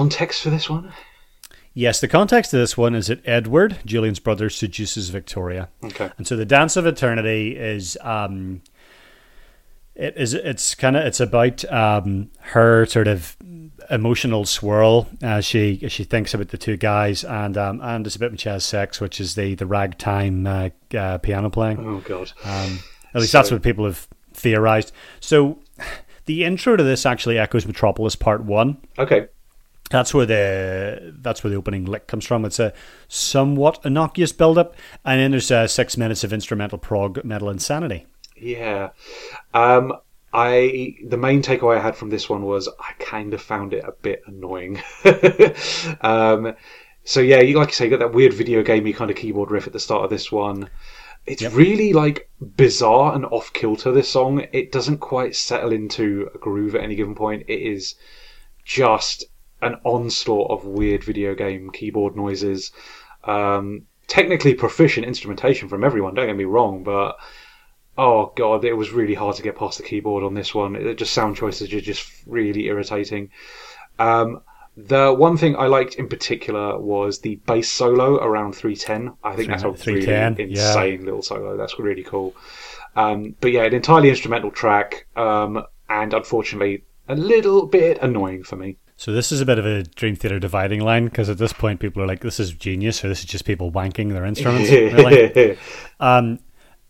Context 0.00 0.42
for 0.42 0.50
this 0.50 0.68
one? 0.70 0.92
Yes, 1.72 2.00
the 2.00 2.08
context 2.08 2.52
of 2.52 2.58
this 2.60 2.76
one 2.76 2.94
is 2.94 3.06
that 3.06 3.20
Edward, 3.26 3.78
Julian's 3.86 4.18
brother, 4.18 4.50
seduces 4.50 5.08
Victoria. 5.10 5.68
Okay. 5.84 6.10
And 6.18 6.26
so 6.26 6.36
the 6.36 6.44
Dance 6.44 6.76
of 6.76 6.86
Eternity 6.86 7.56
is 7.56 7.96
um 8.02 8.62
it 9.94 10.14
is 10.16 10.34
it's 10.34 10.74
kind 10.74 10.96
of 10.96 11.04
it's 11.04 11.20
about 11.20 11.64
um 11.72 12.30
her 12.40 12.86
sort 12.86 13.06
of 13.08 13.36
emotional 13.90 14.44
swirl 14.44 15.08
as 15.22 15.44
she 15.44 15.80
as 15.82 15.92
she 15.92 16.04
thinks 16.04 16.32
about 16.34 16.48
the 16.48 16.58
two 16.58 16.76
guys 16.76 17.24
and 17.24 17.56
um 17.58 17.80
and 17.82 18.06
it's 18.06 18.16
a 18.16 18.18
bit 18.18 18.30
when 18.30 18.38
she 18.38 18.48
has 18.48 18.64
sex, 18.64 19.00
which 19.00 19.20
is 19.20 19.34
the 19.34 19.54
the 19.54 19.66
ragtime 19.66 20.46
uh, 20.46 20.70
uh, 20.96 21.18
piano 21.18 21.50
playing. 21.50 21.78
Oh, 21.86 22.00
God. 22.00 22.32
Um, 22.44 22.78
at 23.14 23.20
least 23.20 23.32
So- 23.32 23.38
that's 23.38 23.50
what 23.50 23.62
people 23.62 23.84
have 23.84 24.08
theorized. 24.34 24.92
So 25.20 25.60
the 26.26 26.44
intro 26.44 26.76
to 26.76 26.82
this 26.82 27.06
actually 27.06 27.38
echoes 27.38 27.66
Metropolis 27.66 28.16
Part 28.16 28.42
One. 28.44 28.78
Okay. 28.98 29.28
That's 29.90 30.14
where 30.14 30.26
the 30.26 31.14
that's 31.18 31.42
where 31.42 31.50
the 31.50 31.56
opening 31.56 31.84
lick 31.84 32.06
comes 32.06 32.24
from. 32.24 32.44
It's 32.44 32.60
a 32.60 32.72
somewhat 33.08 33.80
innocuous 33.84 34.32
build 34.32 34.56
up, 34.56 34.76
and 35.04 35.20
then 35.20 35.32
there's 35.32 35.50
uh, 35.50 35.66
six 35.66 35.96
minutes 35.96 36.24
of 36.24 36.32
instrumental 36.32 36.78
prog 36.78 37.24
metal 37.24 37.50
insanity. 37.50 38.06
Yeah. 38.36 38.90
Um, 39.52 39.92
I 40.32 40.94
the 41.04 41.16
main 41.16 41.42
takeaway 41.42 41.76
I 41.76 41.82
had 41.82 41.96
from 41.96 42.10
this 42.10 42.30
one 42.30 42.44
was 42.44 42.68
I 42.68 42.92
kind 43.00 43.34
of 43.34 43.42
found 43.42 43.74
it 43.74 43.84
a 43.84 43.92
bit 43.92 44.22
annoying. 44.26 44.80
um, 46.00 46.54
so 47.02 47.20
yeah, 47.20 47.40
you 47.40 47.58
like 47.58 47.68
you 47.68 47.74
say, 47.74 47.84
you 47.86 47.90
got 47.90 47.98
that 47.98 48.14
weird 48.14 48.32
video 48.32 48.62
gamey 48.62 48.92
kind 48.92 49.10
of 49.10 49.16
keyboard 49.16 49.50
riff 49.50 49.66
at 49.66 49.72
the 49.72 49.80
start 49.80 50.04
of 50.04 50.10
this 50.10 50.30
one. 50.30 50.70
It's 51.26 51.42
really 51.42 51.92
like 51.92 52.30
bizarre 52.40 53.14
and 53.14 53.26
off 53.26 53.52
kilter. 53.52 53.92
This 53.92 54.08
song, 54.08 54.46
it 54.52 54.72
doesn't 54.72 54.98
quite 54.98 55.34
settle 55.34 55.72
into 55.72 56.30
a 56.34 56.38
groove 56.38 56.76
at 56.76 56.82
any 56.82 56.94
given 56.94 57.14
point. 57.14 57.44
It 57.48 57.60
is 57.60 57.96
just 58.64 59.24
an 59.62 59.76
onslaught 59.84 60.50
of 60.50 60.64
weird 60.64 61.04
video 61.04 61.34
game 61.34 61.70
keyboard 61.70 62.16
noises. 62.16 62.72
Um, 63.24 63.86
technically 64.06 64.54
proficient 64.54 65.06
instrumentation 65.06 65.68
from 65.68 65.84
everyone. 65.84 66.14
Don't 66.14 66.26
get 66.26 66.36
me 66.36 66.44
wrong, 66.44 66.82
but 66.82 67.16
oh 67.96 68.32
god, 68.36 68.64
it 68.64 68.74
was 68.74 68.90
really 68.90 69.14
hard 69.14 69.36
to 69.36 69.42
get 69.42 69.56
past 69.56 69.78
the 69.78 69.84
keyboard 69.84 70.24
on 70.24 70.34
this 70.34 70.54
one. 70.54 70.74
It, 70.76 70.94
just 70.98 71.12
sound 71.12 71.36
choices 71.36 71.72
are 71.72 71.80
just 71.80 72.10
really 72.26 72.66
irritating. 72.66 73.30
Um, 73.98 74.42
The 74.76 75.12
one 75.12 75.36
thing 75.36 75.56
I 75.56 75.66
liked 75.66 75.96
in 75.96 76.08
particular 76.08 76.78
was 76.78 77.18
the 77.18 77.36
bass 77.46 77.68
solo 77.68 78.16
around 78.16 78.54
310. 78.54 79.16
I 79.22 79.36
think 79.36 79.48
that's 79.48 79.62
a 79.62 79.72
310, 79.72 80.34
really 80.36 80.54
yeah. 80.54 80.68
insane 80.68 81.04
little 81.04 81.22
solo. 81.22 81.56
That's 81.56 81.78
really 81.78 82.04
cool. 82.04 82.34
Um, 82.96 83.36
but 83.40 83.52
yeah, 83.52 83.64
an 83.64 83.74
entirely 83.74 84.08
instrumental 84.10 84.50
track, 84.50 85.06
um, 85.16 85.64
and 85.88 86.14
unfortunately, 86.14 86.84
a 87.08 87.14
little 87.14 87.66
bit 87.66 87.98
annoying 88.00 88.42
for 88.42 88.56
me. 88.56 88.76
So 89.00 89.12
this 89.12 89.32
is 89.32 89.40
a 89.40 89.46
bit 89.46 89.58
of 89.58 89.64
a 89.64 89.82
Dream 89.82 90.14
Theater 90.14 90.38
dividing 90.38 90.82
line 90.82 91.06
because 91.06 91.30
at 91.30 91.38
this 91.38 91.54
point 91.54 91.80
people 91.80 92.02
are 92.02 92.06
like, 92.06 92.20
"This 92.20 92.38
is 92.38 92.52
genius," 92.52 93.02
or 93.02 93.08
"This 93.08 93.20
is 93.20 93.24
just 93.24 93.46
people 93.46 93.72
wanking 93.72 94.12
their 94.12 94.26
instruments." 94.26 94.70
really? 94.70 95.56
Um, 96.00 96.38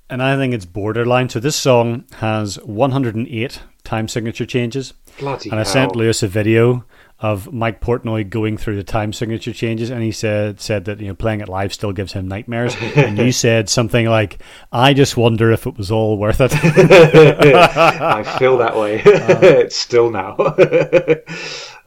and 0.08 0.20
I 0.20 0.36
think 0.36 0.52
it's 0.52 0.66
borderline. 0.66 1.28
So 1.28 1.38
this 1.38 1.54
song 1.54 2.04
has 2.16 2.56
108 2.64 3.60
time 3.84 4.08
signature 4.08 4.44
changes, 4.44 4.92
Bloody 5.20 5.50
and 5.50 5.60
I 5.60 5.62
hell. 5.62 5.72
sent 5.72 5.94
Lewis 5.96 6.24
a 6.24 6.26
video 6.28 6.84
of 7.20 7.52
Mike 7.52 7.80
Portnoy 7.80 8.28
going 8.28 8.56
through 8.56 8.74
the 8.74 8.82
time 8.82 9.12
signature 9.12 9.52
changes, 9.52 9.88
and 9.88 10.02
he 10.02 10.10
said 10.10 10.60
said 10.60 10.86
that 10.86 10.98
you 10.98 11.06
know 11.06 11.14
playing 11.14 11.42
it 11.42 11.48
live 11.48 11.72
still 11.72 11.92
gives 11.92 12.12
him 12.12 12.26
nightmares. 12.26 12.74
and 12.96 13.18
you 13.18 13.30
said 13.30 13.68
something 13.68 14.06
like, 14.06 14.42
"I 14.72 14.94
just 14.94 15.16
wonder 15.16 15.52
if 15.52 15.64
it 15.64 15.76
was 15.76 15.92
all 15.92 16.18
worth 16.18 16.40
it." 16.40 16.50
I 16.54 18.24
feel 18.36 18.58
that 18.58 18.76
way. 18.76 19.00
it's 19.04 19.76
still 19.76 20.10
now. 20.10 20.34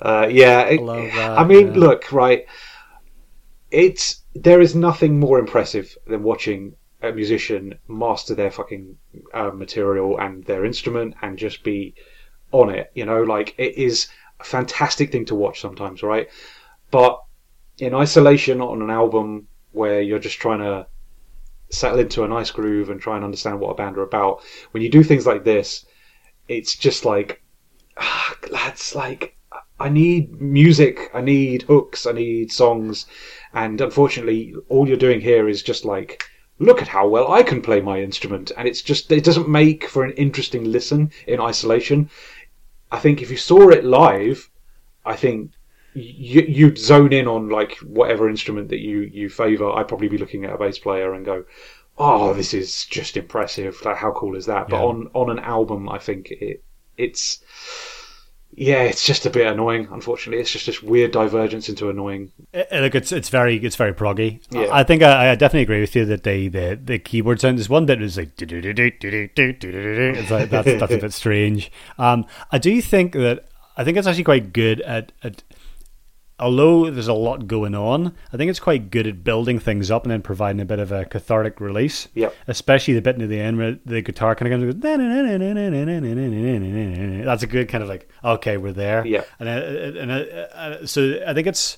Uh, 0.04 0.28
yeah, 0.30 0.62
it- 0.64 0.86
that, 0.86 1.40
I 1.40 1.44
mean, 1.46 1.68
yeah. 1.74 1.80
look, 1.80 2.12
right. 2.12 2.46
It's 3.72 4.22
there 4.36 4.62
is 4.62 4.76
nothing 4.76 5.20
more 5.20 5.40
impressive 5.40 5.98
than 6.06 6.22
watching 6.24 6.76
a 7.02 7.12
musician 7.12 7.80
master 7.88 8.36
their 8.36 8.52
fucking 8.52 8.98
uh, 9.34 9.50
material 9.50 10.20
and 10.20 10.44
their 10.46 10.64
instrument 10.66 11.16
and 11.22 11.38
just 11.38 11.64
be 11.64 11.96
on 12.52 12.70
it. 12.70 12.92
You 12.94 13.06
know, 13.06 13.24
like 13.24 13.56
it 13.58 13.76
is 13.78 14.08
a 14.40 14.44
fantastic 14.44 15.12
thing 15.12 15.26
to 15.26 15.36
watch 15.36 15.60
sometimes, 15.60 16.04
right? 16.04 16.28
But 16.92 17.20
in 17.80 17.96
isolation 17.96 18.62
on 18.62 18.82
an 18.82 18.92
album 18.92 19.48
where 19.72 20.02
you're 20.02 20.20
just 20.20 20.40
trying 20.40 20.60
to 20.60 20.86
settle 21.74 22.00
into 22.00 22.24
a 22.24 22.28
nice 22.28 22.52
groove 22.52 22.90
and 22.90 23.02
try 23.02 23.16
and 23.16 23.26
understand 23.26 23.60
what 23.60 23.72
a 23.72 23.76
band 23.76 23.98
are 23.98 24.04
about. 24.04 24.44
When 24.72 24.84
you 24.84 24.90
do 24.90 25.04
things 25.04 25.26
like 25.26 25.44
this, 25.44 25.86
it's 26.48 26.76
just 26.76 27.06
like, 27.06 27.42
ah, 27.98 28.36
lads, 28.52 28.94
like, 28.96 29.36
I 29.84 29.90
need 29.90 30.42
music, 30.42 31.12
I 31.14 31.20
need 31.22 31.64
hooks, 31.64 32.06
I 32.06 32.14
need 32.14 32.54
songs, 32.54 33.06
and 33.54 33.82
unfortunately, 33.82 34.56
all 34.70 34.88
you're 34.88 35.06
doing 35.06 35.20
here 35.20 35.50
is 35.50 35.62
just 35.62 35.84
like, 35.84 36.24
look 36.58 36.82
at 36.82 36.88
how 36.88 37.06
well 37.08 37.30
I 37.30 37.44
can 37.44 37.62
play 37.62 37.82
my 37.82 38.00
instrument, 38.00 38.52
and 38.58 38.66
it's 38.66 38.82
just, 38.82 39.12
it 39.12 39.26
doesn't 39.26 39.50
make 39.50 39.90
for 39.90 40.06
an 40.06 40.14
interesting 40.14 40.64
listen 40.72 41.12
in 41.28 41.42
isolation. 41.42 42.10
I 42.94 43.00
think 43.00 43.22
if 43.22 43.30
you 43.30 43.36
saw 43.36 43.70
it 43.70 43.84
live, 43.84 44.50
I 45.06 45.18
think 45.18 45.52
you, 45.94 46.42
you'd 46.42 46.78
zone 46.78 47.12
in 47.12 47.28
on 47.28 47.50
like 47.50 47.76
whatever 47.80 48.30
instrument 48.30 48.70
that 48.70 48.80
you 48.80 49.02
you 49.02 49.30
favour. 49.30 49.70
I'd 49.72 49.88
probably 49.88 50.08
be 50.08 50.18
looking 50.18 50.46
at 50.46 50.54
a 50.54 50.58
bass 50.58 50.80
player 50.80 51.14
and 51.14 51.26
go, 51.26 51.44
"Oh, 51.98 52.34
this 52.34 52.54
is 52.54 52.86
just 52.86 53.18
impressive! 53.18 53.84
Like, 53.84 53.98
how 53.98 54.12
cool 54.12 54.36
is 54.36 54.46
that?" 54.46 54.70
But 54.70 54.78
Yeah. 54.78 54.84
on 54.90 55.10
on 55.14 55.30
an 55.30 55.40
album, 55.40 55.90
I 55.90 56.00
think 56.00 56.32
it 56.32 56.64
it's 56.98 57.44
yeah, 58.56 58.84
it's 58.84 59.06
just 59.06 59.26
a 59.26 59.30
bit 59.30 59.48
annoying. 59.48 59.88
Unfortunately, 59.92 60.40
it's 60.40 60.52
just 60.52 60.66
this 60.66 60.84
weird 60.84 61.12
divergence 61.12 61.70
into 61.70 61.90
annoying. 61.90 62.32
Look, 62.54 62.96
it's 62.96 63.12
it's 63.12 63.30
very 63.30 63.58
it's 63.58 63.76
very 63.76 63.94
proggy. 63.94 64.42
Yeah. 64.52 64.68
I 64.72 64.84
think 64.84 65.02
I, 65.02 65.32
I 65.32 65.36
definitely 65.36 65.64
agree 65.64 65.82
with 65.82 65.96
you 65.96 66.06
that 66.06 66.24
the 66.24 66.50
the, 66.50 66.80
the 66.82 67.00
keyboard 67.00 67.42
sound 67.42 67.60
is 67.60 67.70
one 67.70 67.88
that 67.88 68.02
is 68.02 68.18
like 68.18 68.36
It's 70.18 70.32
like 70.32 70.50
that's 70.50 70.80
that's 70.80 70.94
a 70.94 70.98
bit 70.98 71.14
strange. 71.14 71.72
Um, 71.98 72.26
I 72.52 72.58
do 72.60 72.82
think 72.82 73.14
that 73.14 73.46
I 73.76 73.84
think 73.84 73.98
it's 73.98 74.08
actually 74.08 74.24
quite 74.24 74.54
good 74.54 74.82
at 74.82 75.12
at 75.24 75.44
Although 76.44 76.90
there's 76.92 77.08
a 77.08 77.14
lot 77.14 77.48
going 77.48 77.74
on, 77.74 78.14
I 78.34 78.38
think 78.38 78.50
it's 78.50 78.60
quite 78.60 78.92
good 78.92 79.08
at 79.08 79.24
building 79.24 79.60
things 79.60 79.90
up 79.90 80.04
and 80.04 80.12
then 80.12 80.22
providing 80.22 80.60
a 80.60 80.66
bit 80.66 80.80
of 80.80 80.92
a 80.92 81.06
cathartic 81.06 81.62
release. 81.62 82.10
Yep. 82.16 82.36
Especially 82.48 82.94
the 82.96 83.02
bit 83.02 83.18
near 83.18 83.28
the 83.28 83.40
end 83.40 83.58
where 83.58 83.78
the 83.86 84.02
guitar 84.02 84.36
kind 84.36 84.52
of 84.54 84.60
comes. 84.60 84.74
goes, 84.74 84.82
That's 87.26 87.44
a 87.44 87.48
good 87.48 87.70
kind 87.70 87.82
of 87.82 87.90
like 87.90 88.10
okay, 88.24 88.58
we're 88.58 88.74
there. 88.74 89.06
Yeah. 89.08 89.24
And, 89.40 89.48
uh, 89.48 90.00
and 90.02 90.12
uh, 90.12 90.16
uh, 90.54 90.86
so 90.86 91.20
I 91.26 91.34
think 91.34 91.48
it's 91.48 91.78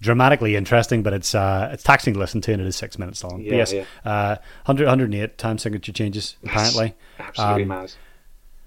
dramatically 0.00 0.56
interesting, 0.56 1.02
but 1.02 1.12
it's 1.12 1.34
uh, 1.34 1.70
it's 1.72 1.82
taxing 1.82 2.14
to 2.14 2.20
listen 2.20 2.40
to, 2.40 2.52
and 2.52 2.60
it 2.60 2.66
is 2.66 2.74
six 2.76 2.98
minutes 2.98 3.22
long. 3.22 3.40
Yeah, 3.42 3.54
yes, 3.54 3.72
yeah. 3.72 3.84
Uh, 4.04 4.36
100, 4.64 4.86
108 4.86 5.38
time 5.38 5.58
signature 5.58 5.92
changes 5.92 6.36
apparently. 6.44 6.94
Absolutely 7.18 7.62
Um, 7.62 7.68
mad. 7.68 7.92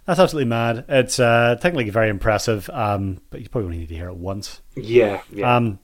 That's 0.06 0.20
absolutely 0.20 0.50
mad. 0.50 0.86
It's 0.90 1.20
uh, 1.20 1.56
technically 1.62 1.90
very 1.90 2.10
impressive, 2.10 2.70
um, 2.72 3.22
but 3.30 3.42
you 3.42 3.50
probably 3.50 3.66
only 3.68 3.78
need 3.80 3.90
to 3.90 3.96
hear 3.96 4.10
it 4.10 4.18
once. 4.18 4.62
Yeah, 4.76 5.22
yeah. 5.32 5.56
Um, 5.56 5.80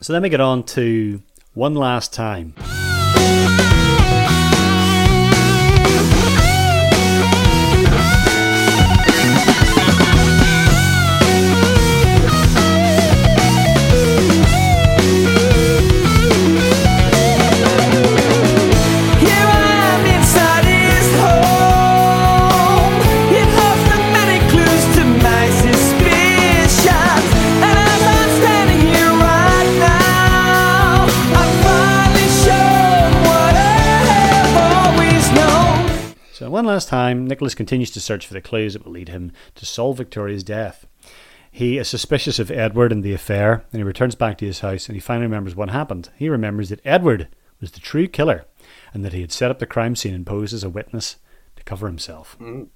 so 0.00 0.12
then 0.12 0.22
we 0.22 0.28
get 0.28 0.40
on 0.40 0.64
to 0.64 1.22
one 1.54 1.74
last 1.74 2.12
time. 2.12 2.54
One 36.60 36.66
last 36.66 36.90
time, 36.90 37.26
Nicholas 37.26 37.54
continues 37.54 37.90
to 37.90 38.02
search 38.02 38.26
for 38.26 38.34
the 38.34 38.40
clues 38.42 38.74
that 38.74 38.84
will 38.84 38.92
lead 38.92 39.08
him 39.08 39.32
to 39.54 39.64
solve 39.64 39.96
Victoria's 39.96 40.44
death. 40.44 40.86
He 41.50 41.78
is 41.78 41.88
suspicious 41.88 42.38
of 42.38 42.50
Edward 42.50 42.92
and 42.92 43.02
the 43.02 43.14
affair, 43.14 43.64
and 43.72 43.80
he 43.80 43.82
returns 43.82 44.14
back 44.14 44.36
to 44.36 44.44
his 44.44 44.60
house 44.60 44.86
and 44.86 44.94
he 44.94 45.00
finally 45.00 45.24
remembers 45.24 45.56
what 45.56 45.70
happened. 45.70 46.10
He 46.18 46.28
remembers 46.28 46.68
that 46.68 46.82
Edward 46.84 47.28
was 47.62 47.72
the 47.72 47.80
true 47.80 48.06
killer 48.06 48.44
and 48.92 49.02
that 49.06 49.14
he 49.14 49.22
had 49.22 49.32
set 49.32 49.50
up 49.50 49.58
the 49.58 49.64
crime 49.64 49.96
scene 49.96 50.12
and 50.12 50.26
posed 50.26 50.52
as 50.52 50.62
a 50.62 50.68
witness 50.68 51.16
to 51.56 51.64
cover 51.64 51.86
himself. 51.86 52.36
Well, 52.38 52.66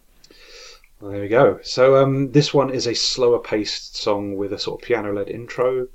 there 1.11 1.20
we 1.20 1.28
go. 1.28 1.59
So 1.62 2.02
um, 2.02 2.32
this 2.32 2.55
one 2.55 2.70
is 2.70 2.86
a 2.86 2.94
slower 2.94 3.39
paced 3.39 3.97
song 3.97 4.35
with 4.35 4.55
a 4.55 4.59
sort 4.59 4.81
of 4.81 4.86
piano 4.86 5.12
led 5.12 5.28
intro, 5.28 5.89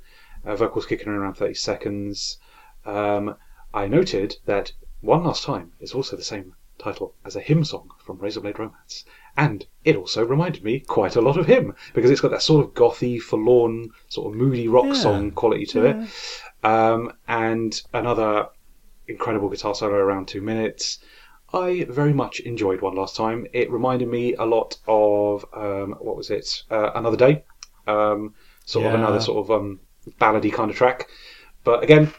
uh, 0.44 0.54
vocals 0.54 0.86
kicking 0.86 1.08
in 1.08 1.14
around 1.14 1.34
30 1.34 1.54
seconds. 1.54 2.38
Um, 2.86 3.34
I 3.74 3.88
noted 3.88 4.36
that 4.44 4.70
One 5.00 5.24
Last 5.24 5.42
Time 5.42 5.72
is 5.80 5.92
also 5.92 6.14
the 6.14 6.22
same 6.22 6.54
title 6.80 7.14
as 7.24 7.36
a 7.36 7.40
HIM 7.40 7.64
song 7.64 7.90
from 8.04 8.18
Razorblade 8.18 8.58
Romance. 8.58 9.04
And 9.36 9.66
it 9.84 9.96
also 9.96 10.24
reminded 10.24 10.64
me 10.64 10.80
quite 10.80 11.16
a 11.16 11.20
lot 11.20 11.36
of 11.36 11.46
him 11.46 11.74
because 11.94 12.10
it's 12.10 12.20
got 12.20 12.30
that 12.32 12.42
sort 12.42 12.64
of 12.64 12.74
gothy, 12.74 13.20
forlorn, 13.20 13.90
sort 14.08 14.32
of 14.32 14.38
moody 14.40 14.66
rock 14.68 14.86
Yeah. 14.86 14.92
song 14.94 15.30
quality 15.30 15.66
to 15.66 15.84
it. 15.86 15.96
Um, 16.64 17.12
and 17.28 17.80
another 17.92 18.48
incredible 19.06 19.48
guitar 19.48 19.74
solo 19.74 19.94
around 19.94 20.28
two 20.28 20.40
minutes. 20.40 20.98
I 21.52 21.84
very 21.88 22.12
much 22.12 22.40
enjoyed 22.40 22.80
One 22.80 22.94
Last 22.94 23.16
Time. 23.16 23.46
It 23.52 23.70
reminded 23.70 24.08
me 24.08 24.34
a 24.34 24.44
lot 24.44 24.76
of 24.86 25.44
um, 25.52 25.96
what 26.00 26.16
was 26.16 26.30
it? 26.30 26.62
Uh, 26.70 26.90
Another 26.94 27.16
Day. 27.16 27.44
Um, 27.86 28.34
sort 28.64 28.86
of 28.86 28.94
another 28.94 29.20
sort 29.20 29.38
of 29.44 29.50
um, 29.50 29.80
ballady 30.20 30.52
kind 30.52 30.70
of 30.70 30.76
track. 30.76 31.08
But 31.64 31.82
again, 31.82 32.12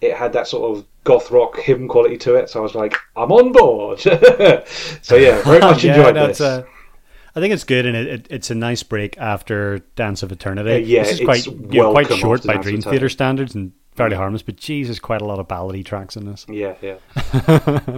it 0.00 0.14
had 0.16 0.32
that 0.32 0.46
sort 0.46 0.78
of 0.78 0.86
goth 1.04 1.30
rock 1.30 1.58
HIM 1.58 1.88
quality 1.88 2.16
to 2.18 2.34
it. 2.36 2.50
So 2.50 2.60
I 2.60 2.62
was 2.62 2.74
like, 2.74 2.96
I'm 3.16 3.32
on 3.32 3.52
board. 3.52 4.00
so 5.02 5.16
yeah, 5.16 5.42
very 5.42 5.60
much 5.60 5.84
Yeah, 5.84 5.96
enjoyed 5.96 6.16
this. 6.16 6.40
uh, 6.40 6.64
I 7.34 7.40
think 7.40 7.54
it's 7.54 7.64
good, 7.64 7.86
and 7.86 7.96
it, 7.96 8.06
it, 8.06 8.26
it's 8.28 8.50
a 8.50 8.54
nice 8.54 8.82
break 8.82 9.16
after 9.18 9.78
Dance 9.94 10.22
of 10.22 10.32
Eternity. 10.32 10.72
Uh, 10.72 10.78
yeah, 10.78 11.02
this 11.02 11.12
is 11.12 11.20
it's 11.20 11.24
quite 11.24 11.46
you 11.46 11.80
know, 11.80 11.92
quite 11.92 12.12
short 12.12 12.44
by 12.44 12.54
Dance 12.54 12.66
Dream. 12.66 12.82
Theater 12.82 13.08
standards 13.08 13.54
and 13.54 13.72
fairly 13.94 14.16
harmless. 14.16 14.42
But 14.42 14.56
Jesus, 14.56 14.98
quite 14.98 15.20
a 15.20 15.24
lot 15.24 15.38
of 15.38 15.46
ballady 15.46 15.84
tracks 15.84 16.16
in 16.16 16.26
this. 16.26 16.44
yeah, 16.48 16.74
yeah, 16.82 16.96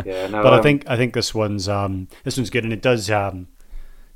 yeah. 0.04 0.26
No, 0.28 0.42
but 0.42 0.52
I 0.52 0.56
um, 0.56 0.62
think 0.62 0.84
I 0.86 0.96
think 0.96 1.14
this 1.14 1.34
one's 1.34 1.68
um, 1.68 2.08
this 2.24 2.36
one's 2.36 2.50
good, 2.50 2.64
and 2.64 2.72
it 2.74 2.82
does 2.82 3.10
um, 3.10 3.48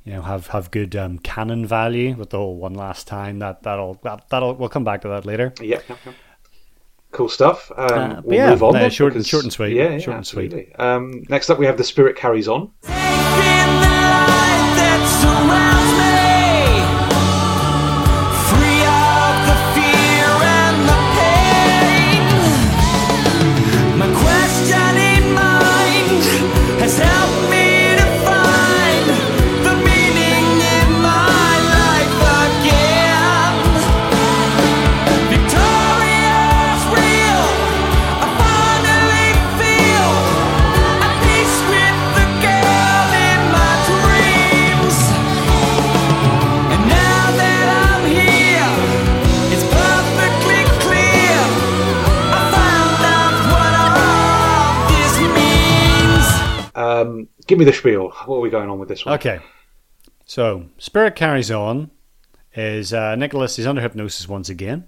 you 0.04 0.12
know 0.12 0.22
have 0.22 0.48
have 0.48 0.70
good 0.70 0.94
um, 0.94 1.18
canon 1.18 1.66
value 1.66 2.14
with 2.14 2.30
the 2.30 2.38
whole 2.38 2.56
one 2.56 2.74
last 2.74 3.06
time. 3.06 3.38
That 3.38 3.62
that'll 3.62 3.94
that, 4.02 4.28
that'll 4.28 4.54
we'll 4.54 4.68
come 4.68 4.84
back 4.84 5.00
to 5.02 5.08
that 5.08 5.24
later. 5.24 5.54
Yeah, 5.60 5.80
yeah, 5.88 5.96
yeah. 6.04 6.12
Cool 7.16 7.30
stuff. 7.30 7.72
Um, 7.74 7.86
Uh, 7.88 8.20
we'll 8.24 8.36
yeah, 8.36 8.50
move 8.50 8.62
on. 8.62 8.74
no, 8.74 8.78
then, 8.80 8.90
short 8.90 9.14
and- 9.14 9.20
because- 9.20 9.26
short 9.28 9.44
and 9.44 9.52
sweet. 9.52 9.72
Yeah, 9.74 9.92
yeah, 9.92 9.98
Short 9.98 10.16
and 10.18 10.26
sweet. 10.26 10.52
absolutely. 10.52 10.74
Um, 10.76 11.22
next 11.30 11.48
up, 11.48 11.58
we 11.58 11.64
have 11.64 11.78
The 11.78 11.84
Spirit 11.84 12.14
Carries 12.14 12.46
On. 12.46 12.70
Give 57.46 57.58
me 57.58 57.64
the 57.64 57.72
spiel. 57.72 58.10
What 58.26 58.36
are 58.36 58.40
we 58.40 58.50
going 58.50 58.68
on 58.68 58.78
with 58.78 58.88
this 58.88 59.04
one? 59.04 59.14
Okay. 59.14 59.40
So, 60.24 60.66
Spirit 60.78 61.14
Carries 61.14 61.50
On 61.50 61.90
is 62.54 62.92
uh, 62.92 63.14
Nicholas 63.14 63.58
is 63.58 63.66
under 63.66 63.82
hypnosis 63.82 64.28
once 64.28 64.48
again, 64.48 64.86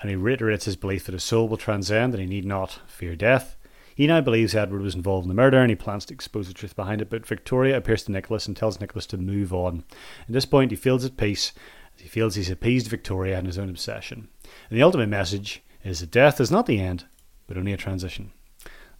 and 0.00 0.08
he 0.08 0.16
reiterates 0.16 0.64
his 0.64 0.76
belief 0.76 1.04
that 1.04 1.12
his 1.12 1.24
soul 1.24 1.48
will 1.48 1.56
transcend 1.56 2.14
and 2.14 2.22
he 2.22 2.28
need 2.28 2.44
not 2.44 2.80
fear 2.86 3.14
death. 3.14 3.56
He 3.94 4.06
now 4.06 4.22
believes 4.22 4.54
Edward 4.54 4.80
was 4.80 4.94
involved 4.94 5.24
in 5.24 5.28
the 5.28 5.34
murder 5.34 5.60
and 5.60 5.70
he 5.70 5.76
plans 5.76 6.06
to 6.06 6.14
expose 6.14 6.48
the 6.48 6.54
truth 6.54 6.74
behind 6.74 7.02
it, 7.02 7.10
but 7.10 7.26
Victoria 7.26 7.76
appears 7.76 8.04
to 8.04 8.12
Nicholas 8.12 8.46
and 8.46 8.56
tells 8.56 8.80
Nicholas 8.80 9.06
to 9.06 9.18
move 9.18 9.52
on. 9.52 9.84
At 10.26 10.32
this 10.32 10.46
point, 10.46 10.70
he 10.70 10.76
feels 10.76 11.04
at 11.04 11.18
peace 11.18 11.52
as 11.94 12.00
he 12.00 12.08
feels 12.08 12.34
he's 12.34 12.50
appeased 12.50 12.88
Victoria 12.88 13.36
and 13.36 13.46
his 13.46 13.58
own 13.58 13.68
obsession. 13.68 14.28
And 14.70 14.78
the 14.78 14.82
ultimate 14.82 15.08
message 15.08 15.62
is 15.84 16.00
that 16.00 16.10
death 16.10 16.40
is 16.40 16.50
not 16.50 16.66
the 16.66 16.80
end, 16.80 17.04
but 17.46 17.58
only 17.58 17.72
a 17.72 17.76
transition. 17.76 18.32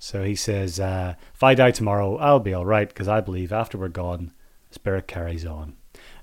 So 0.03 0.25
he 0.25 0.35
says, 0.35 0.81
uh, 0.81 1.15
If 1.33 1.45
I 1.45 1.55
die 1.55 1.71
tomorrow, 1.71 2.17
I'll 2.17 2.41
be 2.41 2.53
all 2.53 2.67
right 2.67 2.89
because 2.89 3.07
I 3.07 3.21
believe 3.21 3.53
after 3.53 3.79
we're 3.79 3.87
gone, 3.87 4.33
spirit 4.73 5.07
carries 5.07 5.47
on. 5.47 5.77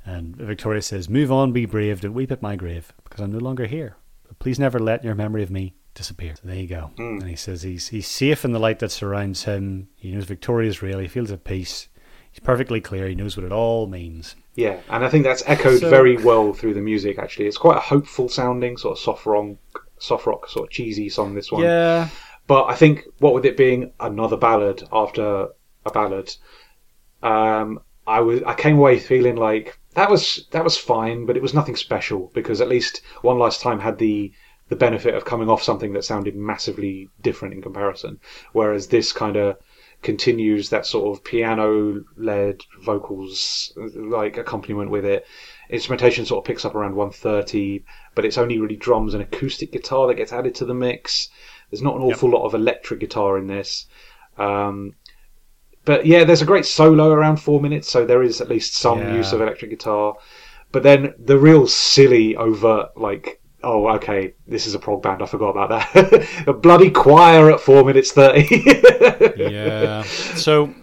And 0.05 0.35
Victoria 0.35 0.81
says, 0.81 1.07
Move 1.07 1.31
on, 1.31 1.53
be 1.53 1.65
brave, 1.65 2.01
don't 2.01 2.13
weep 2.13 2.29
at 2.29 2.41
my 2.41 2.57
grave 2.57 2.91
because 3.05 3.21
I'm 3.21 3.31
no 3.31 3.37
longer 3.39 3.67
here. 3.67 3.95
But 4.27 4.37
please 4.37 4.59
never 4.59 4.79
let 4.79 5.05
your 5.05 5.15
memory 5.15 5.43
of 5.43 5.49
me 5.49 5.75
disappear. 5.93 6.35
So 6.35 6.41
there 6.49 6.57
you 6.57 6.67
go. 6.67 6.91
And 6.97 7.23
he 7.23 7.37
says 7.37 7.61
he's, 7.61 7.87
he's 7.87 8.05
safe 8.05 8.43
in 8.43 8.51
the 8.51 8.59
light 8.59 8.79
that 8.79 8.91
surrounds 8.91 9.45
him. 9.45 9.87
He 9.95 10.11
knows 10.11 10.25
Victoria's 10.25 10.81
real. 10.81 10.99
He 10.99 11.07
feels 11.07 11.31
at 11.31 11.45
peace. 11.45 11.87
He's 12.33 12.41
perfectly 12.41 12.81
clear. 12.81 13.07
He 13.07 13.15
knows 13.15 13.37
what 13.37 13.45
it 13.45 13.53
all 13.53 13.87
means. 13.87 14.35
Yeah, 14.55 14.81
and 14.89 15.05
I 15.05 15.09
think 15.09 15.23
that's 15.23 15.43
echoed 15.47 15.79
So- 15.79 15.89
very 15.89 16.17
well 16.17 16.51
through 16.53 16.73
the 16.73 16.81
music. 16.81 17.17
Actually, 17.17 17.45
it's 17.47 17.57
quite 17.57 17.77
a 17.77 17.81
hopeful 17.81 18.27
sounding 18.27 18.75
sort 18.75 18.97
of 18.97 18.99
soft 19.01 19.25
rock, 19.25 19.55
soft 19.99 20.25
rock, 20.25 20.49
sort 20.49 20.67
of 20.67 20.69
cheesy 20.69 21.07
song. 21.07 21.33
This 21.33 21.49
one, 21.49 21.63
Yeah. 21.63 22.09
But 22.49 22.65
I 22.65 22.73
think 22.73 23.05
what 23.19 23.35
with 23.35 23.45
it 23.45 23.55
being 23.55 23.93
another 23.99 24.35
ballad 24.35 24.81
after 24.91 25.49
a 25.85 25.91
ballad, 25.91 26.35
um, 27.21 27.79
I 28.07 28.21
was 28.21 28.41
I 28.41 28.55
came 28.55 28.79
away 28.79 28.97
feeling 28.97 29.35
like 29.35 29.77
that 29.93 30.09
was 30.09 30.47
that 30.49 30.63
was 30.63 30.75
fine, 30.75 31.27
but 31.27 31.37
it 31.37 31.43
was 31.43 31.53
nothing 31.53 31.75
special 31.75 32.31
because 32.33 32.59
at 32.59 32.67
least 32.67 33.03
One 33.21 33.37
Last 33.37 33.61
Time 33.61 33.79
had 33.79 33.99
the 33.99 34.31
the 34.67 34.75
benefit 34.75 35.13
of 35.13 35.25
coming 35.25 35.47
off 35.47 35.61
something 35.61 35.93
that 35.93 36.05
sounded 36.05 36.35
massively 36.35 37.07
different 37.21 37.53
in 37.53 37.61
comparison, 37.61 38.19
whereas 38.51 38.87
this 38.87 39.11
kind 39.11 39.35
of 39.35 39.57
continues 40.01 40.69
that 40.69 40.87
sort 40.87 41.15
of 41.15 41.23
piano 41.23 42.03
led 42.17 42.63
vocals 42.81 43.71
like 43.95 44.37
accompaniment 44.37 44.89
with 44.89 45.05
it. 45.05 45.23
Instrumentation 45.69 46.25
sort 46.25 46.43
of 46.43 46.47
picks 46.47 46.65
up 46.65 46.73
around 46.73 46.95
130, 46.95 47.83
but 48.15 48.25
it's 48.25 48.39
only 48.39 48.57
really 48.57 48.75
drums 48.75 49.13
and 49.13 49.21
acoustic 49.21 49.71
guitar 49.71 50.07
that 50.07 50.15
gets 50.15 50.33
added 50.33 50.55
to 50.55 50.65
the 50.65 50.73
mix. 50.73 51.29
There's 51.69 51.81
not 51.81 51.95
an 51.95 52.01
awful 52.01 52.29
lot 52.29 52.45
of 52.45 52.53
electric 52.53 52.99
guitar 52.99 53.37
in 53.37 53.47
this. 53.47 53.85
Um, 54.37 54.93
but 55.85 56.05
yeah, 56.05 56.23
there's 56.23 56.41
a 56.41 56.45
great 56.45 56.65
solo 56.65 57.09
around 57.11 57.37
four 57.37 57.61
minutes, 57.61 57.89
so 57.89 58.05
there 58.05 58.23
is 58.23 58.41
at 58.41 58.49
least 58.49 58.75
some 58.75 58.99
Yeah. 58.99 59.15
use 59.15 59.33
of 59.33 59.41
electric 59.41 59.71
guitar. 59.71 60.15
But 60.71 60.83
then 60.83 61.13
the 61.17 61.37
real 61.37 61.67
silly, 61.67 62.35
overt, 62.35 62.95
like, 62.95 63.41
oh, 63.63 63.87
okay, 63.95 64.33
this 64.47 64.67
is 64.67 64.75
a 64.75 64.79
prog 64.79 65.01
band, 65.01 65.21
I 65.21 65.25
forgot 65.25 65.49
about 65.49 65.69
that. 65.69 66.27
a 66.47 66.53
bloody 66.53 66.91
choir 66.91 67.51
at 67.51 67.59
four 67.59 67.83
minutes 67.83 68.11
30. 68.11 69.33
yeah. 69.37 70.03
So 70.03 70.73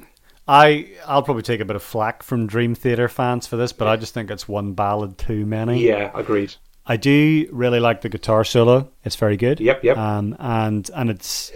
I 0.48 0.92
I'll 1.06 1.22
probably 1.22 1.42
take 1.42 1.60
a 1.60 1.64
bit 1.64 1.76
of 1.76 1.82
flack 1.82 2.22
from 2.22 2.46
Dream 2.46 2.74
Theater 2.74 3.08
fans 3.08 3.46
for 3.46 3.56
this, 3.56 3.72
but 3.72 3.88
I 3.88 3.96
just 3.96 4.12
think 4.14 4.30
it's 4.30 4.48
one 4.48 4.72
ballad 4.72 5.18
too 5.18 5.46
many. 5.46 5.84
yeah, 5.86 6.10
agreed. 6.14 6.54
I 6.86 6.96
do 6.96 7.48
really 7.52 7.80
like 7.80 8.00
the 8.02 8.08
guitar 8.08 8.44
solo. 8.44 8.88
It's 9.04 9.16
very 9.16 9.36
good. 9.36 9.60
Yep, 9.60 9.82
yep. 9.84 9.96
Um, 9.98 10.36
and 10.38 10.88
and 10.94 11.10
it's 11.10 11.52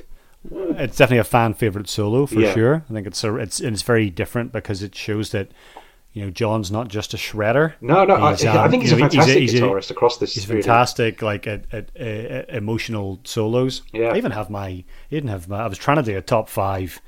it's 0.51 0.97
definitely 0.97 1.19
a 1.19 1.25
fan 1.25 1.55
favorite 1.55 1.89
solo 1.89 2.27
for 2.27 2.41
Yeah. 2.41 2.55
sure. 2.55 2.85
I 2.89 2.93
think 2.93 3.07
it's 3.07 3.23
a, 3.23 3.37
it's 3.37 3.61
and 3.61 3.73
it's 3.75 3.83
very 3.83 4.11
different 4.11 4.53
because 4.53 4.83
it 4.83 4.95
shows 4.95 5.31
that 5.31 5.51
you 6.13 6.25
know 6.25 6.31
John's 6.31 6.73
not 6.73 6.89
just 6.89 7.15
a 7.15 7.17
shredder. 7.17 7.75
No, 7.81 8.05
no, 8.05 8.17
I, 8.17 8.31
He's, 8.33 8.45
I 8.45 8.65
um, 8.65 8.71
think 8.71 8.83
he's 8.83 8.93
a 8.93 8.97
fantastic 8.97 9.39
he's 9.39 9.55
a- 9.55 9.59
guitarist 9.61 9.91
across 9.91 10.19
this. 10.19 10.35
He's 10.35 10.49
really. 10.49 10.63
fantastic, 10.63 11.23
like 11.23 11.47
at, 11.47 11.65
at, 11.73 11.91
uh, 12.01 12.47
emotional 12.57 13.21
solos. 13.25 13.83
Yeah. 13.93 14.09
I 14.09 14.17
even 14.17 14.33
have 14.33 14.51
my, 14.51 14.67
I 14.67 14.85
even 15.11 15.29
have 15.29 15.49
my. 15.49 15.61
I 15.61 15.67
was 15.69 15.79
trying 15.79 15.99
to 15.99 16.03
do 16.03 16.17
a 16.19 16.23
top 16.23 16.49
five 16.49 17.01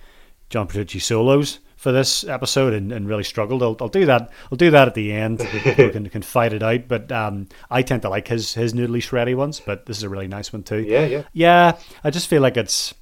John 0.51 0.66
Petrucci 0.69 0.99
solos 1.01 1.59
for 1.82 1.90
this 1.90 2.22
episode 2.22 2.72
and, 2.74 2.92
and 2.92 3.09
really 3.09 3.24
struggled. 3.24 3.60
I'll, 3.60 3.76
I'll 3.80 3.88
do 3.88 4.06
that. 4.06 4.30
I'll 4.52 4.56
do 4.56 4.70
that 4.70 4.86
at 4.86 4.94
the 4.94 5.12
end. 5.12 5.40
we 5.52 5.90
can, 5.90 6.09
can 6.09 6.22
fight 6.22 6.52
it 6.52 6.62
out. 6.62 6.86
But 6.86 7.10
um, 7.10 7.48
I 7.72 7.82
tend 7.82 8.02
to 8.02 8.09
like 8.09 8.28
his 8.28 8.54
his 8.54 8.72
noodly 8.72 8.98
shreddy 9.00 9.34
ones. 9.34 9.60
But 9.60 9.86
this 9.86 9.96
is 9.96 10.04
a 10.04 10.09
really 10.09 10.28
nice 10.28 10.52
one 10.52 10.62
too. 10.62 10.78
Yeah, 10.78 11.06
yeah. 11.06 11.22
Yeah, 11.32 11.78
I 12.04 12.10
just 12.10 12.28
feel 12.28 12.40
like 12.40 12.56
it's 12.56 12.94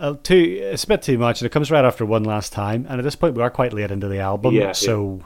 uh, 0.00 0.14
too. 0.20 0.58
It's 0.60 0.82
a 0.82 0.88
bit 0.88 1.02
too 1.02 1.16
much, 1.16 1.40
and 1.40 1.46
it 1.46 1.52
comes 1.52 1.70
right 1.70 1.84
after 1.84 2.04
one 2.04 2.24
last 2.24 2.52
time. 2.52 2.86
And 2.88 2.98
at 2.98 3.04
this 3.04 3.14
point, 3.14 3.36
we 3.36 3.42
are 3.44 3.50
quite 3.50 3.72
late 3.72 3.92
into 3.92 4.08
the 4.08 4.18
album, 4.18 4.52
Yeah, 4.54 4.72
so 4.72 5.22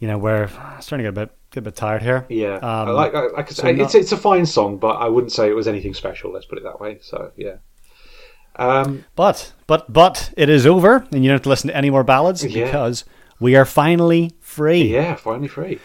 you 0.00 0.08
know 0.08 0.18
we're 0.18 0.48
starting 0.80 0.98
to 0.98 1.02
get 1.04 1.08
a 1.22 1.26
bit 1.26 1.30
get 1.52 1.60
a 1.60 1.62
bit 1.62 1.76
tired 1.76 2.02
here. 2.02 2.26
Yeah, 2.28 2.56
Um, 2.56 2.88
I 2.88 2.90
like, 2.90 3.14
I, 3.14 3.26
I 3.38 3.42
could 3.44 3.56
so 3.56 3.62
say 3.62 3.72
not- 3.72 3.84
it's 3.84 3.94
it's 3.94 4.10
a 4.12 4.16
fine 4.16 4.46
song, 4.46 4.78
but 4.78 4.96
I 4.96 5.08
wouldn't 5.08 5.30
say 5.32 5.48
it 5.48 5.54
was 5.54 5.68
anything 5.68 5.94
special. 5.94 6.32
Let's 6.32 6.44
put 6.46 6.58
it 6.58 6.64
that 6.64 6.80
way. 6.80 6.98
So 7.02 7.30
yeah, 7.36 7.58
um, 8.58 9.04
But 9.16 9.52
but 9.66 9.92
but 9.92 10.32
it 10.36 10.48
is 10.48 10.66
over, 10.66 11.04
and 11.12 11.22
you 11.24 11.28
don't 11.30 11.36
have 11.36 11.42
to 11.42 11.48
listen 11.48 11.68
to 11.68 11.76
any 11.76 11.90
more 11.90 12.04
ballads 12.04 12.44
Yeah. 12.44 12.64
because 12.66 13.04
we 13.40 13.56
are 13.56 13.64
finally 13.64 14.32
free. 14.40 14.92
yeah, 14.94 15.14
finally 15.14 15.48
free. 15.48 15.78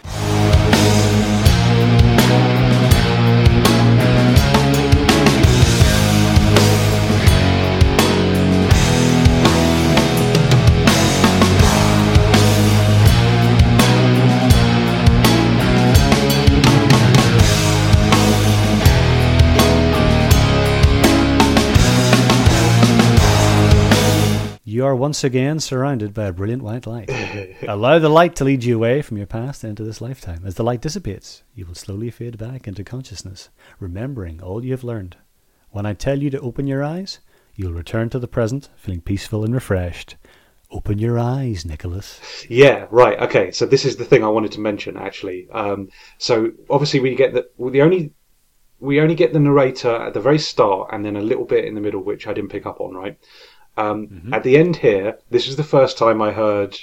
Are 24.84 24.94
once 24.94 25.24
again 25.24 25.60
surrounded 25.60 26.12
by 26.12 26.26
a 26.26 26.32
brilliant 26.32 26.62
white 26.62 26.86
light. 26.86 27.08
Allow 27.66 27.98
the 27.98 28.10
light 28.10 28.36
to 28.36 28.44
lead 28.44 28.64
you 28.64 28.76
away 28.76 29.00
from 29.00 29.16
your 29.16 29.26
past 29.26 29.64
into 29.64 29.82
this 29.82 30.02
lifetime. 30.02 30.42
As 30.44 30.56
the 30.56 30.62
light 30.62 30.82
dissipates, 30.82 31.42
you 31.54 31.64
will 31.64 31.74
slowly 31.74 32.10
fade 32.10 32.36
back 32.36 32.68
into 32.68 32.84
consciousness, 32.84 33.48
remembering 33.80 34.42
all 34.42 34.62
you 34.62 34.72
have 34.72 34.84
learned. 34.84 35.16
When 35.70 35.86
I 35.86 35.94
tell 35.94 36.22
you 36.22 36.28
to 36.28 36.40
open 36.40 36.66
your 36.66 36.84
eyes, 36.84 37.20
you'll 37.54 37.72
return 37.72 38.10
to 38.10 38.18
the 38.18 38.28
present, 38.28 38.68
feeling 38.76 39.00
peaceful 39.00 39.42
and 39.42 39.54
refreshed. 39.54 40.16
Open 40.70 40.98
your 40.98 41.18
eyes, 41.18 41.64
Nicholas. 41.64 42.20
Yeah, 42.50 42.86
right. 42.90 43.18
Okay, 43.20 43.52
so 43.52 43.64
this 43.64 43.86
is 43.86 43.96
the 43.96 44.04
thing 44.04 44.22
I 44.22 44.28
wanted 44.28 44.52
to 44.52 44.60
mention 44.60 44.98
actually. 44.98 45.48
Um, 45.50 45.88
so 46.18 46.52
obviously 46.68 47.00
we 47.00 47.14
get 47.14 47.32
the 47.32 47.48
the 47.70 47.80
only 47.80 48.12
we 48.80 49.00
only 49.00 49.14
get 49.14 49.32
the 49.32 49.40
narrator 49.40 49.96
at 49.96 50.12
the 50.12 50.20
very 50.20 50.38
start 50.38 50.90
and 50.92 51.02
then 51.04 51.16
a 51.16 51.22
little 51.22 51.46
bit 51.46 51.64
in 51.64 51.74
the 51.74 51.80
middle, 51.80 52.02
which 52.02 52.26
I 52.26 52.34
didn't 52.34 52.50
pick 52.50 52.66
up 52.66 52.82
on. 52.82 52.94
Right. 52.94 53.18
Um, 53.76 54.30
At 54.32 54.44
the 54.44 54.56
end 54.56 54.76
here, 54.76 55.18
this 55.30 55.48
is 55.48 55.56
the 55.56 55.64
first 55.64 55.98
time 55.98 56.22
I 56.22 56.30
heard. 56.32 56.78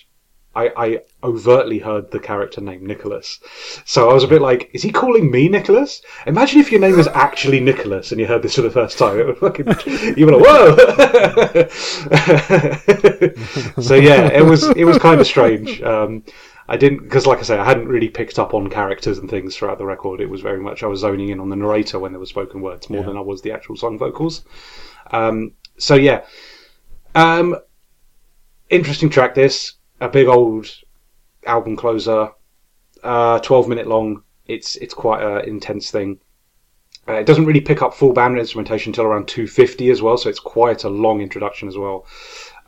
I, 0.54 0.70
I 0.76 1.00
overtly 1.24 1.80
heard 1.80 2.12
the 2.12 2.20
character 2.20 2.60
name 2.60 2.86
Nicholas. 2.86 3.40
So 3.86 4.10
I 4.10 4.14
was 4.14 4.26
a 4.26 4.28
bit 4.28 4.42
like, 4.42 4.70
is 4.74 4.84
he 4.84 4.92
calling 4.92 5.32
me 5.32 5.48
Nicholas? 5.48 6.02
Imagine 6.28 6.60
if 6.60 6.74
your 6.74 6.82
name 6.82 6.98
was 6.98 7.08
actually 7.08 7.62
Nicholas 7.62 8.12
and 8.12 8.20
you 8.20 8.28
heard 8.28 8.42
this 8.42 8.56
for 8.56 8.62
the 8.62 8.70
first 8.70 8.98
time. 8.98 9.18
It 9.18 9.28
would 9.28 9.38
fucking, 9.38 9.68
you 10.18 10.26
were 10.26 10.34
like, 10.34 10.44
whoa! 10.46 11.70
so 13.82 13.96
yeah, 13.96 14.28
it 14.28 14.46
was, 14.46 14.68
it 14.76 14.84
was 14.84 14.98
kind 14.98 15.22
of 15.22 15.28
strange. 15.28 15.82
Um, 15.82 16.24
I 16.68 16.76
didn't, 16.78 17.04
because 17.04 17.26
like 17.26 17.40
I 17.40 17.44
say, 17.44 17.58
I 17.58 17.64
hadn't 17.66 17.88
really 17.88 18.10
picked 18.10 18.38
up 18.38 18.54
on 18.54 18.70
characters 18.70 19.18
and 19.20 19.30
things 19.30 19.56
throughout 19.56 19.78
the 19.78 19.86
record. 19.86 20.20
It 20.20 20.30
was 20.30 20.42
very 20.42 20.60
much, 20.60 20.84
I 20.84 20.88
was 20.88 21.00
zoning 21.00 21.30
in 21.30 21.40
on 21.40 21.50
the 21.50 21.56
narrator 21.56 22.00
when 22.00 22.12
there 22.12 22.20
were 22.20 22.26
spoken 22.26 22.62
words 22.62 22.90
more 22.90 23.00
Yeah. 23.02 23.08
than 23.08 23.18
I 23.18 23.22
was 23.22 23.42
the 23.42 23.52
actual 23.52 23.78
song 23.78 23.98
vocals. 23.98 24.44
Um, 25.12 25.54
so 25.78 25.96
yeah. 25.96 26.24
Um, 27.16 27.58
interesting 28.70 29.10
track 29.10 29.36
this. 29.36 29.74
A 30.00 30.10
big 30.10 30.28
old 30.28 30.70
album 31.46 31.76
closer. 31.76 32.30
Uh, 33.04 33.40
12 33.40 33.68
minute 33.68 33.88
long. 33.88 34.24
It's, 34.48 34.76
it's 34.78 34.94
quite 34.94 35.24
an 35.24 35.48
intense 35.48 35.92
thing. 35.92 36.20
Uh, 37.08 37.14
it 37.14 37.26
doesn't 37.26 37.46
really 37.46 37.62
pick 37.62 37.82
up 37.82 37.94
full 37.94 38.14
band 38.14 38.38
instrumentation 38.38 38.92
until 38.92 39.06
around 39.06 39.28
250 39.28 39.90
as 39.90 40.02
well, 40.02 40.18
so 40.18 40.30
it's 40.30 40.40
quite 40.40 40.84
a 40.84 40.90
long 40.90 41.22
introduction 41.22 41.68
as 41.68 41.78
well. 41.78 42.06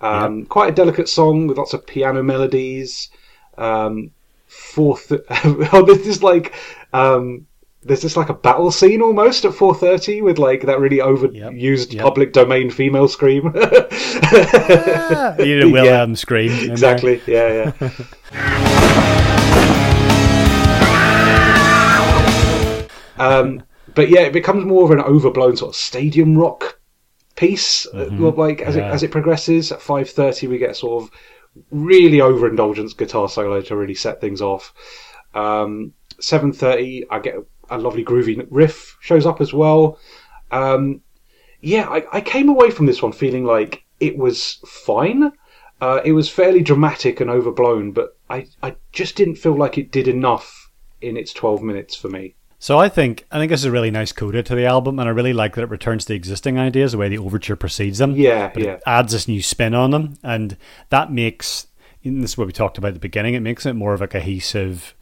Um, 0.02 0.45
Quite 0.45 0.70
a 0.70 0.76
delicate 0.76 1.07
song 1.07 1.48
with 1.48 1.57
lots 1.57 1.74
of 1.74 1.86
piano 1.86 2.24
melodies. 2.24 3.10
Um, 3.57 4.11
fourth, 4.48 5.11
oh, 5.72 5.84
this 5.86 6.22
like, 6.22 6.53
um, 6.91 7.48
there's 7.86 8.02
this 8.02 8.18
like 8.18 8.30
a 8.30 8.34
battle 8.34 8.72
scene 8.72 9.02
almost 9.02 9.46
at 9.46 9.52
4:30 9.52 10.22
with 10.24 10.38
like 10.38 10.62
that 10.64 10.80
really 10.80 10.98
overused 10.98 11.94
Yep. 11.94 12.04
public 12.04 12.34
domain 12.34 12.70
female 12.70 13.08
scream. 13.08 13.54
You 15.40 15.56
did 15.56 15.64
a 15.64 15.70
Wilhelm 15.70 16.16
scream. 16.16 16.52
in 16.52 16.58
there. 16.58 16.72
exactly. 16.72 17.22
Yeah, 17.28 17.72
yeah. 17.80 17.90
um, 23.18 23.64
but 23.96 24.10
yeah, 24.10 24.22
it 24.22 24.34
becomes 24.34 24.66
more 24.66 24.86
of 24.86 24.92
an 24.92 25.00
overblown 25.02 25.56
sort 25.58 25.70
of 25.70 25.76
stadium 25.76 26.38
rock 26.38 26.80
piece. 27.36 27.88
uh, 27.94 28.06
like 28.36 28.62
as 28.62 28.76
it 28.76 28.84
as 28.84 29.04
it 29.04 29.12
progresses. 29.12 29.72
At 29.72 29.82
five 29.82 30.10
thirty, 30.10 30.48
we 30.48 30.58
get 30.58 30.76
sort 30.76 31.04
of 31.04 31.12
really 31.72 32.18
overindulgent 32.18 32.98
guitar 32.98 33.30
solo 33.30 33.62
to 33.62 33.76
really 33.76 33.94
set 33.96 34.20
things 34.20 34.42
off. 34.42 34.74
Um, 35.36 35.94
7:30, 36.20 37.04
I 37.10 37.20
get 37.20 37.36
a 37.74 37.78
lovely 37.78 38.04
groovy 38.04 38.45
riff 38.50 38.98
shows 39.02 39.26
up 39.26 39.41
as 39.41 39.54
well. 39.54 40.00
Um, 40.52 41.02
yeah, 41.62 41.88
I, 41.90 42.04
I 42.12 42.22
came 42.22 42.50
away 42.50 42.72
from 42.72 42.86
this 42.86 43.02
one 43.02 43.12
feeling 43.12 43.45
like 43.45 43.84
it 44.00 44.18
was 44.18 44.60
fine. 44.66 45.32
Uh, 45.82 46.02
it 46.06 46.12
was 46.12 46.30
fairly 46.30 46.62
dramatic 46.62 47.20
and 47.20 47.30
overblown, 47.30 47.91
but 47.91 48.18
I, 48.30 48.48
I 48.62 48.76
just 48.91 49.16
didn't 49.16 49.36
feel 49.36 49.58
like 49.58 49.78
it 49.78 49.91
did 49.91 50.08
enough 50.08 50.72
in 51.02 51.18
its 51.18 51.34
12 51.34 51.62
minutes 51.62 51.95
for 51.95 52.10
me. 52.10 52.36
So 52.60 52.80
I 52.80 52.88
think 52.88 53.26
I 53.30 53.40
think 53.40 53.50
this 53.50 53.60
is 53.60 53.66
a 53.66 53.72
really 53.72 53.91
nice 53.91 54.14
coda 54.14 54.41
to 54.41 54.56
the 54.56 54.66
album, 54.66 54.98
and 54.98 55.10
I 55.10 55.12
really 55.12 55.34
like 55.34 55.56
that 55.56 55.64
it 55.64 55.70
returns 55.70 56.06
to 56.06 56.10
the 56.10 56.16
existing 56.16 56.58
ideas, 56.58 56.94
the 56.94 56.98
way 56.98 57.10
the 57.10 57.18
overture 57.18 57.58
precedes 57.58 57.98
them. 57.98 58.16
Yeah, 58.16 58.52
but 58.54 58.64
yeah. 58.64 58.74
It 58.76 58.84
adds 58.86 59.12
this 59.12 59.28
new 59.28 59.41
spin 59.41 59.74
on 59.74 59.91
them, 59.91 60.18
and 60.24 60.56
that 60.90 61.12
makes 61.12 61.68
this 62.06 62.32
is 62.32 62.38
what 62.38 62.48
we 62.48 62.54
talked 62.54 62.78
about 62.78 62.90
at 62.90 62.94
the 62.94 63.00
beginning. 63.02 63.34
It 63.34 63.41
makes 63.41 63.66
it 63.66 63.74
more 63.74 63.94
of 63.94 64.02
a 64.02 64.08
cohesive, 64.08 64.95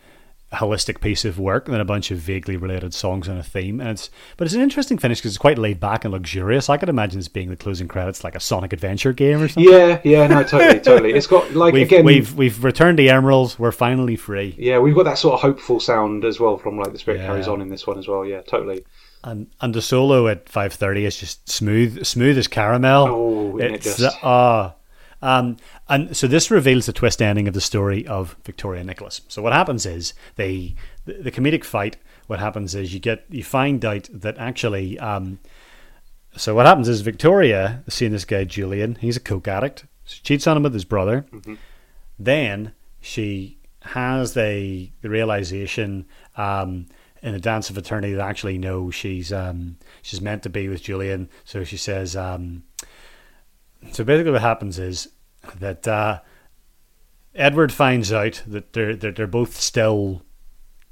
holistic 0.54 1.00
piece 1.00 1.24
of 1.24 1.40
work 1.40 1.66
than 1.66 1.80
a 1.80 1.86
bunch 1.86 2.12
of 2.12 2.18
vaguely 2.18 2.58
related 2.58 2.94
songs 2.94 3.30
on 3.30 3.38
a 3.38 3.44
theme. 3.44 3.80
And 3.80 3.90
it's 3.92 4.10
but 4.38 4.46
it's 4.46 4.54
an 4.54 4.62
interesting 4.62 4.98
finish 4.98 5.20
because 5.20 5.32
it's 5.32 5.38
quite 5.38 5.58
laid 5.58 5.80
back 5.80 6.04
and 6.04 6.14
luxurious. 6.14 6.70
I 6.70 6.78
could 6.78 6.90
imagine 6.90 7.20
this 7.20 7.28
being 7.30 7.50
the 7.50 7.56
closing 7.56 7.88
credits, 7.88 8.24
like 8.24 8.36
a 8.36 8.40
Sonic 8.40 8.74
Adventure 8.74 9.14
game 9.14 9.42
or 9.42 9.48
something. 9.48 9.72
Yeah, 9.72 10.02
yeah, 10.04 10.28
no, 10.28 10.44
totally, 10.44 10.80
totally. 10.84 11.14
It's 11.14 11.28
got 11.28 11.54
like 11.54 11.74
We've, 11.74 11.88
again, 11.88 12.04
we've 12.04 12.34
we've 12.36 12.64
returned 12.64 13.00
the 13.00 13.10
emeralds. 13.10 13.58
We're 13.58 13.72
finally 13.72 14.16
free. 14.18 14.56
yeah, 14.58 14.78
we've 14.80 14.96
got 14.96 15.04
that 15.06 15.18
sort 15.18 15.36
of 15.36 15.42
hopeful 15.42 15.80
sound 15.80 16.26
as 16.26 16.40
well 16.40 16.58
from 16.58 16.78
like 16.78 16.92
the 16.92 17.00
spirit 17.00 17.20
Yeah. 17.22 17.28
carries 17.28 17.48
on 17.48 17.62
in 17.62 17.70
this 17.70 17.88
one 17.88 17.98
as 17.98 18.08
well. 18.08 18.26
Yeah, 18.26 18.42
totally. 18.42 18.84
And 19.24 19.48
and 19.62 19.74
the 19.74 19.82
solo 19.82 20.28
at 20.28 20.50
five 20.50 20.74
thirty 20.74 21.06
is 21.06 21.16
just 21.16 21.48
smooth, 21.48 22.04
smooth 22.06 22.38
as 22.38 22.48
caramel. 22.48 23.08
Oh, 23.08 23.58
isn't 23.60 23.72
it 23.76 23.86
it's 23.86 23.98
just? 23.98 24.18
ah. 24.24 24.74
Um, 25.22 25.58
and 25.88 26.16
so 26.16 26.28
this 26.28 26.50
reveals 26.50 26.86
the 26.86 26.94
twist 26.94 27.22
ending 27.22 27.48
of 27.48 27.54
the 27.54 27.62
story 27.62 28.08
of 28.08 28.36
Victoria 28.44 28.82
and 28.82 28.88
Nicholas. 28.88 29.22
So 29.28 29.42
what 29.42 29.54
happens 29.54 29.86
is 29.86 30.14
they 30.36 30.76
the, 31.06 31.14
the 31.14 31.32
comedic 31.32 31.64
fight. 31.64 31.98
What 32.28 32.40
happens 32.40 32.74
is 32.76 32.94
you 32.94 33.00
get 33.00 33.26
you 33.30 33.44
find 33.44 33.84
out 33.86 34.10
that 34.12 34.38
actually. 34.38 34.98
Um, 35.00 35.40
so 36.38 36.56
what 36.56 36.66
happens 36.66 36.88
is 36.88 37.02
Victoria, 37.02 37.84
seeing 37.90 38.14
this 38.14 38.24
guy 38.26 38.46
Julian, 38.46 38.96
he's 38.96 39.18
a 39.18 39.20
coke 39.20 39.50
addict. 39.50 39.86
She 40.06 40.22
cheats 40.22 40.48
on 40.48 40.58
him 40.58 40.64
with 40.64 40.74
his 40.74 40.86
brother. 40.86 41.26
Then 42.18 42.74
she 43.02 43.58
has 43.82 44.34
the 44.34 44.92
the 45.02 45.10
realization 45.10 46.06
um, 46.38 46.88
in 47.22 47.36
a 47.36 47.40
dance 47.40 47.70
of 47.70 47.78
eternity 47.78 48.14
that 48.14 48.28
actually 48.28 48.58
no, 48.58 48.90
she's 48.90 49.32
um, 49.32 49.78
she's 50.02 50.22
meant 50.22 50.42
to 50.44 50.50
be 50.50 50.68
with 50.68 50.82
Julian. 50.82 51.30
So 51.46 51.64
she 51.64 51.78
says. 51.78 52.16
Um, 52.16 52.64
so 53.92 54.04
basically, 54.04 54.32
what 54.32 54.42
happens 54.42 54.80
is 54.80 55.10
that 55.60 55.88
uh, 55.88 56.20
Edward 57.34 57.72
finds 57.72 58.12
out 58.12 58.44
that 58.48 58.74
they're 58.74 58.96
that 58.96 59.16
they're 59.16 59.28
both 59.28 59.60
still 59.60 60.24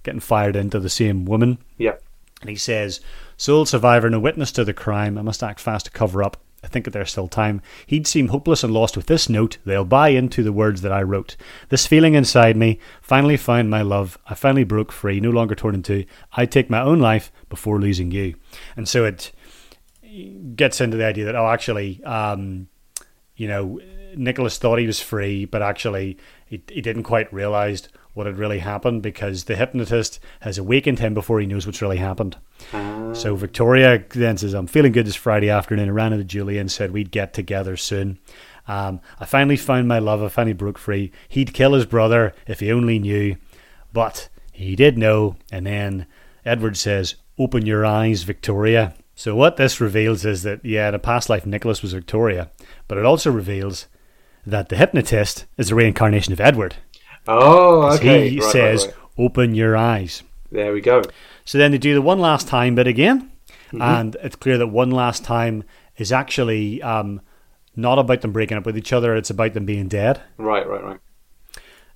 getting 0.03 0.20
fired 0.20 0.56
into 0.56 0.80
the 0.80 0.90
same 0.90 1.26
woman. 1.26 1.57
Yeah, 1.78 1.95
And 2.41 2.49
he 2.49 2.56
says, 2.56 3.02
Sole 3.38 3.66
survivor, 3.66 4.10
no 4.10 4.20
witness 4.20 4.52
to 4.53 4.64
the 4.64 4.74
crime. 4.74 5.18
I 5.18 5.22
must 5.22 5.44
act 5.44 5.60
fast 5.60 5.86
to 5.86 5.91
cover 5.91 6.24
up. 6.24 6.38
I 6.64 6.68
think 6.68 6.86
that 6.86 6.91
there's 6.91 7.11
still 7.11 7.30
time. 7.30 7.61
He'd 7.86 8.06
seem 8.06 8.30
hopeless 8.30 8.64
and 8.64 8.74
lost 8.74 8.98
with 8.98 9.06
this 9.06 9.30
note. 9.30 9.57
They'll 9.64 9.86
buy 9.86 10.10
into 10.10 10.44
the 10.44 10.52
words 10.52 10.82
that 10.82 10.91
I 10.91 11.03
wrote. 11.03 11.38
This 11.70 11.88
feeling 11.88 12.16
inside 12.16 12.57
me 12.57 12.80
finally 13.02 13.38
found 13.38 13.70
my 13.70 13.82
love. 13.82 14.18
I 14.28 14.36
finally 14.36 14.66
broke 14.66 14.91
free, 14.91 15.22
no 15.22 15.30
longer 15.30 15.56
torn 15.56 15.76
in 15.76 15.84
two. 15.84 16.06
I 16.34 16.45
take 16.45 16.70
my 16.70 16.82
own 16.82 16.99
life 16.99 17.32
before 17.48 17.80
losing 17.80 18.11
you. 18.11 18.36
And 18.76 18.90
so 18.90 19.06
it 19.06 19.32
gets 20.56 20.82
into 20.82 20.98
the 20.98 21.06
idea 21.06 21.26
that, 21.26 21.36
oh, 21.36 21.48
actually, 21.48 22.03
um, 22.03 22.68
you 23.40 23.48
know, 23.48 23.80
Nicholas 24.16 24.57
thought 24.57 24.80
he 24.80 24.86
was 24.86 24.99
free, 24.99 25.45
but 25.45 25.61
actually 25.61 26.18
he, 26.45 26.61
he 26.70 26.82
didn't 26.82 27.03
quite 27.03 27.32
realize 27.34 27.88
what 28.14 28.26
had 28.26 28.38
really 28.38 28.60
happened 28.60 29.02
because 29.02 29.45
the 29.45 29.56
hypnotist 29.56 30.20
has 30.41 30.57
awakened 30.57 30.99
him 30.99 31.14
before 31.14 31.40
he 31.40 31.45
knows 31.45 31.66
what's 31.66 31.82
really 31.82 31.98
happened. 31.98 32.36
So 33.14 33.36
Victoria 33.36 34.03
then 34.10 34.38
says, 34.38 34.53
I'm 34.53 34.68
feeling 34.68 34.91
good 34.91 35.06
this 35.06 35.16
Friday 35.16 35.49
afternoon. 35.49 35.88
I 35.88 35.91
ran 35.91 36.11
into 36.11 36.26
Julia 36.26 36.60
and 36.60 36.70
said 36.70 36.91
we'd 36.91 37.11
get 37.11 37.34
together 37.34 37.78
soon. 37.78 38.20
Um, 38.68 38.99
I 39.22 39.26
finally 39.26 39.56
found 39.56 39.88
my 39.88 39.99
love. 39.99 40.22
I 40.22 40.28
finally 40.28 40.53
broke 40.53 40.78
free. 40.78 41.11
He'd 41.30 41.53
kill 41.53 41.74
his 41.74 41.86
brother 41.86 42.34
if 42.45 42.60
he 42.60 42.74
only 42.74 42.99
knew. 42.99 43.38
But 43.94 44.28
he 44.52 44.76
did 44.76 44.98
know. 44.98 45.38
And 45.49 45.66
then 45.66 46.07
Edward 46.44 46.76
says, 46.76 47.16
Open 47.38 47.66
your 47.66 47.86
eyes, 47.86 48.24
Victoria. 48.24 48.94
So 49.19 49.35
what 49.35 49.57
this 49.57 49.81
reveals 49.81 50.23
is 50.23 50.43
that, 50.43 50.63
yeah, 50.63 50.87
in 50.87 50.95
a 50.95 50.99
past 50.99 51.27
life, 51.29 51.45
Nicholas 51.45 51.81
was 51.81 51.91
Victoria. 51.91 52.49
But 52.87 52.97
it 52.97 53.03
also 53.03 53.29
reveals 53.29 53.87
that 54.45 54.69
the 54.69 54.77
hypnotist 54.77 55.45
is 55.57 55.67
the 55.67 55.75
reincarnation 55.75 56.31
of 56.31 56.39
Edward. 56.39 56.77
Oh, 57.27 57.93
okay. 57.95 58.29
he 58.29 58.37
right, 58.37 58.43
right, 58.45 58.51
says, 58.53 58.85
right. 58.85 58.95
Open 59.17 59.53
your 59.53 59.75
eyes. 59.75 60.23
There 60.53 60.71
we 60.71 60.79
go. 60.79 61.03
So 61.43 61.57
then 61.57 61.71
they 61.71 61.77
do 61.77 61.93
the 61.93 62.01
one 62.01 62.19
last 62.19 62.47
time 62.47 62.75
bit 62.75 62.87
again, 62.87 63.29
Mm-hmm. 63.73 63.81
and 63.81 64.17
it's 64.23 64.37
clear 64.37 64.57
that 64.57 64.67
one 64.67 64.89
last 64.89 65.25
time 65.25 65.65
is 65.97 66.13
actually 66.13 66.81
um, 66.81 67.19
not 67.75 67.99
about 67.99 68.21
them 68.21 68.31
breaking 68.31 68.57
up 68.57 68.65
with 68.65 68.77
each 68.77 68.93
other; 68.93 69.15
it's 69.15 69.29
about 69.29 69.53
them 69.53 69.65
being 69.65 69.87
dead. 69.87 70.21
Right, 70.37 70.67
right, 70.67 70.83
right. 70.83 70.99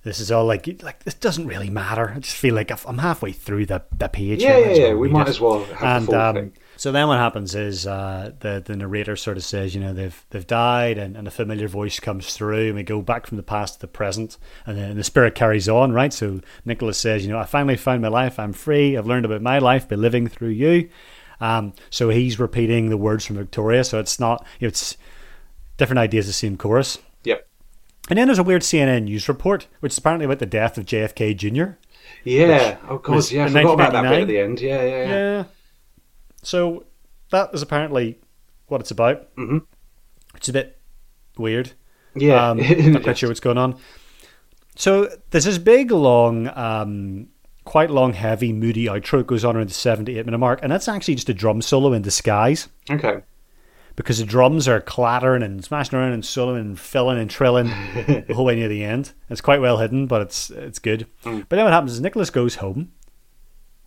This 0.04 0.20
is 0.20 0.30
all 0.30 0.44
like 0.44 0.82
like 0.82 1.02
this 1.02 1.14
doesn't 1.14 1.48
really 1.48 1.70
matter. 1.70 2.12
I 2.14 2.20
just 2.20 2.36
feel 2.36 2.54
like 2.54 2.70
I'm 2.86 2.98
halfway 2.98 3.32
through 3.32 3.66
the 3.66 3.82
the 3.96 4.08
page. 4.08 4.40
Yeah, 4.40 4.58
yeah, 4.58 4.72
yeah. 4.72 4.94
We 4.94 5.08
might 5.08 5.26
it. 5.26 5.30
as 5.30 5.40
well 5.40 5.64
have 5.64 5.82
and 5.82 6.06
the 6.06 6.12
full 6.12 6.20
um, 6.20 6.34
thing. 6.36 6.52
So 6.76 6.92
then 6.92 7.08
what 7.08 7.18
happens 7.18 7.54
is 7.54 7.86
uh, 7.86 8.32
the 8.40 8.62
the 8.64 8.76
narrator 8.76 9.16
sort 9.16 9.36
of 9.36 9.44
says, 9.44 9.74
you 9.74 9.80
know, 9.80 9.92
they've 9.92 10.24
they've 10.30 10.46
died, 10.46 10.98
and, 10.98 11.16
and 11.16 11.28
a 11.28 11.30
familiar 11.30 11.68
voice 11.68 12.00
comes 12.00 12.34
through, 12.34 12.66
and 12.66 12.74
we 12.74 12.82
go 12.82 13.02
back 13.02 13.26
from 13.26 13.36
the 13.36 13.42
past 13.42 13.74
to 13.74 13.80
the 13.80 13.86
present, 13.86 14.36
and 14.66 14.76
then 14.76 14.96
the 14.96 15.04
spirit 15.04 15.34
carries 15.34 15.68
on, 15.68 15.92
right? 15.92 16.12
So 16.12 16.40
Nicholas 16.64 16.98
says, 16.98 17.24
you 17.24 17.32
know, 17.32 17.38
I 17.38 17.44
finally 17.44 17.76
found 17.76 18.02
my 18.02 18.08
life. 18.08 18.38
I'm 18.38 18.52
free. 18.52 18.96
I've 18.96 19.06
learned 19.06 19.24
about 19.24 19.42
my 19.42 19.58
life 19.58 19.88
by 19.88 19.96
living 19.96 20.26
through 20.28 20.50
you. 20.50 20.88
Um, 21.40 21.74
so 21.90 22.08
he's 22.10 22.38
repeating 22.38 22.90
the 22.90 22.96
words 22.96 23.26
from 23.26 23.36
Victoria. 23.36 23.84
So 23.84 23.98
it's 23.98 24.18
not 24.18 24.46
you 24.58 24.66
know, 24.66 24.68
it's 24.68 24.96
different 25.76 25.98
ideas, 25.98 26.26
the 26.26 26.32
same 26.32 26.56
chorus. 26.56 26.98
Yep. 27.24 27.46
And 28.08 28.18
then 28.18 28.28
there's 28.28 28.38
a 28.38 28.44
weird 28.44 28.62
CNN 28.62 29.04
news 29.04 29.28
report, 29.28 29.66
which 29.80 29.92
is 29.92 29.98
apparently 29.98 30.26
about 30.26 30.38
the 30.38 30.46
death 30.46 30.76
of 30.78 30.86
JFK 30.86 31.36
Jr. 31.36 31.76
Yeah. 32.24 32.78
Oh 32.88 32.98
god, 32.98 33.30
yeah. 33.30 33.44
I 33.44 33.48
forgot 33.48 33.74
about 33.74 33.92
that 33.92 34.02
bit 34.02 34.22
at 34.22 34.28
the 34.28 34.38
end. 34.38 34.60
Yeah, 34.60 34.82
yeah, 34.82 34.88
yeah. 34.88 35.08
Yeah. 35.08 35.44
So 36.44 36.84
that 37.30 37.50
is 37.52 37.62
apparently 37.62 38.18
what 38.66 38.80
it's 38.80 38.90
about. 38.90 39.34
Mm-hmm. 39.36 39.58
It's 40.36 40.48
a 40.48 40.52
bit 40.52 40.80
weird. 41.36 41.72
Yeah. 42.14 42.50
Um, 42.50 42.58
not 42.92 43.02
quite 43.02 43.18
sure 43.18 43.28
what's 43.28 43.40
going 43.40 43.58
on. 43.58 43.76
So 44.76 45.08
there's 45.30 45.44
this 45.44 45.58
big, 45.58 45.90
long, 45.90 46.48
um, 46.56 47.28
quite 47.64 47.90
long, 47.90 48.12
heavy, 48.12 48.52
moody 48.52 48.86
outro. 48.86 49.20
It 49.20 49.26
goes 49.26 49.44
on 49.44 49.56
around 49.56 49.68
the 49.70 49.74
78 49.74 50.24
minute 50.26 50.38
mark, 50.38 50.60
and 50.62 50.70
that's 50.70 50.88
actually 50.88 51.14
just 51.14 51.28
a 51.28 51.34
drum 51.34 51.62
solo 51.62 51.92
in 51.92 52.02
disguise 52.02 52.68
Okay. 52.90 53.22
because 53.96 54.18
the 54.18 54.24
drums 54.24 54.66
are 54.66 54.80
clattering 54.80 55.42
and 55.44 55.64
smashing 55.64 55.96
around 55.98 56.12
and 56.12 56.24
soloing 56.24 56.60
and 56.60 56.78
filling 56.80 57.18
and 57.18 57.30
trilling 57.30 57.66
the 58.26 58.34
whole 58.34 58.44
way 58.44 58.56
near 58.56 58.68
the 58.68 58.84
end. 58.84 59.12
It's 59.30 59.40
quite 59.40 59.60
well 59.60 59.78
hidden, 59.78 60.06
but 60.08 60.22
it's 60.22 60.50
it's 60.50 60.80
good. 60.80 61.06
But 61.22 61.48
then 61.48 61.64
what 61.64 61.72
happens 61.72 61.92
is 61.92 62.00
Nicholas 62.00 62.30
goes 62.30 62.56
home, 62.56 62.92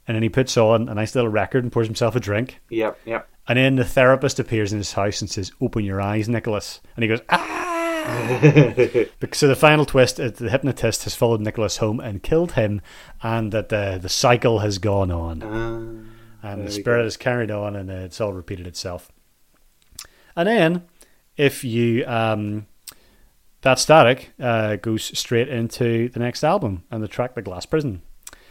and 0.07 0.15
then 0.15 0.23
he 0.23 0.29
puts 0.29 0.55
on 0.57 0.89
a 0.89 0.95
nice 0.95 1.13
little 1.15 1.29
record 1.29 1.63
and 1.63 1.71
pours 1.71 1.87
himself 1.87 2.15
a 2.15 2.19
drink. 2.19 2.59
Yep, 2.69 2.99
yep. 3.05 3.29
And 3.47 3.57
then 3.57 3.75
the 3.75 3.85
therapist 3.85 4.39
appears 4.39 4.71
in 4.73 4.77
his 4.79 4.93
house 4.93 5.21
and 5.21 5.29
says, 5.29 5.51
"Open 5.61 5.85
your 5.85 6.01
eyes, 6.01 6.27
Nicholas." 6.27 6.81
And 6.95 7.03
he 7.03 7.07
goes, 7.09 7.21
"Ah!" 7.29 7.63
So 9.33 9.47
the 9.47 9.55
final 9.55 9.85
twist 9.85 10.19
is 10.19 10.33
the 10.33 10.49
hypnotist 10.49 11.03
has 11.03 11.13
followed 11.15 11.41
Nicholas 11.41 11.77
home 11.77 11.99
and 11.99 12.23
killed 12.23 12.53
him, 12.53 12.81
and 13.21 13.51
that 13.51 13.69
the 13.69 13.99
the 14.01 14.09
cycle 14.09 14.59
has 14.59 14.77
gone 14.77 15.11
on, 15.11 15.43
Uh, 15.43 16.47
and 16.47 16.67
the 16.67 16.71
spirit 16.71 17.03
has 17.03 17.17
carried 17.17 17.51
on, 17.51 17.75
and 17.75 17.89
it's 17.89 18.21
all 18.21 18.33
repeated 18.33 18.65
itself. 18.67 19.11
And 20.35 20.47
then, 20.47 20.83
if 21.35 21.63
you 21.63 22.05
um, 22.05 22.67
that 23.61 23.79
static 23.79 24.31
uh, 24.39 24.75
goes 24.77 25.17
straight 25.17 25.49
into 25.49 26.09
the 26.09 26.19
next 26.19 26.43
album 26.43 26.83
and 26.91 27.03
the 27.03 27.07
track 27.07 27.35
"The 27.35 27.41
Glass 27.41 27.65
Prison." 27.65 28.01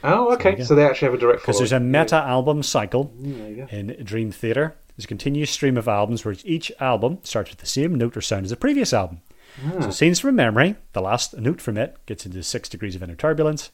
Oh, 0.06 0.32
okay. 0.34 0.54
go. 0.54 0.64
So 0.64 0.74
they 0.74 0.84
actually 0.84 1.06
have 1.06 1.14
a 1.14 1.18
direct 1.18 1.42
Because 1.42 1.58
there's 1.58 1.72
a 1.72 1.80
meta 1.80 2.16
album 2.16 2.62
cycle 2.62 3.12
mm, 3.20 3.50
you 3.50 3.56
go. 3.56 3.66
in 3.70 3.96
Dream 4.04 4.30
Theater. 4.32 4.74
There's 4.96 5.04
a 5.04 5.08
continuous 5.08 5.50
stream 5.50 5.76
of 5.76 5.88
albums 5.88 6.24
where 6.24 6.34
each 6.44 6.72
album 6.80 7.18
starts 7.22 7.50
with 7.50 7.58
the 7.58 7.66
same 7.66 7.94
note 7.94 8.16
or 8.16 8.20
sound 8.22 8.44
as 8.44 8.50
the 8.50 8.56
previous 8.56 8.92
album. 8.92 9.20
Ah. 9.64 9.80
So, 9.82 9.90
Scenes 9.90 10.20
from 10.20 10.36
Memory, 10.36 10.76
the 10.92 11.00
last 11.02 11.36
note 11.36 11.60
from 11.60 11.76
it 11.76 11.96
gets 12.06 12.24
into 12.24 12.42
Six 12.42 12.68
Degrees 12.68 12.94
of 12.94 13.02
Inner 13.02 13.14
Turbulence. 13.14 13.70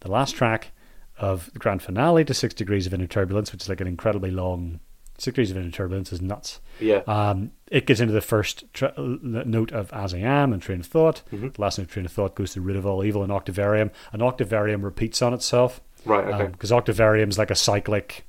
The 0.00 0.10
last 0.10 0.34
track 0.36 0.72
of 1.18 1.52
the 1.52 1.58
grand 1.58 1.82
finale 1.82 2.24
to 2.24 2.34
Six 2.34 2.54
Degrees 2.54 2.86
of 2.86 2.94
Inner 2.94 3.06
Turbulence, 3.06 3.52
which 3.52 3.62
is 3.62 3.68
like 3.68 3.80
an 3.80 3.86
incredibly 3.86 4.30
long. 4.30 4.80
Six 5.20 5.34
Degrees 5.34 5.50
of 5.50 5.58
Inner 5.58 5.70
Turbulence 5.70 6.12
is 6.14 6.22
nuts. 6.22 6.60
Yeah. 6.80 7.02
Um, 7.06 7.50
it 7.70 7.86
gets 7.86 8.00
into 8.00 8.14
the 8.14 8.22
first 8.22 8.64
tra- 8.72 8.94
note 8.96 9.70
of 9.70 9.92
As 9.92 10.14
I 10.14 10.18
Am 10.18 10.54
and 10.54 10.62
Train 10.62 10.80
of 10.80 10.86
Thought. 10.86 11.22
Mm-hmm. 11.30 11.48
The 11.48 11.60
last 11.60 11.76
note 11.76 11.84
of 11.84 11.90
Train 11.90 12.06
of 12.06 12.12
Thought 12.12 12.34
goes 12.34 12.54
to 12.54 12.62
Root 12.62 12.76
of 12.76 12.86
All 12.86 13.04
Evil 13.04 13.22
and 13.22 13.30
Octavarium. 13.30 13.90
And 14.14 14.22
Octavarium 14.22 14.82
repeats 14.82 15.20
on 15.20 15.34
itself 15.34 15.82
right, 16.06 16.24
okay. 16.24 16.46
because 16.46 16.72
Octavarium 16.72 17.28
is 17.28 17.36
like 17.36 17.50
a 17.50 17.54
cyclic 17.54 18.24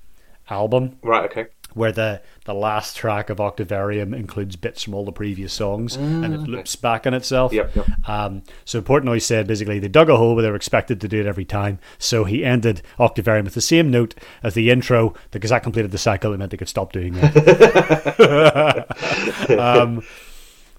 album. 0.49 0.97
right, 1.01 1.23
okay. 1.31 1.47
Where 1.73 1.91
the 1.91 2.22
the 2.45 2.53
last 2.53 2.98
track 2.98 3.30
of 3.30 3.39
Octavarium 3.39 4.14
includes 4.14 4.56
bits 4.56 4.84
from 4.84 4.93
all 4.93 5.06
the 5.06 5.11
previous 5.11 5.53
songs 5.53 5.95
and 5.95 6.34
it 6.34 6.41
loops 6.41 6.76
back 6.76 7.06
on 7.06 7.14
itself. 7.14 7.53
Yep, 7.53 7.76
yep. 7.76 7.88
Um, 8.10 8.41
so 8.65 8.81
Portnoy 8.81 9.22
said 9.22 9.48
basically 9.48 9.80
they 9.80 9.88
dug 9.88 10.10
a 10.10 10.18
hole 10.18 10.34
where 10.34 10.41
they 10.41 10.49
were 10.49 10.56
expected 10.56 10.99
to 11.02 11.07
do 11.07 11.19
it 11.19 11.27
every 11.27 11.45
time. 11.45 11.80
So 11.99 12.23
he 12.23 12.43
ended 12.43 12.81
Octavarium 12.99 13.45
with 13.45 13.53
the 13.53 13.61
same 13.61 13.91
note 13.91 14.15
as 14.41 14.56
the 14.56 14.72
intro 14.72 15.14
because 15.30 15.52
that 15.52 15.64
completed 15.64 15.91
the 15.91 15.98
cycle. 15.98 16.34
It 16.34 16.38
meant 16.38 16.52
they 16.52 16.57
could 16.57 16.69
stop 16.69 16.91
doing 16.91 17.14
that. 17.14 18.85
um, 19.60 20.03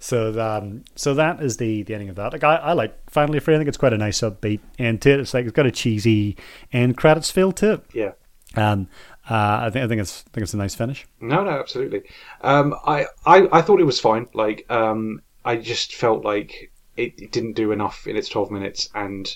so 0.03 0.41
um, 0.41 0.83
so 0.97 1.15
that 1.15 1.41
is 1.41 1.59
the, 1.59 1.85
the 1.85 1.95
ending 1.95 2.09
of 2.09 2.17
that. 2.17 2.33
Like 2.33 2.43
I, 2.43 2.57
I 2.57 2.73
like 2.73 2.99
Finally 3.09 3.39
Free. 3.39 3.55
I 3.55 3.59
think 3.59 3.69
it's 3.69 3.79
quite 3.79 3.93
a 3.93 3.99
nice 3.99 4.21
upbeat 4.21 4.59
end 4.79 5.01
to 5.03 5.13
it. 5.13 5.21
It's 5.21 5.33
like 5.33 5.45
it's 5.45 5.53
got 5.53 5.67
a 5.67 5.71
cheesy 5.71 6.37
end 6.73 6.97
credits 6.97 7.31
feel 7.31 7.53
to 7.53 7.75
it. 7.75 7.85
Yeah. 7.93 8.13
Um, 8.57 8.89
I 9.35 9.71
think 9.71 9.85
I 9.85 9.89
think 9.89 10.01
it's 10.01 10.25
I 10.27 10.31
think 10.33 10.43
it's 10.43 10.55
a 10.55 10.59
nice 10.59 10.75
finish. 10.75 11.07
No, 11.21 11.45
no, 11.45 11.51
absolutely. 11.51 12.03
Um, 12.41 12.75
I, 12.85 13.07
I, 13.25 13.49
I 13.53 13.63
thought 13.63 13.81
it 13.81 13.85
was 13.85 14.01
fine. 14.01 14.27
Like, 14.35 14.67
um, 14.71 15.23
I 15.45 15.57
just 15.57 15.95
felt 15.95 16.25
like 16.25 16.73
it, 16.97 17.15
it 17.21 17.33
didn't 17.33 17.55
do 17.55 17.73
enough 17.73 18.07
in 18.07 18.17
its 18.17 18.29
twelve 18.29 18.51
minutes, 18.51 18.89
and 18.95 19.35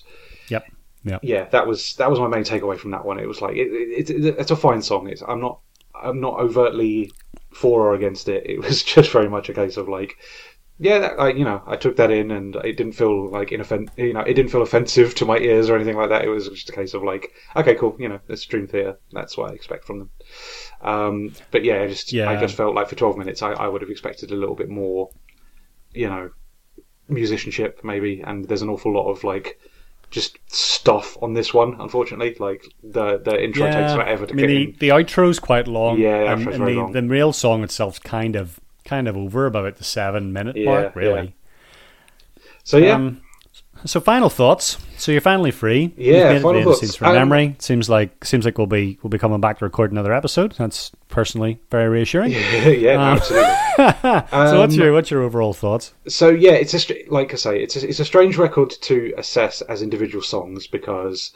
Yep. 0.48 0.64
Yep. 1.05 1.20
yeah, 1.23 1.44
that 1.51 1.66
was 1.66 1.94
that 1.97 2.10
was 2.10 2.18
my 2.18 2.27
main 2.27 2.43
takeaway 2.43 2.77
from 2.77 2.90
that 2.90 3.05
one. 3.05 3.18
It 3.20 3.28
was 3.28 3.40
like 3.40 3.56
it, 3.56 3.68
it, 3.68 4.10
it, 4.10 4.36
it's 4.39 4.51
a 4.51 4.56
fine 4.56 4.82
song. 4.82 5.09
It's 5.09 5.23
I'm 5.27 5.40
not 5.40 5.60
I'm 5.94 6.20
not 6.20 6.40
overtly 6.40 7.12
for 7.52 7.86
or 7.86 7.94
against 7.94 8.28
it. 8.28 8.44
It 8.44 8.60
was 8.60 8.82
just 8.94 9.12
very 9.12 9.28
much 9.28 9.48
a 9.48 9.55
case 9.55 9.77
of 9.77 9.89
like. 9.89 10.16
Yeah, 10.78 10.98
that, 10.98 11.19
I, 11.19 11.31
you 11.31 11.44
know, 11.44 11.62
I 11.66 11.77
took 11.77 11.97
that 11.97 12.11
in, 12.11 12.31
and 12.31 12.55
it 12.57 12.77
didn't 12.77 12.93
feel 12.93 13.31
like 13.31 13.48
inoffen- 13.48 13.89
you 13.97 14.12
know, 14.12 14.20
it 14.20 14.35
didn't 14.35 14.51
feel 14.51 14.61
offensive 14.61 15.15
to 15.15 15.24
my 15.24 15.39
ears 15.39 15.70
or 15.70 15.74
anything 15.74 15.97
like 15.97 16.11
that. 16.11 16.24
It 16.24 16.28
was 16.28 16.51
just 16.51 16.69
a 16.69 16.73
case 16.73 16.93
of 16.93 17.03
like, 17.03 17.32
okay, 17.57 17.74
cool, 17.74 17.97
you 17.98 18.11
know, 18.11 18.20
it's 18.28 18.44
Dream 18.44 18.66
Theater. 18.66 18.98
That's 19.11 19.39
what 19.39 19.51
I 19.51 19.55
expect 19.55 19.86
from 19.86 20.01
them. 20.01 20.11
Um, 20.82 21.35
but 21.51 21.65
yeah, 21.65 21.81
I 21.81 21.89
just, 21.89 22.12
I 22.15 22.39
just 22.39 22.57
felt 22.57 22.74
like 22.74 22.90
for 22.90 22.94
twelve 22.94 23.16
minutes, 23.16 23.40
I, 23.40 23.53
I 23.53 23.69
would 23.69 23.81
have 23.81 23.90
expected 23.90 24.32
a 24.32 24.36
little 24.36 24.55
bit 24.55 24.69
more, 24.69 25.11
you 25.94 26.09
know, 26.09 26.31
musicianship 27.09 27.81
maybe. 27.82 28.20
And 28.20 28.47
there's 28.47 28.62
an 28.62 28.69
awful 28.69 28.93
lot 28.93 29.11
of 29.11 29.24
like, 29.24 29.59
just 30.11 30.39
stuff 30.47 31.16
on 31.23 31.32
this 31.32 31.55
one. 31.55 31.81
Unfortunately, 31.81 32.36
like 32.39 32.65
the 32.82 33.19
the 33.19 33.43
intro 33.43 33.70
takes 33.70 33.94
forever 33.94 34.27
to 34.27 34.35
I 34.35 34.36
mean, 34.36 34.47
the, 34.47 34.65
in. 34.65 34.77
the 34.78 34.89
outro's 34.93 35.39
quite 35.39 35.66
long. 35.66 35.98
Yeah, 35.98 36.19
the 36.19 36.32
and, 36.32 36.48
and 36.48 36.66
the, 36.66 36.73
long. 36.74 36.93
the 36.93 37.03
real 37.03 37.32
song 37.32 37.65
itself's 37.65 37.98
kind 37.98 38.36
of 38.36 38.61
kind 38.87 39.09
of 39.09 39.17
over 39.17 39.47
about 39.47 39.77
the 39.77 39.85
seven 39.85 40.33
minute 40.33 40.57
Yeah, 40.57 40.65
mark, 40.67 40.97
really. 40.97 41.35
So 42.65 42.79
yeah, 42.79 42.95
Um, 42.95 43.21
so 43.85 44.01
final 44.01 44.29
thoughts. 44.31 44.79
So 44.97 45.13
you're 45.13 45.21
finally 45.21 45.51
free. 45.51 45.93
Yeah, 45.97 46.39
final 46.39 46.53
to 46.53 46.55
the 46.55 46.59
end 46.61 46.69
of 46.71 46.79
thoughts. 46.79 46.97
From 46.97 47.09
Um, 47.09 47.15
memory. 47.15 47.57
Seems 47.59 47.89
like 47.91 48.25
seems 48.25 48.45
like 48.45 48.59
we'll 48.59 48.67
be 48.67 48.99
we'll 49.03 49.11
be 49.11 49.19
coming 49.19 49.41
back 49.41 49.59
to 49.59 49.65
record 49.67 49.93
another 49.93 50.13
episode. 50.15 50.53
That's 50.59 50.91
personally 51.09 51.61
very 51.71 51.89
reassuring. 51.89 52.33
yeah, 52.79 52.95
Um, 52.95 53.19
absolutely. 53.19 53.51
so 53.77 54.59
what's 54.61 54.75
Um, 54.75 54.81
your 54.81 54.93
what's 54.93 55.11
your 55.11 55.23
overall 55.23 55.53
thoughts? 55.53 55.93
so 56.09 56.31
yeah, 56.31 56.53
it's 56.53 56.75
a 56.75 57.05
like 57.09 57.33
I 57.33 57.37
say, 57.37 57.63
it's 57.63 57.77
a, 57.77 57.89
it's 57.89 58.01
a 58.01 58.05
strange 58.05 58.39
record 58.39 58.71
to 58.83 59.13
assess 59.19 59.61
as 59.63 59.83
individual 59.83 60.23
songs 60.23 60.67
because 60.67 61.33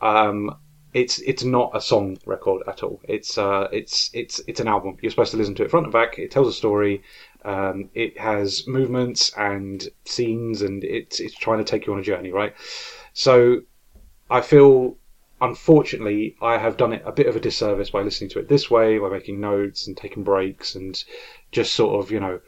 um, 0.00 0.56
it's 0.92 1.20
it's 1.20 1.44
not 1.44 1.70
a 1.74 1.80
song 1.80 2.18
record 2.26 2.62
at 2.66 2.82
all. 2.82 3.00
It's 3.04 3.38
uh, 3.38 3.68
it's 3.72 4.10
it's 4.12 4.40
it's 4.46 4.60
an 4.60 4.68
album. 4.68 4.96
You're 5.00 5.10
supposed 5.10 5.30
to 5.32 5.36
listen 5.36 5.54
to 5.56 5.64
it 5.64 5.70
front 5.70 5.86
and 5.86 5.92
back. 5.92 6.18
It 6.18 6.30
tells 6.30 6.48
a 6.48 6.52
story. 6.52 7.02
Um, 7.44 7.90
it 7.94 8.18
has 8.18 8.66
movements 8.66 9.32
and 9.36 9.86
scenes, 10.04 10.62
and 10.62 10.82
it's 10.84 11.20
it's 11.20 11.34
trying 11.34 11.58
to 11.58 11.64
take 11.64 11.86
you 11.86 11.92
on 11.92 12.00
a 12.00 12.02
journey, 12.02 12.32
right? 12.32 12.54
So 13.12 13.62
I 14.30 14.40
feel, 14.40 14.96
unfortunately, 15.40 16.36
I 16.40 16.58
have 16.58 16.76
done 16.76 16.92
it 16.92 17.02
a 17.04 17.12
bit 17.12 17.26
of 17.26 17.36
a 17.36 17.40
disservice 17.40 17.90
by 17.90 18.02
listening 18.02 18.30
to 18.30 18.38
it 18.38 18.48
this 18.48 18.70
way, 18.70 18.98
by 18.98 19.08
making 19.08 19.40
notes 19.40 19.86
and 19.86 19.96
taking 19.96 20.22
breaks 20.22 20.74
and 20.74 21.02
just 21.50 21.74
sort 21.74 22.02
of, 22.02 22.10
you 22.10 22.20
know, 22.20 22.40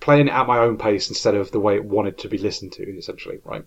playing 0.00 0.28
it 0.28 0.32
at 0.32 0.46
my 0.46 0.58
own 0.58 0.76
pace 0.78 1.08
instead 1.08 1.34
of 1.34 1.50
the 1.50 1.60
way 1.60 1.74
it 1.74 1.84
wanted 1.84 2.18
to 2.18 2.28
be 2.28 2.38
listened 2.38 2.72
to, 2.72 2.82
essentially, 2.96 3.38
right? 3.44 3.64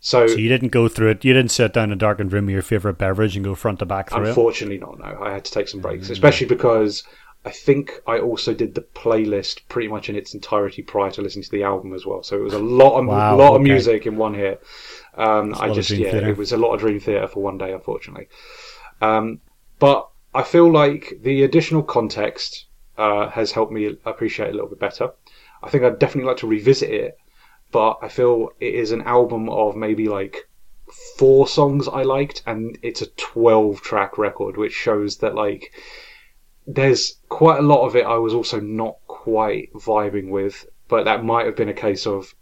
So, 0.00 0.26
So 0.26 0.36
you 0.36 0.48
didn't 0.48 0.68
go 0.68 0.88
through 0.88 1.10
it. 1.10 1.24
You 1.24 1.32
didn't 1.34 1.50
sit 1.50 1.72
down 1.72 1.84
in 1.84 1.92
a 1.92 1.96
darkened 1.96 2.32
room 2.32 2.46
with 2.46 2.52
your 2.54 2.62
favorite 2.62 2.98
beverage 2.98 3.36
and 3.36 3.44
go 3.44 3.54
front 3.54 3.78
to 3.80 3.86
back 3.86 4.10
through 4.10 4.24
it. 4.24 4.28
unfortunately, 4.28 4.78
not. 4.78 4.98
No, 4.98 5.18
I 5.22 5.32
had 5.32 5.44
to 5.44 5.52
take 5.52 5.68
some 5.68 5.80
breaks, 5.80 6.10
especially 6.10 6.46
because 6.46 7.02
I 7.44 7.50
think 7.50 8.00
I 8.06 8.18
also 8.18 8.54
did 8.54 8.74
the 8.74 8.80
playlist 8.80 9.60
pretty 9.68 9.88
much 9.88 10.08
in 10.08 10.16
its 10.16 10.34
entirety 10.34 10.82
prior 10.82 11.10
to 11.12 11.22
listening 11.22 11.44
to 11.44 11.50
the 11.50 11.62
album 11.62 11.92
as 11.94 12.04
well. 12.04 12.22
So 12.22 12.36
it 12.36 12.42
was 12.42 12.54
a 12.54 12.58
lot 12.58 12.98
of 12.98 13.06
Wow, 13.06 13.36
lot 13.36 13.54
of 13.54 13.62
music 13.62 14.06
in 14.06 14.16
one 14.16 14.34
hit. 14.34 14.62
Um, 15.16 15.54
I 15.56 15.70
just 15.70 15.90
yeah, 15.90 16.10
Theater. 16.10 16.28
it 16.30 16.36
was 16.36 16.52
a 16.52 16.56
lot 16.56 16.74
of 16.74 16.80
Dream 16.80 17.00
Theater 17.00 17.28
for 17.28 17.42
one 17.42 17.58
day, 17.58 17.72
unfortunately. 17.72 18.28
Um, 19.00 19.40
but 19.78 20.08
I 20.34 20.42
feel 20.42 20.70
like 20.70 21.18
the 21.22 21.44
additional 21.44 21.82
context 21.82 22.66
uh, 22.98 23.28
has 23.30 23.52
helped 23.52 23.72
me 23.72 23.96
appreciate 24.04 24.48
it 24.48 24.50
a 24.50 24.54
little 24.54 24.68
bit 24.70 24.80
better. 24.80 25.12
I 25.62 25.70
think 25.70 25.84
I'd 25.84 25.98
definitely 25.98 26.28
like 26.28 26.38
to 26.38 26.46
revisit 26.46 26.90
it, 26.90 27.18
but 27.72 27.98
I 28.02 28.08
feel 28.08 28.50
it 28.60 28.74
is 28.74 28.92
an 28.92 29.02
album 29.02 29.48
of 29.48 29.76
maybe 29.76 30.08
like 30.08 30.48
four 31.16 31.48
songs 31.48 31.88
I 31.88 32.02
liked, 32.02 32.42
and 32.46 32.78
it's 32.82 33.02
a 33.02 33.06
12 33.06 33.80
track 33.80 34.18
record, 34.18 34.56
which 34.56 34.72
shows 34.72 35.18
that 35.18 35.34
like 35.34 35.72
there's 36.66 37.18
quite 37.28 37.58
a 37.58 37.62
lot 37.62 37.86
of 37.86 37.96
it 37.96 38.04
I 38.04 38.16
was 38.16 38.34
also 38.34 38.60
not 38.60 38.96
quite 39.06 39.72
vibing 39.72 40.30
with, 40.30 40.66
but 40.88 41.04
that 41.04 41.24
might 41.24 41.46
have 41.46 41.56
been 41.56 41.68
a 41.68 41.74
case 41.74 42.06
of 42.06 42.34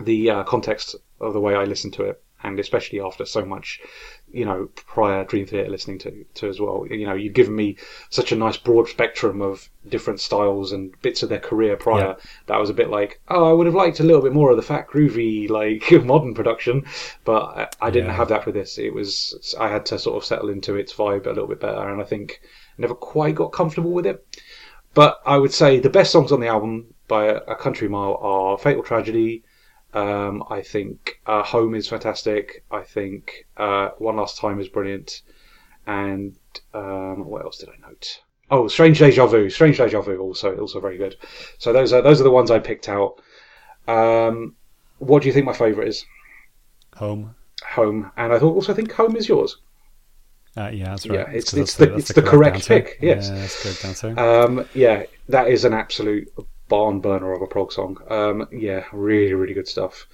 the 0.00 0.30
uh, 0.30 0.44
context 0.44 0.96
of 1.20 1.32
the 1.32 1.40
way 1.40 1.54
I 1.54 1.64
listened 1.64 1.94
to 1.94 2.04
it, 2.04 2.22
and 2.42 2.58
especially 2.58 3.00
after 3.00 3.24
so 3.24 3.44
much, 3.44 3.80
you 4.32 4.44
know, 4.44 4.68
prior 4.74 5.24
Dream 5.24 5.46
Theater 5.46 5.70
listening 5.70 5.98
to, 6.00 6.24
to 6.34 6.48
as 6.48 6.58
well. 6.60 6.86
You 6.88 7.06
know, 7.06 7.14
you've 7.14 7.34
given 7.34 7.54
me 7.54 7.76
such 8.10 8.32
a 8.32 8.36
nice 8.36 8.56
broad 8.56 8.88
spectrum 8.88 9.40
of 9.42 9.68
different 9.88 10.20
styles 10.20 10.72
and 10.72 10.94
bits 11.02 11.22
of 11.22 11.28
their 11.28 11.38
career 11.38 11.76
prior 11.76 12.00
Yeah. 12.04 12.14
that 12.46 12.54
I 12.54 12.58
was 12.58 12.70
a 12.70 12.74
bit 12.74 12.88
like, 12.90 13.20
oh, 13.28 13.48
I 13.48 13.52
would 13.52 13.66
have 13.66 13.74
liked 13.74 14.00
a 14.00 14.04
little 14.04 14.22
bit 14.22 14.32
more 14.32 14.50
of 14.50 14.56
the 14.56 14.62
fat, 14.62 14.88
groovy, 14.88 15.48
like 15.50 15.90
modern 16.04 16.34
production, 16.34 16.84
but 17.24 17.42
I, 17.42 17.68
I 17.88 17.90
didn't 17.90 18.08
Yeah. 18.10 18.16
have 18.16 18.28
that 18.28 18.46
with 18.46 18.54
this. 18.54 18.78
It 18.78 18.94
was 18.94 19.54
I 19.58 19.68
had 19.68 19.86
to 19.86 19.98
sort 19.98 20.16
of 20.16 20.24
settle 20.24 20.48
into 20.48 20.76
its 20.76 20.92
vibe 20.92 21.26
a 21.26 21.30
little 21.30 21.46
bit 21.48 21.60
better, 21.60 21.88
and 21.88 22.00
I 22.00 22.04
think 22.04 22.40
never 22.78 22.94
quite 22.94 23.34
got 23.34 23.52
comfortable 23.52 23.92
with 23.92 24.06
it. 24.06 24.24
But 24.94 25.20
I 25.24 25.38
would 25.38 25.52
say 25.52 25.78
the 25.78 25.90
best 25.90 26.12
songs 26.12 26.32
on 26.32 26.40
the 26.40 26.48
album 26.48 26.94
by 27.08 27.26
a, 27.26 27.36
a 27.48 27.56
country 27.56 27.88
mile 27.88 28.18
are 28.20 28.58
Fatal 28.58 28.82
Tragedy. 28.82 29.42
Um, 29.94 30.42
I 30.48 30.62
think 30.62 31.20
uh, 31.26 31.42
Home 31.42 31.74
is 31.74 31.88
fantastic. 31.88 32.64
I 32.70 32.82
think 32.82 33.46
uh, 33.56 33.90
One 33.98 34.16
Last 34.16 34.38
Time 34.38 34.58
is 34.60 34.68
brilliant. 34.68 35.22
And 35.86 36.36
um, 36.74 37.24
what 37.26 37.42
else 37.44 37.58
did 37.58 37.68
I 37.68 37.88
note? 37.88 38.20
Oh, 38.50 38.68
Strange 38.68 38.98
Deja 38.98 39.26
Vu. 39.26 39.50
Strange 39.50 39.78
Deja 39.78 40.00
Vu 40.00 40.18
also 40.18 40.56
also 40.58 40.80
very 40.80 40.96
good. 40.98 41.16
So 41.58 41.72
those 41.72 41.92
are 41.92 42.02
those 42.02 42.20
are 42.20 42.24
the 42.24 42.30
ones 42.30 42.50
I 42.50 42.58
picked 42.58 42.88
out. 42.88 43.20
Um, 43.88 44.54
what 44.98 45.22
do 45.22 45.28
you 45.28 45.34
think 45.34 45.46
my 45.46 45.52
favourite 45.54 45.88
is? 45.88 46.04
Home. 46.96 47.34
Home, 47.70 48.10
and 48.16 48.32
I 48.32 48.38
also 48.38 48.74
think 48.74 48.92
Home 48.92 49.16
is 49.16 49.28
yours. 49.28 49.56
Uh, 50.56 50.68
yeah, 50.72 50.90
that's 50.90 51.06
right. 51.08 51.18
Yeah, 51.20 51.28
it's- 51.30 51.54
it's 51.54 51.76
the- 51.76 51.86
that's 51.86 52.10
it's 52.10 52.12
the 52.12 52.22
correct 52.22 52.56
answer. 52.56 52.80
pick, 52.82 52.98
yes. 53.00 53.28
Yeah, 53.30 53.34
that's 53.36 53.56
the 53.62 53.68
correct 53.68 53.84
answer. 53.86 54.20
Um, 54.20 54.68
yeah, 54.74 55.04
that 55.30 55.48
is 55.48 55.64
an 55.64 55.72
absolute 55.72 56.28
barn 56.72 57.00
burner 57.00 57.32
of 57.34 57.42
a 57.42 57.46
prog 57.46 57.70
song. 57.72 57.98
Um, 58.08 58.48
yeah, 58.50 58.84
really, 58.92 59.34
really 59.34 59.54
good 59.54 59.68
stuff. 59.68 60.06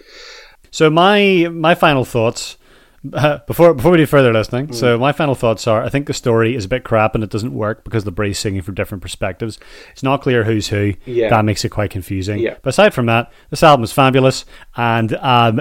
So 0.71 0.91
my 0.91 1.49
my 1.53 1.75
final 1.75 2.05
thoughts 2.05 2.57
uh, 3.13 3.39
before 3.47 3.75
before 3.75 3.93
we 3.93 3.99
do 3.99 4.07
further 4.07 4.33
listening. 4.33 4.73
So 4.73 4.87
Mm. 4.97 5.01
my 5.01 5.13
final 5.13 5.35
thoughts 5.37 5.67
are: 5.69 5.83
I 5.85 5.89
think 5.89 6.07
the 6.07 6.13
story 6.15 6.57
is 6.57 6.65
a 6.65 6.69
bit 6.69 6.83
crap 6.85 7.15
and 7.15 7.23
it 7.23 7.31
doesn't 7.31 7.55
work 7.55 7.85
because 7.85 8.05
LaBrie's 8.05 8.39
singing 8.39 8.63
from 8.63 8.75
different 8.75 9.03
perspectives. 9.03 9.59
It's 9.93 10.03
not 10.03 10.21
clear 10.21 10.43
who's 10.45 10.69
who. 10.69 10.95
Yeah. 11.07 11.31
That 11.31 11.45
makes 11.45 11.65
it 11.65 11.69
quite 11.71 11.91
confusing. 11.91 12.41
Yeah. 12.41 12.57
But 12.63 12.71
aside 12.71 12.93
from 12.93 13.07
that, 13.07 13.31
this 13.51 13.63
album 13.63 13.85
is 13.85 13.93
fabulous 13.93 14.45
and 14.77 15.15
um, 15.15 15.61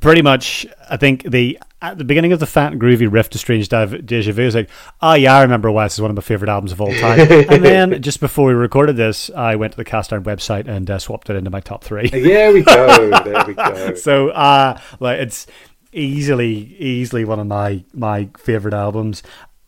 pretty 0.00 0.22
much 0.22 0.66
I 0.90 0.96
think 0.96 1.22
the 1.24 1.58
at 1.80 1.96
the 1.96 2.04
beginning 2.04 2.32
of 2.32 2.40
the 2.40 2.46
fat 2.46 2.72
and 2.72 2.80
groovy 2.80 3.10
riff 3.10 3.30
to 3.30 3.38
Strange 3.38 3.68
Div- 3.68 4.04
Deja 4.04 4.32
Vu 4.32 4.42
is 4.42 4.54
like, 4.54 4.68
oh 5.00 5.14
yeah, 5.14 5.34
I 5.36 5.42
remember 5.42 5.70
why 5.70 5.84
this 5.84 5.94
is 5.94 6.00
one 6.00 6.10
of 6.10 6.16
my 6.16 6.22
favorite 6.22 6.48
albums 6.48 6.72
of 6.72 6.80
all 6.80 6.92
time. 6.94 7.20
and 7.30 7.64
then 7.64 8.02
just 8.02 8.18
before 8.20 8.48
we 8.48 8.52
recorded 8.54 8.96
this, 8.96 9.30
I 9.30 9.54
went 9.56 9.72
to 9.74 9.76
the 9.76 9.84
Cast 9.84 10.12
Iron 10.12 10.24
website 10.24 10.66
and 10.66 10.90
uh, 10.90 10.98
swapped 10.98 11.30
it 11.30 11.36
into 11.36 11.50
my 11.50 11.60
top 11.60 11.84
three. 11.84 12.08
There 12.08 12.52
we 12.52 12.62
go. 12.62 13.10
there 13.22 13.44
we 13.46 13.54
go. 13.54 13.94
so 13.94 14.30
uh 14.30 14.80
like 15.00 15.20
it's 15.20 15.46
easily 15.92 16.76
easily 16.78 17.24
one 17.24 17.38
of 17.40 17.46
my 17.46 17.82
my 17.94 18.28
favorite 18.38 18.74
albums 18.74 19.22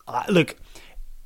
uh, 0.07 0.25
look 0.29 0.57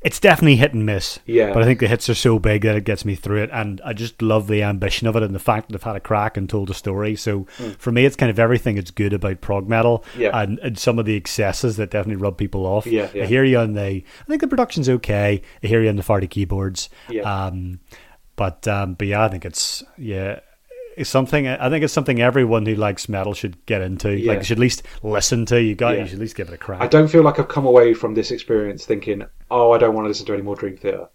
it's 0.04 0.20
definitely 0.20 0.56
hit 0.56 0.72
and 0.74 0.84
miss 0.86 1.18
Yeah. 1.26 1.52
but 1.52 1.62
i 1.62 1.66
think 1.66 1.80
the 1.80 1.88
hits 1.88 2.08
are 2.08 2.14
so 2.14 2.38
big 2.38 2.62
that 2.62 2.76
it 2.76 2.84
gets 2.84 3.04
me 3.04 3.14
through 3.14 3.42
it 3.42 3.50
and 3.52 3.80
i 3.84 3.92
just 3.92 4.20
love 4.22 4.46
the 4.46 4.62
ambition 4.62 5.06
of 5.08 5.16
it 5.16 5.22
and 5.22 5.34
the 5.34 5.38
fact 5.38 5.66
that 5.68 5.72
they've 5.72 5.82
had 5.82 5.96
a 5.96 6.00
crack 6.00 6.36
and 6.36 6.48
told 6.48 6.70
a 6.70 6.74
story 6.74 7.16
so 7.16 7.44
for 7.78 7.90
me 7.90 8.04
it's 8.04 8.14
kind 8.16 8.30
of 8.30 8.38
everything 8.38 8.76
that's 8.76 8.90
good 8.90 9.12
about 9.12 9.40
prog 9.40 9.68
metal. 9.68 10.04
Yeah. 10.16 10.38
and, 10.38 10.58
and 10.60 10.78
some 10.78 10.98
of 10.98 11.06
the 11.06 11.16
excesses 11.16 11.76
that 11.78 11.90
definitely 11.90 12.22
rub 12.22 12.36
people 12.36 12.66
off 12.66 12.86
Yeah, 12.86 13.08
yeah. 13.14 13.24
i 13.24 13.26
hear 13.26 13.44
you 13.44 13.58
on 13.58 13.72
the 13.72 13.80
i 13.82 14.04
think 14.28 14.40
the 14.42 14.48
production's 14.48 14.88
okay 14.88 15.42
i 15.62 15.66
hear 15.66 15.82
you 15.82 15.88
on 15.88 15.96
the 15.96 16.02
farty 16.02 16.28
keyboards 16.28 16.88
Yeah. 17.08 17.22
um 17.46 17.80
but 18.36 18.68
um 18.68 18.94
but 18.94 19.06
yeah 19.06 19.24
i 19.24 19.28
think 19.28 19.44
it's 19.44 19.82
yeah 19.96 20.40
it's 20.96 21.10
something. 21.10 21.46
I 21.46 21.68
think 21.70 21.84
it's 21.84 21.92
something 21.92 22.20
everyone 22.20 22.66
who 22.66 22.74
likes 22.74 23.08
metal 23.08 23.34
should 23.34 23.64
get 23.66 23.82
into. 23.82 24.16
Yeah. 24.16 24.32
Like, 24.32 24.44
should 24.44 24.58
at 24.58 24.60
least 24.60 24.82
listen 25.02 25.46
to. 25.46 25.60
You 25.62 25.74
got. 25.74 25.94
Yeah. 25.94 26.02
You 26.02 26.06
should 26.06 26.14
at 26.14 26.20
least 26.20 26.36
give 26.36 26.48
it 26.48 26.54
a 26.54 26.58
crack. 26.58 26.80
I 26.80 26.86
don't 26.86 27.08
feel 27.08 27.22
like 27.22 27.38
I've 27.38 27.48
come 27.48 27.66
away 27.66 27.94
from 27.94 28.14
this 28.14 28.30
experience 28.30 28.84
thinking, 28.86 29.24
oh, 29.50 29.72
I 29.72 29.78
don't 29.78 29.94
want 29.94 30.04
to 30.04 30.08
listen 30.08 30.26
to 30.26 30.32
any 30.34 30.42
more 30.42 30.56
Dream 30.56 30.76
Theater. 30.76 31.08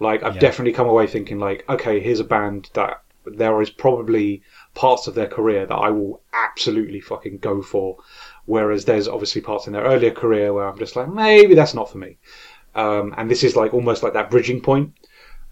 Like, 0.00 0.22
I've 0.22 0.34
Yeah. 0.34 0.40
definitely 0.40 0.72
come 0.72 0.88
away 0.88 1.06
thinking, 1.06 1.38
like, 1.38 1.64
okay, 1.68 2.00
here's 2.00 2.20
a 2.20 2.24
band 2.24 2.70
that 2.74 3.02
there 3.24 3.60
is 3.62 3.70
probably 3.70 4.42
parts 4.74 5.06
of 5.06 5.14
their 5.14 5.28
career 5.28 5.64
that 5.66 5.74
I 5.76 5.90
will 5.90 6.22
absolutely 6.32 7.00
fucking 7.00 7.38
go 7.38 7.62
for. 7.62 7.98
Whereas 8.46 8.84
there's 8.84 9.06
obviously 9.06 9.40
parts 9.40 9.66
in 9.68 9.72
their 9.72 9.84
earlier 9.84 10.10
career 10.10 10.52
where 10.52 10.66
I'm 10.68 10.78
just 10.78 10.96
like, 10.96 11.08
maybe 11.08 11.54
that's 11.54 11.74
not 11.74 11.90
for 11.90 11.98
me. 11.98 12.18
Um, 12.74 13.14
and 13.16 13.30
this 13.30 13.44
is 13.44 13.54
like 13.54 13.72
almost 13.74 14.02
like 14.02 14.14
that 14.14 14.30
bridging 14.30 14.60
point. 14.60 14.92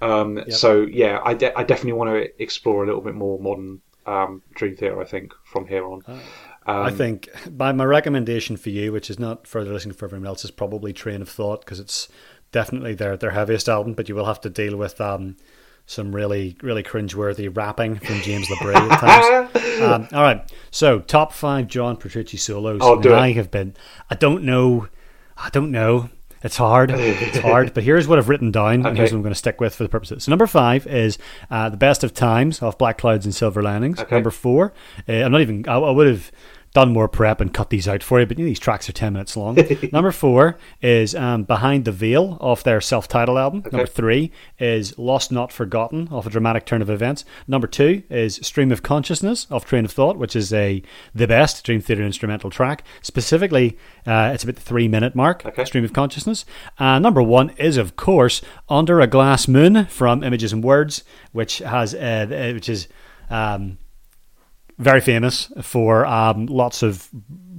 Um, 0.01 0.43
So 0.49 0.83
yeah, 0.83 1.21
I, 1.25 1.35
de- 1.35 1.57
I 1.59 1.63
definitely 1.65 1.93
want 1.95 2.11
to 2.11 2.43
explore 2.43 2.83
a 2.83 2.87
little 2.87 3.01
bit 3.03 3.15
more 3.15 3.39
modern 3.39 3.81
um, 4.07 4.43
Dream 4.55 4.77
Theater. 4.77 5.01
I 5.01 5.05
think 5.05 5.33
from 5.45 5.67
here 5.67 5.85
on. 5.87 6.03
Um, 6.07 6.21
I 6.67 6.91
think 6.91 7.29
my, 7.51 7.73
my 7.73 7.85
recommendation 7.85 8.57
for 8.57 8.71
you, 8.71 8.93
which 8.93 9.11
is 9.11 9.19
not 9.19 9.47
further 9.47 9.73
listening 9.73 9.95
for 9.95 10.05
everyone 10.07 10.27
else, 10.27 10.45
is 10.45 10.51
probably 10.51 10.93
Train 10.93 11.23
of 11.23 11.29
Thought 11.29 11.65
because 11.65 11.81
it's 11.81 12.09
definitely 12.53 12.95
their 12.95 13.17
their 13.17 13.31
heaviest 13.31 13.69
album. 13.69 13.95
But 13.95 14.09
you 14.09 14.15
will 14.15 14.27
have 14.27 14.41
to 14.43 14.51
deal 14.51 14.77
with 14.77 15.01
um, 15.01 15.37
some 15.87 16.15
really 16.15 16.57
really 16.63 16.83
cringeworthy 16.83 17.55
rapping 17.55 17.97
from 17.97 18.21
James 18.21 18.47
LaBrie 18.49 18.75
at 18.77 19.01
times. 19.01 19.51
Um, 19.81 20.07
all 20.13 20.21
right, 20.23 20.53
so 20.71 20.99
top 21.01 21.33
five 21.33 21.67
John 21.67 21.97
Petrucci 21.97 22.37
solos. 22.37 22.83
I'll 22.83 23.01
do 23.01 23.09
And 23.15 23.19
it. 23.19 23.23
I 23.23 23.33
have 23.33 23.51
been. 23.51 23.75
I 24.11 24.15
don't 24.15 24.45
know. 24.45 24.89
I 25.39 25.49
don't 25.49 25.71
know. 25.71 26.11
It's 26.43 26.57
hard. 26.57 26.91
It's 26.91 27.39
hard. 27.39 27.75
But 27.75 27.85
here's 27.85 28.09
what 28.09 28.19
I've 28.19 28.29
written 28.29 28.51
down, 28.51 28.87
and 28.87 28.97
here's 28.97 29.13
what 29.13 29.19
I'm 29.19 29.23
going 29.23 29.33
to 29.35 29.39
stick 29.39 29.61
with 29.61 29.75
for 29.75 29.83
the 29.83 29.89
purposes. 29.89 30.25
So 30.25 30.31
number 30.31 30.47
five 30.47 30.87
is 30.87 31.19
uh, 31.51 31.69
the 31.69 31.77
best 31.77 32.03
of 32.03 32.15
times 32.15 32.63
off 32.63 32.79
Black 32.79 32.99
Clouds 32.99 33.27
and 33.27 33.35
Silver 33.35 33.63
Linings. 33.63 34.01
Okay. 34.01 34.17
Number 34.17 34.31
four, 34.31 34.73
uh, 35.09 35.13
I'm 35.13 35.33
not 35.33 35.41
even. 35.43 35.69
I, 35.69 35.75
I 35.77 35.91
would 35.91 36.07
have 36.07 36.33
done 36.73 36.93
more 36.93 37.09
prep 37.09 37.41
and 37.41 37.53
cut 37.53 37.71
these 37.71 37.89
out 37.89 38.03
for 38.03 38.21
you, 38.21 38.27
but 38.27 38.39
you 38.39 38.45
know, 38.45 38.49
these 38.49 38.61
tracks 38.61 38.89
are 38.89 38.93
ten 38.93 39.13
minutes 39.13 39.37
long. 39.37 39.59
Number 39.93 40.13
four 40.13 40.57
is 40.81 41.15
um, 41.15 41.45
Behind 41.45 41.85
the 41.85 41.93
Veil 41.93 42.39
off 42.41 42.63
their 42.63 42.81
self-titled 42.81 43.39
album. 43.39 43.65
Number 43.73 43.87
three 43.87 44.31
is 44.59 44.97
Lost 44.99 45.33
Not 45.33 45.53
Forgotten 45.53 46.09
off 46.13 46.27
a 46.27 46.31
dramatic 46.31 46.67
turn 46.67 46.81
of 46.81 46.89
events. 46.89 47.25
Number 47.49 47.67
two 47.67 48.03
is 48.09 48.37
Stream 48.43 48.71
of 48.71 48.83
Consciousness 48.83 49.47
off 49.51 49.65
Train 49.65 49.85
of 49.85 49.91
Thought, 49.91 50.17
which 50.17 50.37
is 50.37 50.53
a 50.53 50.83
the 51.15 51.27
best 51.27 51.65
Dream 51.65 51.81
Theater 51.81 52.05
instrumental 52.05 52.51
track. 52.51 52.85
Specifically, 53.03 53.77
uh, 54.07 54.31
it's 54.33 54.45
about 54.45 54.57
the 54.57 54.63
three-minute 54.63 55.15
mark. 55.15 55.45
Okay. 55.45 55.65
Stream 55.65 55.85
of 55.85 55.93
Consciousness. 55.93 56.45
Uh, 56.79 56.99
number 56.99 57.23
one 57.23 57.51
is, 57.51 57.77
of 57.77 57.97
course, 57.97 58.43
Under 58.69 59.01
a 59.01 59.07
Glass 59.07 59.49
Moon 59.49 59.87
from 59.87 60.23
Images 60.23 60.53
and 60.53 60.63
Words, 60.63 61.03
which 61.33 61.59
has 61.59 61.95
uh, 61.95 62.27
uh, 62.31 62.53
which 62.55 62.69
is 62.69 62.87
um, 63.29 63.79
very 64.81 65.01
famous 65.01 65.53
for 65.63 66.05
um, 66.07 66.47
lots 66.47 66.83
of 66.83 67.09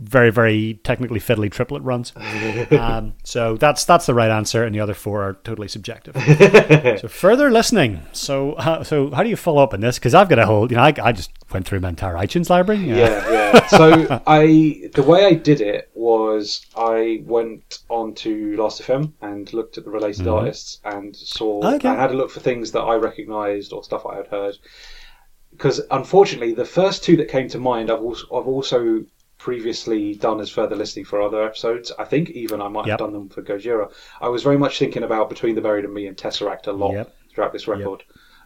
very 0.02 0.32
very 0.32 0.74
technically 0.84 1.20
fiddly 1.20 1.50
triplet 1.50 1.82
runs. 1.84 2.12
um, 2.72 3.14
so 3.24 3.56
that's 3.56 3.86
that's 3.86 4.06
the 4.08 4.14
right 4.14 4.30
answer, 4.32 4.64
and 4.64 4.76
the 4.76 4.80
other 4.80 4.94
four 4.94 5.22
are 5.24 5.34
totally 5.44 5.68
subjective. 5.68 6.16
so 7.00 7.08
further 7.08 7.50
listening. 7.50 8.02
So 8.12 8.54
uh, 8.54 8.84
so 8.84 9.12
how 9.12 9.24
do 9.24 9.30
you 9.30 9.38
follow 9.38 9.64
up 9.64 9.74
on 9.74 9.80
this? 9.80 9.98
Because 10.00 10.14
I've 10.14 10.28
got 10.28 10.40
a 10.40 10.46
whole 10.46 10.70
you 10.70 10.76
know 10.76 10.84
I, 10.84 10.94
I 11.02 11.12
just 11.14 11.32
went 11.54 11.66
through 11.66 11.80
my 11.80 11.90
entire 11.90 12.16
iTunes 12.16 12.50
library. 12.50 12.82
yeah, 12.82 13.30
yeah. 13.32 13.68
So 13.68 14.22
I, 14.28 14.90
the 14.94 15.04
way 15.04 15.26
I 15.26 15.34
did 15.34 15.62
it 15.62 15.92
was 15.94 16.66
I 16.76 17.22
went 17.26 17.80
on 17.90 18.14
to 18.16 18.56
Last 18.58 18.82
FM 18.82 19.14
and 19.22 19.52
looked 19.54 19.78
at 19.78 19.84
the 19.86 19.92
related 19.92 20.28
artists 20.28 20.80
and 20.84 21.16
saw 21.16 21.62
Mm-hmm. 21.62 21.76
Okay. 21.76 21.90
and 21.90 22.00
had 22.00 22.12
a 22.12 22.16
look 22.16 22.32
for 22.32 22.40
things 22.40 22.72
that 22.72 22.82
I 22.82 22.96
recognised 22.96 23.72
or 23.74 23.84
stuff 23.84 24.06
I 24.06 24.16
had 24.18 24.28
heard. 24.28 24.56
Because 25.62 25.80
unfortunately, 25.92 26.56
the 26.56 26.66
first 26.66 27.04
two 27.04 27.16
that 27.18 27.28
came 27.28 27.48
to 27.50 27.60
mind, 27.60 27.92
I've 27.92 28.02
also, 28.02 28.26
I've 28.36 28.48
also 28.48 29.06
previously 29.38 30.16
done 30.16 30.40
as 30.40 30.50
further 30.50 30.76
listening 30.76 31.06
for 31.06 31.22
other 31.22 31.44
episodes. 31.44 31.92
I 32.00 32.04
think 32.04 32.32
even 32.32 32.64
I 32.64 32.68
might 32.68 32.88
Yep. 32.88 32.94
have 32.94 33.00
done 33.06 33.14
them 33.14 33.30
for 33.30 33.44
Gojira. 33.44 33.92
I 34.20 34.28
was 34.30 34.42
very 34.42 34.58
much 34.58 34.80
thinking 34.80 35.04
about 35.04 35.30
Between 35.30 35.54
the 35.54 35.62
Buried 35.62 35.86
and 35.86 35.94
Me 35.94 36.08
and 36.08 36.18
Tesseract 36.18 36.66
a 36.66 36.72
lot 36.72 36.94
Yep. 36.94 37.16
throughout 37.32 37.54
this 37.54 37.68
record. 37.68 38.04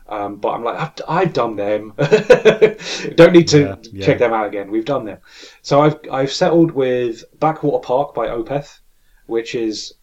Um, 0.09 0.35
but 0.35 0.49
I'm 0.49 0.65
like, 0.65 0.77
I've, 0.77 0.91
I've 1.07 1.33
done 1.33 1.55
them. 1.55 1.93
Don't 3.15 3.31
need 3.31 3.47
to 3.47 3.59
Yeah, 3.61 3.75
yeah. 3.93 4.05
check 4.05 4.19
them 4.19 4.33
out 4.33 4.47
again. 4.47 4.69
We've 4.69 4.83
done 4.83 5.05
them. 5.05 5.19
So 5.61 5.79
I've 5.83 5.97
I've 6.11 6.33
settled 6.33 6.71
with 6.71 7.23
Blackwater 7.39 7.79
Park 7.79 8.13
by 8.13 8.27
Opeth, 8.27 8.79
which 9.25 9.55
is 9.55 9.93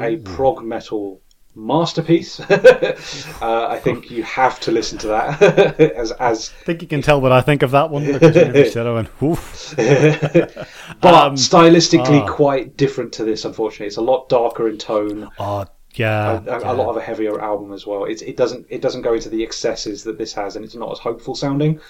a 0.00 0.16
prog 0.16 0.64
metal 0.64 1.20
masterpiece. 1.56 2.38
uh, 2.50 3.66
I 3.68 3.78
think 3.78 4.10
you 4.10 4.22
have 4.22 4.60
to 4.60 4.70
listen 4.70 4.98
to 4.98 5.08
that 5.08 5.42
as 5.80 6.12
as 6.12 6.52
I 6.60 6.64
think 6.64 6.82
you 6.82 6.88
can 6.88 7.02
tell 7.02 7.20
what 7.20 7.32
I 7.32 7.40
think 7.40 7.62
of 7.62 7.70
that 7.72 7.90
one 7.90 8.04
because 8.06 8.34
whenever 8.34 8.58
you 8.58 8.70
said 8.70 8.86
I 8.86 8.92
went, 8.92 9.08
"Oof." 9.22 9.74
but 9.76 11.14
Um, 11.14 11.34
stylistically 11.34 12.22
ah. 12.22 12.32
quite 12.32 12.76
different 12.76 13.12
to 13.14 13.24
this. 13.24 13.44
Unfortunately, 13.44 13.86
it's 13.86 13.96
a 13.96 14.02
lot 14.02 14.28
darker 14.28 14.68
in 14.68 14.78
tone. 14.78 15.28
Oh, 15.38 15.64
yeah, 15.94 16.42
a, 16.46 16.56
a- 16.56 16.60
yeah. 16.60 16.72
a 16.72 16.74
lot 16.74 16.90
of 16.90 16.96
a 16.96 17.00
heavier 17.00 17.40
album 17.40 17.72
as 17.72 17.86
well. 17.86 18.04
It's, 18.04 18.22
it 18.22 18.36
doesn't 18.36 18.66
it 18.68 18.82
doesn't 18.82 19.02
go 19.02 19.14
into 19.14 19.30
the 19.30 19.42
excesses 19.42 20.04
that 20.04 20.18
this 20.18 20.34
has, 20.34 20.56
and 20.56 20.64
it's 20.64 20.74
not 20.74 20.92
as 20.92 20.98
hopeful 20.98 21.34
sounding. 21.34 21.80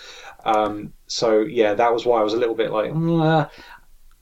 Um, 0.44 0.92
so 1.08 1.40
yeah, 1.40 1.74
that 1.74 1.92
was 1.92 2.06
why 2.06 2.20
I 2.20 2.22
was 2.22 2.34
a 2.34 2.36
little 2.38 2.54
bit 2.54 2.70
like, 2.70 2.92
"Mm, 2.92 3.24
uh, 3.24 3.48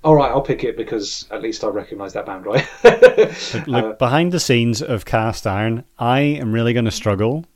all 0.05 0.14
right, 0.14 0.31
I'll 0.31 0.43
pick 0.43 0.62
it 0.64 0.76
because 0.76 1.26
at 1.31 1.43
least 1.43 1.64
I 1.64 1.68
recognise 1.68 2.12
that 2.12 2.26
band, 2.26 2.44
right? 2.47 2.66
Look, 3.66 3.85
Uh, 3.85 3.93
behind 3.94 4.32
the 4.32 4.40
scenes 4.40 4.82
of 4.82 5.05
Cast 5.05 5.47
Iron, 5.47 5.85
I 5.98 6.20
am 6.20 6.52
really 6.52 6.72
going 6.72 6.85
to 6.85 6.90
struggle 6.90 7.47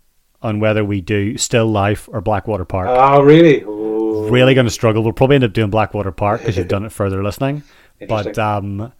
on 0.42 0.58
whether 0.60 0.84
we 0.84 1.00
do 1.00 1.36
Still 1.36 1.66
Life 1.66 2.08
or 2.12 2.20
Blackwater 2.20 2.64
Park. 2.64 2.88
oh 2.90 3.22
really? 3.22 3.62
Ooh. 3.62 4.28
really 4.30 4.54
going 4.54 4.66
to 4.66 4.70
struggle. 4.72 5.02
We'll 5.02 5.12
probably 5.12 5.36
end 5.36 5.44
up 5.44 5.52
doing 5.52 5.70
Blackwater 5.70 6.12
Park 6.12 6.40
because 6.40 6.56
you've 6.56 6.68
done 6.76 6.84
it 6.84 6.92
further 6.92 7.22
listening. 7.22 7.62
But 8.08 8.38
um, 8.38 8.92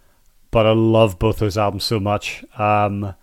but 0.50 0.66
I 0.66 0.72
love 0.72 1.18
both 1.18 1.38
those 1.38 1.56
albums 1.56 1.84
so 1.84 2.00
much. 2.00 2.44
Um, 2.58 3.14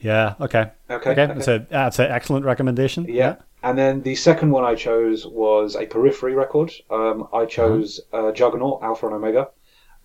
yeah, 0.00 0.34
okay, 0.40 0.70
Okay, 0.90 1.10
okay. 1.10 1.22
okay. 1.22 1.26
That's 1.34 1.48
a 1.48 1.66
that's 1.70 1.98
an 1.98 2.10
excellent 2.10 2.44
recommendation. 2.46 3.04
Yeah. 3.08 3.36
And 3.62 3.78
then 3.78 4.02
the 4.02 4.16
second 4.16 4.50
one 4.50 4.64
I 4.64 4.74
chose 4.74 5.24
was 5.26 5.76
a 5.76 5.86
Periphery 5.86 6.34
record. 6.34 6.72
Um, 6.90 7.28
I 7.32 7.46
chose 7.46 8.00
uh, 8.12 8.32
Juggernaut, 8.32 8.82
Alpha 8.82 9.06
and 9.06 9.14
Omega, 9.14 9.50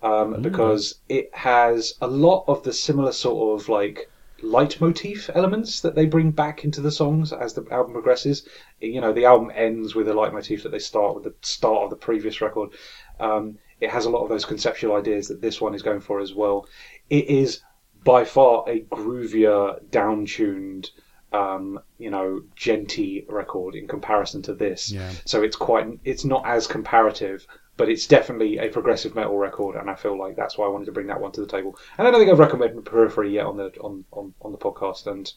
um, 0.02 0.40
because 0.42 1.00
it 1.08 1.28
has 1.34 1.94
a 2.00 2.06
lot 2.06 2.44
of 2.46 2.62
the 2.62 2.72
similar 2.72 3.12
sort 3.12 3.60
of 3.60 3.68
like 3.68 4.08
leitmotif 4.40 5.28
elements 5.34 5.80
that 5.80 5.96
they 5.96 6.06
bring 6.06 6.30
back 6.30 6.64
into 6.64 6.80
the 6.80 6.92
songs 6.92 7.32
as 7.32 7.54
the 7.54 7.66
album 7.72 7.92
progresses. 7.92 8.48
You 8.80 9.00
know, 9.00 9.12
the 9.12 9.24
album 9.24 9.50
ends 9.54 9.94
with 9.94 10.08
a 10.08 10.14
leitmotif 10.14 10.62
that 10.62 10.70
they 10.70 10.78
start 10.78 11.16
with 11.16 11.24
the 11.24 11.34
start 11.42 11.82
of 11.82 11.90
the 11.90 11.96
previous 11.96 12.40
record. 12.40 12.70
Um, 13.18 13.58
it 13.80 13.90
has 13.90 14.06
a 14.06 14.10
lot 14.10 14.22
of 14.22 14.28
those 14.28 14.44
conceptual 14.44 14.94
ideas 14.94 15.26
that 15.28 15.40
this 15.40 15.60
one 15.60 15.74
is 15.74 15.82
going 15.82 16.00
for 16.00 16.20
as 16.20 16.34
well. 16.34 16.68
It 17.10 17.26
is 17.26 17.62
by 18.04 18.24
far 18.24 18.64
a 18.68 18.82
groovier, 18.82 19.80
down-tuned, 19.90 20.90
um, 21.32 21.80
you 21.98 22.10
know, 22.10 22.42
djenty 22.56 23.24
record 23.28 23.74
in 23.74 23.86
comparison 23.88 24.42
to 24.42 24.54
this. 24.54 24.90
Yeah. 24.90 25.10
So 25.24 25.42
it's 25.42 25.56
quite, 25.56 25.86
it's 26.04 26.24
not 26.24 26.46
as 26.46 26.66
comparative, 26.66 27.46
but 27.76 27.88
it's 27.88 28.06
definitely 28.08 28.58
a 28.58 28.68
progressive 28.68 29.14
metal 29.14 29.36
record, 29.36 29.76
and 29.76 29.88
I 29.88 29.94
feel 29.94 30.18
like 30.18 30.34
that's 30.36 30.58
why 30.58 30.66
I 30.66 30.68
wanted 30.68 30.86
to 30.86 30.92
bring 30.92 31.06
that 31.08 31.20
one 31.20 31.30
to 31.32 31.40
the 31.40 31.46
table. 31.46 31.78
And 31.96 32.08
I 32.08 32.10
don't 32.10 32.18
think 32.20 32.32
I've 32.32 32.38
recommended 32.38 32.84
Periphery 32.84 33.32
yet 33.32 33.46
on 33.46 33.56
the 33.56 33.66
on, 33.80 34.04
on, 34.12 34.34
on 34.42 34.50
the 34.52 34.58
podcast, 34.58 35.06
and 35.06 35.32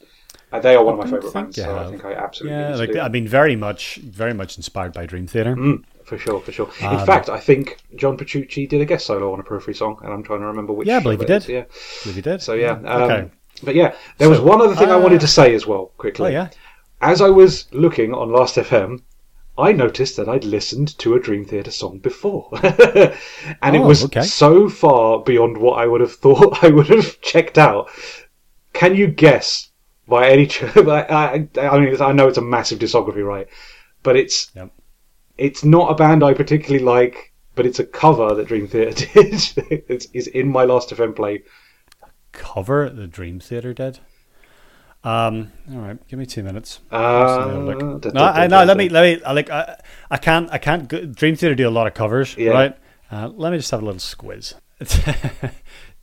uh, 0.52 0.60
they 0.60 0.76
are 0.76 0.84
one 0.84 0.96
of 0.96 1.00
my 1.00 1.06
favourite 1.06 1.34
bands. 1.34 1.58
you 1.58 1.64
So 1.64 1.78
I 1.78 1.88
think 1.88 2.04
I 2.04 2.14
absolutely 2.14 2.58
Yeah, 2.58 2.76
like 2.76 2.90
I 2.92 2.94
that. 2.94 3.12
mean, 3.12 3.28
very 3.28 3.56
much, 3.56 3.98
very 3.98 4.34
much 4.34 4.58
inspired 4.58 4.92
by 4.94 5.06
Dream 5.06 5.28
Theater. 5.28 5.56
Mm, 5.56 5.84
for 6.04 6.18
sure, 6.18 6.40
for 6.42 6.52
sure. 6.52 6.72
In 6.80 6.88
Um, 6.88 7.06
fact, 7.06 7.30
I 7.30 7.40
think 7.40 7.78
John 7.96 8.18
Petrucci 8.18 8.66
did 8.66 8.82
a 8.82 8.86
guest 8.86 9.06
solo 9.06 9.34
on 9.34 9.40
a 9.40 9.44
Periphery 9.44 9.76
song, 9.76 10.00
and 10.04 10.12
I'm 10.12 10.24
trying 10.24 10.40
to 10.40 10.48
remember 10.48 10.74
which. 10.74 10.88
Yeah, 10.88 10.98
I 10.98 11.02
believe 11.02 11.20
he 11.20 11.26
it 11.26 11.30
is, 11.30 11.46
did. 11.46 11.54
Yeah. 11.54 11.64
believe 12.02 12.16
he 12.16 12.22
did, 12.24 12.42
So 12.42 12.54
yeah. 12.54 12.72
Um, 12.72 13.04
okay. 13.04 13.32
But 13.64 13.76
yeah, 13.76 13.96
there 14.18 14.30
was 14.30 14.40
one 14.40 14.62
other 14.62 14.76
thing 14.76 14.90
I 14.90 14.94
uh, 14.96 15.00
wanted 15.00 15.22
to 15.22 15.28
say 15.28 15.54
as 15.54 15.68
well, 15.68 15.92
quickly. 15.98 16.28
Oh 16.30 16.32
yeah, 16.32 16.50
As 17.02 17.22
I 17.22 17.30
was 17.30 17.68
looking 17.74 18.14
on 18.14 18.32
Last 18.32 18.56
FM, 18.56 19.02
I 19.58 19.72
noticed 19.72 20.18
that 20.18 20.30
I'd 20.30 20.44
listened 20.46 20.98
to 21.00 21.14
a 21.16 21.20
Dream 21.20 21.46
Theater 21.46 21.72
song 21.72 22.00
before, 22.00 22.50
and 22.64 23.76
it 23.76 23.80
Oh, 23.82 23.88
was 23.88 24.06
okay. 24.06 24.22
so 24.24 24.70
far 24.70 25.20
beyond 25.22 25.58
what 25.58 25.78
I 25.80 25.86
would 25.88 26.02
have 26.02 26.14
thought 26.24 26.64
I 26.64 26.70
would 26.70 26.88
have 26.88 27.22
checked 27.22 27.58
out. 27.58 27.90
Can 28.74 28.96
you 28.96 29.08
guess 29.08 29.70
by 30.08 30.30
any? 30.30 30.48
ch- 30.52 30.64
I, 30.64 31.48
I, 31.58 31.68
I 31.68 31.80
mean, 31.80 32.02
I 32.02 32.12
know 32.14 32.28
it's 32.28 32.38
a 32.38 32.42
massive 32.42 32.80
discography, 32.80 33.24
right? 33.26 33.48
But 34.04 34.16
it's 34.16 34.52
Yep. 34.56 34.72
it's 35.38 35.64
not 35.64 35.92
a 35.92 35.96
band 35.96 36.24
I 36.24 36.34
particularly 36.34 36.84
like, 36.84 37.34
but 37.56 37.66
it's 37.66 37.80
a 37.80 37.86
cover 37.86 38.34
that 38.34 38.48
Dream 38.48 38.68
Theater 38.68 39.06
did. 39.14 39.44
it's, 39.90 40.08
it's 40.14 40.28
in 40.28 40.48
my 40.50 40.64
Last 40.64 40.90
FM 40.90 41.16
play. 41.16 41.44
Cover 42.32 42.90
the 42.90 43.08
Dream 43.08 43.40
Theater 43.40 43.74
did. 43.74 44.00
Um, 45.04 45.52
all 45.72 45.80
right, 45.80 46.08
give 46.08 46.20
me 46.20 46.26
two 46.28 46.44
minutes. 46.44 46.80
Uh, 46.92 48.00
No, 48.14 48.24
I, 48.24 48.46
no, 48.48 48.64
let 48.66 48.78
me, 48.78 48.88
let 48.90 49.02
me. 49.20 49.24
I 49.24 49.32
like, 49.34 49.50
I, 49.50 49.80
I 50.12 50.18
can't, 50.18 50.52
I 50.52 50.60
can't. 50.60 50.88
Go, 50.88 51.06
Dream 51.06 51.36
Theater 51.36 51.56
do 51.56 51.68
a 51.68 51.72
lot 51.72 51.88
of 51.88 51.94
covers, 51.96 52.36
Yeah. 52.38 52.52
right? 52.52 52.78
Uh, 53.12 53.28
let 53.30 53.52
me 53.52 53.58
just 53.58 53.72
have 53.72 53.82
a 53.82 53.86
little 53.86 54.00
squiz. 54.00 54.54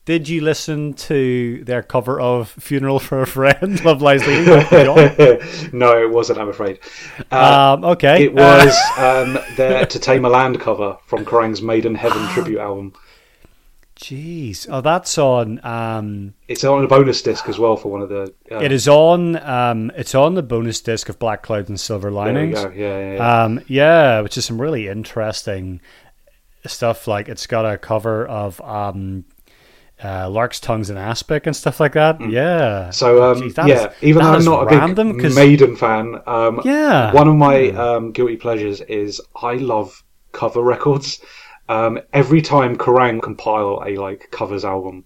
did 0.04 0.28
you 0.28 0.40
listen 0.40 0.94
to 0.94 1.62
their 1.64 1.82
cover 1.82 2.20
of 2.20 2.48
"Funeral 2.50 2.98
for 2.98 3.22
a 3.22 3.26
Friend"? 3.26 3.84
Love 3.84 4.02
Lies 4.02 4.22
Bleeding. 4.24 4.46
no, 5.72 6.02
it 6.02 6.10
wasn't. 6.10 6.38
I'm 6.40 6.48
afraid. 6.48 6.80
Uh, 7.30 7.74
Um, 7.78 7.84
okay, 7.84 8.24
it 8.24 8.34
was 8.34 8.76
um, 8.98 9.38
their 9.56 9.86
"To 9.86 9.98
Tame 9.98 10.24
a 10.24 10.28
Land" 10.28 10.60
cover 10.60 10.98
from 11.06 11.24
Kerrang's 11.24 11.62
Maiden 11.62 11.94
Heaven 11.94 12.26
tribute 12.28 12.58
album. 12.58 12.92
Jeez, 13.98 14.68
oh, 14.70 14.80
that's 14.80 15.18
on. 15.18 15.60
Um, 15.64 16.34
It's 16.46 16.62
on 16.62 16.84
a 16.84 16.86
bonus 16.86 17.20
disc 17.20 17.48
as 17.48 17.58
well 17.58 17.76
for 17.76 17.90
one 17.90 18.00
of 18.00 18.08
the. 18.08 18.32
Uh, 18.50 18.58
it 18.58 18.70
is 18.70 18.86
on. 18.86 19.36
Um, 19.36 19.90
it's 19.96 20.14
on 20.14 20.34
the 20.34 20.42
bonus 20.42 20.80
disc 20.80 21.08
of 21.08 21.18
Black 21.18 21.42
Clouds 21.42 21.68
and 21.68 21.78
Silver 21.80 22.10
Linings. 22.12 22.62
go. 22.62 22.70
Yeah, 22.70 22.98
yeah, 22.98 23.14
yeah. 23.14 23.42
Um, 23.44 23.60
yeah, 23.66 24.20
which 24.20 24.36
is 24.38 24.44
some 24.44 24.60
really 24.60 24.86
interesting 24.86 25.80
stuff. 26.64 27.08
Like 27.08 27.28
it's 27.28 27.48
got 27.48 27.64
a 27.66 27.76
cover 27.76 28.24
of 28.28 28.60
um, 28.60 29.24
uh, 30.02 30.30
Lark's 30.30 30.60
Tongues 30.60 30.90
and 30.90 30.98
Aspic 30.98 31.46
and 31.48 31.56
stuff 31.56 31.80
like 31.80 31.94
that. 31.94 32.20
Yeah. 32.20 32.84
Hmm. 32.86 32.90
So 32.92 33.32
um, 33.32 33.42
Jeez, 33.42 33.66
yeah, 33.66 33.88
is- 33.88 33.94
even 34.02 34.22
though 34.22 34.32
I'm 34.32 34.44
not 34.44 34.66
random, 34.66 35.10
a 35.10 35.12
big 35.14 35.22
'cause- 35.22 35.34
Maiden 35.34 35.74
fan, 35.74 36.20
um, 36.24 36.60
Yeah. 36.64 37.12
one 37.12 37.26
of 37.26 37.34
my 37.34 37.70
um, 37.70 38.12
guilty 38.12 38.36
pleasures 38.36 38.80
is 38.82 39.20
I 39.42 39.54
love 39.54 40.04
cover 40.30 40.62
records. 40.62 41.20
Um, 41.68 42.00
every 42.12 42.40
time 42.40 42.76
Kerrang 42.76 43.20
compile 43.22 43.82
a 43.86 43.96
like 43.96 44.30
covers 44.30 44.64
album, 44.64 45.04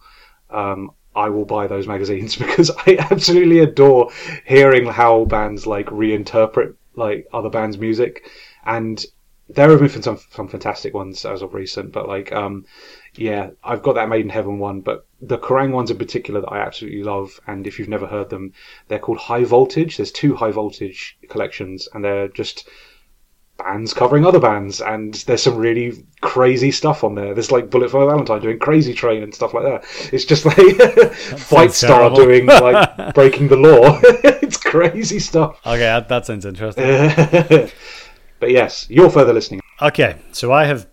um, 0.50 0.92
I 1.14 1.28
will 1.28 1.44
buy 1.44 1.66
those 1.66 1.86
magazines 1.86 2.36
because 2.44 2.70
I 2.86 2.96
absolutely 3.10 3.58
adore 3.58 4.10
hearing 4.46 4.86
how 4.86 5.24
bands 5.24 5.66
like 5.66 5.86
reinterpret 5.86 6.74
like 6.94 7.26
other 7.32 7.50
bands' 7.50 7.78
music, 7.78 8.30
and 8.64 9.04
there 9.48 9.70
have 9.70 9.80
been 9.80 10.02
some 10.02 10.18
some 10.30 10.48
fantastic 10.48 10.94
ones 10.94 11.24
as 11.24 11.42
of 11.42 11.54
recent. 11.54 11.92
But 11.92 12.08
like, 12.08 12.32
um, 12.32 12.64
yeah, 13.14 13.50
I've 13.62 13.82
got 13.82 13.94
that 13.94 14.08
Maiden 14.08 14.30
Heaven 14.30 14.58
one, 14.58 14.80
but 14.80 15.06
the 15.20 15.38
Kerrang 15.38 15.72
ones 15.72 15.90
in 15.90 15.98
particular 15.98 16.40
that 16.40 16.52
I 16.52 16.60
absolutely 16.60 17.02
love. 17.02 17.40
And 17.46 17.66
if 17.66 17.78
you've 17.78 17.88
never 17.88 18.06
heard 18.06 18.30
them, 18.30 18.52
they're 18.88 18.98
called 18.98 19.18
High 19.18 19.44
Voltage. 19.44 19.96
There's 19.96 20.12
two 20.12 20.34
High 20.34 20.52
Voltage 20.52 21.18
collections, 21.28 21.88
and 21.92 22.04
they're 22.04 22.28
just 22.28 22.68
bands 23.64 23.94
covering 23.94 24.26
other 24.26 24.40
bands, 24.40 24.80
and 24.80 25.14
there's 25.26 25.42
some 25.42 25.56
really 25.56 26.04
crazy 26.20 26.70
stuff 26.70 27.04
on 27.04 27.14
there. 27.14 27.34
There's 27.34 27.52
like 27.52 27.70
Bullet 27.70 27.90
for 27.90 28.04
Valentine 28.06 28.40
doing 28.40 28.58
Crazy 28.58 28.94
Train 28.94 29.22
and 29.22 29.34
stuff 29.34 29.54
like 29.54 29.64
that. 29.64 29.84
It's 30.12 30.24
just 30.24 30.44
like 30.44 30.56
Fightstar 30.56 31.86
terrible. 31.88 32.16
doing 32.16 32.46
like 32.46 33.14
Breaking 33.14 33.48
the 33.48 33.56
Law. 33.56 34.00
it's 34.04 34.56
crazy 34.56 35.18
stuff. 35.18 35.60
Okay, 35.66 35.78
that, 35.80 36.08
that 36.08 36.26
sounds 36.26 36.44
interesting. 36.46 36.84
but 38.40 38.50
yes, 38.50 38.86
you're 38.88 39.10
further 39.10 39.32
listening. 39.32 39.60
Okay, 39.80 40.16
so 40.32 40.52
I 40.52 40.64
have 40.66 40.86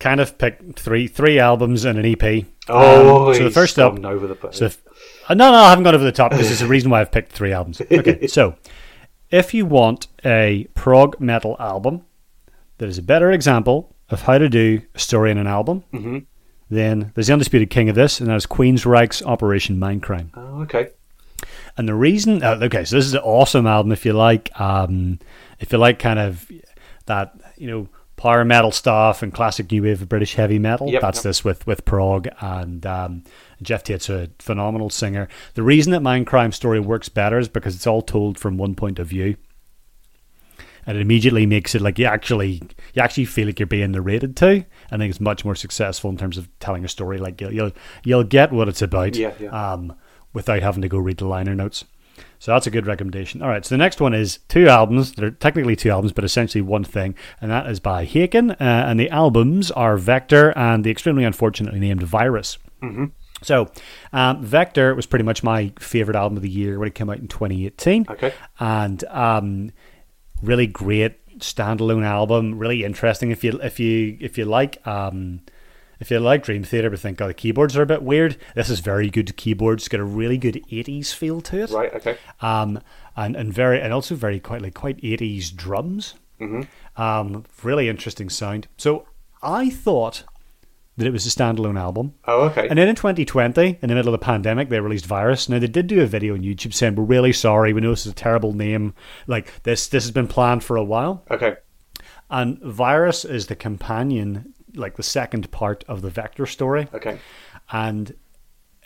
kind 0.00 0.20
of 0.20 0.38
picked 0.38 0.78
three 0.78 1.06
three 1.06 1.38
albums 1.38 1.84
and 1.84 1.98
an 1.98 2.06
EP. 2.06 2.46
Oh, 2.68 3.28
Um, 3.28 3.34
so 3.34 3.44
the 3.44 3.50
first 3.50 3.78
up, 3.78 4.02
over 4.04 4.26
the 4.26 4.36
So 4.52 4.66
if, 4.66 4.82
uh, 5.28 5.34
no, 5.34 5.52
no, 5.52 5.58
I 5.58 5.70
haven't 5.70 5.84
gone 5.84 5.94
over 5.94 6.04
the 6.04 6.12
top 6.12 6.30
because 6.30 6.48
there's 6.48 6.62
a 6.62 6.66
reason 6.66 6.90
why 6.90 7.00
I've 7.00 7.12
picked 7.12 7.32
three 7.32 7.52
albums. 7.52 7.80
Okay, 7.80 8.26
so 8.26 8.56
if 9.40 9.52
you 9.54 9.66
want 9.66 10.06
a 10.24 10.66
prog 10.74 11.18
metal 11.20 11.56
album 11.58 12.02
that 12.78 12.88
is 12.88 12.98
a 12.98 13.02
better 13.02 13.30
example 13.32 13.94
of 14.10 14.22
how 14.22 14.38
to 14.38 14.48
do 14.48 14.80
a 14.94 14.98
story 14.98 15.30
in 15.30 15.38
an 15.38 15.46
album, 15.46 15.82
Mm-hmm. 15.92 16.18
then 16.70 17.10
there's 17.14 17.26
the 17.28 17.32
undisputed 17.32 17.70
king 17.70 17.88
of 17.88 17.94
this, 17.96 18.20
and 18.20 18.28
that 18.28 18.36
is 18.36 18.46
Queen's 18.46 18.84
Queensryche's 18.84 19.22
Operation 19.22 19.76
Mindcrime. 19.78 20.28
oh, 20.34 20.62
okay. 20.62 20.90
And 21.76 21.88
the 21.88 21.94
reason, 21.94 22.42
uh, 22.42 22.58
okay, 22.62 22.84
so 22.84 22.96
this 22.96 23.06
is 23.06 23.14
an 23.14 23.20
awesome 23.24 23.66
album 23.66 23.92
if 23.92 24.04
you 24.06 24.12
like, 24.12 24.50
um, 24.60 25.18
if 25.60 25.72
you 25.72 25.78
like 25.78 25.98
kind 25.98 26.18
of 26.18 26.48
that, 27.06 27.34
you 27.56 27.66
know, 27.70 27.88
power 28.16 28.44
metal 28.44 28.70
stuff 28.70 29.22
and 29.22 29.34
classic 29.34 29.70
new 29.70 29.82
wave 29.82 30.00
of 30.00 30.08
British 30.08 30.34
heavy 30.36 30.58
metal. 30.58 30.88
Yep, 30.88 31.02
That's 31.02 31.18
yep. 31.18 31.24
this 31.24 31.44
with 31.44 31.66
with 31.66 31.84
prog 31.84 32.28
and 32.40 32.86
um, 32.86 33.24
Geoff 33.62 33.82
Tate's 33.84 34.08
a 34.08 34.30
phenomenal 34.38 34.90
singer. 34.90 35.28
The 35.54 35.62
reason 35.62 35.92
that 35.92 36.00
Mind 36.00 36.26
Crime 36.26 36.52
Story 36.52 36.80
works 36.80 37.08
better 37.08 37.38
is 37.38 37.48
because 37.48 37.74
it's 37.74 37.86
all 37.86 38.02
told 38.02 38.38
from 38.38 38.56
one 38.56 38.74
point 38.74 38.98
of 38.98 39.06
view. 39.06 39.36
And 40.86 40.98
it 40.98 41.00
immediately 41.00 41.46
makes 41.46 41.74
it 41.74 41.80
like 41.80 41.98
you 41.98 42.04
actually 42.04 42.60
you 42.92 43.00
actually 43.02 43.24
feel 43.24 43.46
like 43.46 43.58
you're 43.58 43.66
being 43.66 43.92
narrated 43.92 44.36
to. 44.36 44.64
I 44.90 44.96
think 44.98 45.08
it's 45.08 45.20
much 45.20 45.42
more 45.44 45.54
successful 45.54 46.10
in 46.10 46.18
terms 46.18 46.36
of 46.36 46.48
telling 46.60 46.84
a 46.84 46.88
story. 46.88 47.16
Like 47.16 47.40
you'll 47.40 47.52
you'll, 47.54 47.72
you'll 48.04 48.24
get 48.24 48.52
what 48.52 48.68
it's 48.68 48.82
about 48.82 49.16
Yeah, 49.16 49.32
yeah. 49.40 49.72
um, 49.72 49.94
without 50.34 50.62
having 50.62 50.82
to 50.82 50.88
go 50.88 50.98
read 50.98 51.16
the 51.16 51.26
liner 51.26 51.54
notes. 51.54 51.84
So 52.38 52.52
that's 52.52 52.66
a 52.66 52.70
good 52.70 52.86
recommendation. 52.86 53.40
All 53.40 53.48
right, 53.48 53.64
so 53.64 53.74
the 53.74 53.78
next 53.78 54.00
one 54.00 54.12
is 54.12 54.40
two 54.48 54.68
albums. 54.68 55.12
They're 55.12 55.30
technically 55.30 55.74
two 55.76 55.88
albums, 55.90 56.12
but 56.12 56.24
essentially 56.24 56.60
one 56.60 56.84
thing, 56.84 57.14
and 57.40 57.50
that 57.50 57.66
is 57.68 57.80
by 57.80 58.04
Haken. 58.04 58.50
Uh, 58.52 58.54
and 58.60 59.00
the 59.00 59.08
albums 59.08 59.70
are 59.70 59.96
Vector 59.96 60.50
and 60.56 60.84
the 60.84 60.90
extremely 60.90 61.24
unfortunately 61.24 61.80
named 61.80 62.02
Virus. 62.02 62.58
Mm-hmm. 62.82 63.06
So, 63.44 63.70
um, 64.12 64.42
Vector 64.42 64.94
was 64.94 65.06
pretty 65.06 65.24
much 65.24 65.42
my 65.42 65.72
favorite 65.78 66.16
album 66.16 66.36
of 66.36 66.42
the 66.42 66.50
year 66.50 66.78
when 66.78 66.88
it 66.88 66.94
came 66.94 67.10
out 67.10 67.18
in 67.18 67.28
2018. 67.28 68.06
Okay. 68.10 68.32
and 68.58 69.04
um, 69.04 69.70
really 70.42 70.66
great 70.66 71.20
standalone 71.38 72.04
album. 72.04 72.58
Really 72.58 72.84
interesting. 72.84 73.30
If 73.30 73.44
you 73.44 73.58
if 73.62 73.78
you 73.78 74.16
if 74.20 74.38
you 74.38 74.44
like 74.44 74.84
um, 74.86 75.40
if 76.00 76.10
you 76.10 76.18
like 76.20 76.42
Dream 76.44 76.64
Theater, 76.64 76.90
but 76.90 77.00
think 77.00 77.20
oh 77.20 77.26
the 77.28 77.34
keyboards 77.34 77.76
are 77.76 77.82
a 77.82 77.86
bit 77.86 78.02
weird. 78.02 78.36
This 78.54 78.70
is 78.70 78.80
very 78.80 79.10
good 79.10 79.36
keyboards. 79.36 79.88
Got 79.88 80.00
a 80.00 80.04
really 80.04 80.38
good 80.38 80.62
80s 80.70 81.12
feel 81.12 81.40
to 81.42 81.62
it 81.64 81.70
Right. 81.70 81.92
Okay. 81.94 82.16
um, 82.40 82.80
and 83.16 83.36
and 83.36 83.52
very 83.52 83.80
and 83.80 83.92
also 83.92 84.14
very 84.14 84.40
quite 84.40 84.62
like 84.62 84.74
quite 84.74 84.98
eighties 85.02 85.50
drums. 85.50 86.14
Mm-hmm. 86.40 87.00
Um, 87.00 87.44
really 87.62 87.88
interesting 87.88 88.28
sound. 88.28 88.68
So 88.76 89.06
I 89.42 89.70
thought 89.70 90.24
that 90.96 91.06
it 91.06 91.12
was 91.12 91.26
a 91.26 91.30
standalone 91.30 91.78
album. 91.78 92.14
Oh, 92.26 92.42
okay. 92.42 92.68
And 92.68 92.78
then 92.78 92.88
in 92.88 92.94
2020, 92.94 93.78
in 93.82 93.88
the 93.88 93.94
middle 93.94 94.14
of 94.14 94.20
the 94.20 94.24
pandemic, 94.24 94.68
they 94.68 94.78
released 94.80 95.06
Virus. 95.06 95.48
Now 95.48 95.58
they 95.58 95.66
did 95.66 95.86
do 95.88 96.02
a 96.02 96.06
video 96.06 96.34
on 96.34 96.42
YouTube 96.42 96.72
saying 96.72 96.94
we're 96.94 97.04
really 97.04 97.32
sorry. 97.32 97.72
We 97.72 97.80
know 97.80 97.90
this 97.90 98.06
is 98.06 98.12
a 98.12 98.14
terrible 98.14 98.52
name. 98.52 98.94
Like 99.26 99.62
this, 99.64 99.88
this 99.88 100.04
has 100.04 100.10
been 100.12 100.28
planned 100.28 100.62
for 100.62 100.76
a 100.76 100.84
while. 100.84 101.24
okay. 101.30 101.56
And 102.30 102.58
Virus 102.62 103.24
is 103.24 103.46
the 103.48 103.56
companion, 103.56 104.54
like 104.74 104.96
the 104.96 105.02
second 105.02 105.50
part 105.50 105.84
of 105.88 106.00
the 106.02 106.10
Vector 106.10 106.46
story 106.46 106.88
Okay. 106.94 107.18
and 107.72 108.14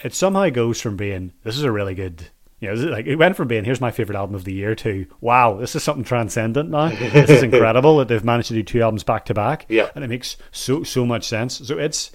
it 0.05 0.15
somehow 0.15 0.49
goes 0.51 0.81
from 0.81 0.97
being 0.97 1.33
this 1.45 1.57
is 1.57 1.63
a 1.65 1.73
really 1.73 1.95
good 1.95 2.27
you 2.61 2.69
know 2.69 2.75
like 2.91 3.07
it 3.07 3.17
went 3.17 3.37
from 3.37 3.47
being 3.49 3.65
here's 3.65 3.81
my 3.81 3.91
favorite 3.91 4.17
album 4.17 4.35
of 4.35 4.45
the 4.45 4.53
year 4.53 4.75
to 4.75 5.07
wow 5.21 5.55
this 5.57 5.75
is 5.77 5.83
something 5.83 6.05
transcendent 6.05 6.71
now 6.71 6.89
this 6.89 7.31
is 7.31 7.43
incredible 7.51 7.97
that 7.99 8.09
they've 8.09 8.25
managed 8.25 8.49
to 8.49 8.55
do 8.55 8.63
two 8.63 8.83
albums 8.83 9.05
back 9.05 9.25
to 9.27 9.35
back 9.35 9.65
Yeah. 9.69 9.91
and 9.95 10.03
it 10.05 10.09
makes 10.09 10.37
so 10.51 10.83
so 10.83 11.07
much 11.07 11.25
sense 11.27 11.59
so 11.67 11.79
it's 11.79 12.11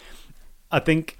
i 0.71 0.79
think 0.79 1.17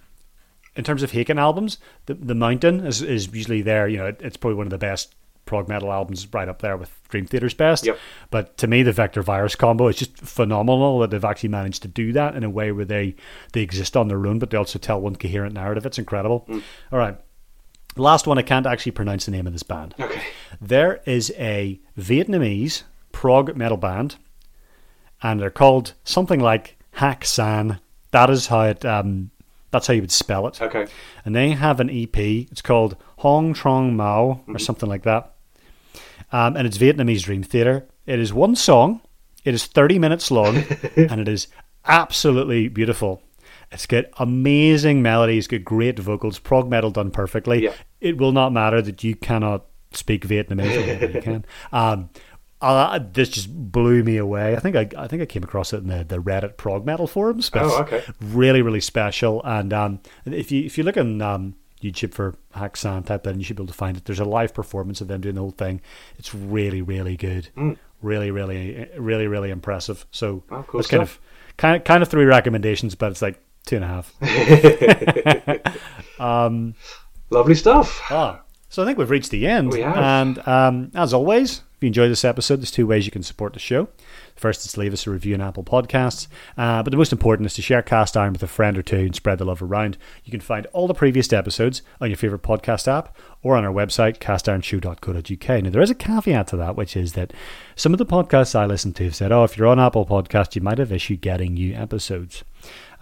in 0.75 0.83
terms 0.83 1.03
of 1.03 1.11
Haken 1.11 1.37
albums 1.39 1.77
the, 2.07 2.15
the 2.15 2.35
mountain 2.35 2.85
is, 2.85 3.01
is 3.01 3.27
usually 3.33 3.61
there 3.61 3.87
you 3.87 3.97
know 3.97 4.07
it, 4.07 4.19
it's 4.21 4.37
probably 4.37 4.57
one 4.57 4.67
of 4.67 4.71
the 4.71 4.77
best 4.77 5.15
prog 5.45 5.67
metal 5.67 5.91
albums 5.91 6.25
right 6.33 6.47
up 6.47 6.61
there 6.61 6.77
with 6.77 6.89
dream 7.09 7.25
theater's 7.25 7.53
best 7.53 7.85
Yep. 7.85 7.97
but 8.31 8.57
to 8.59 8.65
me, 8.67 8.81
the 8.81 8.93
Vector 8.93 9.21
Virus 9.21 9.55
combo 9.55 9.87
is 9.89 9.97
just 9.97 10.15
phenomenal 10.17 10.99
that 10.99 11.11
they've 11.11 11.23
actually 11.25 11.49
managed 11.49 11.81
to 11.81 11.89
do 11.89 12.13
that 12.13 12.35
in 12.35 12.45
a 12.45 12.49
way 12.49 12.71
where 12.71 12.85
they 12.85 13.15
they 13.51 13.59
exist 13.61 13.97
on 13.97 14.07
their 14.07 14.25
own, 14.25 14.39
but 14.39 14.51
they 14.51 14.57
also 14.57 14.79
tell 14.79 15.01
one 15.01 15.17
coherent 15.17 15.53
narrative. 15.53 15.85
It's 15.85 15.99
incredible. 15.99 16.45
Mm. 16.47 16.61
All 16.93 16.97
right. 16.97 17.17
Last 17.95 18.25
one, 18.25 18.37
I 18.37 18.41
can't 18.41 18.65
actually 18.65 18.93
pronounce 18.93 19.25
the 19.25 19.31
name 19.31 19.45
of 19.45 19.53
this 19.53 19.63
band. 19.63 19.93
Okay. 19.99 20.21
There 20.59 21.01
is 21.05 21.31
a 21.37 21.79
Vietnamese 21.97 22.83
prog 23.11 23.55
metal 23.55 23.77
band, 23.77 24.15
and 25.21 25.39
they're 25.39 25.49
called 25.49 25.93
something 26.03 26.39
like 26.39 26.77
Hack 26.91 27.25
San. 27.25 27.79
That 28.11 28.29
is 28.29 28.47
how 28.47 28.61
it. 28.61 28.83
Um, 28.83 29.31
that's 29.71 29.87
how 29.87 29.93
you 29.93 30.01
would 30.01 30.11
spell 30.11 30.47
it. 30.47 30.61
Okay. 30.61 30.85
And 31.25 31.35
they 31.35 31.49
have 31.51 31.79
an 31.79 31.89
EP. 31.89 32.17
It's 32.17 32.61
called 32.61 32.95
Hong 33.17 33.55
Trong 33.55 33.95
Mao 33.95 34.43
or 34.47 34.59
something 34.59 34.87
like 34.87 35.01
that. 35.03 35.33
Um, 36.31 36.55
and 36.55 36.67
it's 36.67 36.77
Vietnamese 36.77 37.23
Dream 37.23 37.41
Theater. 37.41 37.87
It 38.05 38.19
is 38.19 38.33
one 38.33 38.55
song. 38.55 39.01
It 39.43 39.53
is 39.53 39.65
30 39.65 39.99
minutes 39.99 40.29
long, 40.31 40.57
and 40.95 41.19
it 41.19 41.27
is 41.27 41.47
absolutely 41.85 42.67
beautiful. 42.67 43.21
It's 43.73 43.85
got 43.85 44.05
amazing 44.17 45.01
melodies, 45.01 45.47
got 45.47 45.63
great 45.63 45.99
vocals, 45.99 46.39
prog 46.39 46.69
metal 46.69 46.91
done 46.91 47.11
perfectly. 47.11 47.63
Yeah. 47.63 47.73
It 47.99 48.17
will 48.17 48.31
not 48.31 48.53
matter 48.53 48.81
that 48.81 49.03
you 49.03 49.15
cannot 49.15 49.65
speak 49.91 50.27
Vietnamese. 50.27 51.01
or 51.01 51.11
you 51.11 51.21
can. 51.21 51.45
Um, 51.71 52.09
uh, 52.61 52.99
this 53.11 53.27
just 53.27 53.53
blew 53.53 54.03
me 54.03 54.15
away. 54.15 54.55
I 54.55 54.59
think 54.59 54.77
I, 54.77 54.87
I 54.97 55.07
think 55.07 55.21
I 55.21 55.25
came 55.25 55.43
across 55.43 55.73
it 55.73 55.77
in 55.77 55.87
the, 55.87 56.05
the 56.05 56.19
Reddit 56.19 56.55
prog 56.55 56.85
metal 56.85 57.07
forums. 57.07 57.51
Oh, 57.53 57.81
okay. 57.81 58.03
Really, 58.21 58.61
really 58.61 58.79
special. 58.79 59.41
And 59.43 59.73
um, 59.73 59.99
if 60.25 60.49
you 60.49 60.63
if 60.63 60.77
you 60.77 60.85
look 60.85 60.95
on 60.95 61.21
um, 61.21 61.55
YouTube 61.81 62.13
for 62.13 62.35
Hack 62.53 62.77
San, 62.77 63.03
type 63.03 63.23
that, 63.23 63.31
in, 63.31 63.39
you 63.39 63.43
should 63.43 63.57
be 63.57 63.63
able 63.63 63.73
to 63.73 63.77
find 63.77 63.97
it. 63.97 64.05
There's 64.05 64.21
a 64.21 64.25
live 64.25 64.53
performance 64.53 65.01
of 65.01 65.09
them 65.09 65.19
doing 65.19 65.35
the 65.35 65.41
whole 65.41 65.51
thing. 65.51 65.81
It's 66.17 66.33
really, 66.33 66.81
really 66.81 67.17
good. 67.17 67.49
Really, 68.01 68.31
really, 68.31 68.87
really, 68.97 69.27
really 69.27 69.49
impressive. 69.49 70.05
So. 70.11 70.43
Oh, 70.49 70.63
cool 70.65 70.79
that's 70.79 70.89
kind 70.89 71.03
of 71.03 71.19
kind 71.57 71.75
of 71.75 71.83
kind 71.83 72.01
of 72.01 72.07
three 72.09 72.25
recommendations, 72.25 72.95
but 72.95 73.11
it's 73.11 73.21
like 73.21 73.41
two 73.65 73.77
and 73.77 73.85
a 73.85 73.87
half. 73.87 74.13
Lovely 77.29 77.55
stuff. 77.55 78.01
Ah, 78.09 78.41
so 78.69 78.81
I 78.81 78.85
think 78.85 78.97
we've 78.97 79.09
reached 79.09 79.31
the 79.31 79.47
end. 79.47 79.71
We 79.71 79.81
have. 79.81 79.97
And 79.97 80.47
um, 80.47 80.91
as 80.95 81.13
always, 81.13 81.61
if 81.75 81.81
you 81.81 81.87
enjoy 81.87 82.07
this 82.09 82.25
episode, 82.25 82.57
there's 82.57 82.71
two 82.71 82.87
ways 82.87 83.05
you 83.05 83.11
can 83.11 83.23
support 83.23 83.53
the 83.53 83.59
show. 83.59 83.87
First 84.35 84.65
is 84.65 84.73
to 84.73 84.79
leave 84.79 84.93
us 84.93 85.05
a 85.05 85.11
review 85.11 85.35
on 85.35 85.41
Apple 85.41 85.63
Podcasts, 85.63 86.27
uh, 86.57 86.81
but 86.81 86.89
the 86.89 86.97
most 86.97 87.11
important 87.11 87.45
is 87.45 87.53
to 87.53 87.61
share 87.61 87.83
Cast 87.83 88.17
Iron 88.17 88.33
with 88.33 88.41
a 88.41 88.47
friend 88.47 88.77
or 88.77 88.81
two 88.81 88.97
and 88.97 89.15
spread 89.15 89.37
the 89.37 89.45
love 89.45 89.61
around. 89.61 89.97
You 90.23 90.31
can 90.31 90.41
find 90.41 90.65
all 90.73 90.87
the 90.87 90.95
previous 90.95 91.31
episodes 91.31 91.83
on 92.01 92.09
your 92.09 92.17
favourite 92.17 92.41
podcast 92.41 92.87
app 92.87 93.15
or 93.43 93.55
on 93.55 93.63
our 93.63 93.71
website, 93.71 94.17
castironshow.co.uk. 94.17 95.63
Now, 95.63 95.69
there 95.69 95.81
is 95.81 95.91
a 95.91 95.95
caveat 95.95 96.47
to 96.47 96.57
that, 96.57 96.75
which 96.75 96.97
is 96.97 97.13
that 97.13 97.31
some 97.75 97.93
of 97.93 97.99
the 97.99 98.05
podcasts 98.07 98.55
I 98.55 98.65
listen 98.65 98.93
to 98.93 99.03
have 99.03 99.15
said, 99.15 99.31
oh, 99.31 99.43
if 99.43 99.55
you're 99.55 99.67
on 99.67 99.79
Apple 99.79 100.05
Podcast, 100.05 100.55
you 100.55 100.61
might 100.61 100.79
have 100.79 100.91
issue 100.91 101.15
getting 101.15 101.53
new 101.53 101.75
episodes. 101.75 102.43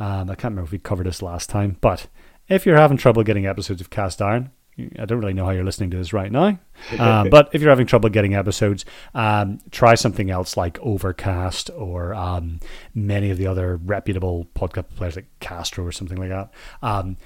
Um, 0.01 0.31
I 0.31 0.35
can't 0.35 0.45
remember 0.53 0.63
if 0.63 0.71
we 0.71 0.79
covered 0.79 1.05
this 1.05 1.21
last 1.21 1.47
time, 1.47 1.77
but 1.79 2.07
if 2.49 2.65
you're 2.65 2.77
having 2.77 2.97
trouble 2.97 3.21
getting 3.21 3.45
episodes 3.45 3.81
of 3.81 3.91
Cast 3.91 4.19
Iron, 4.19 4.49
I 4.97 5.05
don't 5.05 5.19
really 5.19 5.33
know 5.33 5.45
how 5.45 5.51
you're 5.51 5.63
listening 5.63 5.91
to 5.91 5.97
this 5.97 6.11
right 6.11 6.31
now, 6.31 6.57
um, 6.97 7.29
but 7.31 7.49
if 7.53 7.61
you're 7.61 7.69
having 7.69 7.85
trouble 7.85 8.09
getting 8.09 8.33
episodes, 8.33 8.83
um, 9.13 9.59
try 9.69 9.93
something 9.93 10.31
else 10.31 10.57
like 10.57 10.79
Overcast 10.79 11.69
or 11.77 12.15
um, 12.15 12.59
many 12.95 13.29
of 13.29 13.37
the 13.37 13.45
other 13.45 13.77
reputable 13.77 14.47
podcast 14.55 14.89
players 14.95 15.17
like 15.17 15.27
Castro 15.39 15.85
or 15.85 15.91
something 15.91 16.17
like 16.17 16.29
that. 16.29 16.51
Um, 16.81 17.17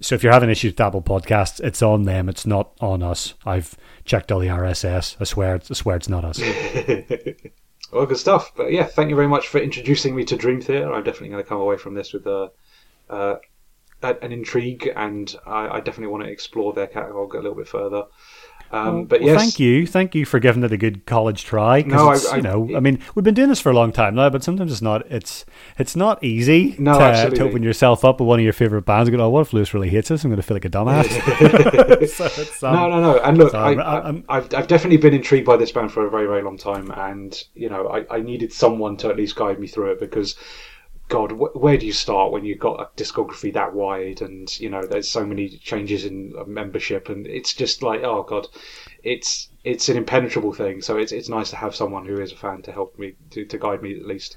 so 0.00 0.16
if 0.16 0.24
you're 0.24 0.32
having 0.32 0.50
issues 0.50 0.72
with 0.72 0.80
Apple 0.80 1.02
Podcasts, 1.02 1.60
it's 1.60 1.82
on 1.82 2.02
them. 2.02 2.28
It's 2.28 2.46
not 2.46 2.72
on 2.80 3.00
us. 3.00 3.34
I've 3.46 3.76
checked 4.04 4.32
all 4.32 4.40
the 4.40 4.48
RSS. 4.48 5.16
I 5.20 5.24
swear, 5.24 5.54
I 5.54 5.74
swear 5.74 5.94
it's 5.94 6.08
not 6.08 6.24
us. 6.24 6.40
Well, 7.94 8.06
good 8.06 8.18
stuff. 8.18 8.50
But 8.56 8.72
yeah, 8.72 8.86
thank 8.86 9.10
you 9.10 9.14
very 9.14 9.28
much 9.28 9.46
for 9.46 9.58
introducing 9.58 10.16
me 10.16 10.24
to 10.24 10.36
Dream 10.36 10.60
Theater. 10.60 10.92
I'm 10.92 11.04
definitely 11.04 11.28
going 11.28 11.44
to 11.44 11.48
come 11.48 11.60
away 11.60 11.76
from 11.76 11.94
this 11.94 12.12
with 12.12 12.26
a, 12.26 12.50
uh, 13.08 13.36
an 14.02 14.32
intrigue, 14.32 14.90
and 14.96 15.32
I, 15.46 15.68
I 15.68 15.80
definitely 15.80 16.08
want 16.08 16.24
to 16.24 16.30
explore 16.30 16.72
their 16.72 16.88
catalogue 16.88 17.36
a 17.36 17.38
little 17.38 17.54
bit 17.54 17.68
further. 17.68 18.06
Um, 18.72 19.04
but 19.04 19.20
Well, 19.20 19.30
yes, 19.34 19.40
thank 19.40 19.60
you, 19.60 19.86
thank 19.86 20.14
you 20.16 20.24
for 20.24 20.40
giving 20.40 20.64
it 20.64 20.72
a 20.72 20.76
good 20.76 21.06
college 21.06 21.44
try. 21.44 21.82
No, 21.82 22.08
I- 22.10 22.18
I- 22.32 22.36
you 22.36 22.42
know, 22.42 22.68
I 22.76 22.80
mean, 22.80 22.98
we've 23.14 23.22
been 23.22 23.34
doing 23.34 23.48
this 23.48 23.60
for 23.60 23.70
a 23.70 23.74
long 23.74 23.92
time 23.92 24.16
now, 24.16 24.28
but 24.30 24.42
sometimes 24.42 24.72
it's 24.72 24.82
not. 24.82 25.06
It's 25.10 25.44
it's 25.78 25.94
not 25.94 26.22
easy 26.24 26.74
No, 26.78 26.98
to, 26.98 27.30
to 27.30 27.42
open 27.44 27.62
yourself 27.62 28.04
up 28.04 28.18
with 28.20 28.26
one 28.28 28.40
of 28.40 28.44
your 28.44 28.52
favorite 28.52 28.82
bands. 28.82 29.08
and 29.08 29.16
go, 29.16 29.24
oh, 29.24 29.28
what 29.30 29.42
if 29.42 29.52
Lewis 29.52 29.72
really 29.74 29.90
hates 29.90 30.10
us? 30.10 30.24
I'm 30.24 30.30
going 30.30 30.40
to 30.40 30.46
feel 30.46 30.56
like 30.56 30.64
a 30.64 30.70
dumbass. 30.70 31.08
so 32.08 32.24
it's, 32.24 32.62
um, 32.62 32.74
no, 32.74 32.88
no, 32.88 33.00
no. 33.00 33.18
And 33.20 33.38
look, 33.38 33.52
so 33.52 33.58
I, 33.58 33.70
I'm- 33.70 33.80
I, 33.80 33.98
I'm- 34.00 34.24
I've, 34.28 34.54
I've 34.54 34.66
definitely 34.66 34.96
been 34.98 35.14
intrigued 35.14 35.46
by 35.46 35.56
this 35.56 35.70
band 35.70 35.92
for 35.92 36.06
a 36.06 36.10
very, 36.10 36.26
very 36.26 36.42
long 36.42 36.56
time, 36.58 36.90
and 36.90 37.40
you 37.54 37.68
know, 37.68 37.88
I, 37.88 38.16
I 38.16 38.20
needed 38.20 38.52
someone 38.52 38.96
to 38.98 39.08
at 39.08 39.16
least 39.16 39.36
guide 39.36 39.58
me 39.60 39.66
through 39.66 39.92
it 39.92 40.00
because, 40.00 40.34
God, 41.08 41.32
wh- 41.32 41.54
where 41.56 41.76
do 41.76 41.86
you 41.86 41.92
start 41.92 42.32
when 42.32 42.44
you've 42.44 42.58
got 42.58 42.80
a 42.80 43.00
discography 43.00 43.52
that 43.52 43.74
wide, 43.74 44.22
and 44.22 44.48
you 44.58 44.70
know, 44.70 44.82
there's 44.86 45.08
so 45.08 45.24
many 45.24 45.48
changes 45.48 46.04
in 46.04 46.32
membership, 46.46 47.08
and 47.08 47.26
it's 47.26 47.54
just 47.54 47.82
like, 47.82 48.02
oh 48.02 48.22
God, 48.22 48.48
it's 49.02 49.50
it's 49.64 49.88
an 49.88 49.96
impenetrable 49.96 50.52
thing. 50.52 50.80
So 50.80 50.96
it's 50.96 51.12
it's 51.12 51.28
nice 51.28 51.50
to 51.50 51.56
have 51.56 51.74
someone 51.74 52.06
who 52.06 52.20
is 52.20 52.32
a 52.32 52.36
fan 52.36 52.62
to 52.62 52.72
help 52.72 52.98
me 52.98 53.14
to, 53.30 53.44
to 53.44 53.58
guide 53.58 53.82
me 53.82 53.94
at 53.96 54.06
least. 54.06 54.36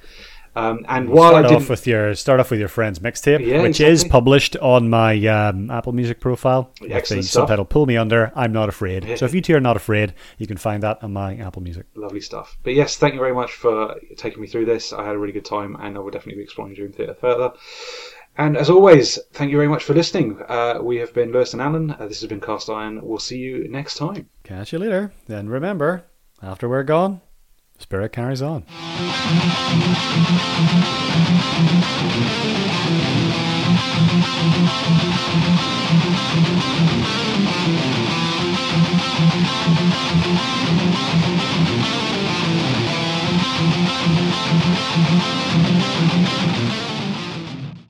Um, 0.57 0.85
and 0.89 1.09
while 1.09 1.35
I 1.35 1.41
start 1.41 1.43
didn't, 1.49 1.61
off 1.63 1.69
with 1.69 1.85
your 1.88 2.15
start 2.15 2.39
off 2.39 2.49
with 2.51 2.59
your 2.59 2.69
friend's 2.69 2.99
mixtape, 2.99 3.45
Yeah, 3.45 3.61
which 3.61 3.79
is 3.79 4.03
published 4.03 4.55
on 4.57 4.89
my 4.89 5.13
um, 5.27 5.69
Apple 5.69 5.93
Music 5.93 6.19
profile. 6.19 6.71
with 6.81 6.89
the 6.89 6.95
Excellent 6.95 7.25
stuff. 7.25 7.41
subtitle 7.43 7.65
"Pull 7.65 7.85
Me 7.85 7.95
Under." 7.97 8.31
I'm 8.35 8.51
not 8.53 8.67
afraid. 8.69 9.17
So 9.19 9.25
if 9.25 9.34
you 9.35 9.41
two 9.41 9.55
are 9.55 9.59
not 9.59 9.75
afraid, 9.75 10.13
you 10.39 10.47
can 10.47 10.57
find 10.57 10.81
that 10.84 11.03
on 11.03 11.13
my 11.13 11.35
Apple 11.38 11.61
Music. 11.61 11.85
Lovely 11.95 12.21
stuff. 12.21 12.57
But 12.63 12.73
yes, 12.73 12.97
thank 12.97 13.13
you 13.13 13.19
very 13.19 13.34
much 13.34 13.51
for 13.53 13.95
taking 14.17 14.41
me 14.41 14.47
through 14.47 14.65
this. 14.65 14.93
I 14.93 15.05
had 15.05 15.15
a 15.15 15.19
really 15.19 15.34
good 15.34 15.45
time, 15.45 15.75
and 15.79 15.95
I 15.95 15.99
will 15.99 16.11
definitely 16.11 16.39
be 16.39 16.43
exploring 16.43 16.73
Dream 16.73 16.91
Theater 16.91 17.13
further. 17.13 17.51
And 18.39 18.55
as 18.55 18.69
always, 18.69 19.17
thank 19.34 19.49
you 19.51 19.57
very 19.57 19.67
much 19.67 19.84
for 19.84 19.93
listening. 19.95 20.39
Uh, 20.47 20.79
we 20.81 20.97
have 20.97 21.11
been 21.13 21.31
Lewis 21.31 21.53
and 21.53 21.61
Alan. 21.61 21.91
Uh, 21.91 22.07
this 22.07 22.21
has 22.21 22.29
been 22.29 22.39
Cast 22.41 22.69
Iron. 22.69 22.99
We'll 23.03 23.17
see 23.17 23.38
you 23.38 23.67
next 23.67 23.95
time. 23.97 24.29
Catch 24.43 24.73
you 24.73 24.79
later. 24.79 25.11
Then 25.27 25.49
remember, 25.49 26.03
after 26.41 26.69
we're 26.69 26.84
gone, 26.84 27.21
spirit 27.77 28.11
carries 28.11 28.41
on. 28.41 28.63